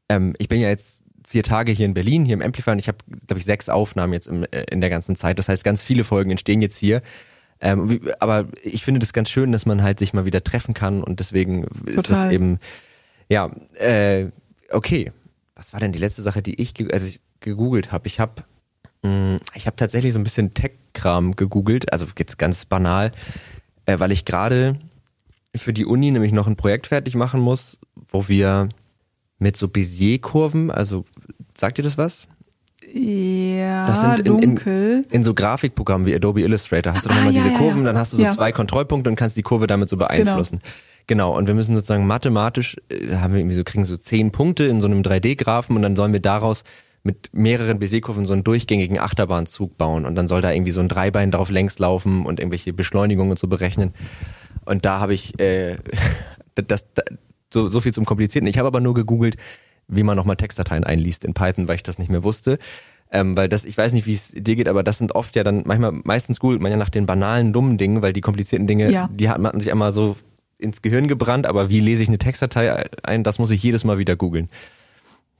ähm, 0.08 0.36
ich 0.38 0.50
bin 0.50 0.60
ja 0.60 0.70
jetzt 0.70 1.04
vier 1.28 1.42
Tage 1.42 1.72
hier 1.72 1.88
in 1.88 1.96
Berlin, 1.96 2.26
hier 2.26 2.36
im 2.36 2.44
Amplifier 2.44 2.74
und 2.74 2.80
ich 2.80 2.88
habe, 2.88 3.00
glaube 3.26 3.40
ich, 3.40 3.46
sechs 3.46 3.70
Aufnahmen 3.70 4.14
jetzt 4.14 4.28
im, 4.28 4.44
äh, 4.44 4.66
in 4.70 4.82
der 4.82 4.92
ganzen 4.92 5.16
Zeit. 5.16 5.40
Das 5.40 5.50
heißt, 5.50 5.64
ganz 5.64 5.82
viele 5.82 6.04
Folgen 6.04 6.30
entstehen 6.30 6.62
jetzt 6.62 6.78
hier. 6.78 7.02
Ähm, 7.60 7.90
wie, 7.90 8.02
aber 8.20 8.46
ich 8.62 8.84
finde 8.84 9.00
das 9.00 9.14
ganz 9.14 9.32
schön, 9.32 9.52
dass 9.52 9.66
man 9.66 9.82
halt 9.82 9.98
sich 9.98 10.14
mal 10.14 10.26
wieder 10.26 10.44
treffen 10.44 10.76
kann 10.76 11.04
und 11.04 11.20
deswegen 11.20 11.64
ist 11.86 11.96
Total. 12.06 12.26
das 12.26 12.32
eben, 12.32 12.60
ja, 13.30 13.52
äh, 13.80 14.28
okay. 14.72 15.12
Was 15.56 15.74
war 15.74 15.80
denn 15.80 15.92
die 15.92 16.00
letzte 16.00 16.22
Sache, 16.22 16.42
die 16.42 16.62
ich, 16.62 16.74
also 16.94 17.08
ich 17.08 17.20
gegoogelt 17.40 17.92
habe? 17.92 18.08
Ich 18.08 18.20
habe 18.20 18.44
ich 19.54 19.66
habe 19.68 19.76
tatsächlich 19.78 20.12
so 20.12 20.20
ein 20.20 20.24
bisschen 20.24 20.54
Tech-Kram 20.54 21.36
gegoogelt, 21.38 21.94
also 21.94 22.08
jetzt 22.20 22.38
ganz 22.38 22.66
banal, 22.66 23.14
äh, 23.86 24.00
weil 24.00 24.12
ich 24.12 24.26
gerade 24.26 24.78
für 25.56 25.72
die 25.72 25.86
Uni 25.86 26.12
nämlich 26.12 26.34
noch 26.34 26.46
ein 26.46 26.58
Projekt 26.58 26.88
fertig 26.88 27.16
machen 27.16 27.40
muss, 27.40 27.80
wo 28.10 28.28
wir 28.28 28.68
mit 29.40 29.56
so 29.56 29.68
Bézier-Kurven, 29.68 30.72
also 30.72 31.06
sagt 31.58 31.78
ihr 31.78 31.86
das 31.86 31.98
was? 31.98 32.28
Ja, 32.94 33.86
Das 33.88 34.02
sind 34.02 34.20
in- 34.22 34.26
in- 34.26 34.42
dunkel. 34.56 35.06
In 35.10 35.24
so 35.24 35.34
Grafikprogrammen 35.34 36.06
wie 36.08 36.16
Adobe 36.16 36.42
Illustrator 36.42 36.94
hast 36.94 37.06
du 37.06 37.10
dann 37.10 37.20
Ah, 37.20 37.22
immer 37.22 37.32
ja, 37.32 37.42
diese 37.44 37.54
ja, 37.54 37.58
Kurven, 37.58 37.82
ja. 37.82 37.86
dann 37.86 37.98
hast 37.98 38.12
du 38.14 38.18
so 38.18 38.24
Ja. 38.24 38.32
zwei 38.34 38.52
Kontrollpunkte 38.52 39.10
und 39.10 39.16
kannst 39.16 39.38
die 39.38 39.44
Kurve 39.44 39.68
damit 39.68 39.88
so 39.90 39.96
beeinflussen. 39.98 40.60
Genau. 40.60 40.72
Und 41.16 41.48
wir 41.48 41.56
müssen 41.56 41.76
sozusagen 41.76 42.06
mathematisch, 42.06 42.76
äh, 42.90 43.16
haben 43.16 43.34
wir 43.34 43.40
irgendwie 43.40 43.56
so, 43.56 43.64
kriegen 43.64 43.86
so 43.86 43.98
zehn 43.98 44.32
Punkte 44.32 44.66
in 44.66 44.82
so 44.82 44.88
einem 44.88 45.02
3D-Graphen 45.02 45.76
und 45.76 45.82
dann 45.82 45.96
sollen 45.96 46.14
wir 46.14 46.20
daraus 46.20 46.64
mit 47.04 47.30
mehreren 47.34 47.80
Bézier-Kurven 47.80 48.26
so 48.26 48.34
einen 48.34 48.44
durchgängigen 48.44 49.00
Achterbahnzug 49.00 49.78
bauen 49.78 50.06
und 50.06 50.16
dann 50.16 50.28
soll 50.28 50.42
da 50.42 50.52
irgendwie 50.52 50.72
so 50.72 50.82
ein 50.82 50.90
Dreibein 50.90 51.32
drauf 51.32 51.50
längs 51.50 51.80
laufen 51.80 52.26
und 52.26 52.40
irgendwelche 52.40 52.74
Beschleunigungen 52.74 53.32
und 53.32 53.40
so 53.40 53.48
berechnen. 53.48 53.94
Und 54.66 54.84
da 54.84 55.00
habe 55.00 55.14
ich 55.14 55.40
äh, 55.40 55.78
das, 56.56 56.92
da, 56.94 57.04
so, 57.54 57.70
so 57.70 57.80
viel 57.80 57.94
zum 57.94 58.04
Komplizierten. 58.06 58.48
Ich 58.48 58.58
habe 58.58 58.68
aber 58.68 58.82
nur 58.82 58.94
gegoogelt, 58.94 59.38
wie 59.88 60.04
man 60.04 60.18
nochmal 60.18 60.36
Textdateien 60.36 60.84
einliest 60.84 61.24
in 61.24 61.34
Python, 61.34 61.70
weil 61.70 61.76
ich 61.76 61.84
das 61.84 61.98
nicht 61.98 62.10
mehr 62.10 62.24
wusste. 62.24 62.58
Ähm, 63.10 63.38
weil 63.38 63.48
das, 63.48 63.64
ich 63.64 63.78
weiß 63.78 63.94
nicht, 63.94 64.06
wie 64.06 64.14
es 64.14 64.34
dir 64.36 64.58
geht, 64.58 64.68
aber 64.68 64.84
das 64.84 64.98
sind 64.98 65.16
oft 65.16 65.34
ja 65.38 65.46
dann, 65.46 65.64
manchmal, 65.66 65.94
meistens 66.04 66.42
googelt 66.42 66.62
man 66.62 66.72
ja 66.72 66.78
nach 66.78 66.90
den 66.90 67.06
banalen, 67.06 67.54
dummen 67.54 67.78
Dingen, 67.78 68.02
weil 68.02 68.12
die 68.12 68.20
komplizierten 68.20 68.68
Dinge, 68.68 68.92
Ja. 68.92 69.10
die 69.14 69.30
hat 69.30 69.40
man 69.40 69.58
sich 69.62 69.72
einmal 69.72 69.94
so 69.94 70.18
ins 70.60 70.82
Gehirn 70.82 71.08
gebrannt, 71.08 71.46
aber 71.46 71.70
wie 71.70 71.80
lese 71.80 72.04
ich 72.04 72.10
eine 72.10 72.18
Textdatei 72.18 72.90
ein, 73.04 73.24
das 73.24 73.40
muss 73.40 73.52
ich 73.52 73.62
jedes 73.62 73.84
Mal 73.84 73.98
wieder 73.98 74.16
googeln. 74.16 74.50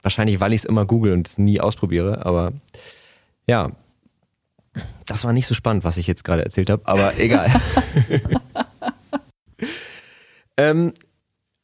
Wahrscheinlich, 0.02 0.40
weil 0.40 0.52
ich 0.52 0.60
es 0.60 0.64
immer 0.64 0.86
google 0.86 1.12
und 1.12 1.26
es 1.26 1.38
nie 1.38 1.60
ausprobiere, 1.60 2.24
aber 2.24 2.52
ja. 3.46 3.72
Das 5.06 5.24
war 5.24 5.32
nicht 5.32 5.46
so 5.46 5.54
spannend, 5.54 5.82
was 5.82 5.96
ich 5.96 6.06
jetzt 6.06 6.22
gerade 6.22 6.44
erzählt 6.44 6.70
habe, 6.70 6.86
aber 6.86 7.18
egal. 7.18 7.48
ähm, 10.56 10.92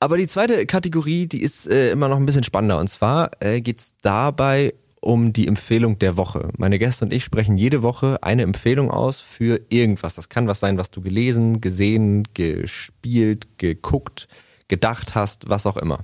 aber 0.00 0.16
die 0.16 0.26
zweite 0.26 0.66
Kategorie, 0.66 1.26
die 1.26 1.42
ist 1.42 1.68
äh, 1.68 1.90
immer 1.90 2.08
noch 2.08 2.16
ein 2.16 2.26
bisschen 2.26 2.44
spannender. 2.44 2.78
Und 2.78 2.88
zwar 2.88 3.30
äh, 3.40 3.60
geht 3.60 3.80
es 3.80 3.94
dabei 4.02 4.74
um 5.04 5.32
die 5.32 5.46
Empfehlung 5.46 5.98
der 5.98 6.16
Woche. 6.16 6.48
Meine 6.56 6.78
Gäste 6.78 7.04
und 7.04 7.12
ich 7.12 7.24
sprechen 7.24 7.56
jede 7.56 7.82
Woche 7.82 8.22
eine 8.22 8.42
Empfehlung 8.42 8.90
aus 8.90 9.20
für 9.20 9.60
irgendwas. 9.68 10.14
Das 10.14 10.28
kann 10.28 10.48
was 10.48 10.60
sein, 10.60 10.78
was 10.78 10.90
du 10.90 11.00
gelesen, 11.00 11.60
gesehen, 11.60 12.24
gespielt, 12.34 13.58
geguckt, 13.58 14.28
gedacht 14.68 15.14
hast, 15.14 15.48
was 15.48 15.66
auch 15.66 15.76
immer. 15.76 16.00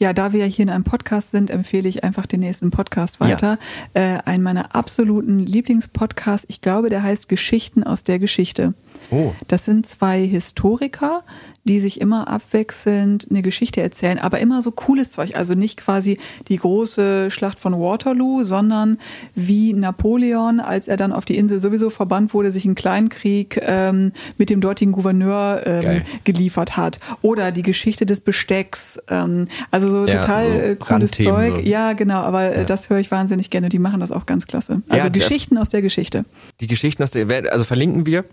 Ja, 0.00 0.12
da 0.12 0.32
wir 0.32 0.40
ja 0.40 0.46
hier 0.46 0.62
in 0.62 0.70
einem 0.70 0.84
Podcast 0.84 1.32
sind, 1.32 1.50
empfehle 1.50 1.88
ich 1.88 2.04
einfach 2.04 2.26
den 2.26 2.40
nächsten 2.40 2.70
Podcast 2.70 3.18
weiter. 3.18 3.58
Äh, 3.94 4.18
einen 4.24 4.44
meiner 4.44 4.76
absoluten 4.76 5.40
Lieblingspodcasts, 5.40 6.46
ich 6.48 6.60
glaube, 6.60 6.88
der 6.88 7.02
heißt 7.02 7.28
Geschichten 7.28 7.82
aus 7.82 8.04
der 8.04 8.20
Geschichte. 8.20 8.74
Oh. 9.10 9.32
Das 9.48 9.64
sind 9.64 9.86
zwei 9.86 10.20
Historiker, 10.26 11.22
die 11.64 11.80
sich 11.80 12.00
immer 12.00 12.28
abwechselnd 12.28 13.26
eine 13.30 13.42
Geschichte 13.42 13.82
erzählen, 13.82 14.18
aber 14.18 14.38
immer 14.38 14.62
so 14.62 14.70
cooles 14.70 15.10
Zeug. 15.10 15.36
Also 15.36 15.54
nicht 15.54 15.76
quasi 15.78 16.18
die 16.48 16.56
große 16.56 17.30
Schlacht 17.30 17.58
von 17.58 17.74
Waterloo, 17.74 18.42
sondern 18.42 18.98
wie 19.34 19.72
Napoleon, 19.74 20.60
als 20.60 20.88
er 20.88 20.96
dann 20.96 21.12
auf 21.12 21.24
die 21.24 21.36
Insel 21.36 21.60
sowieso 21.60 21.90
verbannt 21.90 22.32
wurde, 22.34 22.50
sich 22.50 22.64
einen 22.64 22.74
Kleinkrieg 22.74 23.60
ähm, 23.62 24.12
mit 24.38 24.50
dem 24.50 24.60
dortigen 24.60 24.92
Gouverneur 24.92 25.62
ähm, 25.66 26.02
geliefert 26.24 26.76
hat. 26.76 27.00
Oder 27.22 27.52
die 27.52 27.62
Geschichte 27.62 28.06
des 28.06 28.20
Bestecks. 28.20 28.98
Ähm, 29.08 29.48
also 29.70 29.90
so 29.90 30.06
Ja, 30.06 30.20
total 30.20 30.46
so 30.46 30.58
äh, 30.58 30.76
cooles 30.76 31.10
Zeug. 31.12 31.54
so. 31.56 31.60
Ja, 31.62 31.92
genau, 31.92 32.20
aber 32.20 32.42
äh, 32.44 32.58
Ja. 32.58 32.64
das 32.64 32.88
höre 32.90 32.98
ich 32.98 33.10
wahnsinnig 33.10 33.50
gerne. 33.50 33.68
Die 33.68 33.78
machen 33.78 34.00
das 34.00 34.10
auch 34.12 34.26
ganz 34.26 34.46
klasse. 34.46 34.82
Also 34.88 35.04
Ja, 35.04 35.08
Geschichten 35.10 35.58
aus 35.58 35.68
der 35.68 35.82
Geschichte. 35.82 36.24
Die 36.60 36.66
Geschichten 36.66 37.02
aus 37.02 37.10
der 37.10 37.28
Welt, 37.28 37.50
also 37.50 37.64
verlinken 37.64 38.06
wir, 38.06 38.24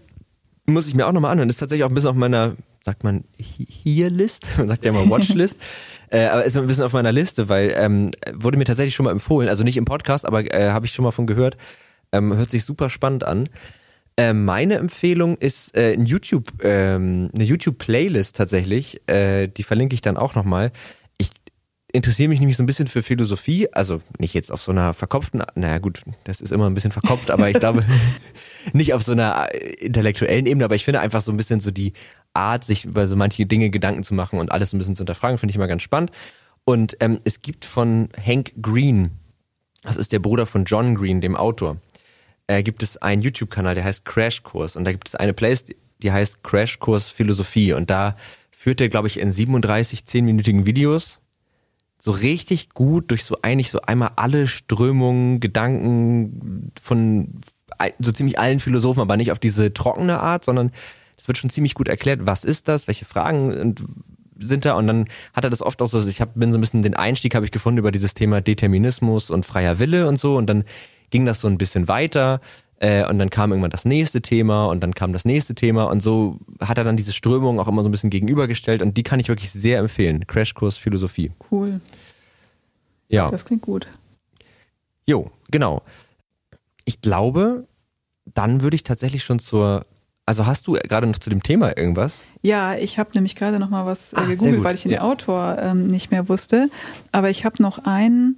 muss 0.66 0.88
ich 0.88 0.95
mir 0.95 1.07
auch 1.07 1.11
nochmal 1.11 1.32
anhören. 1.32 1.47
Das 1.47 1.55
ist 1.55 1.59
tatsächlich 1.59 1.84
auch 1.84 1.89
ein 1.89 1.93
bisschen 1.93 2.09
auf 2.09 2.16
meiner, 2.16 2.55
sagt 2.82 3.03
man, 3.03 3.24
Hier-List? 3.38 4.49
Man 4.57 4.68
sagt 4.68 4.86
ja 4.86 4.91
immer 4.91 5.09
Watchlist. 5.09 5.59
äh, 6.09 6.26
aber 6.26 6.45
ist 6.45 6.57
ein 6.57 6.68
bisschen 6.68 6.84
auf 6.84 6.93
meiner 6.93 7.11
Liste, 7.11 7.49
weil 7.49 7.74
ähm, 7.76 8.11
wurde 8.34 8.57
mir 8.57 8.66
tatsächlich 8.66 8.95
schon 8.95 9.05
mal 9.05 9.11
empfohlen. 9.11 9.49
Also 9.49 9.63
nicht 9.63 9.78
im 9.78 9.86
Podcast, 9.86 10.26
aber 10.26 10.53
äh, 10.53 10.72
habe 10.72 10.86
ich 10.86 10.93
schon 10.93 11.03
mal 11.03 11.11
von 11.11 11.28
gehört. 11.28 11.57
Ähm, 12.11 12.36
hört 12.36 12.49
sich 12.49 12.63
super 12.63 12.89
spannend 12.89 13.24
an. 13.24 13.49
Äh, 14.18 14.34
meine 14.34 14.76
Empfehlung 14.76 15.38
ist 15.38 15.76
äh, 15.76 15.93
ein 15.93 16.05
YouTube, 16.05 16.63
ähm, 16.63 17.30
eine 17.34 17.43
YouTube-Playlist 17.43 18.36
tatsächlich. 18.36 19.01
Äh, 19.07 19.47
die 19.47 19.63
verlinke 19.63 19.93
ich 19.93 20.01
dann 20.01 20.18
auch 20.18 20.36
nochmal. 20.36 20.72
Interessiere 21.92 22.28
mich 22.28 22.40
nämlich 22.40 22.58
so 22.58 22.64
ein 22.64 22.66
bisschen 22.66 22.88
für 22.88 23.04
Philosophie, 23.04 23.70
also 23.72 24.02
nicht 24.18 24.34
jetzt 24.34 24.52
auf 24.52 24.62
so 24.62 24.72
einer 24.72 24.94
verkopften, 24.94 25.44
naja 25.56 25.78
gut, 25.78 26.02
das 26.26 26.42
ist 26.42 26.52
immer 26.52 26.70
ein 26.70 26.74
bisschen 26.74 26.92
verkopft, 26.92 27.32
aber 27.32 27.50
ich 27.50 27.58
glaube 27.58 27.86
nicht 28.74 28.94
auf 28.94 29.04
so 29.04 29.14
einer 29.14 29.54
äh, 29.54 29.76
intellektuellen 29.76 30.46
Ebene, 30.46 30.66
aber 30.66 30.76
ich 30.76 30.84
finde 30.84 31.00
einfach 31.00 31.22
so 31.22 31.32
ein 31.32 31.38
bisschen 31.38 31.62
so 31.62 31.72
die 31.72 31.94
Art, 32.34 32.64
sich 32.66 32.86
über 32.86 33.08
so 33.08 33.16
manche 33.16 33.46
Dinge 33.46 33.70
Gedanken 33.70 34.04
zu 34.04 34.14
machen 34.14 34.40
und 34.40 34.52
alles 34.52 34.74
ein 34.74 34.78
bisschen 34.78 34.96
zu 34.96 35.02
hinterfragen, 35.02 35.38
finde 35.38 35.52
ich 35.52 35.56
immer 35.56 35.68
ganz 35.68 35.84
spannend. 35.84 36.12
Und 36.66 36.98
ähm, 37.00 37.20
es 37.24 37.42
gibt 37.42 37.64
von 37.64 38.10
Hank 38.24 38.54
Green, 38.62 39.12
das 39.84 39.96
ist 39.96 40.12
der 40.12 40.20
Bruder 40.20 40.46
von 40.46 40.66
John 40.66 40.96
Green, 40.96 41.22
dem 41.22 41.36
Autor, 41.36 41.78
äh, 42.48 42.64
gibt 42.64 42.84
es 42.84 42.98
einen 42.98 43.22
YouTube-Kanal, 43.22 43.76
der 43.76 43.86
heißt 43.86 44.04
Crashkurs 44.04 44.76
und 44.76 44.84
da 44.84 44.92
gibt 44.92 45.08
es 45.08 45.16
eine 45.16 45.34
Playlist, 45.34 45.74
die 46.02 46.12
heißt 46.12 46.44
Crashkurs 46.44 47.10
Philosophie 47.10 47.74
und 47.74 47.90
da 47.90 48.16
führt 48.52 48.82
er, 48.82 48.90
glaube 48.90 49.08
ich, 49.08 49.20
in 49.20 49.32
37 49.32 50.06
zehnminütigen 50.06 50.66
Videos 50.66 51.22
so 52.06 52.12
richtig 52.12 52.70
gut 52.70 53.10
durch 53.10 53.24
so 53.24 53.39
eigentlich 53.41 53.72
so 53.72 53.82
einmal 53.82 54.12
alle 54.16 54.45
Strömungen, 54.45 55.39
Gedanken 55.39 56.72
von 56.80 57.41
so 57.97 58.12
ziemlich 58.12 58.38
allen 58.38 58.60
Philosophen, 58.60 59.01
aber 59.01 59.18
nicht 59.18 59.32
auf 59.32 59.39
diese 59.39 59.74
trockene 59.74 60.20
Art, 60.20 60.45
sondern 60.45 60.72
es 61.18 61.28
wird 61.28 61.39
schon 61.39 61.49
ziemlich 61.49 61.74
gut 61.74 61.88
erklärt, 61.88 62.20
was 62.28 62.43
ist 62.43 62.68
das, 62.68 62.86
welche 62.86 63.06
Fragen 63.06 63.74
sind 64.38 64.66
da. 64.66 64.76
Und 64.76 64.86
dann 64.86 65.08
hat 65.34 65.45
er 65.45 65.49
das 65.49 65.64
oft 65.64 65.82
auch 65.82 65.88
so, 65.88 66.08
ich 66.08 66.22
hab, 66.22 66.36
bin 66.36 66.53
so 66.53 66.60
ein 66.60 66.62
bisschen 66.62 66.84
den 66.84 66.93
Einstieg 66.93 67.34
habe 67.34 67.43
ich 67.43 67.51
gefunden 67.51 67.80
über 67.80 67.91
dieses 67.91 68.14
Thema 68.14 68.39
Determinismus 68.39 69.32
und 69.32 69.43
freier 69.43 69.80
Wille 69.80 70.08
und 70.08 70.20
so. 70.20 70.38
Und 70.38 70.45
dann 70.45 70.64
ging 71.10 71.26
das 71.26 71.41
so 71.41 71.47
ein 71.47 71.58
bisschen 71.58 71.88
weiter 71.88 72.39
äh, 72.80 73.07
und 73.07 73.19
dann 73.19 73.30
kam 73.30 73.51
irgendwann 73.51 73.71
das 73.71 73.86
nächste 73.86 74.21
Thema 74.21 74.65
und 74.65 74.82
dann 74.82 74.93
kam 74.93 75.13
das 75.13 75.26
nächste 75.26 75.55
Thema 75.55 75.86
und 75.86 76.01
so 76.01 76.39
hat 76.59 76.78
er 76.78 76.84
dann 76.84 76.97
diese 76.97 77.13
Strömung 77.13 77.59
auch 77.59 77.67
immer 77.67 77.84
so 77.84 77.89
ein 77.89 77.91
bisschen 77.91 78.09
gegenübergestellt 78.09 78.82
und 78.82 78.97
die 78.97 79.03
kann 79.03 79.19
ich 79.19 79.28
wirklich 79.30 79.51
sehr 79.51 79.80
empfehlen. 79.80 80.28
Crashkurs 80.28 80.78
Philosophie. 80.78 81.32
Cool. 81.51 81.80
Ja. 83.07 83.30
Das 83.32 83.45
klingt 83.45 83.61
gut. 83.61 83.88
Jo, 85.07 85.32
genau. 85.51 85.84
Ich 86.86 87.01
glaube, 87.01 87.65
dann 88.26 88.61
würde 88.61 88.76
ich 88.76 88.84
tatsächlich 88.84 89.23
schon 89.23 89.39
zur. 89.39 89.86
Also 90.28 90.47
hast 90.47 90.65
du 90.65 90.73
gerade 90.73 91.05
noch 91.05 91.19
zu 91.19 91.30
dem 91.30 91.43
Thema 91.43 91.78
irgendwas? 91.78 92.23
Ja, 92.41 92.76
ich 92.76 92.97
habe 92.97 93.11
nämlich 93.13 93.36
gerade 93.36 93.59
noch 93.59 93.69
mal 93.69 93.86
was 93.86 94.13
äh, 94.13 94.17
Ah, 94.17 94.26
gegoogelt, 94.26 94.63
weil 94.63 94.73
ich 94.76 94.82
den 94.82 94.93
ja. 94.93 95.01
Autor 95.01 95.57
ähm, 95.61 95.86
nicht 95.86 96.09
mehr 96.09 96.28
wusste. 96.28 96.69
Aber 97.11 97.30
ich 97.30 97.45
habe 97.45 97.61
noch 97.61 97.80
ein 97.86 98.36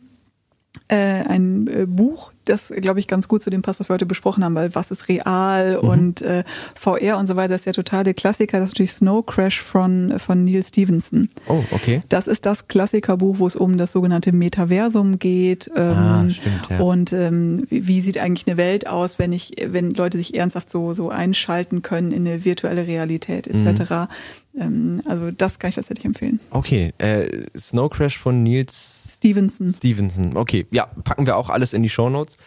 äh, 0.89 1.23
ein 1.27 1.67
äh, 1.67 1.85
Buch, 1.85 2.33
das 2.49 2.73
glaube 2.75 2.99
ich 2.99 3.07
ganz 3.07 3.27
gut 3.27 3.41
zu 3.43 3.49
dem 3.49 3.61
passt, 3.61 3.79
was 3.79 3.89
wir 3.89 3.93
heute 3.93 4.05
besprochen 4.05 4.43
haben, 4.43 4.55
weil 4.55 4.73
was 4.75 4.91
ist 4.91 5.07
real 5.09 5.77
Mhm. 5.81 5.89
und 5.89 6.21
äh, 6.21 6.43
VR 6.75 7.17
und 7.17 7.27
so 7.27 7.35
weiter 7.35 7.55
ist 7.55 7.65
der 7.65 7.73
totale 7.73 8.13
Klassiker. 8.13 8.59
Das 8.59 8.69
ist 8.69 8.73
natürlich 8.75 8.93
Snow 8.93 9.25
Crash 9.25 9.61
von 9.61 10.19
von 10.19 10.43
Neil 10.43 10.63
Stevenson. 10.63 11.29
Oh, 11.47 11.63
okay. 11.71 12.01
Das 12.09 12.27
ist 12.27 12.45
das 12.45 12.67
Klassikerbuch, 12.67 13.39
wo 13.39 13.47
es 13.47 13.55
um 13.55 13.77
das 13.77 13.91
sogenannte 13.91 14.31
Metaversum 14.31 15.19
geht. 15.19 15.69
Ähm, 15.75 15.93
Ah, 15.97 16.29
stimmt, 16.29 16.69
ja. 16.69 16.79
Und 16.79 17.13
ähm, 17.13 17.65
wie 17.69 17.87
wie 17.87 18.01
sieht 18.01 18.17
eigentlich 18.17 18.47
eine 18.47 18.57
Welt 18.57 18.87
aus, 18.87 19.19
wenn 19.19 19.33
ich, 19.33 19.53
wenn 19.65 19.91
Leute 19.91 20.17
sich 20.17 20.35
ernsthaft 20.35 20.69
so 20.69 20.93
so 20.93 21.09
einschalten 21.09 21.81
können 21.81 22.11
in 22.11 22.27
eine 22.27 22.45
virtuelle 22.45 22.87
Realität 22.87 23.47
etc. 23.47 24.07
Ähm, 24.57 25.01
also 25.05 25.31
das 25.31 25.59
kann 25.59 25.69
ich 25.69 25.75
tatsächlich 25.75 26.05
empfehlen. 26.05 26.39
Okay. 26.51 26.93
Äh, 26.97 27.27
Snow 27.57 27.89
Crash 27.89 28.17
von 28.17 28.43
Nils 28.43 28.96
Stevenson. 29.17 29.73
Stevenson. 29.73 30.37
Okay, 30.37 30.67
ja, 30.71 30.85
packen 31.03 31.25
wir 31.25 31.37
auch 31.37 31.49
alles 31.49 31.73
in 31.73 31.83
die 31.83 31.89
Shownotes. 31.89 32.37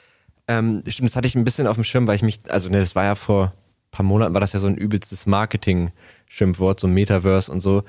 Ähm, 0.48 0.82
stimmt, 0.86 1.10
das 1.10 1.16
hatte 1.16 1.26
ich 1.26 1.34
ein 1.34 1.44
bisschen 1.44 1.66
auf 1.66 1.76
dem 1.76 1.84
Schirm, 1.84 2.06
weil 2.06 2.16
ich 2.16 2.22
mich, 2.22 2.38
also 2.48 2.68
ne, 2.68 2.80
das 2.80 2.94
war 2.94 3.04
ja 3.04 3.14
vor 3.14 3.46
ein 3.46 3.90
paar 3.90 4.04
Monaten, 4.04 4.34
war 4.34 4.40
das 4.40 4.52
ja 4.52 4.58
so 4.60 4.66
ein 4.66 4.76
übelstes 4.76 5.26
Marketing-Schimpfwort, 5.26 6.80
so 6.80 6.88
Metaverse 6.88 7.50
und 7.50 7.60
so. 7.60 7.84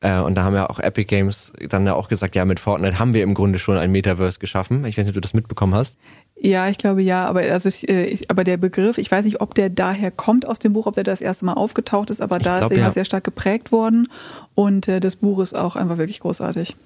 Äh, 0.00 0.20
und 0.20 0.36
da 0.36 0.44
haben 0.44 0.54
ja 0.54 0.70
auch 0.70 0.78
Epic 0.78 1.06
Games 1.06 1.52
dann 1.68 1.84
ja 1.84 1.94
auch 1.94 2.08
gesagt, 2.08 2.36
ja, 2.36 2.44
mit 2.44 2.60
Fortnite 2.60 2.98
haben 2.98 3.14
wir 3.14 3.22
im 3.22 3.34
Grunde 3.34 3.58
schon 3.58 3.76
ein 3.76 3.90
Metaverse 3.90 4.38
geschaffen. 4.38 4.84
Ich 4.86 4.96
weiß 4.96 5.04
nicht, 5.04 5.10
ob 5.10 5.14
du 5.14 5.20
das 5.20 5.34
mitbekommen 5.34 5.74
hast. 5.74 5.98
Ja, 6.40 6.68
ich 6.68 6.78
glaube 6.78 7.02
ja, 7.02 7.26
aber 7.26 7.40
also 7.40 7.68
ich, 7.68 7.88
äh, 7.88 8.04
ich, 8.04 8.30
aber 8.30 8.44
der 8.44 8.58
Begriff, 8.58 8.98
ich 8.98 9.10
weiß 9.10 9.24
nicht, 9.24 9.40
ob 9.40 9.54
der 9.54 9.70
daher 9.70 10.12
kommt 10.12 10.46
aus 10.46 10.60
dem 10.60 10.72
Buch, 10.72 10.86
ob 10.86 10.94
der 10.94 11.02
das 11.02 11.20
erste 11.20 11.44
Mal 11.44 11.54
aufgetaucht 11.54 12.10
ist, 12.10 12.20
aber 12.20 12.36
Ich 12.36 12.44
da 12.44 12.58
glaub, 12.58 12.70
ist 12.70 12.76
er 12.76 12.80
ja. 12.80 12.88
ja 12.88 12.92
sehr 12.92 13.04
stark 13.04 13.24
geprägt 13.24 13.72
worden 13.72 14.08
und 14.54 14.86
äh, 14.86 15.00
das 15.00 15.16
Buch 15.16 15.40
ist 15.40 15.56
auch 15.56 15.74
einfach 15.74 15.98
wirklich 15.98 16.20
großartig. 16.20 16.76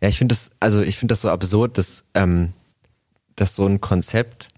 Ja, 0.00 0.08
ich 0.08 0.18
finde 0.18 0.34
das, 0.34 0.50
also 0.60 0.82
ich 0.82 0.96
finde 0.96 1.12
das 1.12 1.22
so 1.22 1.30
absurd, 1.30 1.78
dass, 1.78 2.04
ähm, 2.14 2.52
dass 3.34 3.54
so 3.56 3.66
ein 3.66 3.80
Konzept 3.80 4.48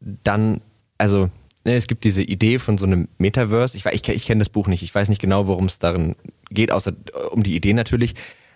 dann, 0.00 0.60
also 0.98 1.30
ne, 1.64 1.74
es 1.74 1.86
gibt 1.86 2.04
diese 2.04 2.22
Idee 2.22 2.58
von 2.58 2.78
so 2.78 2.86
einem 2.86 3.08
Metaverse. 3.18 3.76
Ich, 3.76 3.86
ich, 3.86 4.08
ich 4.08 4.26
kenne 4.26 4.40
das 4.40 4.48
Buch 4.48 4.68
nicht, 4.68 4.82
ich 4.82 4.94
weiß 4.94 5.08
nicht 5.08 5.20
genau, 5.20 5.46
worum 5.46 5.66
es 5.66 5.78
darin 5.78 6.16
geht, 6.50 6.72
außer 6.72 6.92
äh, 6.92 7.26
um 7.30 7.42
die 7.42 7.56
Idee 7.56 7.72
natürlich. 7.72 8.14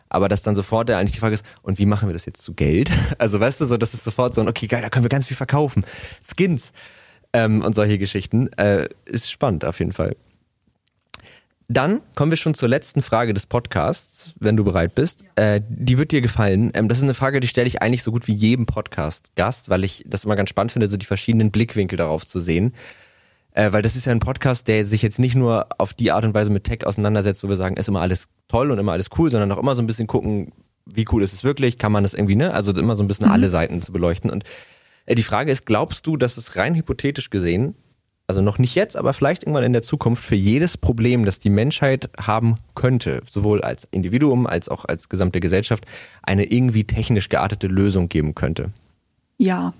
Aber 0.09 0.29
dass 0.29 0.43
dann 0.43 0.55
sofort 0.55 0.91
der 0.91 0.99
eigentlich 0.99 1.13
die 1.13 1.21
Frage 1.21 1.35
ist, 1.35 1.45
und 1.63 1.79
wie 1.79 1.87
machen 1.87 2.09
wir 2.09 2.13
das 2.13 2.27
jetzt 2.27 2.43
zu 2.43 2.53
Geld? 2.55 2.91
Also 3.19 3.41
weißt 3.41 3.61
du, 3.61 3.65
so, 3.65 3.77
das 3.77 3.95
ist 3.95 4.05
sofort 4.05 4.35
so 4.35 4.41
ein, 4.41 4.49
okay, 4.49 4.67
geil, 4.67 4.83
da 4.83 4.91
können 4.91 5.05
wir 5.05 5.09
ganz 5.09 5.27
viel 5.27 5.37
verkaufen. 5.37 5.85
Skins 6.21 6.73
ähm, 7.33 7.63
und 7.63 7.75
solche 7.75 7.99
Geschichten. 7.99 8.53
Äh, 8.55 8.89
ist 9.07 9.31
spannend 9.31 9.65
auf 9.65 9.79
jeden 9.79 9.93
Fall. 9.93 10.17
Dann 11.69 12.01
kommen 12.15 12.31
wir 12.31 12.37
schon 12.37 12.55
zur 12.55 12.69
letzten 12.69 13.03
Frage 13.03 13.35
des 13.35 13.47
Podcasts, 13.47 14.35
wenn 14.39 14.57
du 14.57 14.65
bereit 14.65 14.95
bist. 14.95 15.25
Äh, 15.37 15.61
die 15.69 15.97
wird 15.97 16.13
dir 16.13 16.21
gefallen. 16.21 16.71
Ähm, 16.75 16.89
das 16.89 16.99
ist 16.99 17.05
eine 17.05 17.15
Frage, 17.15 17.41
die 17.41 17.49
stelle 17.49 17.67
ich 17.67 17.81
eigentlich 17.81 18.03
so 18.03 18.13
gut 18.13 18.27
wie 18.27 18.35
jedem 18.35 18.67
Podcast-Gast, 18.67 19.69
weil 19.69 19.85
ich 19.85 20.05
das 20.07 20.25
immer 20.25 20.37
ganz 20.37 20.51
spannend 20.51 20.73
finde, 20.73 20.89
so 20.89 20.97
die 20.97 21.07
verschiedenen 21.07 21.51
Blickwinkel 21.51 21.97
darauf 21.97 22.27
zu 22.27 22.41
sehen. 22.41 22.75
Äh, 23.53 23.73
weil 23.73 23.83
das 23.83 23.97
ist 23.97 24.07
ja 24.07 24.13
ein 24.13 24.19
Podcast, 24.19 24.67
der 24.69 24.85
sich 24.87 25.03
jetzt 25.03 25.19
nicht 25.19 25.35
nur 25.35 25.67
auf 25.79 25.95
die 25.95 26.11
Art 26.11 26.25
und 26.25 26.35
Weise 26.35 26.51
mit 26.51 26.65
Tech 26.65 26.87
auseinandersetzt, 26.87 27.45
wo 27.45 27.49
wir 27.49 27.57
sagen, 27.57 27.77
ist 27.77 27.89
immer 27.89 28.01
alles 28.01 28.29
toll 28.49 28.71
und 28.71 28.79
immer 28.79 28.93
alles 28.93 29.11
cool, 29.19 29.31
sondern 29.31 29.53
auch 29.53 29.59
immer 29.59 29.75
so 29.75 29.83
ein 29.83 29.87
bisschen 29.87 30.07
gucken, 30.07 30.53
wie 30.87 31.07
cool 31.13 31.23
ist 31.23 31.33
es 31.33 31.45
wirklich, 31.45 31.79
kann 31.79 31.93
man 31.93 32.03
das 32.03 32.15
irgendwie, 32.15 32.35
ne? 32.35 32.53
Also 32.53 32.73
immer 32.73 32.97
so 32.97 33.05
ein 33.05 33.07
bisschen 33.07 33.27
mhm. 33.27 33.33
alle 33.33 33.51
Seiten 33.51 33.83
zu 33.83 33.93
beleuchten. 33.93 34.31
Und 34.31 34.45
äh, 35.07 35.15
die 35.15 35.23
Frage 35.23 35.53
ist, 35.53 35.67
glaubst 35.67 36.07
du, 36.07 36.17
dass 36.17 36.37
es 36.37 36.57
rein 36.57 36.75
hypothetisch 36.75 37.31
gesehen 37.31 37.77
also 38.27 38.41
noch 38.41 38.59
nicht 38.59 38.75
jetzt, 38.75 38.97
aber 38.97 39.13
vielleicht 39.13 39.43
irgendwann 39.43 39.65
in 39.65 39.73
der 39.73 39.83
Zukunft 39.83 40.25
für 40.25 40.35
jedes 40.35 40.77
Problem, 40.77 41.25
das 41.25 41.39
die 41.39 41.51
Menschheit 41.51 42.09
haben 42.19 42.57
könnte, 42.75 43.23
sowohl 43.31 43.63
als 43.63 43.87
Individuum 43.91 44.47
als 44.47 44.69
auch 44.69 44.85
als 44.85 45.09
gesamte 45.09 45.41
Gesellschaft, 45.41 45.85
eine 46.23 46.45
irgendwie 46.45 46.85
technisch 46.85 47.29
geartete 47.29 47.67
Lösung 47.67 48.09
geben 48.09 48.35
könnte? 48.35 48.71
Ja. 49.39 49.75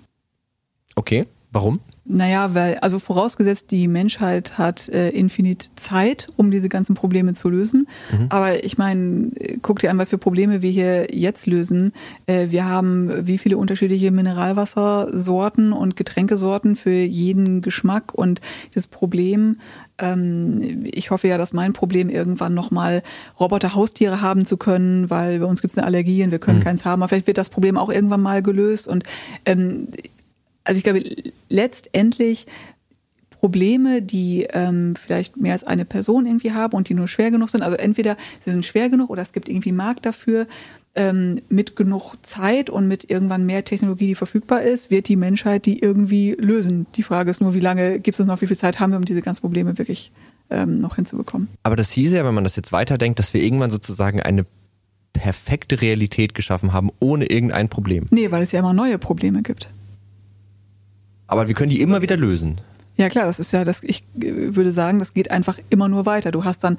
Okay, 0.95 1.25
warum? 1.51 1.79
Naja, 2.05 2.53
weil, 2.53 2.79
also 2.79 2.99
vorausgesetzt, 2.99 3.71
die 3.71 3.87
Menschheit 3.87 4.57
hat 4.57 4.89
äh, 4.89 5.09
infinit 5.11 5.71
Zeit, 5.77 6.27
um 6.35 6.51
diese 6.51 6.67
ganzen 6.67 6.95
Probleme 6.95 7.31
zu 7.31 7.47
lösen. 7.47 7.87
Mhm. 8.11 8.25
Aber 8.27 8.61
ich 8.65 8.77
meine, 8.77 9.31
guck 9.61 9.79
dir 9.79 9.89
an, 9.89 9.97
was 9.97 10.09
für 10.09 10.17
Probleme 10.17 10.61
wir 10.61 10.69
hier 10.69 11.15
jetzt 11.15 11.47
lösen. 11.47 11.93
Äh, 12.25 12.47
wir 12.49 12.65
haben 12.65 13.25
wie 13.25 13.37
viele 13.37 13.57
unterschiedliche 13.57 14.11
Mineralwassersorten 14.11 15.71
und 15.71 15.95
Getränkesorten 15.95 16.75
für 16.75 16.91
jeden 16.91 17.61
Geschmack. 17.61 18.13
Und 18.13 18.41
das 18.73 18.87
Problem, 18.87 19.55
ähm, 19.97 20.83
ich 20.83 21.09
hoffe 21.09 21.29
ja, 21.29 21.37
dass 21.37 21.53
mein 21.53 21.71
Problem 21.71 22.09
irgendwann 22.09 22.53
nochmal 22.53 23.01
Roboter-Haustiere 23.39 24.19
haben 24.19 24.45
zu 24.45 24.57
können, 24.57 25.09
weil 25.09 25.39
bei 25.39 25.45
uns 25.45 25.61
gibt 25.61 25.71
es 25.71 25.77
eine 25.77 25.87
Allergie 25.87 26.21
und 26.25 26.31
wir 26.31 26.39
können 26.39 26.59
mhm. 26.59 26.63
keins 26.63 26.83
haben. 26.83 27.01
Aber 27.01 27.07
vielleicht 27.07 27.27
wird 27.27 27.37
das 27.37 27.49
Problem 27.49 27.77
auch 27.77 27.89
irgendwann 27.89 28.21
mal 28.21 28.43
gelöst. 28.43 28.89
Und 28.89 29.05
ähm, 29.45 29.87
also 30.63 30.77
ich 30.77 30.83
glaube, 30.83 31.03
letztendlich 31.49 32.47
Probleme, 33.43 34.01
die 34.01 34.47
ähm, 34.53 34.95
vielleicht 34.95 35.35
mehr 35.35 35.51
als 35.51 35.65
eine 35.65 35.83
Person 35.83 36.25
irgendwie 36.25 36.53
haben 36.53 36.77
und 36.77 36.87
die 36.87 36.93
nur 36.93 37.09
schwer 37.09 37.29
genug 37.29 37.49
sind. 37.49 37.61
Also 37.61 37.75
entweder 37.75 38.15
sie 38.39 38.51
sind 38.51 38.65
schwer 38.65 38.87
genug 38.87 39.09
oder 39.09 39.21
es 39.21 39.33
gibt 39.33 39.49
irgendwie 39.49 39.73
Markt 39.73 40.05
dafür. 40.05 40.47
Ähm, 40.95 41.41
mit 41.49 41.75
genug 41.75 42.15
Zeit 42.21 42.69
und 42.69 42.87
mit 42.87 43.09
irgendwann 43.09 43.45
mehr 43.45 43.65
Technologie, 43.65 44.07
die 44.07 44.15
verfügbar 44.15 44.61
ist, 44.61 44.91
wird 44.91 45.09
die 45.09 45.17
Menschheit 45.17 45.65
die 45.65 45.79
irgendwie 45.79 46.37
lösen. 46.39 46.85
Die 46.95 47.03
Frage 47.03 47.31
ist 47.31 47.41
nur, 47.41 47.53
wie 47.53 47.59
lange 47.59 47.99
gibt 47.99 48.17
es 48.17 48.25
noch, 48.25 48.41
wie 48.41 48.47
viel 48.47 48.55
Zeit 48.55 48.79
haben 48.79 48.91
wir, 48.91 48.97
um 48.97 49.03
diese 49.03 49.21
ganzen 49.21 49.41
Probleme 49.41 49.77
wirklich 49.77 50.13
ähm, 50.49 50.79
noch 50.79 50.95
hinzubekommen. 50.95 51.49
Aber 51.63 51.75
das 51.75 51.91
hieße 51.91 52.15
ja, 52.15 52.23
wenn 52.23 52.35
man 52.35 52.45
das 52.45 52.55
jetzt 52.55 52.71
weiterdenkt, 52.71 53.19
dass 53.19 53.33
wir 53.33 53.41
irgendwann 53.41 53.71
sozusagen 53.71 54.21
eine 54.21 54.45
perfekte 55.11 55.81
Realität 55.81 56.33
geschaffen 56.33 56.71
haben, 56.71 56.91
ohne 57.01 57.25
irgendein 57.25 57.67
Problem. 57.67 58.05
Nee, 58.09 58.31
weil 58.31 58.41
es 58.41 58.53
ja 58.53 58.59
immer 58.59 58.73
neue 58.73 58.97
Probleme 58.99 59.41
gibt. 59.41 59.69
Aber 61.33 61.47
wir 61.47 61.55
können 61.55 61.71
die 61.71 61.81
immer 61.81 62.03
wieder 62.03 62.15
lösen. 62.15 62.61
Ja 62.95 63.09
klar, 63.09 63.25
das 63.25 63.39
ist 63.39 63.51
ja, 63.51 63.63
das, 63.63 63.81
ich 63.81 64.03
würde 64.13 64.71
sagen, 64.71 64.99
das 64.99 65.15
geht 65.15 65.31
einfach 65.31 65.57
immer 65.71 65.89
nur 65.89 66.05
weiter. 66.05 66.31
Du 66.31 66.43
hast 66.43 66.63
dann 66.63 66.77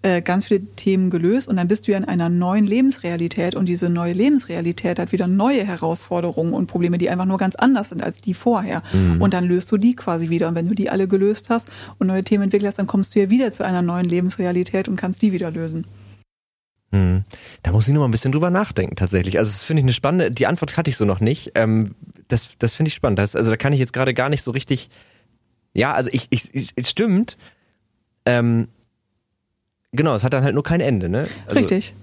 äh, 0.00 0.22
ganz 0.22 0.46
viele 0.46 0.60
Themen 0.76 1.10
gelöst 1.10 1.46
und 1.46 1.58
dann 1.58 1.68
bist 1.68 1.86
du 1.86 1.92
ja 1.92 1.98
in 1.98 2.06
einer 2.06 2.30
neuen 2.30 2.66
Lebensrealität 2.66 3.54
und 3.54 3.66
diese 3.66 3.90
neue 3.90 4.14
Lebensrealität 4.14 4.98
hat 4.98 5.12
wieder 5.12 5.26
neue 5.26 5.62
Herausforderungen 5.62 6.54
und 6.54 6.66
Probleme, 6.66 6.96
die 6.96 7.10
einfach 7.10 7.26
nur 7.26 7.36
ganz 7.36 7.56
anders 7.56 7.90
sind 7.90 8.02
als 8.02 8.22
die 8.22 8.32
vorher. 8.32 8.82
Mhm. 8.94 9.20
Und 9.20 9.34
dann 9.34 9.44
löst 9.44 9.70
du 9.70 9.76
die 9.76 9.94
quasi 9.94 10.30
wieder. 10.30 10.48
Und 10.48 10.54
wenn 10.54 10.68
du 10.68 10.74
die 10.74 10.88
alle 10.88 11.06
gelöst 11.06 11.50
hast 11.50 11.68
und 11.98 12.06
neue 12.06 12.24
Themen 12.24 12.44
entwickelst, 12.44 12.78
dann 12.78 12.86
kommst 12.86 13.14
du 13.14 13.20
ja 13.20 13.28
wieder 13.28 13.52
zu 13.52 13.62
einer 13.62 13.82
neuen 13.82 14.06
Lebensrealität 14.06 14.88
und 14.88 14.96
kannst 14.96 15.20
die 15.20 15.32
wieder 15.32 15.50
lösen. 15.50 15.84
Hm. 16.92 17.24
Da 17.62 17.72
muss 17.72 17.86
ich 17.86 17.94
nur 17.94 18.02
mal 18.02 18.08
ein 18.08 18.10
bisschen 18.10 18.32
drüber 18.32 18.50
nachdenken, 18.50 18.96
tatsächlich. 18.96 19.38
Also, 19.38 19.50
das 19.50 19.64
finde 19.64 19.80
ich 19.80 19.84
eine 19.84 19.92
spannende, 19.92 20.30
die 20.30 20.46
Antwort 20.46 20.76
hatte 20.76 20.90
ich 20.90 20.96
so 20.96 21.04
noch 21.04 21.20
nicht. 21.20 21.52
Ähm, 21.54 21.94
das 22.28 22.50
das 22.58 22.74
finde 22.74 22.88
ich 22.88 22.94
spannend. 22.94 23.18
Das, 23.18 23.36
also, 23.36 23.50
da 23.50 23.56
kann 23.56 23.72
ich 23.72 23.78
jetzt 23.78 23.92
gerade 23.92 24.12
gar 24.14 24.28
nicht 24.28 24.42
so 24.42 24.50
richtig, 24.50 24.90
ja, 25.72 25.92
also 25.92 26.10
ich, 26.12 26.26
ich, 26.30 26.54
ich 26.54 26.72
es 26.74 26.90
stimmt. 26.90 27.36
Ähm, 28.26 28.68
genau, 29.92 30.14
es 30.14 30.24
hat 30.24 30.32
dann 30.32 30.42
halt 30.42 30.54
nur 30.54 30.64
kein 30.64 30.80
Ende, 30.80 31.08
ne? 31.08 31.28
Also, 31.46 31.60
Richtig. 31.60 31.94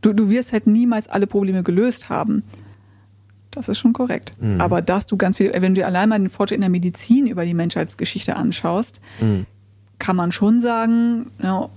Du, 0.00 0.12
du 0.12 0.30
wirst 0.30 0.52
halt 0.52 0.66
niemals 0.66 1.08
alle 1.08 1.26
Probleme 1.26 1.62
gelöst 1.62 2.08
haben. 2.08 2.44
Das 3.50 3.68
ist 3.68 3.78
schon 3.78 3.92
korrekt. 3.92 4.32
Mhm. 4.40 4.60
Aber 4.60 4.82
dass 4.82 5.06
du 5.06 5.16
ganz 5.16 5.36
viel, 5.36 5.52
wenn 5.54 5.74
du 5.74 5.84
allein 5.84 6.08
mal 6.08 6.18
den 6.18 6.30
Fortschritt 6.30 6.56
in 6.56 6.60
der 6.62 6.70
Medizin 6.70 7.26
über 7.26 7.44
die 7.44 7.54
Menschheitsgeschichte 7.54 8.36
anschaust, 8.36 9.00
mhm. 9.20 9.46
kann 9.98 10.16
man 10.16 10.32
schon 10.32 10.60
sagen, 10.60 11.30
ja, 11.42 11.68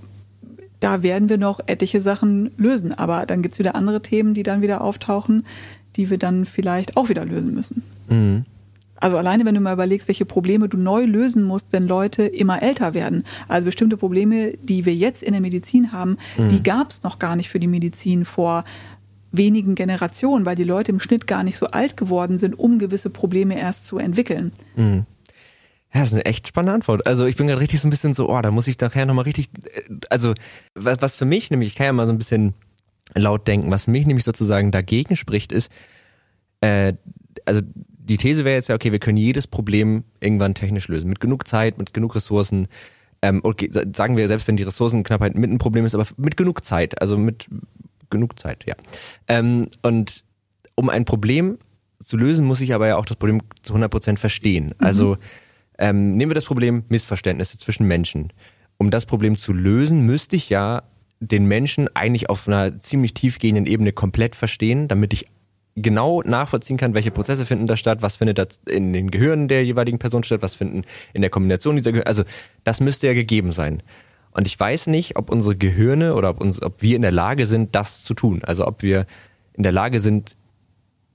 da 0.82 1.02
werden 1.02 1.28
wir 1.28 1.38
noch 1.38 1.60
etliche 1.66 2.00
Sachen 2.00 2.50
lösen. 2.56 2.92
Aber 2.92 3.24
dann 3.24 3.42
gibt's 3.42 3.58
wieder 3.58 3.76
andere 3.76 4.02
Themen, 4.02 4.34
die 4.34 4.42
dann 4.42 4.62
wieder 4.62 4.80
auftauchen, 4.80 5.46
die 5.96 6.10
wir 6.10 6.18
dann 6.18 6.44
vielleicht 6.44 6.96
auch 6.96 7.08
wieder 7.08 7.24
lösen 7.24 7.54
müssen. 7.54 7.82
Mhm. 8.08 8.44
Also 8.96 9.16
alleine, 9.16 9.44
wenn 9.44 9.54
du 9.54 9.60
mal 9.60 9.72
überlegst, 9.72 10.08
welche 10.08 10.24
Probleme 10.24 10.68
du 10.68 10.76
neu 10.76 11.04
lösen 11.04 11.42
musst, 11.44 11.66
wenn 11.72 11.88
Leute 11.88 12.24
immer 12.24 12.62
älter 12.62 12.94
werden. 12.94 13.24
Also 13.48 13.64
bestimmte 13.66 13.96
Probleme, 13.96 14.52
die 14.62 14.84
wir 14.84 14.94
jetzt 14.94 15.22
in 15.22 15.32
der 15.32 15.40
Medizin 15.40 15.92
haben, 15.92 16.18
mhm. 16.36 16.48
die 16.50 16.62
gab's 16.62 17.02
noch 17.02 17.18
gar 17.18 17.36
nicht 17.36 17.48
für 17.48 17.58
die 17.58 17.66
Medizin 17.66 18.24
vor 18.24 18.64
wenigen 19.32 19.74
Generationen, 19.74 20.46
weil 20.46 20.56
die 20.56 20.64
Leute 20.64 20.92
im 20.92 21.00
Schnitt 21.00 21.26
gar 21.26 21.42
nicht 21.42 21.58
so 21.58 21.66
alt 21.66 21.96
geworden 21.96 22.38
sind, 22.38 22.58
um 22.58 22.78
gewisse 22.78 23.10
Probleme 23.10 23.58
erst 23.58 23.86
zu 23.86 23.98
entwickeln. 23.98 24.52
Mhm. 24.76 25.06
Ja, 25.94 26.00
das 26.00 26.08
ist 26.08 26.14
eine 26.14 26.24
echt 26.24 26.48
spannende 26.48 26.72
Antwort. 26.72 27.06
Also 27.06 27.26
ich 27.26 27.36
bin 27.36 27.46
gerade 27.46 27.60
richtig 27.60 27.80
so 27.80 27.86
ein 27.86 27.90
bisschen 27.90 28.14
so, 28.14 28.30
oh, 28.30 28.40
da 28.40 28.50
muss 28.50 28.66
ich 28.66 28.80
nachher 28.80 29.04
nochmal 29.04 29.24
richtig, 29.24 29.50
äh, 29.64 29.82
also 30.08 30.32
was, 30.74 31.02
was 31.02 31.16
für 31.16 31.26
mich 31.26 31.50
nämlich, 31.50 31.68
ich 31.68 31.74
kann 31.74 31.86
ja 31.86 31.92
mal 31.92 32.06
so 32.06 32.12
ein 32.12 32.18
bisschen 32.18 32.54
laut 33.14 33.46
denken, 33.46 33.70
was 33.70 33.84
für 33.84 33.90
mich 33.90 34.06
nämlich 34.06 34.24
sozusagen 34.24 34.70
dagegen 34.70 35.16
spricht, 35.16 35.52
ist, 35.52 35.70
äh, 36.60 36.94
also 37.44 37.60
die 37.64 38.16
These 38.16 38.44
wäre 38.44 38.56
jetzt 38.56 38.68
ja, 38.68 38.74
okay, 38.74 38.90
wir 38.90 38.98
können 39.00 39.18
jedes 39.18 39.46
Problem 39.46 40.04
irgendwann 40.20 40.54
technisch 40.54 40.88
lösen. 40.88 41.08
Mit 41.08 41.20
genug 41.20 41.46
Zeit, 41.46 41.78
mit 41.78 41.94
genug 41.94 42.16
Ressourcen. 42.16 42.68
Ähm, 43.20 43.40
okay, 43.44 43.70
sagen 43.70 44.16
wir, 44.16 44.26
selbst 44.26 44.48
wenn 44.48 44.56
die 44.56 44.64
Ressourcenknappheit 44.64 45.36
mit 45.36 45.50
ein 45.50 45.58
Problem 45.58 45.84
ist, 45.84 45.94
aber 45.94 46.06
mit 46.16 46.36
genug 46.36 46.64
Zeit, 46.64 47.00
also 47.00 47.16
mit 47.16 47.46
genug 48.10 48.38
Zeit, 48.38 48.64
ja. 48.66 48.74
Ähm, 49.28 49.68
und 49.82 50.24
um 50.74 50.88
ein 50.88 51.04
Problem 51.04 51.58
zu 52.00 52.16
lösen, 52.16 52.44
muss 52.44 52.60
ich 52.60 52.74
aber 52.74 52.88
ja 52.88 52.96
auch 52.96 53.06
das 53.06 53.16
Problem 53.16 53.40
zu 53.62 53.74
100% 53.74 54.16
verstehen. 54.18 54.74
Also 54.78 55.14
mhm 55.14 55.18
ähm, 55.78 56.16
nehmen 56.16 56.30
wir 56.30 56.34
das 56.34 56.44
Problem 56.44 56.84
Missverständnisse 56.88 57.58
zwischen 57.58 57.86
Menschen. 57.86 58.32
Um 58.78 58.90
das 58.90 59.06
Problem 59.06 59.36
zu 59.36 59.52
lösen, 59.52 60.06
müsste 60.06 60.36
ich 60.36 60.48
ja 60.48 60.82
den 61.20 61.46
Menschen 61.46 61.88
eigentlich 61.94 62.28
auf 62.28 62.48
einer 62.48 62.78
ziemlich 62.78 63.14
tiefgehenden 63.14 63.66
Ebene 63.66 63.92
komplett 63.92 64.34
verstehen, 64.34 64.88
damit 64.88 65.12
ich 65.12 65.26
genau 65.76 66.22
nachvollziehen 66.22 66.76
kann, 66.76 66.94
welche 66.94 67.10
Prozesse 67.10 67.46
finden 67.46 67.66
da 67.66 67.76
statt, 67.76 68.02
was 68.02 68.16
findet 68.16 68.38
da 68.38 68.46
in 68.66 68.92
den 68.92 69.10
Gehirnen 69.10 69.48
der 69.48 69.64
jeweiligen 69.64 69.98
Person 69.98 70.22
statt, 70.24 70.42
was 70.42 70.54
finden 70.54 70.82
in 71.14 71.22
der 71.22 71.30
Kombination 71.30 71.76
dieser 71.76 71.92
Gehirne. 71.92 72.08
Also 72.08 72.24
das 72.64 72.80
müsste 72.80 73.06
ja 73.06 73.14
gegeben 73.14 73.52
sein. 73.52 73.82
Und 74.32 74.46
ich 74.46 74.58
weiß 74.58 74.88
nicht, 74.88 75.16
ob 75.16 75.30
unsere 75.30 75.56
Gehirne 75.56 76.14
oder 76.14 76.30
ob, 76.30 76.40
uns, 76.40 76.60
ob 76.62 76.82
wir 76.82 76.96
in 76.96 77.02
der 77.02 77.12
Lage 77.12 77.46
sind, 77.46 77.74
das 77.74 78.02
zu 78.02 78.14
tun. 78.14 78.42
Also 78.44 78.66
ob 78.66 78.82
wir 78.82 79.06
in 79.54 79.62
der 79.62 79.72
Lage 79.72 80.00
sind, 80.00 80.36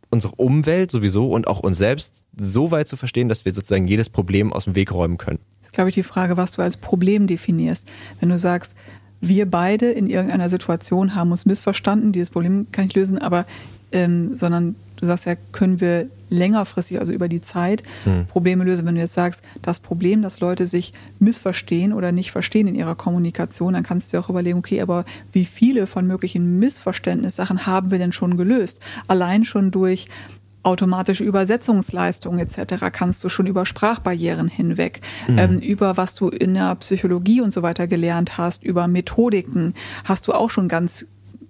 unsere 0.09 0.35
Umwelt 0.35 0.91
sowieso 0.91 1.29
und 1.29 1.47
auch 1.47 1.59
uns 1.59 1.77
selbst 1.77 2.23
so 2.37 2.71
weit 2.71 2.87
zu 2.87 2.97
verstehen, 2.97 3.29
dass 3.29 3.45
wir 3.45 3.51
sozusagen 3.51 3.87
jedes 3.87 4.09
Problem 4.09 4.53
aus 4.53 4.65
dem 4.65 4.75
Weg 4.75 4.91
räumen 4.91 5.17
können. 5.17 5.39
Das 5.61 5.69
ist, 5.69 5.73
glaube 5.73 5.89
ich, 5.89 5.95
die 5.95 6.03
Frage, 6.03 6.37
was 6.37 6.51
du 6.51 6.61
als 6.61 6.77
Problem 6.77 7.27
definierst. 7.27 7.91
Wenn 8.19 8.29
du 8.29 8.37
sagst, 8.37 8.75
wir 9.19 9.49
beide 9.49 9.89
in 9.91 10.07
irgendeiner 10.07 10.49
Situation 10.49 11.15
haben 11.15 11.31
uns 11.31 11.45
missverstanden, 11.45 12.11
dieses 12.11 12.29
Problem 12.29 12.67
kann 12.71 12.85
ich 12.85 12.93
lösen, 12.93 13.17
aber 13.17 13.45
ähm, 13.91 14.35
sondern 14.35 14.75
du 14.97 15.05
sagst 15.05 15.25
ja, 15.25 15.35
können 15.51 15.79
wir 15.79 16.09
längerfristig, 16.29 16.99
also 16.99 17.13
über 17.13 17.29
die 17.29 17.41
Zeit, 17.41 17.83
hm. 18.03 18.25
Probleme 18.25 18.63
lösen. 18.63 18.85
Wenn 18.85 18.95
du 18.95 19.01
jetzt 19.01 19.13
sagst, 19.13 19.41
das 19.61 19.79
Problem, 19.79 20.21
dass 20.21 20.39
Leute 20.39 20.65
sich 20.65 20.93
missverstehen 21.19 21.93
oder 21.93 22.11
nicht 22.11 22.31
verstehen 22.31 22.67
in 22.67 22.75
ihrer 22.75 22.95
Kommunikation, 22.95 23.73
dann 23.73 23.83
kannst 23.83 24.11
du 24.11 24.19
auch 24.19 24.29
überlegen, 24.29 24.59
okay, 24.59 24.81
aber 24.81 25.05
wie 25.31 25.45
viele 25.45 25.87
von 25.87 26.05
möglichen 26.05 26.59
Missverständnissachen 26.59 27.65
haben 27.65 27.91
wir 27.91 27.97
denn 27.97 28.11
schon 28.11 28.35
gelöst? 28.35 28.81
Allein 29.07 29.45
schon 29.45 29.71
durch 29.71 30.09
automatische 30.63 31.23
Übersetzungsleistungen 31.23 32.39
etc. 32.39 32.85
kannst 32.91 33.23
du 33.23 33.29
schon 33.29 33.47
über 33.47 33.65
Sprachbarrieren 33.65 34.49
hinweg, 34.49 34.99
mhm. 35.27 35.37
ähm, 35.37 35.59
über 35.59 35.95
was 35.95 36.13
du 36.13 36.27
in 36.27 36.55
der 36.55 36.75
Psychologie 36.75 37.39
und 37.39 37.53
so 37.53 37.61
weiter 37.61 37.87
gelernt 37.87 38.37
hast, 38.37 38.63
über 38.63 38.87
Methodiken, 38.87 39.73
hast 40.03 40.27
du 40.27 40.33
auch 40.33 40.49
schon 40.49 40.67
ganz 40.67 41.05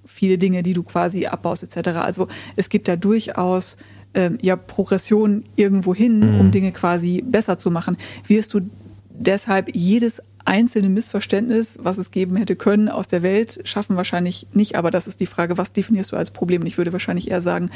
viele 0.07 0.37
Dinge, 0.37 0.63
die 0.63 0.73
du 0.73 0.81
quasi 0.83 1.27
abbaust 1.27 1.63
etc. 1.63 1.89
Also 1.99 2.27
es 2.55 2.69
gibt 2.69 2.87
da 2.87 2.95
durchaus 2.95 3.77
ähm, 4.13 4.37
ja 4.41 4.55
Progression 4.55 5.43
irgendwo 5.55 5.93
hin, 5.93 6.19
Mhm. 6.19 6.39
um 6.39 6.51
Dinge 6.51 6.71
quasi 6.71 7.21
besser 7.25 7.57
zu 7.57 7.69
machen. 7.69 7.97
Wirst 8.25 8.53
du 8.53 8.61
deshalb 9.09 9.75
jedes 9.75 10.21
einzelne 10.45 10.87
Missverständnis, 10.87 11.77
was 11.81 11.97
es 11.97 12.09
geben 12.09 12.37
hätte 12.37 12.55
können, 12.55 12.87
aus 12.87 13.07
der 13.07 13.21
Welt 13.21 13.59
schaffen 13.65 13.97
wahrscheinlich 13.97 14.47
nicht. 14.53 14.75
Aber 14.77 14.91
das 14.91 15.05
ist 15.05 15.19
die 15.19 15.25
Frage, 15.25 15.57
was 15.57 15.73
definierst 15.73 16.13
du 16.13 16.15
als 16.15 16.31
Problem? 16.31 16.61
Und 16.61 16.67
ich 16.67 16.77
würde 16.77 16.93
wahrscheinlich 16.93 17.29
eher 17.29 17.41
sagen, 17.41 17.69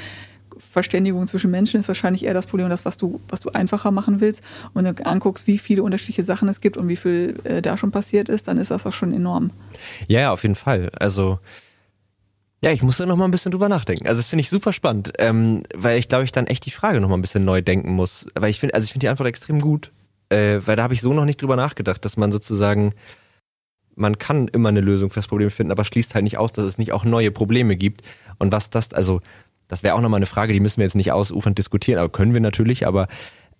Verständigung 0.72 1.28
zwischen 1.28 1.52
Menschen 1.52 1.80
ist 1.80 1.88
wahrscheinlich 1.90 2.24
eher 2.24 2.34
das 2.34 2.48
Problem, 2.48 2.70
das, 2.70 2.86
was 2.86 2.96
du, 2.96 3.20
was 3.28 3.42
du 3.42 3.50
einfacher 3.50 3.92
machen 3.92 4.22
willst. 4.22 4.42
Und 4.74 4.86
dann 4.86 4.96
anguckst, 5.06 5.48
wie 5.48 5.58
viele 5.58 5.84
unterschiedliche 5.84 6.24
Sachen 6.24 6.48
es 6.48 6.62
gibt 6.62 6.78
und 6.78 6.88
wie 6.88 6.96
viel 6.96 7.36
äh, 7.44 7.62
da 7.62 7.76
schon 7.78 7.92
passiert 7.92 8.30
ist, 8.30 8.48
dann 8.48 8.58
ist 8.58 8.72
das 8.72 8.86
auch 8.86 8.94
schon 8.94 9.14
enorm. 9.14 9.52
Ja, 10.08 10.22
ja, 10.22 10.32
auf 10.32 10.44
jeden 10.44 10.56
Fall. 10.56 10.92
Also, 10.98 11.40
ja, 12.64 12.72
ich 12.72 12.84
muss 12.84 12.98
da 12.98 13.06
noch 13.06 13.18
mal 13.18 13.26
ein 13.26 13.32
bisschen 13.32 13.52
drüber 13.52 13.70
nachdenken. 13.70 14.08
Also, 14.08 14.20
das 14.20 14.30
finde 14.30 14.42
ich 14.42 14.50
super 14.50 14.72
spannend, 14.72 15.14
ähm, 15.18 15.64
weil 15.74 15.98
ich 15.98 16.10
glaube, 16.10 16.24
ich 16.26 16.32
dann 16.32 16.46
echt 16.46 16.66
die 16.66 16.72
Frage 16.72 17.02
noch 17.02 17.10
mal 17.10 17.18
ein 17.18 17.22
bisschen 17.22 17.44
neu 17.44 17.62
denken 17.62 17.92
muss. 17.92 18.28
Weil 18.36 18.52
ich 18.52 18.60
finde, 18.60 18.76
also 18.76 18.86
ich 18.86 18.92
finde 18.92 19.06
die 19.06 19.10
Antwort 19.10 19.28
extrem 19.28 19.60
gut, 19.60 19.92
äh, 20.30 20.60
weil 20.66 20.76
da 20.76 20.84
habe 20.84 20.94
ich 20.94 21.02
so 21.02 21.14
noch 21.14 21.26
nicht 21.26 21.42
drüber 21.42 21.56
nachgedacht, 21.56 22.06
dass 22.06 22.18
man 22.18 22.32
sozusagen, 22.32 22.94
man 23.96 24.20
kann 24.20 24.48
immer 24.48 24.70
eine 24.70 24.82
Lösung 24.82 25.10
für 25.10 25.20
das 25.20 25.28
Problem 25.28 25.50
finden, 25.50 25.72
aber 25.72 25.86
schließt 25.86 26.14
halt 26.14 26.24
nicht 26.24 26.38
aus, 26.38 26.52
dass 26.52 26.66
es 26.66 26.78
nicht 26.78 26.92
auch 26.92 27.04
neue 27.04 27.32
Probleme 27.32 27.76
gibt. 27.76 28.04
Und 28.38 28.52
was 28.52 28.70
das, 28.70 28.94
also, 28.94 29.22
das 29.68 29.82
wäre 29.82 29.96
auch 29.96 30.02
nochmal 30.02 30.20
eine 30.20 30.28
Frage, 30.28 30.54
die 30.54 30.60
müssen 30.60 30.78
wir 30.78 30.86
jetzt 30.86 30.96
nicht 30.96 31.12
ausufernd 31.12 31.58
diskutieren, 31.58 31.98
aber 31.98 32.10
können 32.10 32.34
wir 32.34 32.42
natürlich, 32.42 32.86
aber 32.86 33.08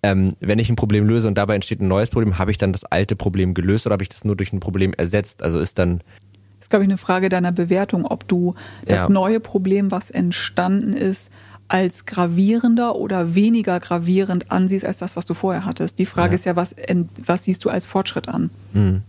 ähm, 0.04 0.34
wenn 0.40 0.58
ich 0.58 0.68
ein 0.68 0.76
Problem 0.76 1.06
löse 1.06 1.26
und 1.26 1.38
dabei 1.38 1.56
entsteht 1.56 1.80
ein 1.80 1.88
neues 1.88 2.10
Problem, 2.10 2.38
habe 2.38 2.50
ich 2.50 2.58
dann 2.58 2.72
das 2.72 2.84
alte 2.84 3.16
Problem 3.16 3.54
gelöst 3.54 3.86
oder 3.86 3.94
habe 3.94 4.02
ich 4.02 4.08
das 4.08 4.24
nur 4.24 4.36
durch 4.36 4.52
ein 4.52 4.60
Problem 4.60 4.92
ersetzt? 4.94 5.42
Also 5.42 5.58
ist 5.58 5.78
dann, 5.78 6.02
glaube 6.72 6.84
ich, 6.84 6.88
eine 6.90 6.98
Frage 6.98 7.28
deiner 7.28 7.52
Bewertung, 7.52 8.04
ob 8.04 8.26
du 8.26 8.54
das 8.84 9.02
Ja. 9.04 9.08
neue 9.08 9.38
Problem, 9.40 9.90
was 9.90 10.10
entstanden 10.10 10.92
ist, 10.92 11.30
als 11.68 12.04
gravierender 12.04 12.96
oder 12.96 13.34
weniger 13.34 13.80
gravierend 13.80 14.50
ansiehst 14.50 14.84
als 14.84 14.98
das, 14.98 15.16
was 15.16 15.24
du 15.24 15.32
vorher 15.34 15.64
hattest. 15.64 15.98
Die 15.98 16.04
Frage 16.06 16.32
Ja. 16.32 16.34
ist 16.34 16.44
ja, 16.44 16.56
was, 16.56 16.74
was 17.24 17.44
siehst 17.44 17.64
du 17.64 17.70
als 17.70 17.86
Fortschritt 17.86 18.28
an? 18.28 18.50
hm. 18.72 19.02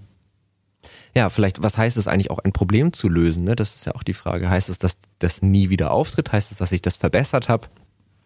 ja, 1.15 1.29
vielleicht, 1.29 1.61
was 1.61 1.77
heißt 1.77 1.97
es 1.97 2.07
eigentlich 2.07 2.31
auch, 2.31 2.39
ein 2.39 2.53
Problem 2.53 2.93
zu 2.93 3.09
lösen? 3.09 3.43
Ne? 3.43 3.55
Das 3.55 3.75
ist 3.75 3.85
ja 3.85 3.95
auch 3.95 4.03
die 4.03 4.13
Frage. 4.13 4.49
Heißt 4.49 4.69
es, 4.69 4.79
dass 4.79 4.97
das 5.19 5.41
nie 5.41 5.69
wieder 5.69 5.91
auftritt? 5.91 6.31
Heißt 6.31 6.51
es, 6.51 6.57
dass 6.59 6.71
ich 6.71 6.81
das 6.81 6.95
verbessert 6.95 7.49
habe? 7.49 7.67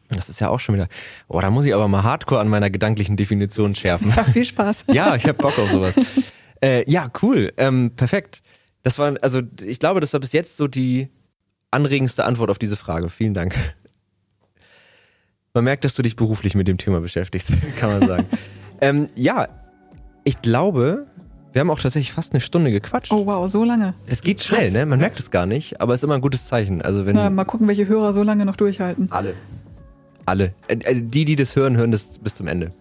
Das 0.09 0.29
ist 0.29 0.39
ja 0.39 0.47
auch 0.49 0.59
schon 0.59 0.75
wieder, 0.75 0.87
oh, 1.27 1.41
da 1.41 1.49
muss 1.49 1.65
ich 1.65 1.73
aber 1.73 1.87
mal 1.89 2.03
hardcore 2.03 2.39
an 2.39 2.47
meiner 2.47 2.69
gedanklichen 2.69 3.17
Definition 3.17 3.75
schärfen. 3.75 4.13
Ja, 4.15 4.23
viel 4.23 4.45
Spaß. 4.45 4.85
Ja, 4.91 5.15
ich 5.15 5.23
habe 5.25 5.33
Bock 5.37 5.57
auf 5.59 5.69
sowas. 5.69 5.95
äh, 6.63 6.89
ja, 6.89 7.11
cool, 7.21 7.51
ähm, 7.57 7.91
perfekt. 7.95 8.41
Das 8.87 8.97
war, 8.99 9.15
also 9.21 9.41
ich 9.65 9.79
glaube, 9.79 9.99
das 9.99 10.13
war 10.13 10.21
bis 10.21 10.31
jetzt 10.31 10.55
so 10.55 10.69
die 10.69 11.09
anregendste 11.71 12.23
Antwort 12.23 12.49
auf 12.49 12.57
diese 12.57 12.77
Frage. 12.77 13.09
Vielen 13.09 13.33
Dank. 13.33 13.53
Man 15.53 15.65
merkt, 15.65 15.83
dass 15.83 15.93
du 15.93 16.03
dich 16.03 16.15
beruflich 16.15 16.55
mit 16.55 16.69
dem 16.69 16.77
Thema 16.77 17.01
beschäftigst, 17.01 17.51
kann 17.77 17.89
man 17.89 18.07
sagen. 18.07 18.25
ähm, 18.79 19.07
ja, 19.13 19.49
ich 20.23 20.41
glaube, 20.41 21.05
wir 21.51 21.59
haben 21.59 21.69
auch 21.69 21.81
tatsächlich 21.81 22.13
fast 22.13 22.31
eine 22.31 22.39
Stunde 22.39 22.71
gequatscht. 22.71 23.11
Oh 23.11 23.25
wow, 23.25 23.49
so 23.49 23.65
lange. 23.65 23.93
Es 24.05 24.21
geht 24.21 24.41
schnell, 24.41 24.71
ne? 24.71 24.85
Man 24.85 24.99
merkt 24.99 25.19
es 25.19 25.31
gar 25.31 25.45
nicht, 25.45 25.81
aber 25.81 25.93
es 25.93 25.99
ist 25.99 26.05
immer 26.05 26.15
ein 26.15 26.21
gutes 26.21 26.47
Zeichen. 26.47 26.81
Also 26.81 27.05
wenn 27.05 27.17
Na, 27.17 27.29
mal 27.29 27.43
gucken, 27.43 27.67
welche 27.67 27.89
Hörer 27.89 28.13
so 28.13 28.23
lange 28.23 28.45
noch 28.45 28.55
durchhalten. 28.55 29.11
alle, 29.11 29.33
alle, 30.25 30.53
äh, 30.69 30.75
äh, 30.75 31.01
die, 31.01 31.25
die 31.25 31.35
das 31.35 31.57
hören, 31.57 31.75
hören 31.75 31.91
das 31.91 32.19
bis 32.19 32.35
zum 32.35 32.47
Ende. 32.47 32.71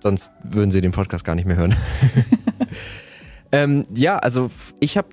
Sonst 0.00 0.32
würden 0.44 0.70
sie 0.70 0.82
den 0.82 0.92
Podcast 0.92 1.24
gar 1.24 1.34
nicht 1.34 1.46
mehr 1.46 1.56
hören. 1.56 1.74
ähm, 3.52 3.82
ja, 3.94 4.18
also 4.18 4.50
ich 4.80 4.96
habe 4.98 5.08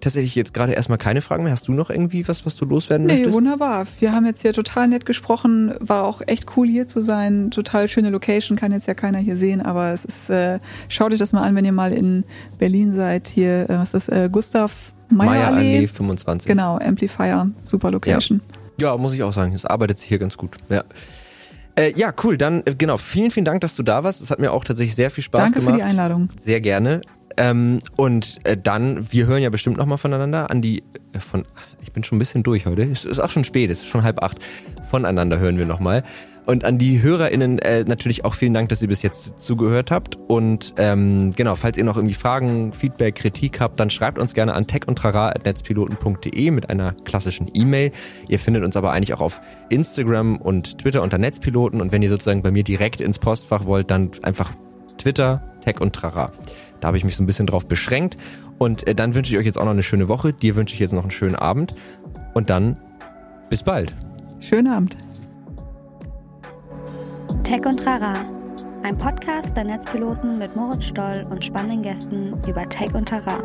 tatsächlich 0.00 0.34
jetzt 0.34 0.52
gerade 0.52 0.72
erstmal 0.72 0.98
keine 0.98 1.22
Fragen 1.22 1.44
mehr. 1.44 1.52
Hast 1.52 1.68
du 1.68 1.72
noch 1.72 1.88
irgendwie 1.88 2.26
was, 2.26 2.44
was 2.44 2.56
du 2.56 2.64
loswerden 2.64 3.06
Nee, 3.06 3.14
möchtest? 3.14 3.34
wunderbar. 3.34 3.86
Wir 4.00 4.12
haben 4.12 4.26
jetzt 4.26 4.42
hier 4.42 4.52
total 4.52 4.88
nett 4.88 5.06
gesprochen. 5.06 5.74
War 5.80 6.02
auch 6.04 6.22
echt 6.26 6.56
cool 6.56 6.66
hier 6.66 6.86
zu 6.88 7.02
sein. 7.02 7.50
Total 7.52 7.88
schöne 7.88 8.10
Location. 8.10 8.56
Kann 8.56 8.72
jetzt 8.72 8.88
ja 8.88 8.94
keiner 8.94 9.18
hier 9.18 9.36
sehen, 9.36 9.60
aber 9.60 9.92
es 9.92 10.04
ist, 10.04 10.28
äh, 10.28 10.58
schaut 10.88 11.12
euch 11.12 11.20
das 11.20 11.32
mal 11.32 11.42
an, 11.42 11.54
wenn 11.54 11.64
ihr 11.64 11.72
mal 11.72 11.92
in 11.92 12.24
Berlin 12.58 12.92
seid. 12.92 13.28
Hier, 13.28 13.70
äh, 13.70 13.78
was 13.78 13.94
ist 13.94 14.08
das? 14.08 14.24
Äh, 14.24 14.28
Gustav 14.30 14.92
Meyer 15.08 15.28
Meier 15.30 15.46
Allee. 15.48 15.76
Allee 15.78 15.86
25. 15.86 16.48
Genau, 16.48 16.78
Amplifier. 16.78 17.50
Super 17.64 17.90
Location. 17.92 18.40
Ja, 18.80 18.96
muss 18.96 19.14
ich 19.14 19.22
auch 19.22 19.32
sagen. 19.32 19.52
Es 19.54 19.64
arbeitet 19.64 19.98
sich 19.98 20.08
hier 20.08 20.18
ganz 20.18 20.36
gut. 20.36 20.56
Ja. 20.68 20.82
Äh, 21.76 21.92
ja, 21.96 22.12
cool. 22.24 22.36
Dann, 22.36 22.62
äh, 22.64 22.74
genau, 22.76 22.96
vielen, 22.96 23.30
vielen 23.30 23.44
Dank, 23.44 23.60
dass 23.60 23.76
du 23.76 23.82
da 23.82 24.02
warst. 24.04 24.20
Es 24.20 24.30
hat 24.30 24.38
mir 24.40 24.52
auch 24.52 24.64
tatsächlich 24.64 24.94
sehr 24.94 25.10
viel 25.10 25.22
Spaß 25.24 25.44
Danke 25.52 25.60
gemacht. 25.60 25.74
für 25.74 25.78
die 25.78 25.82
Einladung. 25.84 26.28
Sehr 26.40 26.60
gerne. 26.60 27.00
Ähm, 27.36 27.78
und 27.96 28.38
äh, 28.44 28.56
dann, 28.56 29.12
wir 29.12 29.26
hören 29.26 29.42
ja 29.42 29.50
bestimmt 29.50 29.76
nochmal 29.76 29.98
voneinander 29.98 30.50
an 30.50 30.62
die, 30.62 30.82
äh, 31.12 31.18
von, 31.18 31.44
ich 31.82 31.92
bin 31.92 32.04
schon 32.04 32.16
ein 32.16 32.18
bisschen 32.18 32.42
durch 32.42 32.66
heute, 32.66 32.82
es 32.82 33.04
ist 33.04 33.18
auch 33.18 33.30
schon 33.30 33.44
spät, 33.44 33.70
es 33.70 33.82
ist 33.82 33.88
schon 33.88 34.02
halb 34.02 34.22
acht, 34.22 34.38
voneinander 34.90 35.38
hören 35.38 35.58
wir 35.58 35.66
nochmal. 35.66 36.04
Und 36.44 36.64
an 36.64 36.76
die 36.76 37.00
HörerInnen 37.00 37.60
äh, 37.60 37.84
natürlich 37.84 38.24
auch 38.24 38.34
vielen 38.34 38.52
Dank, 38.52 38.68
dass 38.68 38.82
ihr 38.82 38.88
bis 38.88 39.02
jetzt 39.02 39.40
zugehört 39.40 39.92
habt. 39.92 40.18
Und 40.26 40.74
ähm, 40.76 41.30
genau, 41.36 41.54
falls 41.54 41.78
ihr 41.78 41.84
noch 41.84 41.96
irgendwie 41.96 42.14
Fragen, 42.14 42.72
Feedback, 42.72 43.14
Kritik 43.14 43.60
habt, 43.60 43.78
dann 43.78 43.90
schreibt 43.90 44.18
uns 44.18 44.34
gerne 44.34 44.54
an 44.54 44.66
techundtrara.netzpiloten.de 44.66 46.50
mit 46.50 46.68
einer 46.68 46.92
klassischen 47.04 47.48
E-Mail. 47.54 47.92
Ihr 48.28 48.40
findet 48.40 48.64
uns 48.64 48.76
aber 48.76 48.90
eigentlich 48.90 49.14
auch 49.14 49.20
auf 49.20 49.40
Instagram 49.68 50.36
und 50.36 50.78
Twitter 50.78 51.02
unter 51.02 51.18
Netzpiloten. 51.18 51.80
Und 51.80 51.92
wenn 51.92 52.02
ihr 52.02 52.10
sozusagen 52.10 52.42
bei 52.42 52.50
mir 52.50 52.64
direkt 52.64 53.00
ins 53.00 53.20
Postfach 53.20 53.64
wollt, 53.66 53.92
dann 53.92 54.10
einfach 54.22 54.50
Twitter, 54.98 55.42
Tech 55.60 55.80
und 55.80 55.94
Trara. 55.94 56.32
Da 56.80 56.88
habe 56.88 56.96
ich 56.96 57.04
mich 57.04 57.16
so 57.16 57.22
ein 57.22 57.26
bisschen 57.26 57.46
drauf 57.46 57.66
beschränkt. 57.66 58.16
Und 58.58 58.86
äh, 58.86 58.94
dann 58.94 59.14
wünsche 59.14 59.32
ich 59.32 59.38
euch 59.38 59.46
jetzt 59.46 59.58
auch 59.58 59.64
noch 59.64 59.72
eine 59.72 59.82
schöne 59.82 60.08
Woche. 60.08 60.32
Dir 60.32 60.56
wünsche 60.56 60.74
ich 60.74 60.80
jetzt 60.80 60.92
noch 60.92 61.02
einen 61.02 61.10
schönen 61.10 61.36
Abend. 61.36 61.74
Und 62.34 62.50
dann 62.50 62.78
bis 63.50 63.62
bald. 63.62 63.94
Schönen 64.40 64.72
Abend. 64.72 64.96
Tech 67.44 67.66
und 67.66 67.78
Trara, 67.78 68.14
ein 68.82 68.96
Podcast 68.96 69.56
der 69.56 69.64
Netzpiloten 69.64 70.38
mit 70.38 70.56
Moritz 70.56 70.84
Stoll 70.84 71.26
und 71.28 71.44
spannenden 71.44 71.82
Gästen 71.82 72.34
über 72.48 72.68
Tech 72.68 72.94
und 72.94 73.08
Trara. 73.08 73.42